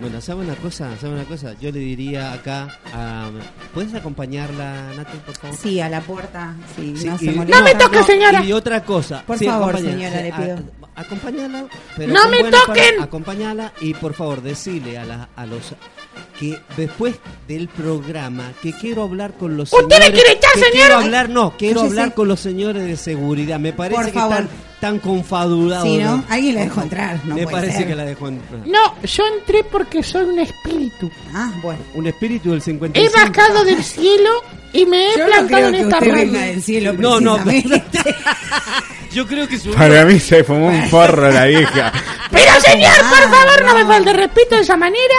Bueno, 0.05 0.21
¿sabe 0.21 0.43
una 0.43 0.55
cosa? 0.57 0.91
¿Sabe 1.01 1.15
una 1.15 1.25
cosa? 1.25 1.55
Yo 1.61 1.73
le 1.73 1.79
diría 1.79 2.33
acá 2.35 2.69
a... 2.93 3.31
¿Puedes 3.73 3.95
acompañarla, 3.95 4.93
Nati, 4.97 5.17
por 5.25 5.35
favor? 5.35 5.57
Sí, 5.57 5.81
a 5.81 5.89
la 5.89 6.01
puerta. 6.03 6.55
Sí, 6.77 6.95
Sí, 6.97 7.07
no 7.07 7.15
y- 7.17 7.19
se 7.19 7.33
molesta. 7.33 7.59
No 7.59 7.65
me 7.65 7.75
toque, 7.75 8.03
señora. 8.03 8.45
Y 8.45 8.53
otra 8.53 8.85
cosa. 8.85 9.23
Por 9.27 9.39
sí, 9.39 9.47
favor, 9.47 9.79
señora, 9.79 10.21
le 10.21 10.33
pido. 10.33 10.59
a- 10.95 11.01
acompáñala, 11.01 11.65
pero 11.97 12.13
¡No 12.13 12.29
me 12.29 12.37
toquen! 12.45 12.67
palabras, 12.67 13.03
Acompáñala 13.03 13.73
y 13.81 13.95
por 13.95 14.13
favor 14.15 14.43
decile 14.43 14.99
a, 14.99 15.05
la, 15.07 15.29
a 15.35 15.47
los 15.47 15.73
que 16.39 16.59
después 16.77 17.17
del 17.49 17.69
programa 17.69 18.53
que 18.63 18.73
quiero 18.75 19.03
hablar 19.05 19.33
con 19.39 19.57
los 19.57 19.73
¿Usted 19.73 19.87
me 19.89 19.95
señores. 20.05 20.11
quiere 20.23 20.33
echar, 20.39 20.53
que 20.53 20.59
señor? 20.61 20.73
Quiero 20.73 20.97
hablar, 20.99 21.29
no, 21.31 21.55
quiero 21.57 21.81
Cállese. 21.81 21.99
hablar 22.01 22.15
con 22.15 22.29
los 22.29 22.41
señores 22.41 22.85
de 22.85 22.97
seguridad. 22.97 23.59
Me 23.59 23.73
parece 23.73 23.97
Por 23.97 24.07
que 24.07 24.13
favor. 24.13 24.33
están 24.43 24.49
tan 24.85 24.98
confabulados. 24.98 25.89
Sí, 25.89 25.97
¿no? 25.97 26.23
Alguien 26.28 26.56
la 26.56 26.61
dejó 26.61 26.82
entrar. 26.82 27.19
No 27.24 27.35
Me 27.36 27.44
puede 27.44 27.56
parece 27.56 27.78
ser. 27.78 27.86
que 27.86 27.94
la 27.94 28.05
dejó 28.05 28.28
entrar. 28.28 28.61
No, 28.66 28.94
yo 29.02 29.24
entré 29.39 29.65
porque 29.65 30.02
soy 30.02 30.24
un 30.24 30.39
espíritu. 30.40 31.11
Ah, 31.32 31.51
bueno. 31.62 31.81
Un 31.94 32.06
espíritu 32.06 32.51
del 32.51 32.59
He 32.59 32.62
55. 32.62 33.12
bajado 33.35 33.65
del 33.65 33.82
cielo 33.85 34.31
y 34.74 34.85
me 34.85 35.06
he 35.09 35.16
Yo 35.16 35.24
no 35.24 35.27
plantado 35.27 35.47
creo 35.48 35.69
en 35.69 35.73
que 35.74 35.81
esta 35.81 35.97
usted 35.98 36.11
radio. 36.11 36.32
venga 36.32 36.40
del 36.47 36.62
cielo 36.62 36.93
No, 36.93 37.19
no. 37.19 37.39
Yo 39.15 39.27
creo 39.27 39.48
que 39.48 39.59
su 39.59 39.70
Para 39.73 40.05
mí 40.05 40.20
se 40.20 40.44
fumó 40.44 40.66
un 40.69 40.90
porro 40.90 41.31
la 41.31 41.47
vieja. 41.47 41.93
Pero 42.31 42.61
señor, 42.61 42.93
por 43.09 43.31
favor, 43.31 43.65
no 43.65 43.74
me 43.74 43.82
no. 43.82 43.89
falte 43.89 44.12
respeto 44.12 44.56
de 44.56 44.61
esa 44.62 44.77
manera. 44.77 45.15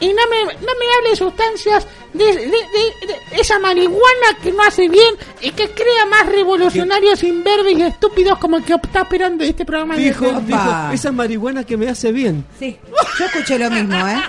Y 0.00 0.08
no 0.12 0.22
me, 0.30 0.44
no 0.44 0.50
me 0.78 0.96
hable 0.98 1.10
de 1.10 1.16
sustancias 1.16 1.86
de, 2.12 2.24
de- 2.24 2.34
de- 2.36 3.06
de 3.32 3.40
esa 3.40 3.58
marihuana 3.58 4.38
que 4.42 4.52
no 4.52 4.62
hace 4.62 4.88
bien 4.88 5.14
y 5.40 5.50
que 5.50 5.68
crea 5.70 6.06
más 6.10 6.26
revolucionarios 6.26 7.22
imberbes 7.22 7.76
y 7.78 7.82
estúpidos 7.82 8.38
como 8.38 8.56
el 8.58 8.64
que 8.64 8.74
está 8.74 9.00
esperando 9.02 9.44
este 9.44 9.64
programa. 9.64 9.96
de- 9.96 10.02
Dijo, 10.04 10.24
de- 10.26 10.40
dijo, 10.42 10.60
esa 10.92 11.12
marihuana 11.12 11.64
que 11.64 11.76
me 11.76 11.88
hace 11.88 12.12
bien. 12.12 12.44
Sí, 12.58 12.78
yo 13.18 13.24
escuché 13.26 13.58
lo 13.58 13.70
mismo, 13.70 13.96
¿eh? 14.06 14.20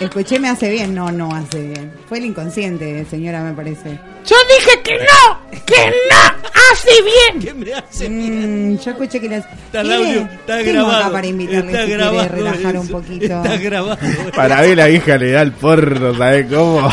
Escuché 0.00 0.38
me 0.38 0.48
hace 0.48 0.70
bien, 0.70 0.94
no, 0.94 1.12
no 1.12 1.34
hace 1.34 1.60
bien. 1.68 1.92
Fue 2.08 2.18
el 2.18 2.24
inconsciente, 2.24 3.04
señora, 3.04 3.42
me 3.42 3.52
parece. 3.52 3.98
Yo 4.26 4.36
dije 4.56 4.82
que 4.82 4.98
no, 4.98 5.60
que 5.64 5.92
no 6.10 6.50
hace 6.70 6.90
bien. 7.02 7.42
¿Qué 7.42 7.54
me 7.54 7.74
hace 7.74 8.08
Mm, 8.08 8.78
yo 8.78 8.90
escuché 8.92 9.20
que 9.20 9.28
las... 9.28 9.44
Está 9.46 9.80
el 9.80 9.92
audio, 9.92 10.20
está 10.22 10.62
grabado. 10.62 10.96
acá 10.98 11.10
para 11.12 11.26
invitarle 11.26 11.72
está 11.72 11.84
si 11.86 11.90
grabado. 11.92 12.28
relajar 12.28 12.76
un 12.76 12.88
poquito. 12.88 13.24
Está 13.24 13.56
grabado. 13.56 13.98
Para 14.36 14.62
mí 14.62 14.74
la 14.74 14.88
hija 14.90 15.16
le 15.18 15.30
da 15.32 15.42
el 15.42 15.52
porro, 15.52 16.16
¿sabes 16.16 16.46
cómo? 16.52 16.90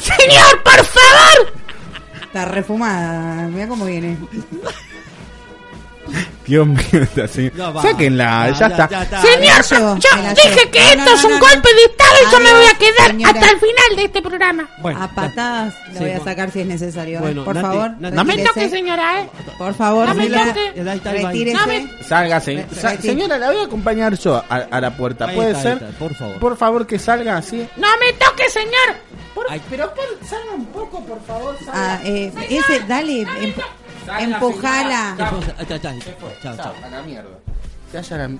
Señor, 0.00 0.62
por 0.62 0.84
favor. 0.84 1.52
Está 2.22 2.44
refumada, 2.44 3.48
mira 3.48 3.66
cómo 3.68 3.84
viene. 3.86 4.16
Dios 6.50 6.66
mío, 6.66 7.02
está 7.02 7.24
así. 7.24 7.50
No, 7.54 7.72
va. 7.72 7.82
Sáquenla, 7.82 8.50
ya, 8.58 8.66
está. 8.66 8.88
Señor, 9.22 9.40
la 9.40 9.62
llevo, 9.62 9.98
yo 9.98 10.16
me 10.16 10.22
la 10.24 10.34
dije 10.34 10.48
llevo. 10.56 10.70
que 10.72 10.78
No, 10.80 10.88
esto 10.90 11.04
no, 11.04 11.14
es 11.16 11.22
no, 11.22 11.28
un 11.28 11.34
no, 11.34 11.40
golpe 11.40 11.68
de 11.74 11.82
Estado 11.84 12.14
y 12.20 12.32
yo 12.32 12.40
me 12.40 12.52
voy 12.52 12.64
a 12.66 12.78
quedar 12.78 13.06
señora. 13.06 13.30
hasta 13.40 13.50
el 13.52 13.58
final 13.60 13.96
de 13.96 14.04
este 14.04 14.22
programa. 14.22 14.68
a 14.96 15.08
patadas 15.14 15.74
sí, 15.74 15.80
voy 15.90 15.96
a 15.96 16.00
bueno. 16.14 16.24
sacar 16.24 16.50
si 16.50 16.60
es 16.60 16.66
necesario. 16.66 17.18
¿eh? 17.18 17.22
Bueno, 17.22 17.44
por 17.44 17.54
Nati, 17.54 17.66
favor, 17.66 17.90
Nati. 18.00 18.16
No 18.16 18.24
me 18.24 18.32
retírese. 18.32 18.54
toque, 18.60 18.68
señora, 18.68 19.20
¿eh? 19.20 19.28
Por 19.58 19.74
favor, 19.74 20.08
No 20.08 20.14
me 20.14 20.22
señora, 20.24 20.46
toque. 20.46 20.82
Retírese. 21.22 21.52
No 21.58 21.66
me- 21.66 22.04
Salga, 22.04 22.40
se- 22.40 22.54
Re- 22.56 22.66
sa- 22.74 22.92
retí- 22.94 23.00
señora, 23.02 23.38
la 23.38 23.46
voy 23.52 23.60
a 23.60 23.64
acompañar 23.66 24.18
yo 24.18 24.36
a, 24.36 24.56
a 24.70 24.80
la 24.80 24.90
puerta. 24.96 25.26
Ahí 25.26 25.36
¿Puede 25.36 25.52
está, 25.52 25.70
ahí 25.72 25.78
ser? 25.78 25.88
está, 25.88 25.98
por 26.00 26.14
favor. 26.16 26.38
Por 26.40 26.56
favor, 26.56 26.86
que 26.86 26.98
salga 26.98 27.36
así. 27.36 27.68
No 27.76 27.86
me 28.00 28.12
toque, 28.14 28.48
señor. 28.50 28.96
Por- 29.34 29.46
Ay. 29.48 29.60
pero 29.70 29.94
por- 29.94 30.28
salga 30.28 30.50
un 30.52 30.66
poco, 30.66 31.00
por 31.04 31.22
favor. 31.24 31.56
salga. 31.64 31.94
Ah, 31.94 32.00
eh, 32.04 32.32
ese, 32.48 32.80
dale, 32.88 33.20
em- 33.22 33.54
empujala. 34.20 35.14
Chao, 36.42 36.56
chao. 36.56 36.74
a 36.84 36.88
la 36.90 37.02
mierda. 37.02 37.28
Que 37.90 37.98
haya 37.98 38.16
la... 38.18 38.30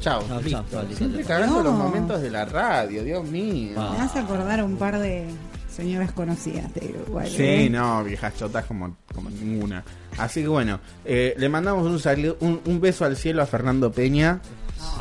Chao, 0.00 0.22
Chao, 0.28 0.40
listo. 0.40 0.64
chao, 0.70 0.82
chao, 0.84 0.96
Siempre 0.96 1.24
cagando 1.24 1.56
No. 1.56 1.62
los 1.64 1.74
momentos 1.74 2.22
de 2.22 2.30
la 2.30 2.44
radio, 2.44 3.02
Dios 3.02 3.24
mío. 3.24 3.72
Ah. 3.76 3.94
Me 3.96 4.04
hace 4.04 4.20
acordar 4.20 4.62
un 4.62 4.76
par 4.76 4.98
de 4.98 5.26
señoras 5.68 6.12
conocidas 6.12 6.72
de 6.74 6.94
Uruguay. 7.02 7.28
Sí, 7.34 7.42
¿eh? 7.42 7.70
no, 7.70 8.04
viejas 8.04 8.34
chotas 8.36 8.64
como, 8.66 8.96
como 9.12 9.28
ninguna. 9.30 9.82
Así 10.16 10.42
que 10.42 10.48
bueno, 10.48 10.78
eh, 11.04 11.34
le 11.36 11.48
mandamos 11.48 11.84
un, 11.86 12.36
un, 12.40 12.60
un 12.64 12.80
beso 12.80 13.04
al 13.04 13.16
cielo 13.16 13.42
a 13.42 13.46
Fernando 13.46 13.90
Peña. 13.90 14.40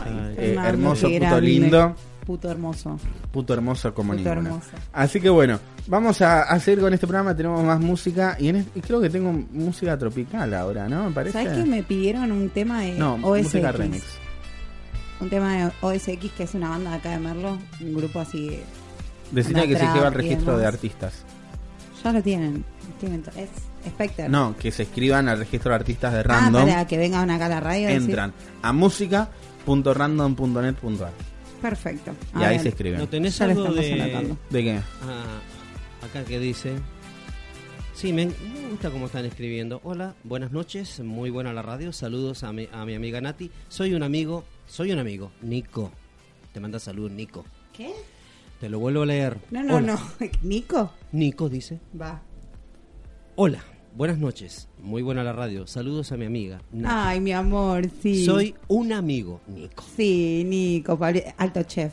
Ay. 0.03 0.11
Eh, 0.35 0.35
Fernando, 0.55 0.69
hermoso, 0.69 1.07
qué 1.07 1.13
puto 1.19 1.29
grande. 1.29 1.41
lindo. 1.47 1.95
Puto 2.27 2.51
hermoso. 2.51 2.99
Puto 3.31 3.53
hermoso 3.53 3.93
como 3.93 4.11
Puto 4.13 4.29
hermoso. 4.29 4.67
Así 4.93 5.19
que 5.21 5.29
bueno, 5.29 5.59
vamos 5.87 6.21
a, 6.21 6.41
a 6.43 6.59
seguir 6.59 6.81
con 6.81 6.93
este 6.93 7.07
programa. 7.07 7.33
Tenemos 7.35 7.63
más 7.63 7.79
música. 7.79 8.35
Y, 8.37 8.49
en 8.49 8.57
este- 8.57 8.79
y 8.79 8.81
creo 8.81 8.99
que 9.01 9.09
tengo 9.09 9.31
música 9.31 9.97
tropical 9.97 10.53
ahora, 10.53 10.87
¿no? 10.89 11.05
Me 11.05 11.11
parece. 11.15 11.41
¿Sabes 11.41 11.57
que 11.57 11.63
me 11.69 11.81
pidieron 11.83 12.31
un 12.33 12.49
tema 12.49 12.81
de 12.81 12.91
No, 12.99 13.13
OSX? 13.23 13.43
música 13.45 13.71
remix. 13.71 14.03
Un 15.21 15.29
tema 15.29 15.55
de 15.55 15.71
OSX, 15.81 16.31
que 16.35 16.43
es 16.43 16.53
una 16.53 16.69
banda 16.69 16.91
de 16.91 16.97
acá 16.97 17.11
de 17.11 17.19
Merlo. 17.19 17.57
Un 17.81 17.93
grupo 17.95 18.19
así. 18.19 18.49
de- 18.49 18.63
Decía 19.31 19.61
Anda 19.61 19.67
que 19.67 19.77
se 19.79 19.85
lleva 19.93 20.07
el 20.09 20.13
registro 20.13 20.57
de 20.57 20.65
artistas. 20.65 21.23
Ya 22.03 22.11
lo 22.13 22.21
tienen. 22.21 22.63
tienen 22.99 23.23
es 23.37 23.49
Spectre. 23.89 24.27
No, 24.29 24.55
que 24.57 24.69
se 24.71 24.83
escriban 24.83 25.27
al 25.29 25.39
registro 25.39 25.69
de 25.71 25.75
artistas 25.75 26.11
de 26.13 26.19
Ah, 26.19 26.23
random. 26.23 26.67
para 26.67 26.85
que 26.87 26.97
vengan 26.97 27.29
acá 27.31 27.45
a 27.45 27.49
la 27.49 27.59
radio. 27.61 27.87
entran 27.89 28.33
a 28.61 28.73
música.random.net.ar. 28.73 31.11
Perfecto. 31.61 32.11
Y 32.39 32.43
ahí 32.43 32.59
se 32.59 32.69
escriben. 32.69 32.99
¿No 32.99 33.07
tenés 33.09 33.39
algo 33.41 33.65
de. 33.73 34.35
¿De 34.49 34.63
qué? 34.63 34.79
Ah, 35.03 35.39
acá 36.05 36.23
que 36.23 36.39
dice. 36.39 36.73
Sí, 37.93 38.13
me, 38.13 38.27
me 38.27 38.69
gusta 38.69 38.91
cómo 38.91 39.07
están 39.07 39.25
escribiendo. 39.25 39.81
Hola, 39.83 40.13
buenas 40.23 40.51
noches, 40.51 40.99
muy 40.99 41.31
buena 41.31 41.51
la 41.51 41.63
radio. 41.63 41.91
Saludos 41.91 42.43
a 42.43 42.53
mi, 42.53 42.69
a 42.71 42.85
mi 42.85 42.93
amiga 42.93 43.19
Nati. 43.21 43.49
Soy 43.69 43.95
un 43.95 44.03
amigo, 44.03 44.43
soy 44.67 44.91
un 44.91 44.99
amigo, 44.99 45.31
Nico. 45.41 45.91
Te 46.53 46.59
manda 46.59 46.77
salud, 46.79 47.09
Nico. 47.09 47.43
¿Qué? 47.73 47.91
Te 48.59 48.69
lo 48.69 48.77
vuelvo 48.79 49.01
a 49.01 49.05
leer. 49.07 49.37
No, 49.49 49.63
no, 49.63 49.75
Hola. 49.77 49.93
no. 49.93 50.27
¿Nico? 50.43 50.91
Nico 51.11 51.49
dice. 51.49 51.79
Va. 51.99 52.21
Hola, 53.35 53.63
buenas 53.95 54.17
noches, 54.17 54.67
muy 54.81 55.01
buena 55.01 55.23
la 55.23 55.33
radio. 55.33 55.65
Saludos 55.67 56.11
a 56.11 56.17
mi 56.17 56.25
amiga. 56.25 56.61
Nati. 56.71 56.93
Ay, 56.97 57.19
mi 57.19 57.31
amor, 57.33 57.89
sí. 58.01 58.23
Soy 58.25 58.55
un 58.67 58.91
amigo, 58.93 59.41
Nico. 59.47 59.83
Sí, 59.95 60.43
Nico, 60.45 60.97
Pablo- 60.97 61.21
alto 61.37 61.63
chef. 61.63 61.91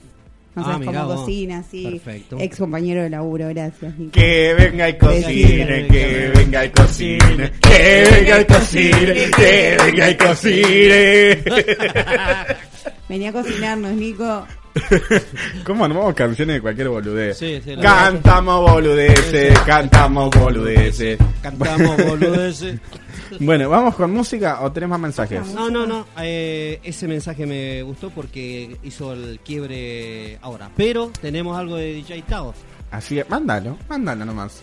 No 0.54 0.62
Ah, 0.62 0.74
sabes 0.74 0.86
cómo 0.86 1.06
cocina, 1.06 1.64
sí. 1.68 1.82
Perfecto. 1.82 2.36
Ex 2.38 2.58
compañero 2.58 3.02
de 3.02 3.10
laburo, 3.10 3.48
gracias, 3.48 3.98
Nico. 3.98 4.12
Que 4.12 4.54
venga 4.54 4.88
y 4.88 4.96
cocine, 4.98 5.86
que 5.88 6.32
venga 6.36 6.64
y 6.64 6.70
cocine, 6.70 7.52
que 7.60 8.08
venga 8.12 8.40
y 8.40 8.44
cocine, 8.44 9.30
que 9.36 9.76
venga 9.84 10.10
y 10.10 10.16
cocine. 10.16 11.42
Venía 13.08 13.30
a 13.30 13.32
cocinarnos, 13.32 13.92
Nico. 13.94 14.46
¿Cómo 15.64 15.84
armamos 15.84 16.14
canciones 16.14 16.56
de 16.56 16.60
cualquier 16.60 16.88
boludez? 16.88 17.38
Sí, 17.38 17.60
sí, 17.64 17.76
cantamos 17.76 18.70
boludeces, 18.72 19.58
cantamos 19.60 20.30
boludeces. 20.30 21.18
Cantamos 21.42 21.96
boludeces. 22.06 22.80
Bueno, 23.38 23.68
¿vamos 23.68 23.94
con 23.94 24.10
música 24.12 24.62
o 24.62 24.72
tenés 24.72 24.88
más 24.88 24.98
mensajes? 25.00 25.46
No, 25.48 25.68
no, 25.68 25.86
no. 25.86 26.06
eh, 26.20 26.80
ese 26.82 27.06
mensaje 27.06 27.44
me 27.46 27.82
gustó 27.82 28.08
porque 28.10 28.78
hizo 28.82 29.12
el 29.12 29.40
quiebre 29.44 30.38
ahora. 30.40 30.70
Pero 30.76 31.10
tenemos 31.20 31.56
algo 31.58 31.76
de 31.76 31.92
DJ 31.94 32.22
Tao. 32.22 32.54
Así 32.90 33.18
es, 33.18 33.28
mándalo, 33.28 33.76
mándalo 33.88 34.24
nomás. 34.24 34.62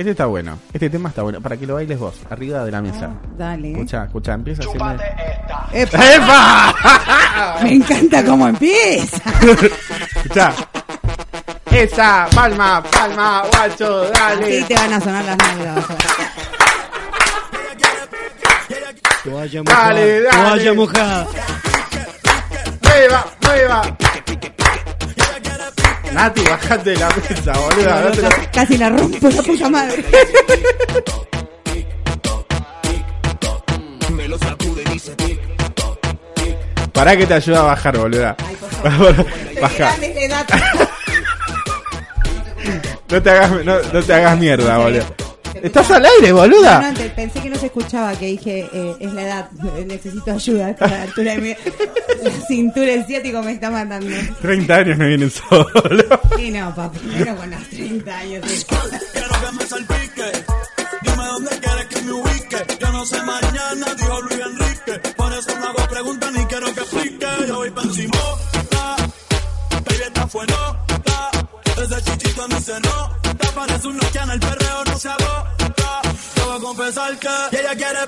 Este 0.00 0.12
está 0.12 0.24
bueno, 0.24 0.58
este 0.72 0.88
tema 0.88 1.10
está 1.10 1.20
bueno, 1.20 1.42
para 1.42 1.58
que 1.58 1.66
lo 1.66 1.74
bailes 1.74 1.98
vos, 1.98 2.14
arriba 2.30 2.64
de 2.64 2.70
la 2.70 2.80
mesa. 2.80 3.10
Dale. 3.36 3.72
Escucha, 3.72 4.04
escucha, 4.04 4.32
empieza 4.32 4.62
a 4.62 4.66
hacerme... 4.66 5.04
¡Epa! 5.74 6.14
¡Epa! 6.14 7.60
Me 7.62 7.74
encanta 7.74 8.24
cómo 8.24 8.48
empieza. 8.48 9.18
Escucha. 10.16 10.54
Esa, 11.70 12.28
palma, 12.34 12.82
palma, 12.82 13.42
guacho, 13.52 14.10
dale. 14.10 14.60
Así 14.60 14.64
te 14.68 14.74
van 14.74 14.92
a 14.94 15.00
sonar 15.00 15.22
las 15.22 15.36
nalgas. 15.36 15.86
Toalla 19.22 19.62
Dale, 19.62 20.22
dale. 20.22 20.30
Toalla 20.30 20.72
mojada. 20.72 21.26
Mueva, 22.80 23.26
mueva. 23.42 23.96
Nati, 26.12 26.42
bajate 26.42 26.90
de 26.90 26.96
la 26.96 27.08
mesa, 27.08 27.52
no 27.52 28.22
la- 28.22 28.50
Casi 28.52 28.76
la 28.78 28.88
rompo 28.90 29.28
la 29.28 29.42
puta 29.42 29.68
madre. 29.70 30.04
Pará 36.92 37.16
que 37.16 37.26
te 37.26 37.34
ayuda 37.34 37.60
a 37.60 37.64
bajar, 37.64 37.96
boluda. 37.96 38.36
Baja. 39.60 39.94
No 43.10 43.22
te 43.22 43.30
hagas, 43.30 43.50
no, 43.64 43.74
no 43.92 44.02
te 44.02 44.14
hagas 44.14 44.38
mierda, 44.38 44.78
boluda. 44.78 45.04
Estás 45.62 45.90
al 45.90 46.04
aire, 46.06 46.32
boluda. 46.32 46.80
No, 46.80 46.88
no, 46.92 46.94
te- 46.98 47.10
pensé 47.10 47.40
que 47.40 47.50
no 47.50 47.56
se 47.56 47.66
escuchaba, 47.66 48.12
que 48.14 48.26
dije, 48.26 48.68
eh, 48.72 48.96
es 49.00 49.12
la 49.12 49.22
edad, 49.22 49.50
necesito 49.86 50.32
ayuda 50.32 50.66
a 50.66 50.70
esta 50.70 51.02
altura 51.02 51.32
de 51.34 51.38
mi... 51.40 51.48
La 52.22 52.30
cintura 52.46 52.92
el 52.92 53.04
ciático 53.06 53.42
me 53.42 53.52
está 53.52 53.70
matando. 53.70 54.14
30 54.42 54.74
años 54.74 54.98
no 54.98 55.06
vienen 55.06 55.30
solo. 55.30 55.66
Y 56.38 56.50
no, 56.50 56.74
papi, 56.74 56.98
pero 57.18 57.36
con 57.36 57.50
los 57.50 57.68
30 57.68 58.18
años. 58.18 58.44
Quiero 59.12 59.28
que 59.28 59.52
me 59.56 59.66
salpique. 59.66 60.32
Dime 61.02 61.24
dónde 61.26 61.50
quieres 61.60 61.86
que 61.86 62.02
me 62.02 62.12
ubique. 62.12 62.56
Yo 62.80 62.92
no 62.92 63.06
sé 63.06 63.22
mañana, 63.22 63.86
dijo 63.96 64.20
Luis 64.22 64.40
Enrique. 64.40 65.08
Por 65.16 65.32
eso 65.32 65.58
no 65.58 65.66
hago 65.68 65.88
preguntas 65.90 66.32
ni 66.32 66.44
quiero 66.46 66.66
que 66.74 66.80
explique. 66.80 67.26
Yo 67.48 67.54
voy 67.56 67.70
pa' 67.70 67.82
encima. 67.82 68.16
Baby, 69.84 70.02
esta 70.06 70.26
fue 70.28 70.46
nota. 70.46 71.30
Ese 71.82 72.02
chichito 72.04 72.48
no 72.48 72.60
se 72.60 72.72
nota. 72.74 73.29
Parece 73.54 73.88
un 73.88 73.96
Nokia 73.96 74.22
en 74.22 74.30
el 74.30 74.40
perreo, 74.40 74.84
no 74.84 74.98
se 74.98 75.08
agota. 75.08 76.02
Te 76.34 76.40
voy 76.40 76.56
a 76.56 76.60
confesar 76.60 77.18
que 77.18 77.28
ella 77.58 77.74
quiere, 77.74 78.00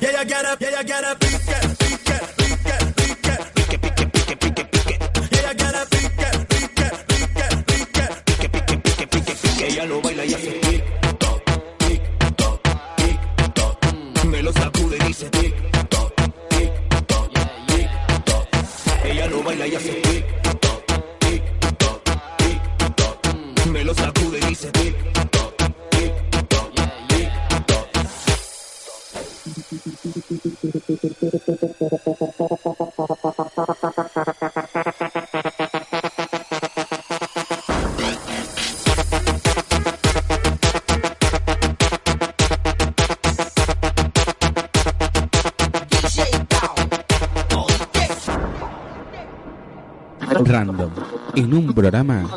y 0.00 0.06
ella 0.06 0.24
quiere, 0.26 0.48
y 0.58 0.64
ella 0.64 0.84
quiere 0.84 1.16
pique, 1.16 1.56
pique, 1.78 2.20
pique, 2.36 2.76
pique, 2.96 3.38
pique, 3.54 3.78
pique, 3.78 4.06
pique, 4.08 4.36
pique, 4.36 4.64
pique. 4.64 4.98
Y 5.30 5.38
ella 5.38 5.54
quiere 5.54 5.78
pique, 5.90 6.28
pique, 6.48 6.88
pique, 7.08 7.46
pique, 7.66 8.06
pique, 8.26 8.48
pique, 8.48 8.78
pique, 8.78 9.06
pique, 9.06 9.34
pique. 9.36 9.66
Ella 9.66 9.84
lo 9.86 10.00
baila 10.02 10.24
y 10.24 10.34
hace 10.34 10.50
tic, 10.50 10.84
toc, 11.18 11.42
tic, 11.78 12.02
toc, 12.36 12.62
tic, 12.96 13.54
toc. 13.54 14.24
Me 14.24 14.42
lo 14.42 14.52
sacude 14.52 14.96
y 14.96 15.04
dice 15.06 15.30
tic, 15.30 15.54
toc, 15.88 16.12
tic, 16.50 16.72
toc, 17.06 17.32
tic, 17.68 18.24
toc. 18.24 18.48
Ella 19.04 19.26
lo 19.28 19.42
baila 19.42 19.66
y 19.66 19.74
hace 19.76 19.92
tic, 19.92 20.41
Random, 50.44 50.90
en 51.36 51.54
un 51.54 51.72
programa 51.72 52.28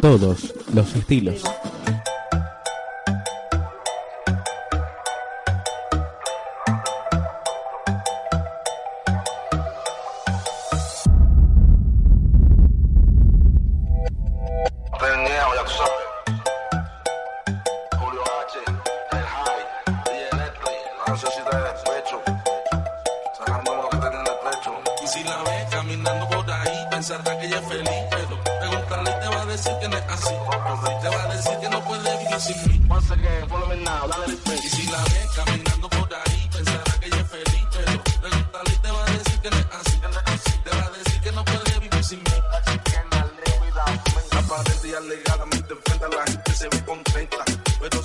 todos 0.00 0.54
los 0.74 0.94
estilos. 0.94 1.42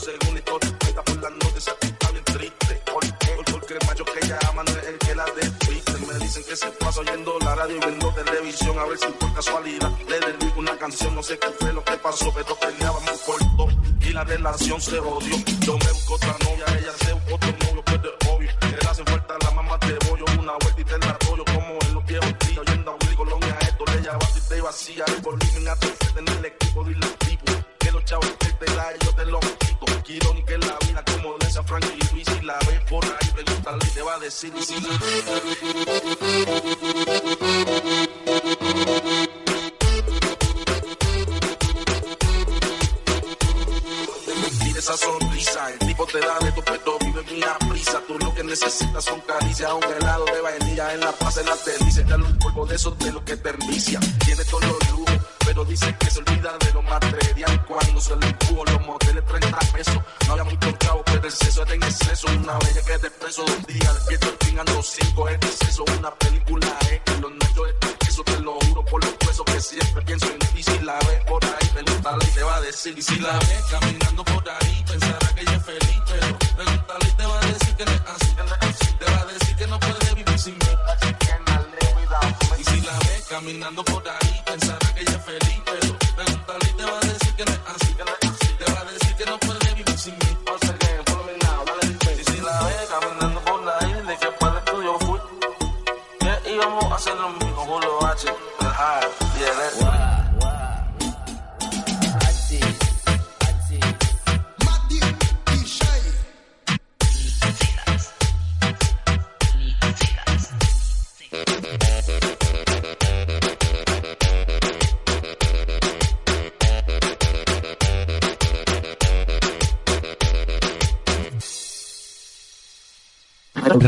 La 0.09 0.15
historia 0.15 0.75
cuenta 0.79 1.03
por 1.03 1.21
la 1.21 1.29
noche 1.29 1.61
se 1.61 1.69
está 1.69 2.11
bien 2.11 2.23
triste. 2.23 2.81
¿Por 2.91 3.03
qué? 3.19 3.51
Porque 3.51 3.73
el 3.75 3.79
macho 3.85 4.05
que 4.05 4.25
ella 4.25 4.39
ama 4.49 4.63
no 4.63 4.71
es 4.71 4.87
el 4.87 4.97
que 4.97 5.13
la 5.13 5.25
despiste. 5.35 5.91
Me 6.07 6.13
dicen 6.17 6.43
que 6.45 6.55
se 6.55 6.67
pasa 6.71 7.01
oyendo 7.01 7.37
la 7.41 7.53
radio 7.53 7.75
y 7.75 7.79
viendo 7.79 8.11
televisión. 8.13 8.79
A 8.79 8.85
ver 8.85 8.97
si 8.97 9.05
por 9.05 9.31
casualidad 9.35 9.91
le 10.07 10.19
dedico 10.19 10.59
una 10.59 10.75
canción. 10.79 11.13
No 11.13 11.21
sé 11.21 11.37
qué 11.37 11.49
fue 11.59 11.73
lo 11.73 11.83
que 11.83 11.95
pasó, 11.97 12.33
pero 12.33 12.55
peleábamos 12.55 13.19
corto. 13.21 13.67
Y 14.01 14.09
la 14.11 14.23
relación 14.23 14.81
se 14.81 14.97
odió. 14.97 15.35
Yo 15.59 15.77
me 15.77 15.91
busco 15.91 16.15
otra 16.15 16.35
novia, 16.43 16.65
ella 16.79 16.93
se 17.05 17.13
buscó 17.13 17.35
otro 17.35 17.51
novio, 17.67 17.83
pero 17.85 18.09
es 18.19 18.27
obvio. 18.29 18.49
Que 18.61 18.67
le 18.81 18.89
hacen 18.89 19.05
falta 19.05 19.37
la 19.43 19.51
mamá 19.51 19.77
de 19.77 20.09
bollo. 20.09 20.25
Una 20.39 20.53
vuelta 20.53 20.81
y 20.81 20.85
te 20.85 20.97
la 20.97 21.17
rollo 21.27 21.45
como 21.45 21.77
en 21.81 21.93
los 21.93 22.05
viejos 22.07 22.39
días. 22.39 22.57
Oyendo 22.57 22.91
a 22.91 22.95
Willy 22.95 23.15
Colonia, 23.15 23.57
esto 23.61 23.85
le 23.85 24.01
lleva 24.01 24.19
y 24.35 24.49
te 24.49 24.61
vacía. 24.61 25.05
El 25.05 25.21
volumen 25.21 25.67
a 25.67 25.75
tu 25.75 25.98
pregúntale 34.29 34.29
y 34.29 34.35
te 34.35 34.35
va 34.35 34.35
a 34.35 34.35
decir. 34.35 34.53
Y 34.55 34.63
si 34.63 34.79
la 34.79 34.89
Mira 44.63 44.79
esa 44.79 44.97
sonrisa, 44.97 45.71
el 45.71 45.79
tipo 45.79 46.05
te 46.05 46.19
da 46.19 46.39
de 46.39 46.51
tu 46.51 46.61
peto, 46.63 46.97
vive 47.01 47.23
mi 47.23 47.41
prisa. 47.69 48.01
Tú 48.07 48.17
lo 48.19 48.33
que 48.33 48.43
necesitas 48.43 49.03
son 49.03 49.21
caricias, 49.21 49.71
un 49.73 49.83
helado 49.83 50.25
de 50.25 50.41
vainilla 50.41 50.93
en 50.93 50.99
la 51.01 51.11
paz, 51.11 51.37
en 51.37 51.45
la 51.45 51.55
delicia. 51.55 52.03
Dale 52.03 52.23
un 52.23 52.37
polvo 52.37 52.65
de 52.65 52.75
esos 52.75 52.97
de 52.99 53.11
lo 53.11 53.23
que 53.23 53.37
te. 53.37 53.49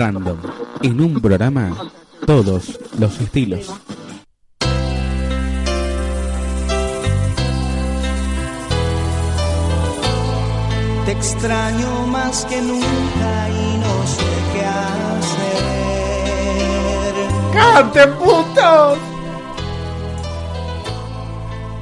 Random. 0.01 0.37
En 0.81 0.99
un 0.99 1.21
programa, 1.21 1.77
todos 2.25 2.79
los 2.97 3.21
estilos. 3.21 3.71
Te 11.05 11.11
extraño 11.11 12.07
más 12.07 12.45
que 12.45 12.59
nunca 12.63 13.49
y 13.49 13.77
no 13.77 14.07
sé 14.07 14.25
qué 14.53 14.65
hacer. 14.65 15.61
¡Canten, 17.53 18.11
putos! 18.15 18.97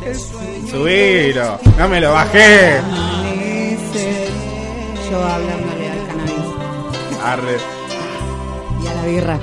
Te 0.02 0.14
sueño 0.14 0.68
Subilo, 0.68 1.58
no 1.78 1.88
me 1.88 2.02
lo 2.02 2.12
bajé. 2.12 2.82
Yo 5.10 5.24
hablándole 5.24 5.90
al 5.90 6.08
cannabis 6.08 7.24
Arre. 7.24 7.58
Birra. 9.10 9.40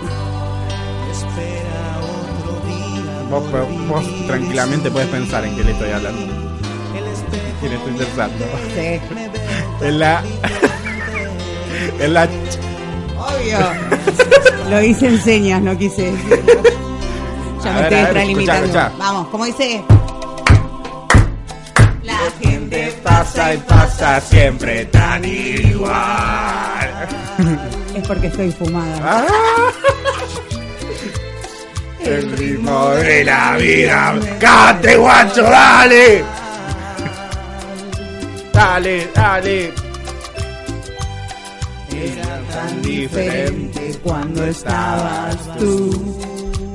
Vos, 3.30 3.42
vos 3.88 4.26
tranquilamente 4.26 4.90
puedes 4.90 5.08
pensar 5.08 5.44
en 5.44 5.56
qué 5.56 5.64
le 5.64 5.72
estoy 5.72 5.90
hablando. 5.90 6.22
¿Quién 7.60 7.72
estoy 7.72 7.92
pensando? 7.92 8.44
Sí. 8.74 9.00
En 9.86 9.98
la. 9.98 10.22
En 12.00 12.14
la. 12.14 12.24
Obvio. 12.24 13.58
Lo 14.70 14.82
hice 14.82 15.08
en 15.08 15.20
señas, 15.20 15.60
no 15.60 15.76
quise 15.76 16.12
decirlo. 16.12 16.62
Ya 17.62 17.72
me 17.72 17.80
estoy 17.82 17.98
extralimitando. 17.98 18.64
escuchá, 18.64 18.86
escuchá. 18.86 18.92
Vamos, 18.98 19.28
como 19.28 19.44
dice. 19.44 19.84
La 22.02 22.18
gente 22.40 22.96
Pasa 23.02 23.54
y 23.54 23.58
pasa 23.58 24.20
siempre 24.20 24.86
tan 24.86 25.24
igual. 25.24 25.94
Es 27.96 28.06
porque 28.06 28.26
estoy 28.26 28.52
fumada. 28.52 28.98
Ah. 29.02 29.26
El 32.04 32.30
ritmo 32.36 32.90
de 32.90 33.24
la 33.24 33.56
vida. 33.56 34.14
¡Cante, 34.38 34.96
guacho, 34.96 35.42
dale! 35.42 36.22
Dale, 38.52 39.08
dale. 39.14 39.72
Era 41.90 42.40
tan 42.52 42.82
diferente 42.82 43.98
cuando 44.02 44.44
estabas 44.44 45.58
tú. 45.58 46.18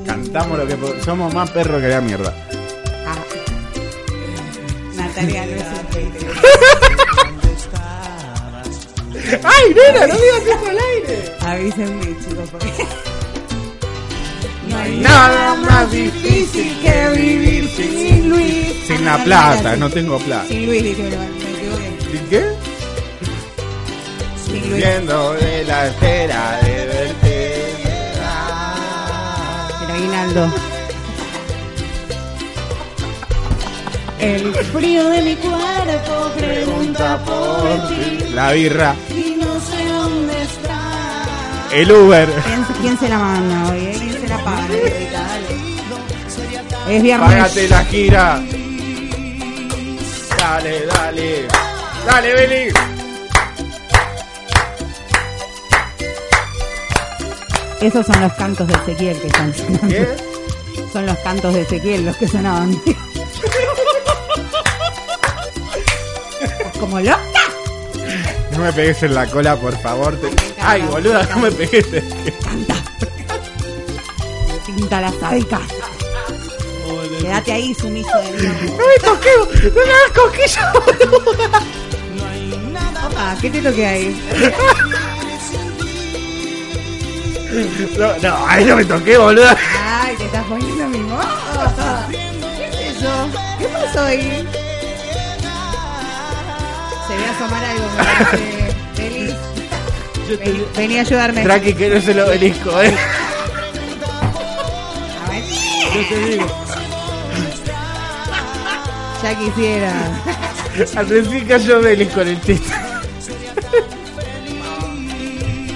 Cantamos 0.04 0.58
lo 0.58 0.66
que 0.66 0.76
somos 1.04 1.32
más 1.32 1.48
perros 1.50 1.80
que 1.80 1.88
la 1.88 2.00
mierda. 2.00 2.34
Natalia 4.96 5.46
no 5.46 5.52
es. 5.52 5.62
¡Ay, 9.44 9.74
nena! 9.74 10.06
¡No 10.06 10.14
digas 10.14 10.42
eso 10.46 10.66
al 10.68 10.78
aire! 10.78 10.91
Avísenme, 11.44 12.16
chicos, 12.20 12.50
porque. 12.50 12.72
No 14.68 14.78
hay 14.78 14.96
Nada 14.98 15.54
más 15.56 15.90
difícil 15.90 16.78
que 16.80 17.08
vivir 17.20 17.68
sin 17.68 18.28
Luis. 18.28 18.74
Sin 18.86 19.04
la 19.04 19.22
plata, 19.24 19.76
no 19.76 19.90
tengo 19.90 20.18
plata. 20.18 20.46
Sin 20.46 20.66
Luis, 20.66 20.82
dije, 20.82 21.02
me 21.02 21.50
equivoqué. 21.50 21.92
¿Sin 22.10 22.26
qué? 22.28 22.44
Sin 24.44 24.70
Luis. 24.70 24.84
Viendo 24.84 25.32
de 25.34 25.64
la 25.64 25.86
espera 25.88 26.60
de 26.62 26.86
verte. 26.86 27.64
El 29.84 29.90
aguinaldo. 29.90 30.52
El 34.20 34.54
frío 34.54 35.08
de 35.08 35.22
mi 35.22 35.34
cuerpo 35.34 36.30
pregunta 36.38 37.18
por 37.24 37.88
ti. 37.88 38.32
La 38.32 38.52
birra. 38.52 38.94
El 41.72 41.90
Uber. 41.90 42.28
¿Quién, 42.44 42.64
quién 42.80 42.98
se 42.98 43.08
la 43.08 43.18
manda 43.18 43.70
hoy? 43.70 43.78
eh? 43.86 43.96
¿Quién 43.98 44.20
se 44.20 44.28
la 44.28 44.38
paga? 44.44 44.66
Es 46.88 47.02
viernes. 47.02 47.30
Págate 47.30 47.68
la 47.68 47.84
gira. 47.86 48.42
Dale, 50.38 50.86
dale. 50.86 51.46
Dale, 52.06 52.32
Beli. 52.34 52.72
Esos 57.80 58.04
son 58.06 58.20
los 58.20 58.32
cantos 58.34 58.68
de 58.68 58.74
Ezequiel 58.74 59.18
que 59.20 59.26
están 59.28 59.54
sonando. 59.54 59.88
¿Qué? 59.88 60.06
Son 60.92 61.06
los 61.06 61.18
cantos 61.18 61.54
de 61.54 61.62
Ezequiel 61.62 62.04
los 62.04 62.16
que 62.16 62.28
sonaban. 62.28 62.76
Como 66.78 67.00
loca. 67.00 67.18
No 68.52 68.58
me 68.58 68.72
pegues 68.72 69.02
en 69.04 69.14
la 69.14 69.26
cola, 69.26 69.56
por 69.56 69.76
favor. 69.80 70.16
te- 70.20 70.51
Ay, 70.64 70.82
boluda, 70.82 71.26
no 71.30 71.38
me 71.38 71.50
pegues. 71.50 71.86
Pinta 74.66 75.00
la 75.00 75.12
sádica. 75.12 75.60
Quédate 77.20 77.52
ahí, 77.52 77.74
sumiso 77.74 78.16
de 78.18 78.30
mierda. 78.32 78.62
¡No 78.76 78.86
me 78.86 78.98
toqué! 79.02 79.30
¡No 79.68 79.74
me 79.74 79.92
hagas 79.92 80.12
cosquillas! 80.14 80.74
Opa, 83.06 83.36
¿qué 83.40 83.50
te 83.50 83.60
toqué 83.60 83.86
ahí? 83.86 84.22
No, 87.98 88.16
no, 88.22 88.46
ahí 88.46 88.64
no 88.64 88.76
me 88.76 88.84
toqué, 88.84 89.18
boluda. 89.18 89.56
Ay, 90.02 90.16
te 90.16 90.24
estás 90.24 90.44
poniendo 90.46 90.88
mi 90.88 90.98
modo. 90.98 91.22
¿Qué 92.10 92.88
es 92.88 92.96
eso? 92.96 93.28
¿Qué 93.58 93.66
pasó 93.66 94.00
ahí? 94.04 94.48
Se 97.06 97.16
ve 97.16 97.24
asomar 97.26 97.64
algo, 97.64 97.86
me 97.90 98.04
parece. 98.04 98.61
Vení, 100.38 100.64
vení 100.76 100.98
a 100.98 101.00
ayudarme. 101.02 101.42
Traqui, 101.42 101.74
que 101.74 101.88
no 101.88 101.96
es 101.96 102.08
el 102.08 102.20
obelisco, 102.20 102.82
eh. 102.82 102.94
Yo 105.94 106.08
te 106.08 106.26
digo. 106.26 106.46
Ya 109.22 109.38
quisiera. 109.38 109.92
Al 110.96 111.06
principio 111.06 111.48
cayó 111.48 111.80
Belis 111.80 112.08
con 112.08 112.26
el 112.26 112.40
chiste. 112.40 112.74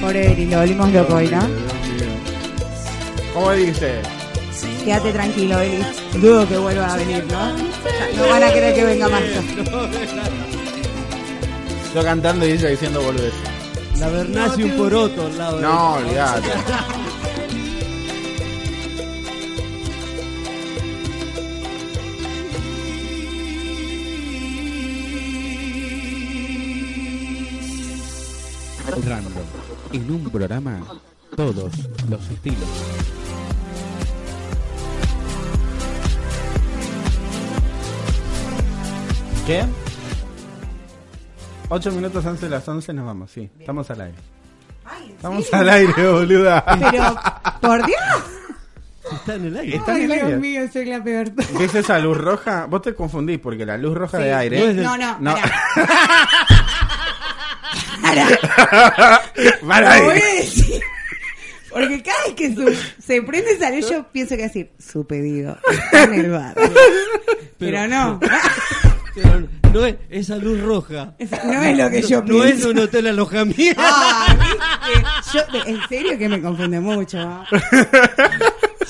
Pobre 0.01 0.33
Eri, 0.33 0.47
lo 0.47 0.59
volvimos 0.59 0.93
loco 0.93 1.15
hoy, 1.16 1.28
¿no? 1.28 1.47
¿Cómo 3.35 3.53
dice? 3.53 4.01
Quédate 4.85 5.12
tranquilo, 5.12 5.61
Eli. 5.61 5.85
Dudo 6.15 6.49
que 6.49 6.57
vuelva 6.57 6.95
a 6.95 6.97
venir, 6.97 7.24
¿no? 7.31 7.53
No 8.16 8.28
van 8.31 8.43
a 8.43 8.53
querer 8.53 8.74
que 8.74 8.85
venga 8.85 9.09
más. 9.09 9.23
Yo 11.95 12.03
cantando 12.03 12.49
y 12.49 12.53
ella 12.53 12.69
diciendo 12.69 13.03
boludez. 13.03 13.35
La 13.98 14.09
Bernasi 14.09 14.62
un 14.62 14.77
poroto 14.77 15.27
al 15.27 15.39
lado 15.39 15.56
de 15.56 15.62
No, 15.62 15.94
olvidate. 15.94 16.48
Random. 29.05 29.32
En 29.93 30.10
un 30.10 30.31
programa, 30.31 30.81
todos 31.35 31.73
los 32.10 32.31
estilos. 32.31 32.68
¿Qué? 39.47 39.64
8 41.68 41.90
minutos 41.93 42.24
antes 42.26 42.43
de 42.43 42.48
las 42.51 42.66
11 42.68 42.93
nos 42.93 43.06
vamos, 43.06 43.30
sí. 43.30 43.51
Estamos 43.59 43.90
al 43.90 44.01
aire. 44.02 44.18
Estamos 45.10 45.52
al 45.52 45.68
aire, 45.68 46.10
boluda. 46.10 46.64
Pero, 46.90 47.16
por 47.60 47.84
Dios. 47.86 47.98
Está 49.12 49.34
en 49.34 49.47
el 49.47 49.56
aire. 49.56 49.76
Está 49.76 49.93
en 49.93 49.97
Ay, 49.97 50.02
el 50.05 50.09
Dios 50.10 50.22
aire. 50.24 50.36
mío, 50.38 50.60
soy 50.72 50.84
la 50.86 51.02
peor. 51.02 51.30
¿Ves 51.59 51.74
esa 51.74 51.98
luz 51.98 52.16
roja? 52.16 52.66
Vos 52.66 52.82
te 52.82 52.94
confundís 52.94 53.38
porque 53.38 53.66
la 53.66 53.76
luz 53.78 53.97
roja 53.97 54.18
Sí. 54.18 54.24
de 54.24 54.34
aire. 54.34 54.74
No, 54.74 54.97
no, 54.97 55.18
no. 55.20 55.34
Para. 58.02 58.26
Para 59.66 60.01
voy 60.02 60.18
a 60.18 60.34
decir. 60.36 60.80
Porque 61.70 62.02
cada 62.02 62.24
vez 62.26 62.34
que 62.34 62.55
su- 62.55 63.02
se 63.02 63.22
prende 63.22 63.52
esa 63.52 63.70
luz, 63.70 63.90
yo 63.90 64.06
pienso 64.10 64.36
que 64.36 64.43
decir, 64.44 64.70
su 64.78 65.06
pedido 65.06 65.59
está 65.68 66.05
en 66.05 66.14
el 66.14 66.30
bar. 66.30 66.55
Pero 67.59 67.86
no. 67.88 68.18
Pero 69.14 69.48
no 69.81 69.86
es 69.86 69.97
esa 70.11 70.36
luz 70.36 70.61
roja. 70.61 71.15
No 71.44 71.62
es 71.62 71.77
lo 71.78 71.90
que 71.90 72.03
yo 72.03 72.23
No 72.23 72.44
es 72.44 72.53
pienso. 72.53 72.70
un 72.70 72.78
hotel 72.78 73.07
alojamiento. 73.09 73.82
Ah, 73.85 74.36
¿viste? 74.89 75.39
Yo, 75.39 75.61
en 75.66 75.81
serio 75.89 76.19
que 76.19 76.28
me 76.28 76.40
confunde 76.40 76.81
mucho. 76.81 77.19
¿no? 77.19 77.44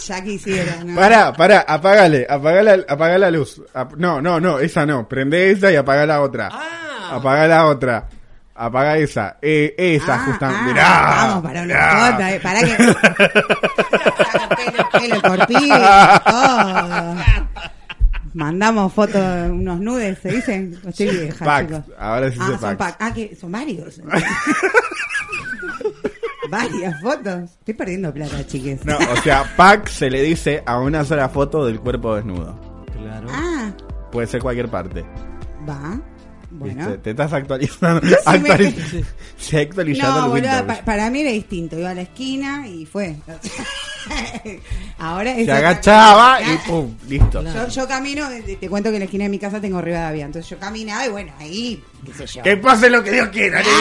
Ya 0.07 0.23
quisiera, 0.23 0.85
¿no? 0.85 0.95
Pará, 0.95 1.33
pará, 1.33 1.65
apagale, 1.67 2.27
apagá 2.29 2.63
la, 2.63 2.85
apagá 2.87 3.17
la 3.19 3.31
luz. 3.31 3.63
Ap- 3.75 3.95
no, 3.97 4.21
no, 4.21 4.39
no, 4.39 4.59
esa 4.59 4.85
no. 4.85 5.09
Prende 5.09 5.51
esa 5.51 5.73
y 5.73 5.77
apagá 5.77 6.05
la 6.07 6.21
otra. 6.21 6.51
Ah. 6.53 7.13
Apagá 7.17 7.47
la 7.49 7.67
otra. 7.67 8.07
Apaga 8.55 8.97
esa. 8.99 9.37
Eh, 9.43 9.75
esa, 9.77 10.19
justamente. 10.21 10.63
Ah, 10.63 10.67
Mirá, 10.67 11.27
Vamos 11.29 11.43
para 11.45 11.63
una 11.63 11.75
mirá. 11.75 12.13
jota, 12.13 12.33
eh. 12.35 12.41
Pará 12.41 12.61
que. 12.61 12.77
pelo, 14.57 14.91
pelo, 14.93 15.23
corpillo, 15.23 15.75
todo. 16.25 17.17
Mandamos 18.37 18.93
fotos, 18.93 19.23
unos 19.51 19.81
nudes, 19.81 20.19
¿se 20.23 20.31
dicen? 20.31 20.79
Estoy 20.87 21.09
vieja, 21.09 21.43
Pax, 21.43 21.69
chicos. 21.69 21.85
ahora 21.99 22.31
sí 22.31 22.37
ah, 22.39 22.47
se 22.53 22.59
son 22.59 22.77
pack. 22.77 22.97
Ah, 23.01 23.15
que 23.15 23.35
son 23.35 23.51
varios. 23.51 24.01
Varias 26.51 27.01
fotos. 27.01 27.51
Estoy 27.59 27.75
perdiendo 27.75 28.13
plata, 28.13 28.47
chiques. 28.47 28.85
No, 28.85 28.97
o 28.99 29.17
sea, 29.23 29.53
pack 29.57 29.89
se 29.89 30.09
le 30.11 30.23
dice 30.23 30.63
a 30.67 30.79
una 30.79 31.05
sola 31.05 31.29
foto 31.29 31.67
del 31.67 31.81
cuerpo 31.81 32.15
desnudo. 32.15 32.57
Claro. 32.97 33.27
Ah, 33.31 33.73
Puede 34.13 34.27
ser 34.29 34.41
cualquier 34.43 34.69
parte. 34.69 35.05
va. 35.69 36.01
Bueno. 36.51 36.77
¿Viste? 36.87 36.99
Te 36.99 37.11
estás 37.11 37.33
actualizando. 37.33 38.01
Sí, 38.07 38.15
me- 38.41 38.49
Actualiz- 38.51 39.05
Se 39.39 39.59
ha 39.59 39.63
actualizado 39.63 40.29
No, 40.29 40.37
el 40.37 40.45
pa- 40.67 40.83
para 40.85 41.11
mí 41.11 41.21
era 41.23 41.33
distinto. 41.33 41.77
Iba 41.79 41.91
a 41.91 41.95
la 41.95 42.03
esquina 42.03 42.69
y 42.69 42.87
fue. 42.87 43.17
Ahora 44.99 45.33
es 45.33 45.47
Se 45.47 45.53
agachaba 45.53 46.41
y 46.43 46.57
pum, 46.69 46.95
listo. 47.09 47.43
Yo, 47.43 47.69
yo 47.69 47.89
camino, 47.89 48.29
te 48.29 48.57
te 48.57 48.69
cuento 48.69 48.91
que 48.91 48.97
en 48.97 49.01
la 49.01 49.05
esquina 49.07 49.25
de 49.25 49.31
mi 49.31 49.39
casa 49.39 49.61
tengo 49.61 49.81
Rivadavia, 49.81 50.25
entonces 50.27 50.49
yo 50.51 50.59
caminaba 50.59 51.07
y 51.07 51.11
bueno, 51.11 51.33
ahí, 51.39 51.83
qué 52.05 52.13
sé 52.15 52.27
yo. 52.27 52.43
Que 52.43 52.57
pase 52.57 52.89
lo 52.91 53.03
que 53.03 53.13
Dios 53.13 53.29
quiera, 53.29 53.59
negro. 53.59 53.73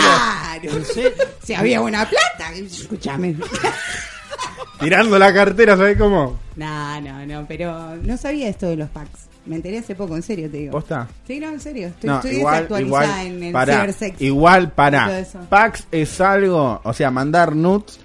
Claro. 0.61 1.15
Si 1.43 1.53
había 1.53 1.79
buena 1.79 2.09
plata, 2.09 2.51
escúchame. 2.55 3.35
Tirando 4.79 5.17
la 5.19 5.33
cartera, 5.33 5.77
¿sabes 5.77 5.97
cómo? 5.97 6.39
No, 6.55 7.01
no, 7.01 7.25
no, 7.25 7.45
pero 7.47 7.95
no 7.97 8.17
sabía 8.17 8.49
esto 8.49 8.67
de 8.67 8.75
los 8.77 8.89
packs. 8.89 9.25
Me 9.45 9.57
enteré 9.57 9.77
hace 9.77 9.93
poco, 9.93 10.15
en 10.15 10.23
serio 10.23 10.49
te 10.49 10.57
digo. 10.57 10.71
¿Posta? 10.71 11.07
Sí, 11.27 11.39
no, 11.39 11.49
en 11.49 11.59
serio. 11.59 11.87
Estoy, 11.87 12.09
No, 12.09 12.15
estoy 12.15 12.31
igual, 12.37 12.53
desactualizada 12.55 13.05
igual, 13.23 13.27
en 13.37 13.43
el 13.43 13.53
para, 13.53 13.73
cibersex. 13.75 14.21
igual 14.21 14.63
y 14.63 14.65
todo 14.65 14.75
para. 14.75 15.19
eso. 15.19 15.39
Pax 15.49 15.87
es 15.91 16.19
algo, 16.19 16.81
o 16.83 16.93
sea, 16.93 17.11
mandar 17.11 17.55
nudes, 17.55 17.99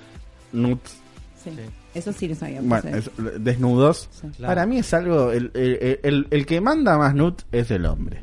nudes, 0.53 0.79
Sí. 1.43 1.51
Eso 1.95 2.13
sí 2.13 2.29
lo 2.29 2.35
sabía. 2.35 2.61
bueno, 2.63 2.97
es- 2.97 3.11
desnudos. 3.39 4.09
Sí. 4.13 4.29
Para 4.43 4.65
mí 4.67 4.79
es 4.79 4.95
algo, 4.95 5.33
el, 5.33 5.51
el, 5.55 5.99
el- 6.03 6.27
el 6.31 6.47
que 6.47 6.61
manda 6.61 6.97
más 6.99 7.15
nudes 7.15 7.45
es 7.53 7.71
el 7.71 7.87
hombre. 7.87 8.23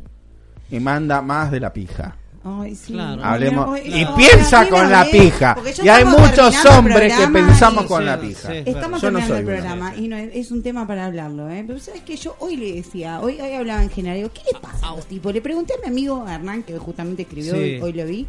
Y 0.72 0.80
manda 0.80 1.22
más 1.22 1.52
de 1.52 1.60
la 1.60 1.72
pija. 1.74 2.16
Ay, 2.44 2.76
sí. 2.76 2.94
Claro. 2.94 3.22
Hablemos. 3.26 3.78
Y 3.84 4.04
no, 4.06 4.16
piensa 4.16 4.70
con 4.70 4.90
la 4.90 5.04
pija. 5.12 5.58
Y 5.84 5.88
hay 5.90 6.06
muchos 6.06 6.66
hombres 6.66 7.14
que 7.14 7.28
pensamos 7.28 7.84
y- 7.84 7.88
con 7.88 8.06
la 8.06 8.18
pija. 8.20 8.50
sí. 8.52 8.58
Estamos 8.66 9.02
Yo 9.02 9.12
no 9.12 9.20
terminando 9.20 9.28
soy 9.28 9.38
el 9.40 9.46
programa 9.46 9.96
y 9.98 10.08
no, 10.08 10.16
es 10.18 10.52
un 10.52 10.64
tema 10.64 10.88
para 10.88 11.06
hablarlo, 11.08 11.50
¿eh? 11.50 11.64
Pero 11.68 11.78
sabes 11.80 12.02
que 12.04 12.16
yo 12.16 12.38
hoy 12.40 12.56
le 12.56 12.74
decía, 12.76 13.20
hoy, 13.20 13.40
hoy 13.42 13.52
hablaba 13.54 13.84
en 13.84 13.90
general, 13.90 14.18
digo, 14.18 14.30
¿qué 14.34 14.42
le 14.54 14.60
pasa 14.62 14.90
a 14.90 14.96
los 14.96 15.06
tipos? 15.08 15.34
Le 15.34 15.42
pregunté 15.42 15.74
a 15.74 15.78
mi 15.82 15.88
amigo 15.92 16.26
Hernán, 16.28 16.64
que 16.64 16.78
justamente 16.78 17.24
escribió, 17.24 17.54
Sí. 17.54 17.60
hoy, 17.60 17.82
hoy 17.82 17.94
lo 17.94 18.06
vi. 18.06 18.28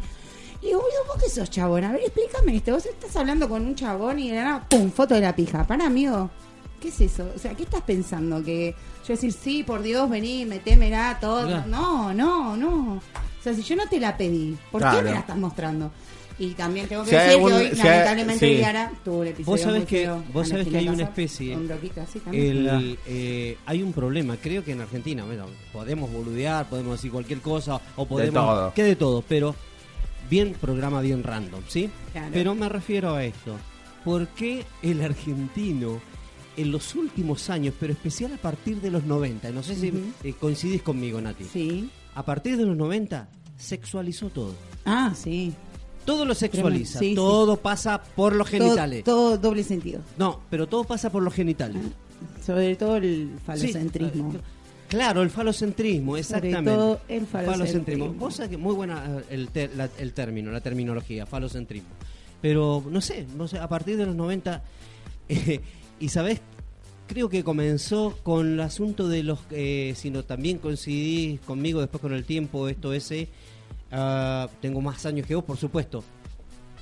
Y 0.61 0.67
digo, 0.67 0.81
¿vos 1.07 1.23
qué 1.23 1.29
sos 1.29 1.49
chabón? 1.49 1.83
A 1.85 1.91
ver, 1.93 2.01
explícame 2.01 2.55
esto. 2.57 2.73
Vos 2.73 2.85
estás 2.85 3.15
hablando 3.15 3.47
con 3.47 3.65
un 3.65 3.75
chabón 3.75 4.19
y 4.19 4.29
de 4.29 4.35
la 4.35 4.43
nada, 4.43 4.65
¡pum! 4.69 4.91
Foto 4.91 5.15
de 5.15 5.21
la 5.21 5.35
pija. 5.35 5.65
Para, 5.65 5.85
amigo, 5.85 6.29
¿qué 6.81 6.89
es 6.89 6.99
eso? 6.99 7.29
O 7.35 7.39
sea, 7.39 7.53
¿qué 7.55 7.63
estás 7.63 7.81
pensando? 7.81 8.43
Que 8.43 8.75
yo 9.07 9.13
decir, 9.13 9.31
sí, 9.31 9.63
por 9.63 9.81
Dios, 9.81 10.09
vení, 10.09 10.45
metémela, 10.45 11.17
todo. 11.21 11.47
Claro. 11.47 11.63
No, 11.67 12.13
no, 12.13 12.57
no. 12.57 12.93
O 12.95 13.41
sea, 13.43 13.53
si 13.53 13.61
yo 13.63 13.75
no 13.77 13.87
te 13.87 13.99
la 14.01 14.17
pedí, 14.17 14.57
¿por 14.71 14.81
Claro. 14.81 14.97
qué 14.97 15.03
me 15.05 15.11
la 15.11 15.19
estás 15.19 15.37
mostrando? 15.37 15.91
Y 16.37 16.51
también 16.51 16.87
tengo 16.87 17.03
que 17.03 17.09
Si 17.09 17.15
decir 17.15 17.31
algún- 17.31 17.49
que 17.49 17.55
hoy, 17.55 17.69
si 17.75 17.81
hay- 17.81 17.87
lamentablemente, 17.89 18.47
sí. 18.47 18.55
Diara 18.55 18.91
tuvo 19.03 19.19
un 19.19 19.27
episodio 19.27 19.51
Vos 19.51 19.61
sabés 19.61 19.85
que, 19.85 20.09
vos 20.33 20.47
sabés 20.47 20.67
que 20.69 20.77
hay 20.77 20.85
de 20.85 20.91
una 20.91 21.03
especie. 21.03 21.57
así 22.01 22.19
también. 22.19 22.45
El, 22.67 22.99
eh, 23.07 23.57
hay 23.65 23.83
un 23.83 23.91
problema, 23.93 24.37
creo 24.37 24.63
que 24.63 24.71
en 24.73 24.79
Argentina, 24.81 25.25
bueno, 25.25 25.47
podemos 25.73 26.09
boludear, 26.11 26.67
podemos 26.69 26.93
decir 26.97 27.11
cualquier 27.11 27.39
cosa, 27.41 27.79
o 27.97 28.05
podemos. 28.05 28.33
todo. 28.33 28.73
Que 28.73 28.83
de 28.83 28.95
todo, 28.95 29.21
pero 29.27 29.53
bien 30.29 30.53
programa, 30.59 31.01
bien 31.01 31.23
random, 31.23 31.61
¿sí? 31.67 31.89
Claro. 32.11 32.29
Pero 32.33 32.55
me 32.55 32.69
refiero 32.69 33.15
a 33.15 33.23
esto. 33.23 33.55
¿Por 34.05 34.27
qué 34.29 34.65
el 34.81 35.01
argentino 35.01 35.99
en 36.57 36.71
los 36.71 36.95
últimos 36.95 37.49
años, 37.49 37.73
pero 37.79 37.93
especial 37.93 38.33
a 38.33 38.37
partir 38.37 38.81
de 38.81 38.91
los 38.91 39.03
90, 39.03 39.51
no 39.51 39.63
sé 39.63 39.75
si 39.75 39.93
eh, 40.23 40.33
coincidís 40.39 40.81
conmigo, 40.81 41.19
Nati? 41.21 41.43
Sí. 41.45 41.89
A 42.15 42.23
partir 42.23 42.57
de 42.57 42.65
los 42.65 42.75
90 42.77 43.29
sexualizó 43.57 44.29
todo. 44.29 44.53
Ah, 44.85 45.13
sí. 45.15 45.53
Todo 46.05 46.25
lo 46.25 46.33
sexualiza, 46.33 46.97
Sí, 46.99 47.09
sí. 47.09 47.15
todo 47.15 47.57
pasa 47.57 48.01
por 48.01 48.35
los 48.35 48.47
genitales. 48.49 49.03
todo 49.03 49.37
doble 49.37 49.63
sentido. 49.63 50.01
No, 50.17 50.39
pero 50.49 50.67
todo 50.67 50.83
pasa 50.85 51.11
por 51.11 51.21
los 51.21 51.33
genitales. 51.33 51.81
sobre 52.45 52.75
todo 52.75 52.95
el 52.97 53.31
falocentrismo. 53.45 54.33
Claro, 54.89 55.21
el 55.21 55.29
falocentrismo, 55.29 56.11
Sobre 56.11 56.19
exactamente. 56.21 56.71
todo 56.71 56.99
el 57.07 57.25
falocentrismo. 57.27 58.13
Vos 58.13 58.35
sabés 58.35 58.49
que 58.49 58.57
muy 58.57 58.73
buena 58.75 59.03
eh, 59.05 59.23
el, 59.29 59.47
ter- 59.49 59.71
la- 59.77 59.89
el 59.99 60.11
término, 60.13 60.51
la 60.51 60.61
terminología, 60.61 61.25
falocentrismo. 61.25 61.89
Pero 62.41 62.83
no 62.89 62.99
sé, 62.99 63.25
no 63.37 63.47
sé, 63.47 63.59
a 63.59 63.67
partir 63.69 63.95
de 63.97 64.05
los 64.07 64.15
90, 64.15 64.63
eh, 65.29 65.61
y 65.99 66.09
sabés, 66.09 66.41
creo 67.07 67.29
que 67.29 67.43
comenzó 67.43 68.17
con 68.23 68.53
el 68.53 68.59
asunto 68.61 69.07
de 69.07 69.23
los, 69.23 69.39
eh, 69.51 69.93
si 69.95 70.09
no 70.09 70.23
también 70.23 70.57
coincidís 70.57 71.39
conmigo 71.41 71.79
después 71.81 72.01
con 72.01 72.13
el 72.13 72.23
tiempo, 72.25 72.67
esto 72.67 72.91
ese, 72.93 73.27
ah, 73.91 74.47
tengo 74.61 74.81
más 74.81 75.05
años 75.05 75.27
que 75.27 75.35
vos, 75.35 75.43
por 75.43 75.57
supuesto, 75.57 76.03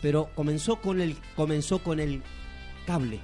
pero 0.02 0.30
comenzó 0.34 0.78
con 0.78 1.02
el, 1.02 1.16
comenzó 1.36 1.80
con 1.80 2.00
el 2.00 2.22
cable. 2.86 3.20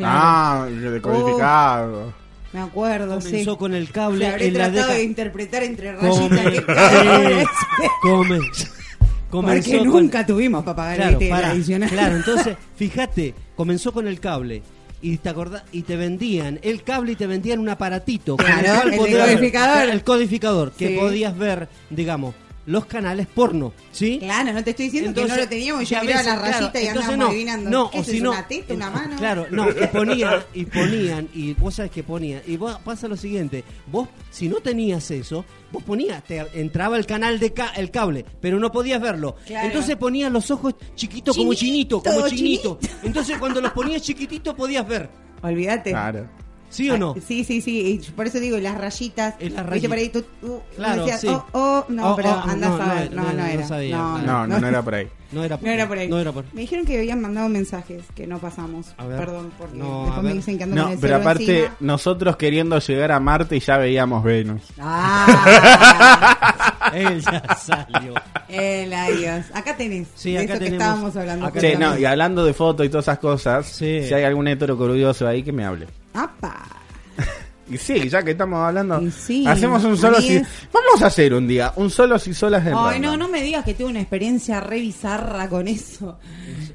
Ah, 0.00 0.68
decodificado. 0.70 2.21
Me 2.52 2.60
acuerdo, 2.60 3.18
Comenzó 3.18 3.52
sí. 3.52 3.58
con 3.58 3.74
el 3.74 3.90
cable 3.90 4.26
Se 4.26 4.30
habré 4.30 4.46
en 4.48 4.52
la 4.54 4.58
tratado 4.64 4.76
década- 4.82 4.94
de 4.98 5.02
interpretar 5.04 5.62
entre 5.62 5.92
rayitas. 5.96 6.46
es. 6.54 7.46
Come- 8.02 8.40
comenzó 9.30 9.70
Porque 9.70 9.88
con- 9.88 10.02
nunca 10.02 10.26
tuvimos 10.26 10.62
para 10.64 10.76
pagar 10.76 10.96
Claro, 10.96 11.18
el 11.20 11.28
pará. 11.28 11.50
adicional. 11.50 11.88
Claro, 11.88 12.16
entonces, 12.16 12.56
fíjate, 12.76 13.34
comenzó 13.56 13.92
con 13.92 14.06
el 14.06 14.20
cable. 14.20 14.62
Y 15.04 15.16
te 15.16 15.30
acordás, 15.30 15.64
y 15.72 15.82
te 15.82 15.96
vendían 15.96 16.60
el 16.62 16.84
cable 16.84 17.12
y 17.12 17.16
te 17.16 17.26
vendían 17.26 17.58
un 17.58 17.68
aparatito. 17.68 18.36
con 18.36 18.46
Claro, 18.46 18.88
el 18.90 18.96
podías- 18.98 19.26
decodificador. 19.26 19.88
El 19.88 20.04
codificador, 20.04 20.72
que 20.72 20.88
Sí. 20.88 20.94
podías 20.96 21.36
ver, 21.36 21.68
digamos, 21.90 22.34
los 22.64 22.86
canales 22.86 23.26
porno, 23.26 23.72
¿sí? 23.90 24.18
Claro, 24.20 24.52
no 24.52 24.62
te 24.62 24.70
estoy 24.70 24.84
diciendo 24.86 25.20
que 25.20 25.26
no 25.28 25.36
lo 25.36 25.48
teníamos 25.48 25.82
y 25.82 25.86
yo 25.86 26.00
miraba 26.00 26.22
la 26.22 26.36
rayita 26.36 26.70
claro, 26.70 26.84
y 26.84 26.88
andábamos 26.88 27.18
no, 27.18 27.26
adivinando. 27.28 27.70
No, 27.70 27.90
¿Qué 27.90 27.98
o 27.98 28.00
es 28.02 28.06
si 28.06 28.16
eso, 28.16 28.24
no, 28.24 28.30
una 28.30 28.46
teta, 28.48 28.74
una 28.74 28.90
mano? 28.92 29.16
Claro, 29.16 29.46
no, 29.50 29.68
y 29.70 29.86
ponían, 29.88 30.42
y 30.54 30.64
ponían, 30.66 31.28
y 31.34 31.54
vos 31.54 31.74
sabes 31.74 31.90
que 31.90 32.02
ponían, 32.04 32.40
y 32.46 32.56
vos 32.56 32.78
pasa 32.84 33.08
lo 33.08 33.16
siguiente, 33.16 33.64
vos 33.90 34.08
si 34.30 34.48
no 34.48 34.56
tenías 34.60 35.10
eso, 35.10 35.44
vos 35.72 35.82
ponías, 35.82 36.22
te 36.24 36.46
entraba 36.54 36.96
el 36.96 37.04
canal 37.06 37.40
de 37.40 37.52
ca- 37.52 37.72
el 37.76 37.90
cable, 37.90 38.24
pero 38.40 38.60
no 38.60 38.70
podías 38.70 39.00
verlo. 39.00 39.34
Claro. 39.46 39.66
Entonces 39.66 39.96
ponías 39.96 40.30
los 40.30 40.50
ojos 40.52 40.74
chiquitos 40.94 41.36
como 41.36 41.54
chinito, 41.54 42.00
Chinito, 42.00 42.14
como 42.16 42.28
chinito. 42.28 42.78
Entonces 43.02 43.38
cuando 43.38 43.60
los 43.60 43.72
ponías 43.72 44.02
chiquititos 44.02 44.54
podías 44.54 44.86
ver. 44.86 45.10
Olvídate. 45.42 45.90
Claro. 45.90 46.28
¿Sí 46.72 46.90
o 46.90 46.98
no? 46.98 47.12
Ay, 47.14 47.22
Sí, 47.26 47.44
sí, 47.44 47.60
sí. 47.60 48.00
y 48.02 48.10
por 48.12 48.26
eso 48.26 48.40
digo, 48.40 48.56
las 48.58 48.76
rayitas. 48.78 49.34
Es 49.38 49.52
las 49.52 49.66
rayitas. 49.66 49.88
por 49.88 49.98
ahí 49.98 50.08
tú, 50.08 50.24
tú 50.40 50.60
Claro, 50.74 51.04
decías, 51.04 51.20
sí. 51.20 51.28
oh, 51.28 51.44
oh, 51.52 51.84
no, 51.88 52.12
Oh, 52.12 52.16
pero 52.16 52.30
oh, 52.30 52.42
andás 52.48 52.70
no, 52.70 52.82
a 52.82 52.94
ver. 52.94 53.12
no, 53.12 53.22
No, 53.22 53.28
no, 53.28 53.34
no, 53.34 53.42
no 53.42 53.46
era. 53.46 53.68
sabía, 53.68 53.96
no, 53.96 54.18
No, 54.18 54.46
no, 54.46 54.60
no 54.60 54.68
era 54.68 54.82
por 54.82 54.94
ahí. 54.94 55.08
No 55.32 55.42
era, 55.44 55.58
No 55.62 55.70
era 55.70 55.88
por 55.88 55.98
ahí. 55.98 56.08
No 56.08 56.18
era 56.18 56.32
por 56.32 56.44
Me 56.52 56.60
dijeron 56.62 56.84
que 56.84 56.98
habían 56.98 57.20
mandado 57.20 57.48
mensajes 57.48 58.02
que 58.14 58.26
no 58.26 58.38
pasamos. 58.38 58.94
A 58.98 59.06
ver. 59.06 59.18
Perdón, 59.18 59.50
porque 59.58 59.78
No, 59.78 60.02
a 60.02 60.04
después 60.06 60.24
me 60.24 60.34
dicen 60.34 60.58
que 60.58 60.64
ando 60.64 60.76
No, 60.76 60.88
el 60.90 60.98
pero 60.98 61.16
aparte, 61.16 61.58
encima. 61.60 61.76
nosotros 61.80 62.36
queriendo 62.36 62.78
llegar 62.78 63.12
a 63.12 63.20
Marte 63.20 63.56
y 63.56 63.60
ya 63.60 63.76
veíamos 63.78 64.22
Venus. 64.24 64.62
Ah, 64.78 66.90
Él 66.94 67.20
ya 67.22 67.42
salió. 67.56 68.14
el 68.48 68.92
adiós. 68.92 69.46
Acá 69.54 69.76
tenés. 69.76 70.08
Sí, 70.14 70.32
de 70.32 70.38
acá 70.40 70.44
eso 70.44 70.52
que 70.54 70.58
tenemos- 70.66 70.82
estábamos 70.82 71.16
hablando. 71.16 71.46
acá 71.46 71.60
Che, 71.60 71.76
no, 71.76 71.98
y 71.98 72.04
hablando 72.04 72.44
de 72.44 72.52
fotos 72.52 72.84
y 72.86 72.90
todas 72.90 73.04
esas 73.06 73.18
cosas, 73.18 73.66
Sí. 73.66 74.02
si 74.06 74.12
hay 74.12 74.24
algún 74.24 74.48
hetero 74.48 74.76
curioso 74.76 75.26
ahí 75.26 75.42
que 75.42 75.52
me 75.52 75.64
hable. 75.64 75.86
¡Apa! 76.14 76.64
Y 77.70 77.78
sí, 77.78 78.08
ya 78.08 78.22
que 78.22 78.32
estamos 78.32 78.58
hablando, 78.58 79.00
sí, 79.10 79.46
hacemos 79.46 79.82
un 79.84 79.96
solo 79.96 80.20
si... 80.20 80.36
Vamos 80.72 81.00
a 81.02 81.06
hacer 81.06 81.32
un 81.32 81.46
día, 81.46 81.72
un 81.76 81.90
solo 81.90 82.18
si 82.18 82.34
solas 82.34 82.66
en 82.66 82.74
Ay, 82.74 82.94
random. 83.00 83.02
no, 83.12 83.16
no 83.16 83.28
me 83.28 83.40
digas 83.40 83.64
que 83.64 83.72
tuve 83.72 83.86
una 83.88 84.00
experiencia 84.00 84.60
re 84.60 84.80
bizarra 84.80 85.48
con 85.48 85.68
eso. 85.68 86.18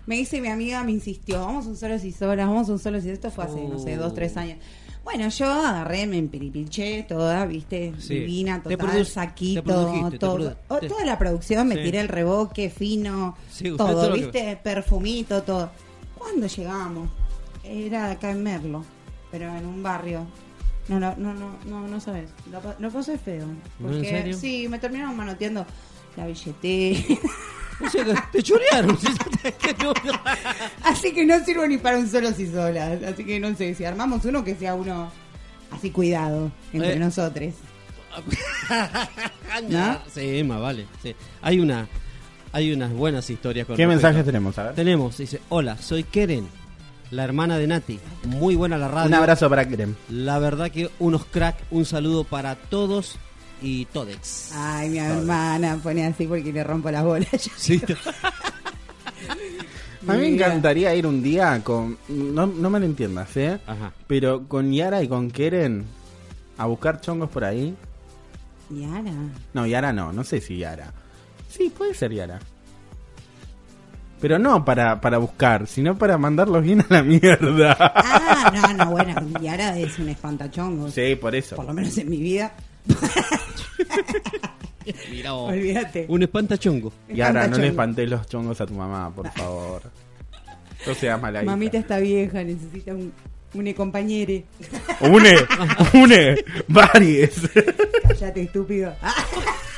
Me 0.08 0.16
dice 0.16 0.40
mi 0.42 0.48
amiga, 0.48 0.84
me 0.84 0.94
insistió, 0.94 1.42
vamos 1.46 1.66
a 1.66 1.70
un 1.70 1.78
solo 1.78 2.00
si 2.00 2.12
solas, 2.14 2.48
vamos 2.48 2.70
a 2.70 2.72
un 2.72 2.80
solo 2.80 3.00
si 3.02 3.10
esto 3.10 3.30
fue 3.30 3.44
hace, 3.44 3.68
no 3.68 3.78
sé, 3.78 3.96
dos, 3.98 4.14
tres 4.16 4.38
años. 4.38 4.58
Bueno, 5.04 5.28
yo 5.30 5.46
agarré, 5.46 6.08
me 6.08 6.18
empiripiché 6.18 7.04
toda, 7.08 7.46
viste, 7.46 7.94
Sí. 8.00 8.16
divina, 8.20 8.64
Te 8.64 8.76
total, 8.76 8.98
produ- 9.02 9.06
saquito, 9.06 9.62
te 9.64 10.12
te 10.12 10.18
todo. 10.20 10.56
Oh, 10.70 10.78
te- 10.80 10.88
toda 10.88 11.06
la 11.06 11.20
producción, 11.20 11.68
me 11.68 11.76
Sí. 11.76 11.84
tiré 11.84 12.00
el 12.00 12.08
reboque 12.08 12.70
fino, 12.70 13.36
todo, 13.78 13.92
todo 13.92 14.14
que- 14.14 14.20
viste, 14.22 14.60
perfumito, 14.64 15.44
todo. 15.44 15.70
¿Cuándo 16.18 16.48
llegamos? 16.48 17.10
Era 17.64 18.12
acá 18.12 18.32
en 18.32 18.42
Merlo, 18.44 18.84
pero 19.32 19.56
en 19.56 19.66
un 19.66 19.82
barrio. 19.84 20.26
No, 20.88 21.00
no, 21.00 21.14
no, 21.18 21.34
no, 21.34 21.58
no, 21.66 21.88
no 21.88 22.00
sabes. 22.00 22.30
Lo, 22.52 22.62
lo 22.80 22.90
pasé 22.92 23.18
feo. 23.18 23.46
¿No, 23.80 23.90
en 23.90 23.94
Porque, 23.96 24.10
serio? 24.10 24.38
sí, 24.38 24.68
me 24.70 24.80
terminaron 24.80 25.16
manoteando 25.18 25.66
la 26.16 26.28
billetera. 26.28 27.00
O 27.80 27.88
sea, 27.92 28.04
te 28.32 28.42
chorearon. 28.42 28.98
Así 30.84 31.14
que 31.14 31.24
no 31.28 31.46
sirvo 31.46 31.68
ni 31.68 31.78
para 31.78 32.00
un 32.00 32.10
solo 32.10 32.32
si 32.34 32.48
solas. 32.52 33.04
Así 33.04 33.24
que 33.24 33.40
no 33.40 33.56
sé, 33.56 33.76
si 33.76 33.86
armamos 33.86 34.26
uno 34.26 34.44
que 34.44 34.56
sea 34.56 34.74
uno 34.74 35.12
así 35.70 35.92
cuidado 35.92 36.52
entre 36.74 36.94
Eh. 36.94 37.00
nosotros. 37.00 37.54
¿No? 39.70 40.00
Sí, 40.14 40.44
más 40.44 40.60
vale. 40.62 40.88
sí. 41.04 41.16
Hay 41.42 41.60
una 41.60 41.88
hay 42.52 42.72
unas 42.74 42.92
buenas 42.94 43.30
historias 43.30 43.68
con 43.68 43.76
¿Qué 43.76 43.86
respecto- 43.86 44.08
mensajes 44.08 44.26
tenemos? 44.26 44.58
A 44.58 44.64
ver. 44.64 44.74
Tenemos, 44.76 45.18
dice, 45.18 45.40
hola, 45.50 45.78
soy 45.78 46.04
Keren, 46.04 46.48
la 47.12 47.24
hermana 47.24 47.58
de 47.58 47.68
Nati. 47.68 48.00
Muy 48.26 48.56
buena 48.56 48.78
la 48.78 48.88
radio. 48.88 49.08
Un 49.08 49.14
abrazo 49.14 49.50
para 49.50 49.68
Krem. 49.68 49.96
La 50.10 50.40
verdad 50.40 50.72
que 50.72 50.90
unos 51.00 51.26
crack, 51.26 51.58
un 51.72 51.86
saludo 51.86 52.24
para 52.24 52.56
todos 52.56 53.18
y 53.62 53.86
todex. 53.86 54.52
Ay, 54.54 54.90
mi 54.90 55.00
hermana 55.00 55.80
pone 55.82 56.06
así 56.06 56.28
porque 56.28 56.52
le 56.52 56.64
rompo 56.64 56.92
las 56.92 57.04
bolas. 57.04 57.30
Sí. 57.58 57.82
A 60.08 60.14
mí 60.14 60.20
me 60.20 60.28
encantaría 60.30 60.96
ir 60.96 61.06
un 61.06 61.22
día 61.22 61.62
con... 61.66 61.98
No, 62.08 62.48
no 62.48 62.70
me 62.70 62.80
lo 62.80 62.86
entiendas, 62.86 63.36
¿eh? 63.36 63.60
Ajá. 63.68 63.92
Pero 64.08 64.48
con 64.48 64.72
Yara 64.72 65.04
y 65.04 65.10
con 65.10 65.30
Keren 65.30 65.84
a 66.58 66.66
buscar 66.66 67.02
chongos 67.02 67.30
por 67.30 67.44
ahí. 67.44 67.76
Yara. 68.70 69.12
No, 69.54 69.66
Yara 69.66 69.92
no, 69.92 70.14
no 70.14 70.24
sé 70.24 70.40
si 70.40 70.58
Yara. 70.60 70.94
Sí, 71.50 71.74
puede 71.76 71.94
ser 71.94 72.14
Yara. 72.14 72.40
Pero 74.20 74.40
no 74.40 74.66
para, 74.66 75.00
para 75.00 75.20
buscar, 75.20 75.68
sino 75.68 75.98
para 75.98 76.18
mandarlos 76.18 76.64
bien 76.64 76.82
a 76.82 76.86
la 76.90 77.04
mierda. 77.04 77.78
Ah, 77.80 78.52
no, 78.54 78.86
no, 78.86 78.92
bueno, 78.92 79.16
Yara 79.42 79.78
es 79.78 80.00
un 80.00 80.10
espantachongo. 80.10 80.90
Sí, 80.90 81.16
por 81.16 81.36
eso. 81.36 81.56
Por 81.56 81.66
lo 81.66 81.74
menos 81.74 81.96
en 81.98 82.10
mi 82.10 82.18
vida. 82.18 82.54
Mira 85.12 85.34
vos. 85.34 85.52
Olvídate. 85.52 86.06
Un 86.08 86.24
espantachongo. 86.24 86.92
Yara, 87.10 87.48
no 87.48 87.58
le 87.58 87.68
espantes 87.68 88.10
los 88.10 88.28
chongos 88.28 88.60
a 88.62 88.66
tu 88.66 88.74
mamá, 88.74 89.12
por 89.14 89.30
favor. 89.32 89.84
No 90.86 90.94
seas 90.96 91.22
mala 91.22 91.44
hija. 91.44 91.52
Mamita 91.52 91.78
está 91.78 92.00
vieja, 92.00 92.44
necesita 92.44 92.94
un, 92.94 93.12
un 93.54 93.74
compañere. 93.74 94.46
Une, 95.02 95.36
une, 95.94 96.44
varios. 96.68 97.42
Cállate, 98.08 98.42
estúpido. 98.44 98.94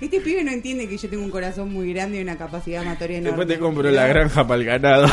Este 0.00 0.20
pibe 0.20 0.44
no 0.44 0.50
entiende 0.50 0.88
que 0.88 0.96
yo 0.96 1.08
tengo 1.08 1.22
un 1.22 1.30
corazón 1.30 1.72
muy 1.72 1.92
grande 1.92 2.18
y 2.18 2.22
una 2.22 2.36
capacidad 2.36 2.82
amatoria 2.82 3.18
enorme. 3.18 3.38
Después 3.38 3.56
te 3.56 3.62
compro 3.62 3.90
la 3.90 4.06
granja 4.06 4.46
para 4.46 4.60
el 4.60 4.66
ganado. 4.66 5.06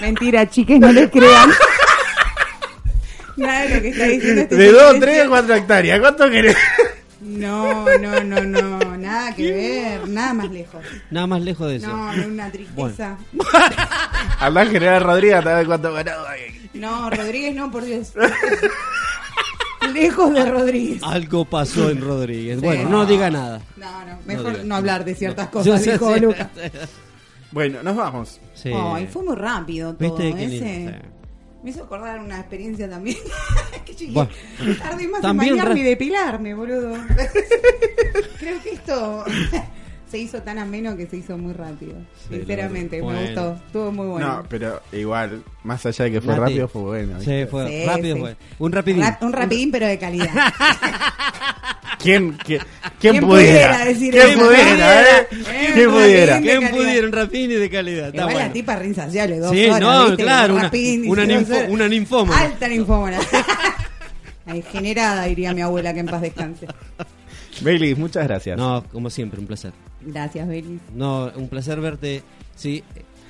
Mentira, 0.00 0.48
chiques, 0.48 0.78
no 0.80 0.92
le 0.92 1.10
crean. 1.10 1.50
Nada 3.36 3.62
de 3.62 3.74
lo 3.74 3.82
que 3.82 3.88
está 3.88 4.04
diciendo 4.04 4.42
este 4.42 4.56
De 4.56 4.66
chico 4.68 4.80
2, 4.80 4.94
es 4.94 5.00
3 5.00 5.12
cierto. 5.12 5.30
4 5.30 5.54
hectáreas. 5.54 6.00
¿Cuánto 6.00 6.30
querés? 6.30 6.56
No, 7.20 7.84
no, 7.98 8.22
no, 8.22 8.40
no, 8.40 8.96
nada 8.96 9.34
que 9.34 9.52
ver, 9.52 10.08
nada 10.08 10.32
más 10.32 10.50
lejos. 10.50 10.84
Nada 11.10 11.26
más 11.26 11.42
lejos 11.42 11.68
de 11.68 11.76
eso. 11.76 11.88
No, 11.88 12.12
no, 12.12 12.26
una 12.26 12.50
tristeza. 12.50 13.18
Habla 14.38 14.66
General 14.70 15.02
Rodríguez, 15.02 15.36
a 15.36 15.40
ver 15.40 15.66
cuánto 15.66 15.92
ganado 15.92 16.26
hay. 16.28 16.70
No, 16.74 17.10
Rodríguez 17.10 17.54
no, 17.54 17.70
por 17.70 17.84
Dios. 17.84 18.12
Lejos 19.88 20.32
de 20.32 20.44
Rodríguez. 20.44 21.02
Algo 21.02 21.44
pasó 21.44 21.90
en 21.90 22.00
Rodríguez. 22.00 22.58
Sí. 22.60 22.64
Bueno, 22.66 22.88
no 22.88 23.06
diga 23.06 23.30
nada. 23.30 23.60
No, 23.76 24.04
no, 24.04 24.18
mejor 24.26 24.64
no 24.64 24.74
hablar 24.76 25.04
de 25.04 25.14
ciertas 25.14 25.46
No. 25.46 25.50
cosas, 25.52 25.82
Sí, 25.84 25.90
dijo 25.92 26.14
sí. 26.14 26.20
Luca. 26.20 26.50
Bueno, 27.52 27.82
nos 27.82 27.96
vamos. 27.96 28.40
Sí. 28.54 28.70
Ay, 28.74 29.06
fue 29.06 29.22
muy 29.22 29.36
rápido 29.36 29.94
todo. 29.94 30.16
¿Viste 30.16 30.34
qué 30.36 30.44
ese. 30.56 31.00
Me 31.62 31.70
hizo 31.70 31.84
acordar 31.84 32.20
una 32.20 32.38
experiencia 32.40 32.88
también. 32.88 33.16
que 33.84 34.06
Bueno. 34.12 34.30
tardé 34.78 35.08
más 35.08 35.20
También 35.20 35.52
en 35.52 35.58
bañarme 35.58 35.80
y 35.80 35.82
depilarme, 35.84 36.54
boludo. 36.54 36.92
Creo 38.38 38.62
que 38.62 38.70
esto 38.70 39.24
se 40.16 40.22
hizo 40.22 40.42
tan 40.42 40.58
ameno 40.58 40.96
que 40.96 41.06
se 41.06 41.18
hizo 41.18 41.36
muy 41.36 41.52
rápido. 41.52 41.92
Sí, 42.28 42.36
Sinceramente, 42.36 42.96
me 42.96 43.02
bueno. 43.02 43.20
gustó. 43.20 43.56
Estuvo 43.66 43.92
muy 43.92 44.06
bueno. 44.06 44.26
No, 44.26 44.44
pero 44.48 44.80
igual, 44.92 45.42
más 45.62 45.84
allá 45.84 46.04
de 46.06 46.10
que 46.12 46.20
fue 46.22 46.28
Nati. 46.34 46.40
rápido, 46.40 46.68
fue 46.68 46.82
bueno. 46.82 47.20
Sí, 47.20 47.44
fue 47.50 47.68
Sí, 47.68 47.84
rápido. 47.86 48.14
sí. 48.16 48.20
Fue. 48.22 48.36
Un 48.58 48.72
rapidín. 48.72 49.02
Ra- 49.02 49.18
un 49.20 49.32
rapidín, 49.32 49.70
pero 49.70 49.86
de 49.86 49.98
calidad. 49.98 50.30
¿Quién, 51.98 52.32
quién, 52.44 52.60
quién 53.00 53.12
¿Quién 53.14 53.26
pudiera? 53.26 53.68
pudiera 53.72 53.84
decir 53.84 54.12
¿Quién 54.14 54.28
eso? 54.28 54.38
pudiera, 54.46 55.02
eh? 55.20 55.26
¿Quién 55.74 55.88
un 55.88 55.94
pudiera? 55.94 56.40
¿Quién 56.40 56.68
pudiera 56.70 57.06
un 57.06 57.12
rapidín 57.12 57.50
y 57.50 57.54
de 57.54 57.70
calidad? 57.70 58.06
Está 58.08 58.18
Igual 58.18 58.32
bueno. 58.34 58.48
la 58.48 58.52
tipa 58.52 58.76
re 58.76 58.86
insaciable, 58.86 59.38
dos 59.38 59.50
Sí, 59.52 59.66
horas, 59.66 59.80
no, 59.80 60.06
¿viste? 60.06 60.22
claro, 60.22 60.54
una- 60.54 60.62
Rapidín, 60.64 61.10
una 61.10 61.24
ninfo- 61.24 61.46
sé. 61.46 61.66
una 61.70 61.88
ninfómana. 61.88 62.40
Alta 62.42 62.68
ninfómana. 62.68 63.18
Ay, 64.46 64.62
generada, 64.72 65.24
diría 65.24 65.52
mi 65.52 65.60
abuela, 65.62 65.92
que 65.92 66.00
en 66.00 66.06
paz 66.06 66.22
descanse. 66.22 66.66
Bailey, 67.62 67.94
muchas 67.94 68.24
gracias. 68.26 68.56
No, 68.58 68.84
como 68.92 69.10
siempre, 69.10 69.40
un 69.40 69.46
placer. 69.46 69.72
Gracias, 70.00 70.46
Belis. 70.46 70.80
No, 70.94 71.30
un 71.34 71.48
placer 71.48 71.80
verte. 71.80 72.22
Sí. 72.54 72.82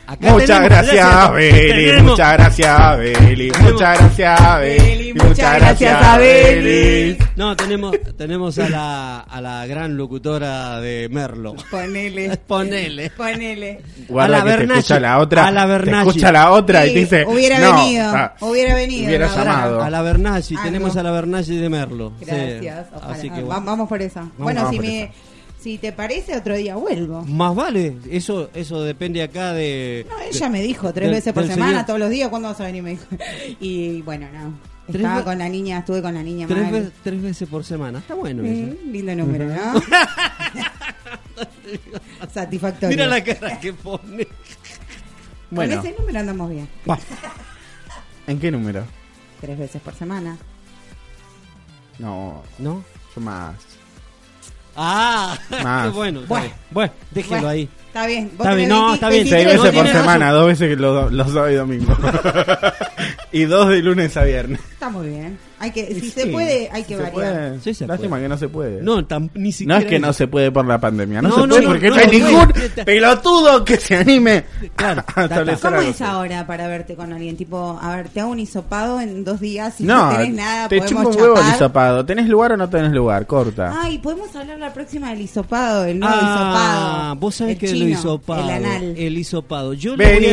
Acá 0.06 0.32
Muchas 0.32 0.62
gracias, 0.62 1.32
Beli. 1.32 2.02
Muchas 2.02 2.32
gracias, 2.34 2.98
Beli. 2.98 3.52
Muchas 3.60 3.98
gracias, 3.98 4.60
Beli. 4.60 5.14
Muchas 5.14 5.54
gracias, 5.56 6.18
Beli. 6.18 7.18
No, 7.34 7.56
tenemos, 7.56 7.92
tenemos 8.16 8.58
a 8.58 8.68
la, 8.68 9.20
a 9.20 9.40
la 9.40 9.66
gran 9.66 9.96
locutora 9.96 10.80
de 10.80 11.08
Merlo. 11.10 11.54
Ponele. 11.70 12.36
Ponele. 12.46 13.10
Ponele. 13.10 13.80
Guarda 14.08 14.42
A 14.42 14.44
la 14.44 14.56
que 14.56 14.66
te 14.66 14.72
escucha 14.74 15.00
la 15.00 15.18
otra. 15.18 15.46
A 15.48 15.50
la 15.50 15.62
te 15.62 15.68
Bernacci. 15.68 16.08
escucha 16.08 16.32
la 16.32 16.52
otra 16.52 16.86
y 16.86 16.88
Sí, 16.88 16.94
te 16.94 17.00
dice. 17.00 17.24
hubiera 17.26 17.58
no, 17.58 17.74
venido, 17.76 18.04
ah, 18.14 18.34
hubiera 18.40 18.74
venido. 18.76 19.06
Hubiera 19.08 19.26
llamado. 19.34 19.82
A 19.82 19.90
la 19.90 20.02
Bernacci, 20.02 20.54
Ah, 20.56 20.60
tenemos 20.64 20.96
a 20.96 21.02
la 21.02 21.10
Bernacci 21.10 21.56
de 21.56 21.68
Merlo. 21.68 22.12
Sí. 22.20 22.26
Gracias. 22.26 22.86
ojalá. 22.94 23.12
Así 23.12 23.28
que 23.30 23.42
bueno. 23.42 23.60
Vamos 23.64 23.88
por 23.88 24.00
esa. 24.00 24.24
bueno, 24.38 24.62
vamos 24.64 24.76
si, 24.76 24.80
me, 24.80 25.12
si 25.66 25.78
te 25.78 25.90
parece, 25.90 26.36
otro 26.36 26.54
día 26.54 26.76
vuelvo. 26.76 27.24
Más 27.24 27.52
vale, 27.56 27.96
eso 28.08 28.50
eso 28.54 28.84
depende 28.84 29.20
acá 29.20 29.52
de... 29.52 30.06
No, 30.08 30.16
ella 30.20 30.48
me 30.48 30.62
dijo 30.62 30.92
tres 30.92 31.10
veces 31.10 31.32
por 31.32 31.44
semana, 31.44 31.70
señor. 31.72 31.86
todos 31.86 31.98
los 31.98 32.08
días, 32.10 32.28
¿cuándo 32.28 32.46
vas 32.46 32.60
a 32.60 32.66
venir? 32.66 32.84
Me 32.84 32.90
dijo. 32.90 33.04
Y 33.60 34.00
bueno, 34.02 34.28
no. 34.32 34.56
Estaba 34.86 35.24
con 35.24 35.38
la 35.38 35.48
niña, 35.48 35.80
estuve 35.80 36.00
con 36.00 36.14
la 36.14 36.22
niña 36.22 36.46
Tres, 36.46 36.70
ve- 36.70 36.90
tres 37.02 37.20
veces 37.20 37.48
por 37.48 37.64
semana, 37.64 37.98
está 37.98 38.14
bueno 38.14 38.44
Sí, 38.44 38.68
eso. 38.70 38.76
lindo 38.92 39.16
número, 39.16 39.46
¿no? 39.46 39.56
Satisfactorio. 42.32 42.96
Mira 42.96 43.08
la 43.08 43.24
cara 43.24 43.58
que 43.58 43.72
pone. 43.72 44.28
Bueno, 45.50 45.76
Con 45.78 45.84
ese 45.86 45.96
número 45.98 46.20
andamos 46.20 46.50
bien. 46.50 46.68
¿en 48.28 48.38
qué 48.38 48.52
número? 48.52 48.84
Tres 49.40 49.58
veces 49.58 49.82
por 49.82 49.96
semana. 49.96 50.38
No, 51.98 52.44
¿No? 52.60 52.84
yo 53.16 53.20
más. 53.20 53.56
Ah, 54.76 55.36
Más. 55.62 55.84
qué 55.86 55.90
bueno. 55.90 56.20
está 56.20 56.28
Bueno. 56.34 56.44
bien. 56.46 56.54
Bueno, 56.70 56.92
déjelo 57.10 57.34
Bueno, 57.36 57.48
ahí. 57.48 57.68
Está 57.86 58.06
bien. 58.06 58.24
Vos 58.24 58.32
Está 58.32 58.42
tenés 58.50 58.56
bien, 58.56 58.68
no, 58.68 58.80
20 58.88 58.94
está 58.94 59.08
bien. 59.08 59.22
Seis 59.26 59.32
23, 59.46 59.62
veces 59.62 59.74
por 59.74 59.84
tiene 59.84 59.98
semana, 60.00 60.30
dos 60.32 60.46
veces 60.46 60.78
los, 60.78 61.12
los 61.12 61.26
sábados 61.28 61.52
y 61.52 61.54
domingos. 61.54 61.98
y 63.32 63.42
dos 63.44 63.68
de 63.70 63.82
lunes 63.82 64.16
a 64.16 64.24
viernes. 64.24 64.60
Está 64.72 64.90
muy 64.90 65.08
bien. 65.08 65.38
Hay 65.58 65.70
que, 65.70 65.86
si 65.94 66.00
Sí, 66.00 66.10
se 66.10 66.26
puede, 66.26 66.68
hay 66.70 66.82
si 66.82 66.88
que 66.88 66.96
se 66.96 67.02
variar. 67.02 67.12
puede. 67.12 67.60
Sí, 67.60 67.72
se 67.74 67.86
Lástima 67.86 68.10
puede. 68.10 68.22
que 68.24 68.28
no 68.28 68.36
se 68.36 68.48
puede. 68.48 68.82
No, 68.82 69.08
tam- 69.08 69.30
ni 69.34 69.48
No 69.48 69.52
siquiera. 69.52 69.78
es 69.78 69.84
que 69.86 69.98
no 69.98 70.12
se 70.12 70.28
puede 70.28 70.50
por 70.52 70.66
la 70.66 70.78
pandemia, 70.78 71.22
no, 71.22 71.28
No, 71.30 71.34
se 71.34 71.40
no, 71.42 71.48
puede 71.48 71.62
no, 71.62 71.68
porque 71.70 71.88
no, 71.88 71.94
no, 71.96 72.00
hay 72.02 72.06
no, 72.06 72.12
ningún 72.12 72.48
no. 72.76 72.84
pelotudo 72.84 73.64
que 73.64 73.76
se 73.78 73.96
anime 73.96 74.44
Claro, 74.76 75.02
a 75.14 75.22
establecer 75.24 75.60
¿Cómo 75.62 75.76
algo 75.78 75.90
es 75.90 76.00
ahora 76.02 76.46
para 76.46 76.68
verte 76.68 76.94
con 76.94 77.12
alguien? 77.12 77.36
Tipo, 77.38 77.78
a 77.80 77.96
ver, 77.96 78.08
te 78.10 78.20
hago 78.20 78.32
un 78.32 78.38
hisopado 78.38 79.00
en 79.00 79.24
dos 79.24 79.40
días 79.40 79.80
y 79.80 79.84
No, 79.84 80.10
no 80.12 80.18
tenés 80.18 80.34
nada, 80.34 80.68
te 80.68 80.76
podemos 80.78 81.04
chupa 81.04 81.16
un 81.16 81.22
huevo 81.22 81.40
el 81.40 81.54
hisopado. 81.54 82.04
¿Tenés 82.04 82.28
lugar 82.28 82.52
o 82.52 82.56
no 82.58 82.68
tenés 82.68 82.92
lugar? 82.92 83.26
Corta. 83.26 83.78
Ay, 83.82 83.96
podemos 83.98 84.34
hablar 84.36 84.58
la 84.58 84.74
próxima 84.74 85.10
del 85.10 85.22
hisopado, 85.22 85.84
el 85.86 85.98
nuevo 85.98 86.14
Ah, 86.18 86.20
hisopado. 86.20 87.16
vos 87.16 87.34
sabés 87.34 87.54
El 87.54 87.58
que 87.60 87.66
chino, 87.68 87.84
el 87.86 87.92
hisopado. 87.92 88.42
El 88.44 88.50
anal. 88.50 88.94
El 88.96 89.16
hisopado. 89.18 89.72
Yo 89.72 89.96
Vení, 89.96 90.26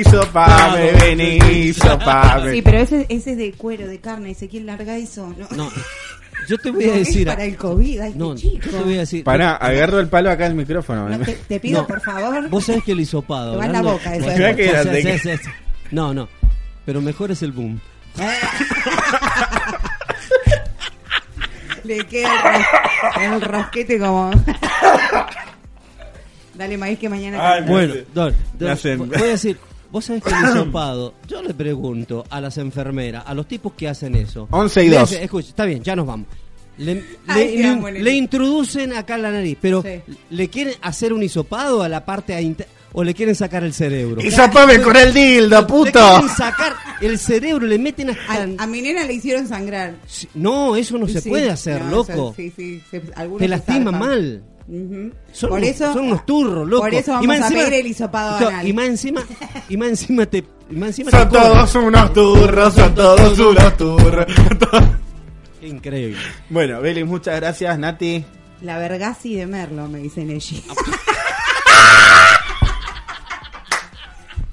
hisopame, 0.00 0.90
Claro. 0.90 0.98
vení, 1.00 1.38
hisopame. 1.68 2.52
Sí, 2.52 2.62
pero 2.62 2.78
ese, 2.78 3.06
ese 3.08 3.30
es 3.32 3.36
de 3.38 3.52
cuero, 3.52 3.86
de 3.86 3.98
carne. 4.00 4.32
Ezequiel, 4.32 4.65
larga 4.66 4.96
eso. 4.96 5.32
No, 5.38 5.48
No, 5.56 5.70
yo 6.48 6.58
te 6.58 6.70
voy 6.70 6.84
a 6.84 6.94
es 6.96 7.06
decir. 7.06 7.26
para 7.26 7.44
el 7.44 7.56
COVID, 7.56 8.00
ay, 8.00 8.12
qué 8.12 8.18
no, 8.18 8.34
chico. 8.34 8.66
yo 8.66 8.70
te 8.78 8.84
voy 8.84 8.96
a 8.96 9.00
decir. 9.00 9.24
Pará, 9.24 9.56
agarro 9.56 10.00
el 10.00 10.08
palo 10.08 10.30
acá 10.30 10.44
al 10.46 10.54
micrófono. 10.54 11.08
No, 11.08 11.18
te, 11.24 11.32
te 11.34 11.60
pido, 11.60 11.80
No. 11.82 11.86
por 11.86 12.00
favor. 12.02 12.48
Vos 12.50 12.64
sabés 12.66 12.82
que 12.84 12.92
el 12.92 13.00
hisopado. 13.00 13.52
Te 13.52 13.58
va 13.58 13.66
en 13.66 13.72
la 13.72 13.82
boca, 13.82 14.14
eso 14.14 14.30
es. 14.30 14.56
Que 14.56 15.18
sí. 15.18 15.30
No, 15.92 16.12
no. 16.12 16.28
Pero 16.84 17.00
mejor 17.00 17.30
es 17.30 17.42
el 17.42 17.52
boom. 17.52 17.80
Le 21.84 22.04
queda 22.06 22.56
el, 22.56 22.62
ros- 22.62 23.22
el 23.22 23.40
rosquete 23.42 23.98
como... 23.98 24.30
Dale, 26.54 26.76
maíz, 26.78 26.98
que 26.98 27.08
mañana... 27.08 27.52
Ay. 27.54 27.62
Bueno, 27.66 27.94
Don, 28.14 28.34
Don, 28.58 28.78
voy 29.08 29.18
a 29.18 29.22
decir, 29.24 29.58
vos 29.90 30.04
sabés 30.04 30.22
que 30.22 30.30
el 30.30 30.36
hisopado, 30.50 31.14
yo 31.28 31.42
le 31.42 31.54
pregunto 31.54 32.24
a 32.30 32.40
las 32.40 32.58
enfermeras, 32.58 33.24
a 33.26 33.34
los 33.34 33.46
tipos 33.46 33.72
que 33.74 33.88
hacen 33.88 34.14
eso. 34.16 34.48
11 34.50 34.84
y 34.84 34.88
le 34.88 34.96
2. 34.98 35.02
hacen- 35.12 35.22
escucha, 35.22 35.48
está 35.48 35.64
bien, 35.64 35.82
ya 35.82 35.96
nos 35.96 36.06
vamos. 36.06 36.26
Le, 36.78 37.02
Ay, 37.26 37.56
le- 37.56 38.02
le 38.02 38.10
introducen 38.14 38.92
acá 38.92 39.16
la 39.16 39.30
nariz, 39.30 39.56
pero 39.60 39.82
Sí. 39.82 40.00
¿le 40.28 40.48
quieren 40.50 40.74
hacer 40.82 41.12
un 41.14 41.22
hisopado 41.22 41.82
a 41.82 41.88
la 41.88 42.04
parte 42.04 42.38
inter- 42.42 42.68
o 42.92 43.02
le 43.02 43.14
quieren 43.14 43.34
sacar 43.34 43.64
el 43.64 43.72
cerebro? 43.72 44.20
Hisopame 44.22 44.82
con 44.82 44.94
el 44.94 45.14
dildo, 45.14 45.60
Le 45.62 45.66
puto. 45.66 45.92
quieren 45.92 46.28
sacar 46.36 46.74
el 47.00 47.18
cerebro, 47.18 47.66
le 47.66 47.78
meten 47.78 48.10
hasta... 48.10 48.42
A, 48.58 48.64
a 48.64 48.66
mi 48.66 48.82
nena 48.82 49.04
le 49.04 49.14
hicieron 49.14 49.48
sangrar. 49.48 49.94
No, 50.34 50.76
eso 50.76 50.98
no 50.98 51.08
se 51.08 51.22
Sí, 51.22 51.30
puede 51.30 51.50
hacer, 51.50 51.80
no, 51.82 51.90
loco. 51.90 52.12
eso- 52.12 52.34
sí, 52.36 52.52
sí, 52.54 52.82
se- 52.90 53.00
Te 53.00 53.38
se 53.38 53.48
lastima 53.48 53.90
zarpan. 53.92 54.42
Son, 55.32 55.50
por 55.50 55.58
unos, 55.58 55.70
eso, 55.70 55.92
son 55.92 56.04
unos 56.06 56.26
turros, 56.26 56.68
loco. 56.68 56.82
Por 56.82 56.94
eso 56.94 57.12
vamos 57.12 57.24
Y 57.24 57.28
más 57.28 57.40
a 57.40 57.46
encima- 57.46 57.64
pedir 57.64 57.74
el 57.80 57.86
hisopado 57.86 58.48
anal. 58.48 58.66
Y 58.66 58.72
más 58.72 58.86
encima, 58.86 59.22
y 59.68 59.76
más 59.76 59.88
encima 59.90 60.26
te, 60.26 60.38
y 60.70 60.74
más 60.74 60.88
encima 60.88 61.10
Son 61.12 61.28
te 61.28 61.38
todos 61.38 61.74
unos 61.76 62.12
turros, 62.12 62.74
son 62.74 62.94
todos 62.94 63.38
unos 63.38 63.76
turros. 63.76 64.26
Qué 65.60 65.68
increíble. 65.68 66.18
bueno, 66.50 66.80
Beli, 66.80 67.04
muchas 67.04 67.36
gracias, 67.36 67.78
Nati. 67.78 68.24
La 68.62 68.78
vergasi 68.78 69.36
de 69.36 69.46
Merlo, 69.46 69.86
me 69.88 69.98
dicen 70.00 70.30
ella. 70.30 70.56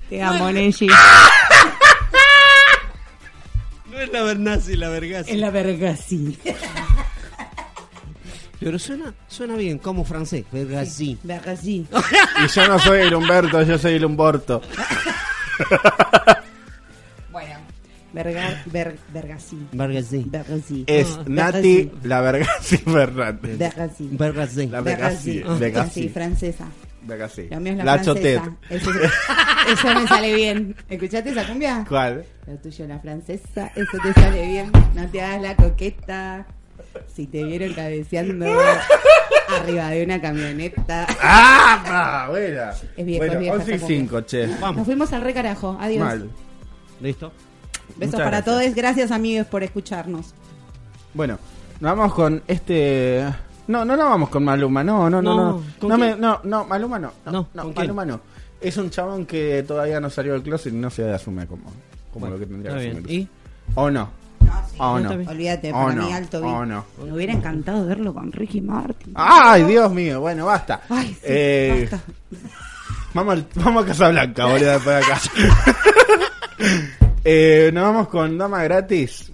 Te 0.09 0.21
amo, 0.21 0.51
Neji. 0.51 0.87
No 3.91 3.99
es 3.99 4.11
la 4.11 4.21
Bernasi, 4.23 4.75
la 4.75 4.89
Vergasi. 4.89 5.31
Es 5.31 5.37
la 5.37 5.49
vergasi. 5.49 6.37
Pero 8.63 8.79
suena, 8.79 9.13
suena 9.27 9.55
bien, 9.55 9.77
como 9.77 10.03
francés, 10.03 10.45
Vergasi. 10.51 11.17
Vergasi. 11.23 11.85
Y 12.43 12.47
yo 12.47 12.67
no 12.67 12.79
soy 12.79 13.01
el 13.01 13.13
Humberto, 13.13 13.61
yo 13.63 13.77
soy 13.77 13.93
el 13.95 14.05
Humborto. 14.05 14.61
Bueno, 17.31 17.55
verga, 18.13 18.63
ver, 18.67 18.97
vergasi. 19.11 19.57
Vergasi. 19.71 20.23
Vergasi. 20.27 20.83
Es 20.87 21.17
Ah, 21.19 21.23
Nati, 21.27 21.91
la 22.03 22.21
Vergasi 22.21 22.77
Fernández. 22.77 23.57
Vergasi. 23.57 24.09
Vergasi. 24.11 24.67
La 24.67 24.81
Vergasi. 24.81 25.39
Vergasi. 25.39 25.59
Vergasi. 25.59 26.01
Sí, 26.03 26.09
francesa. 26.09 26.65
Vergasi. 27.03 27.47
Lo 27.49 27.59
mío 27.59 27.73
es 27.73 27.77
la, 27.79 27.83
La 27.85 28.03
francesa. 28.03 28.43
Chotet. 28.43 28.53
Eso, 28.69 28.91
eso 29.71 29.99
me 29.99 30.07
sale 30.07 30.35
bien. 30.35 30.75
¿Escuchaste 30.89 31.29
esa 31.31 31.45
cumbia? 31.47 31.85
¿Cuál? 31.87 32.25
Lo 32.47 32.55
tuyo, 32.57 32.87
la 32.87 32.99
francesa, 32.99 33.71
eso 33.75 33.97
te 34.03 34.13
sale 34.13 34.47
bien. 34.47 34.71
No 34.95 35.07
te 35.09 35.21
hagas 35.21 35.41
la 35.41 35.55
coqueta. 35.55 36.45
Si 37.13 37.27
te 37.27 37.43
vieron 37.43 37.73
cabeceando 37.73 38.45
arriba 39.49 39.89
de 39.89 40.03
una 40.03 40.21
camioneta. 40.21 41.07
¡Ah! 41.21 42.27
Buena. 42.29 42.71
Es 42.97 43.05
viejo, 43.05 43.19
bueno, 43.25 43.33
es 43.33 43.39
vieja 43.39 43.55
11 43.55 43.71
y 43.71 43.75
esa 43.75 43.85
cumbia. 43.85 43.99
5, 43.99 44.21
che. 44.21 44.47
Nos 44.47 44.85
fuimos 44.85 45.13
al 45.13 45.21
re 45.21 45.33
carajo. 45.33 45.77
Adiós. 45.79 46.03
Mal. 46.05 46.29
¿Listo? 47.01 47.31
Besos 47.97 48.13
Muchas 48.13 48.21
para 48.21 48.43
todos. 48.43 48.63
Gracias, 48.75 49.11
amigos, 49.11 49.47
por 49.47 49.63
escucharnos. 49.63 50.33
Bueno, 51.13 51.37
nos 51.79 51.95
vamos 51.97 52.13
con 52.13 52.41
este. 52.47 53.23
No, 53.67 53.85
no, 53.85 53.95
no 53.95 54.05
vamos 54.09 54.29
con 54.29 54.43
Maluma, 54.43 54.83
no, 54.83 55.09
no, 55.09 55.21
no, 55.21 55.35
No, 55.35 55.51
no. 55.51 55.63
¿con 55.79 55.89
No, 55.89 55.97
me- 55.97 56.15
no, 56.15 56.41
no, 56.43 56.65
Maluma 56.65 56.99
no. 56.99 57.11
No, 57.25 57.31
No, 57.31 57.47
no, 57.53 57.63
¿con 57.63 57.73
quién? 57.73 57.85
Maluma 57.87 58.05
no. 58.05 58.21
Es 58.59 58.77
un 58.77 58.89
chabón 58.89 59.25
que 59.25 59.63
todavía 59.67 59.99
no 59.99 60.09
salió 60.09 60.33
del 60.33 60.41
closet 60.41 60.73
y 60.73 60.75
no 60.77 60.89
se 60.89 61.09
asume 61.11 61.45
como, 61.47 61.63
como 62.11 62.21
Bueno, 62.27 62.35
lo 62.35 62.39
que 62.39 62.45
tendría 62.45 62.73
que 62.77 62.89
asumir. 62.89 63.11
¿Y? 63.11 63.27
O 63.75 63.89
no. 63.91 64.09
O 64.77 64.99
no. 64.99 65.09
Olvídate, 65.11 65.71
para 65.71 65.93
no. 65.93 66.03
mí 66.07 66.13
alto 66.13 66.41
no. 66.65 66.85
Me 67.03 67.13
hubiera 67.13 67.33
encantado 67.33 67.85
verlo 67.85 68.13
con 68.13 68.31
Ricky 68.31 68.59
Martin. 68.61 69.13
Ay, 69.15 69.63
Dios 69.65 69.91
mío. 69.91 70.19
Bueno, 70.21 70.45
basta. 70.47 70.81
Ay, 70.89 71.07
sí, 71.13 71.19
Eh, 71.23 71.87
basta. 71.91 72.05
Vamos, 73.13 73.33
al- 73.33 73.47
vamos 73.55 73.83
a 73.83 73.87
Casablanca, 73.87 74.45
boludo, 74.45 74.71
después 74.71 74.95
de 74.95 75.13
acá. 75.13 75.21
eh, 77.23 77.71
nos 77.73 77.83
vamos 77.83 78.07
con 78.07 78.37
Dama 78.37 78.63
Gratis. 78.63 79.31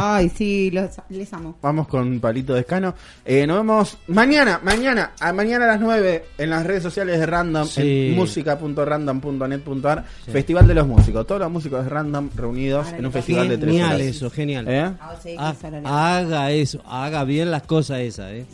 Ay, 0.00 0.30
sí, 0.30 0.70
los, 0.70 0.90
les 1.10 1.30
amo. 1.34 1.58
Vamos 1.60 1.86
con 1.88 2.18
Palito 2.18 2.54
Descano. 2.54 2.94
Eh, 3.24 3.46
nos 3.46 3.58
vemos 3.58 3.98
mañana, 4.08 4.58
mañana, 4.62 5.12
a 5.20 5.32
mañana 5.34 5.64
a 5.66 5.68
las 5.68 5.80
9 5.80 6.24
en 6.38 6.50
las 6.50 6.64
redes 6.64 6.82
sociales 6.82 7.20
de 7.20 7.26
Random, 7.26 7.66
Sí. 7.66 8.08
en 8.10 8.14
música.random.net.ar, 8.16 10.04
Festival 10.30 10.66
de 10.66 10.74
los 10.74 10.86
Músicos. 10.86 11.26
Todos 11.26 11.40
los 11.42 11.50
músicos 11.50 11.84
de 11.84 11.90
Random 11.90 12.30
reunidos 12.34 12.92
en 12.92 13.04
un 13.06 13.12
festival 13.12 13.48
de 13.48 13.58
tres 13.58 13.70
Genial 13.72 13.94
horas. 13.94 14.00
eso, 14.06 14.30
genial. 14.30 14.66
¿Eh? 14.68 14.90
Ah, 15.00 15.14
sí, 15.22 15.36
Ah, 15.38 16.16
haga 16.18 16.50
eso, 16.52 16.80
haga 16.86 17.24
bien 17.24 17.50
las 17.50 17.62
cosas 17.64 18.00
esas, 18.00 18.32
¿eh? 18.32 18.46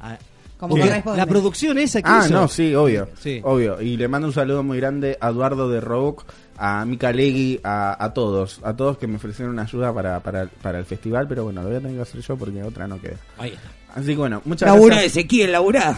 Ah, 0.00 0.16
Como 0.58 0.70
porque 0.76 0.86
corresponde. 0.88 1.18
la 1.18 1.26
producción 1.26 1.78
esa 1.78 2.00
que 2.00 2.08
Ah, 2.10 2.22
hizo. 2.24 2.32
no, 2.34 2.48
sí, 2.48 2.74
obvio. 2.74 3.08
Sí. 3.20 3.40
Obvio. 3.42 3.80
Y 3.80 3.96
le 3.96 4.06
mando 4.08 4.28
un 4.28 4.34
saludo 4.34 4.62
muy 4.62 4.78
grande 4.78 5.18
a 5.20 5.30
Eduardo 5.30 5.68
de 5.68 5.80
Rook, 5.80 6.24
a 6.56 6.84
Mika 6.84 7.12
Legui, 7.12 7.60
a, 7.62 8.02
a 8.04 8.12
todos. 8.14 8.60
A 8.62 8.74
todos 8.74 8.98
que 8.98 9.06
me 9.06 9.16
ofrecieron 9.16 9.58
ayuda 9.58 9.92
para, 9.92 10.20
para, 10.20 10.46
para 10.46 10.78
el 10.78 10.84
festival, 10.84 11.26
pero 11.28 11.44
bueno, 11.44 11.62
lo 11.62 11.68
voy 11.68 11.76
a 11.76 11.80
tener 11.80 11.96
que 11.96 12.02
hacer 12.02 12.20
yo 12.20 12.36
porque 12.36 12.62
otra 12.62 12.86
no 12.86 13.00
queda. 13.00 13.16
Ahí 13.38 13.50
está. 13.52 13.68
Así 13.94 14.08
que 14.08 14.16
bueno, 14.16 14.42
muchas 14.44 14.68
Laura 14.68 14.96
gracias. 14.96 15.16
Ezequiel, 15.16 15.52
Laura. 15.52 15.96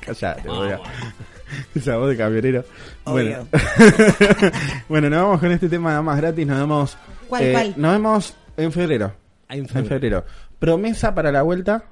Callate, 0.00 0.48
voy 0.48 0.70
a... 0.70 0.80
Esa 1.74 1.96
voz 1.96 2.08
de 2.10 2.16
camionero. 2.16 2.64
Obvio. 3.04 3.46
Bueno. 3.50 4.52
bueno, 4.88 5.10
nos 5.10 5.22
vamos 5.22 5.40
con 5.40 5.52
este 5.52 5.68
tema 5.68 6.02
más 6.02 6.16
gratis. 6.16 6.46
Nos 6.46 6.58
vemos. 6.58 6.94
eh, 6.94 6.96
¿Cuál, 7.28 7.52
cuál? 7.52 7.74
Nos 7.76 7.92
vemos 7.92 8.34
en 8.56 8.72
febrero. 8.72 9.14
Ah, 9.48 9.56
en 9.56 9.68
febrero. 9.68 10.24
Promesa 10.58 11.14
para 11.14 11.30
la 11.30 11.42
vuelta. 11.42 11.84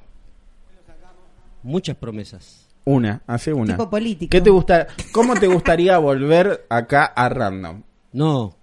Muchas 1.63 1.97
promesas. 1.97 2.64
Una, 2.87 3.23
hace 3.27 3.53
una. 3.53 3.75
Tipo 3.75 3.89
político. 3.89 4.31
¿Qué 4.31 4.41
te 4.41 4.51
gusta, 4.51 4.87
¿Cómo 5.13 5.35
te 5.35 5.47
gustaría 5.47 5.97
volver 5.99 6.67
acá 6.69 7.05
a 7.07 7.29
Random? 7.29 7.83
No. 8.13 8.55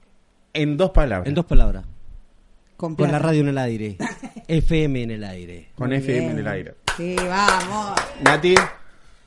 En 0.54 0.78
dos 0.78 0.92
palabras. 0.92 1.28
En 1.28 1.34
dos 1.34 1.46
palabras. 1.46 1.86
Con, 2.78 2.96
Con 2.96 3.12
la 3.12 3.20
radio 3.20 3.42
en 3.42 3.48
el 3.50 3.58
aire. 3.58 3.98
FM 4.48 5.04
en 5.04 5.12
el 5.12 5.24
aire. 5.24 5.70
Con 5.76 5.88
Muy 5.90 5.98
FM 5.98 6.20
bien. 6.20 6.32
en 6.32 6.40
el 6.40 6.48
aire. 6.48 6.76
Sí, 6.98 7.16
vamos. 7.16 8.00
Nati, 8.24 8.54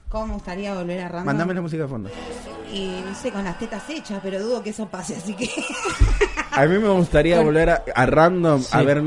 ¿Cómo 0.09 0.27
me 0.29 0.35
gustaría 0.35 0.75
volver 0.75 1.01
a 1.01 1.09
Random? 1.09 1.27
mandame 1.27 1.55
la 1.55 1.61
música 1.63 1.83
de 1.83 1.89
fondo. 1.89 2.11
Y 2.73 3.01
no 3.05 3.15
sé, 3.17 3.33
con 3.33 3.43
las 3.45 3.59
tetas 3.59 3.89
hechas, 3.91 4.21
pero 4.23 4.41
dudo 4.41 4.63
que 4.63 4.71
eso 4.71 4.87
pase, 4.89 5.17
así 5.17 5.35
que. 5.35 5.49
A 6.53 6.67
mí 6.67 6.79
me 6.79 6.89
gustaría 6.91 7.37
Con- 7.39 7.47
volver 7.47 7.71
a, 7.71 7.83
a 7.97 8.07
Random 8.07 8.63
a 8.71 8.83
ver. 8.83 9.03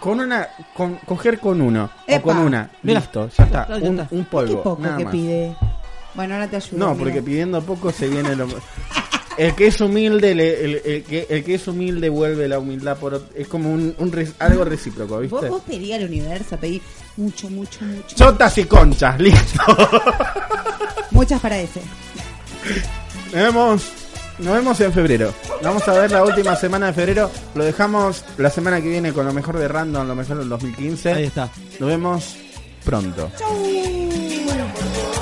Con 0.00 0.20
una. 0.20 0.48
Con, 0.74 0.96
coger 1.06 1.38
con 1.40 1.60
uno. 1.60 1.90
O 2.08 2.22
con 2.22 2.38
una. 2.38 2.70
Mira. 2.82 3.00
Listo, 3.00 3.28
ya 3.36 3.44
está. 3.44 3.68
Ya 3.68 3.76
Un, 3.88 4.00
está. 4.00 4.14
un 4.14 4.24
Qué 4.24 4.30
polvo. 4.30 4.62
poco 4.62 4.82
nada 4.82 4.96
que 4.98 5.04
más. 5.04 5.12
pide. 5.12 5.56
Bueno, 6.14 6.34
ahora 6.34 6.48
te 6.48 6.56
ayudo. 6.56 6.78
No, 6.78 6.88
mira. 6.92 6.98
porque 7.04 7.22
pidiendo 7.22 7.60
poco 7.62 7.90
se 7.92 8.08
viene 8.08 8.34
lo. 8.36 8.46
El 9.36 9.54
que 9.54 9.68
es 9.68 9.80
humilde, 9.80 10.34
le- 10.34 10.64
el, 10.64 10.82
el 10.84 11.04
que, 11.04 11.26
el 11.30 11.44
que 11.44 11.54
es 11.54 11.68
humilde 11.68 12.08
vuelve 12.08 12.48
la 12.48 12.58
humildad 12.58 12.96
por 12.96 13.14
ot- 13.14 13.28
es 13.36 13.46
como 13.46 13.70
un, 13.72 13.94
un 13.98 14.10
re- 14.10 14.32
algo 14.40 14.64
recíproco, 14.64 15.14
Vos, 15.14 15.22
¿viste? 15.30 15.48
vos 15.48 15.62
pedí 15.64 15.92
al 15.92 16.02
universo, 16.04 16.56
pedí 16.56 16.82
mucho, 17.16 17.48
mucho, 17.48 17.84
mucho. 17.84 18.16
Chotas 18.16 18.58
y 18.58 18.64
conchas, 18.64 19.16
listo. 19.20 19.60
Muchas 21.12 21.40
para 21.40 21.58
ese. 21.60 21.80
Nos 23.26 23.32
vemos, 23.32 23.82
nos 24.38 24.54
vemos 24.54 24.80
en 24.80 24.92
febrero. 24.92 25.32
Vamos 25.62 25.86
a 25.88 25.92
ver 25.92 26.10
la 26.10 26.24
última 26.24 26.56
semana 26.56 26.86
de 26.86 26.92
febrero. 26.92 27.30
Lo 27.54 27.64
dejamos 27.64 28.24
la 28.36 28.50
semana 28.50 28.80
que 28.80 28.88
viene 28.88 29.12
con 29.12 29.26
lo 29.26 29.32
mejor 29.32 29.58
de 29.58 29.68
Random, 29.68 30.06
lo 30.06 30.14
mejor 30.14 30.38
del 30.38 30.48
2015. 30.48 31.12
Ahí 31.12 31.24
está. 31.24 31.50
Nos 31.78 31.88
vemos 31.88 32.36
pronto. 32.84 33.30
Extraño 33.36 35.17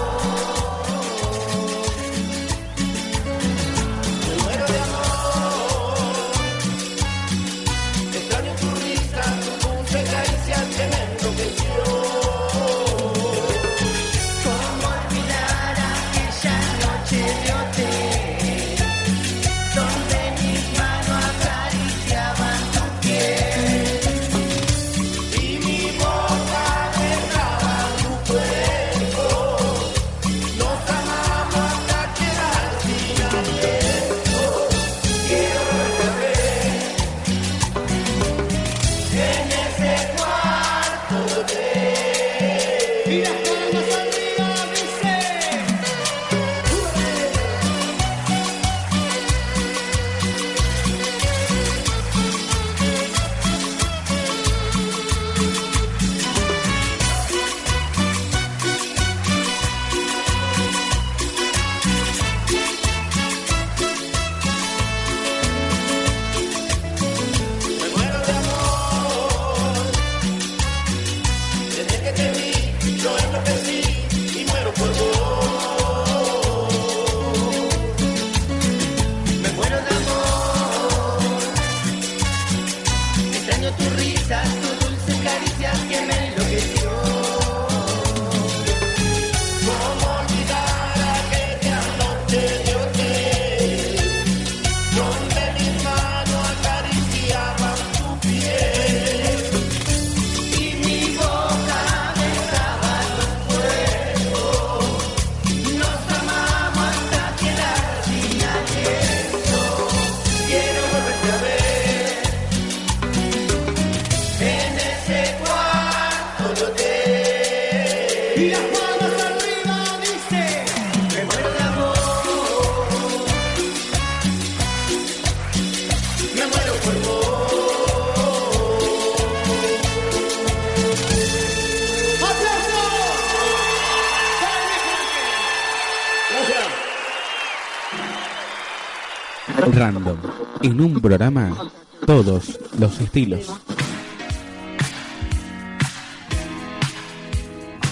En 140.67 140.81
un 140.81 141.01
programa, 141.01 141.71
todos 142.07 142.59
los 142.81 143.01
estilos. 143.01 143.55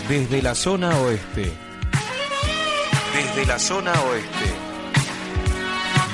Desde 0.09 0.43
la 0.43 0.57
zona 0.57 0.91
oeste. 0.99 1.53
Desde 3.15 3.47
la 3.47 3.61
zona 3.61 3.93
oeste. 3.93 4.51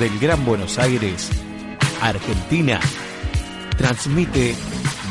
Del 0.00 0.18
Gran 0.18 0.44
Buenos 0.44 0.78
Aires, 0.78 1.30
Argentina. 2.02 2.78
Transmite 3.78 4.54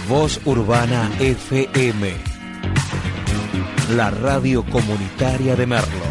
Voz 0.07 0.39
Urbana 0.45 1.09
FM. 1.19 2.13
La 3.95 4.11
radio 4.11 4.63
comunitaria 4.65 5.55
de 5.55 5.65
Merlo. 5.65 6.08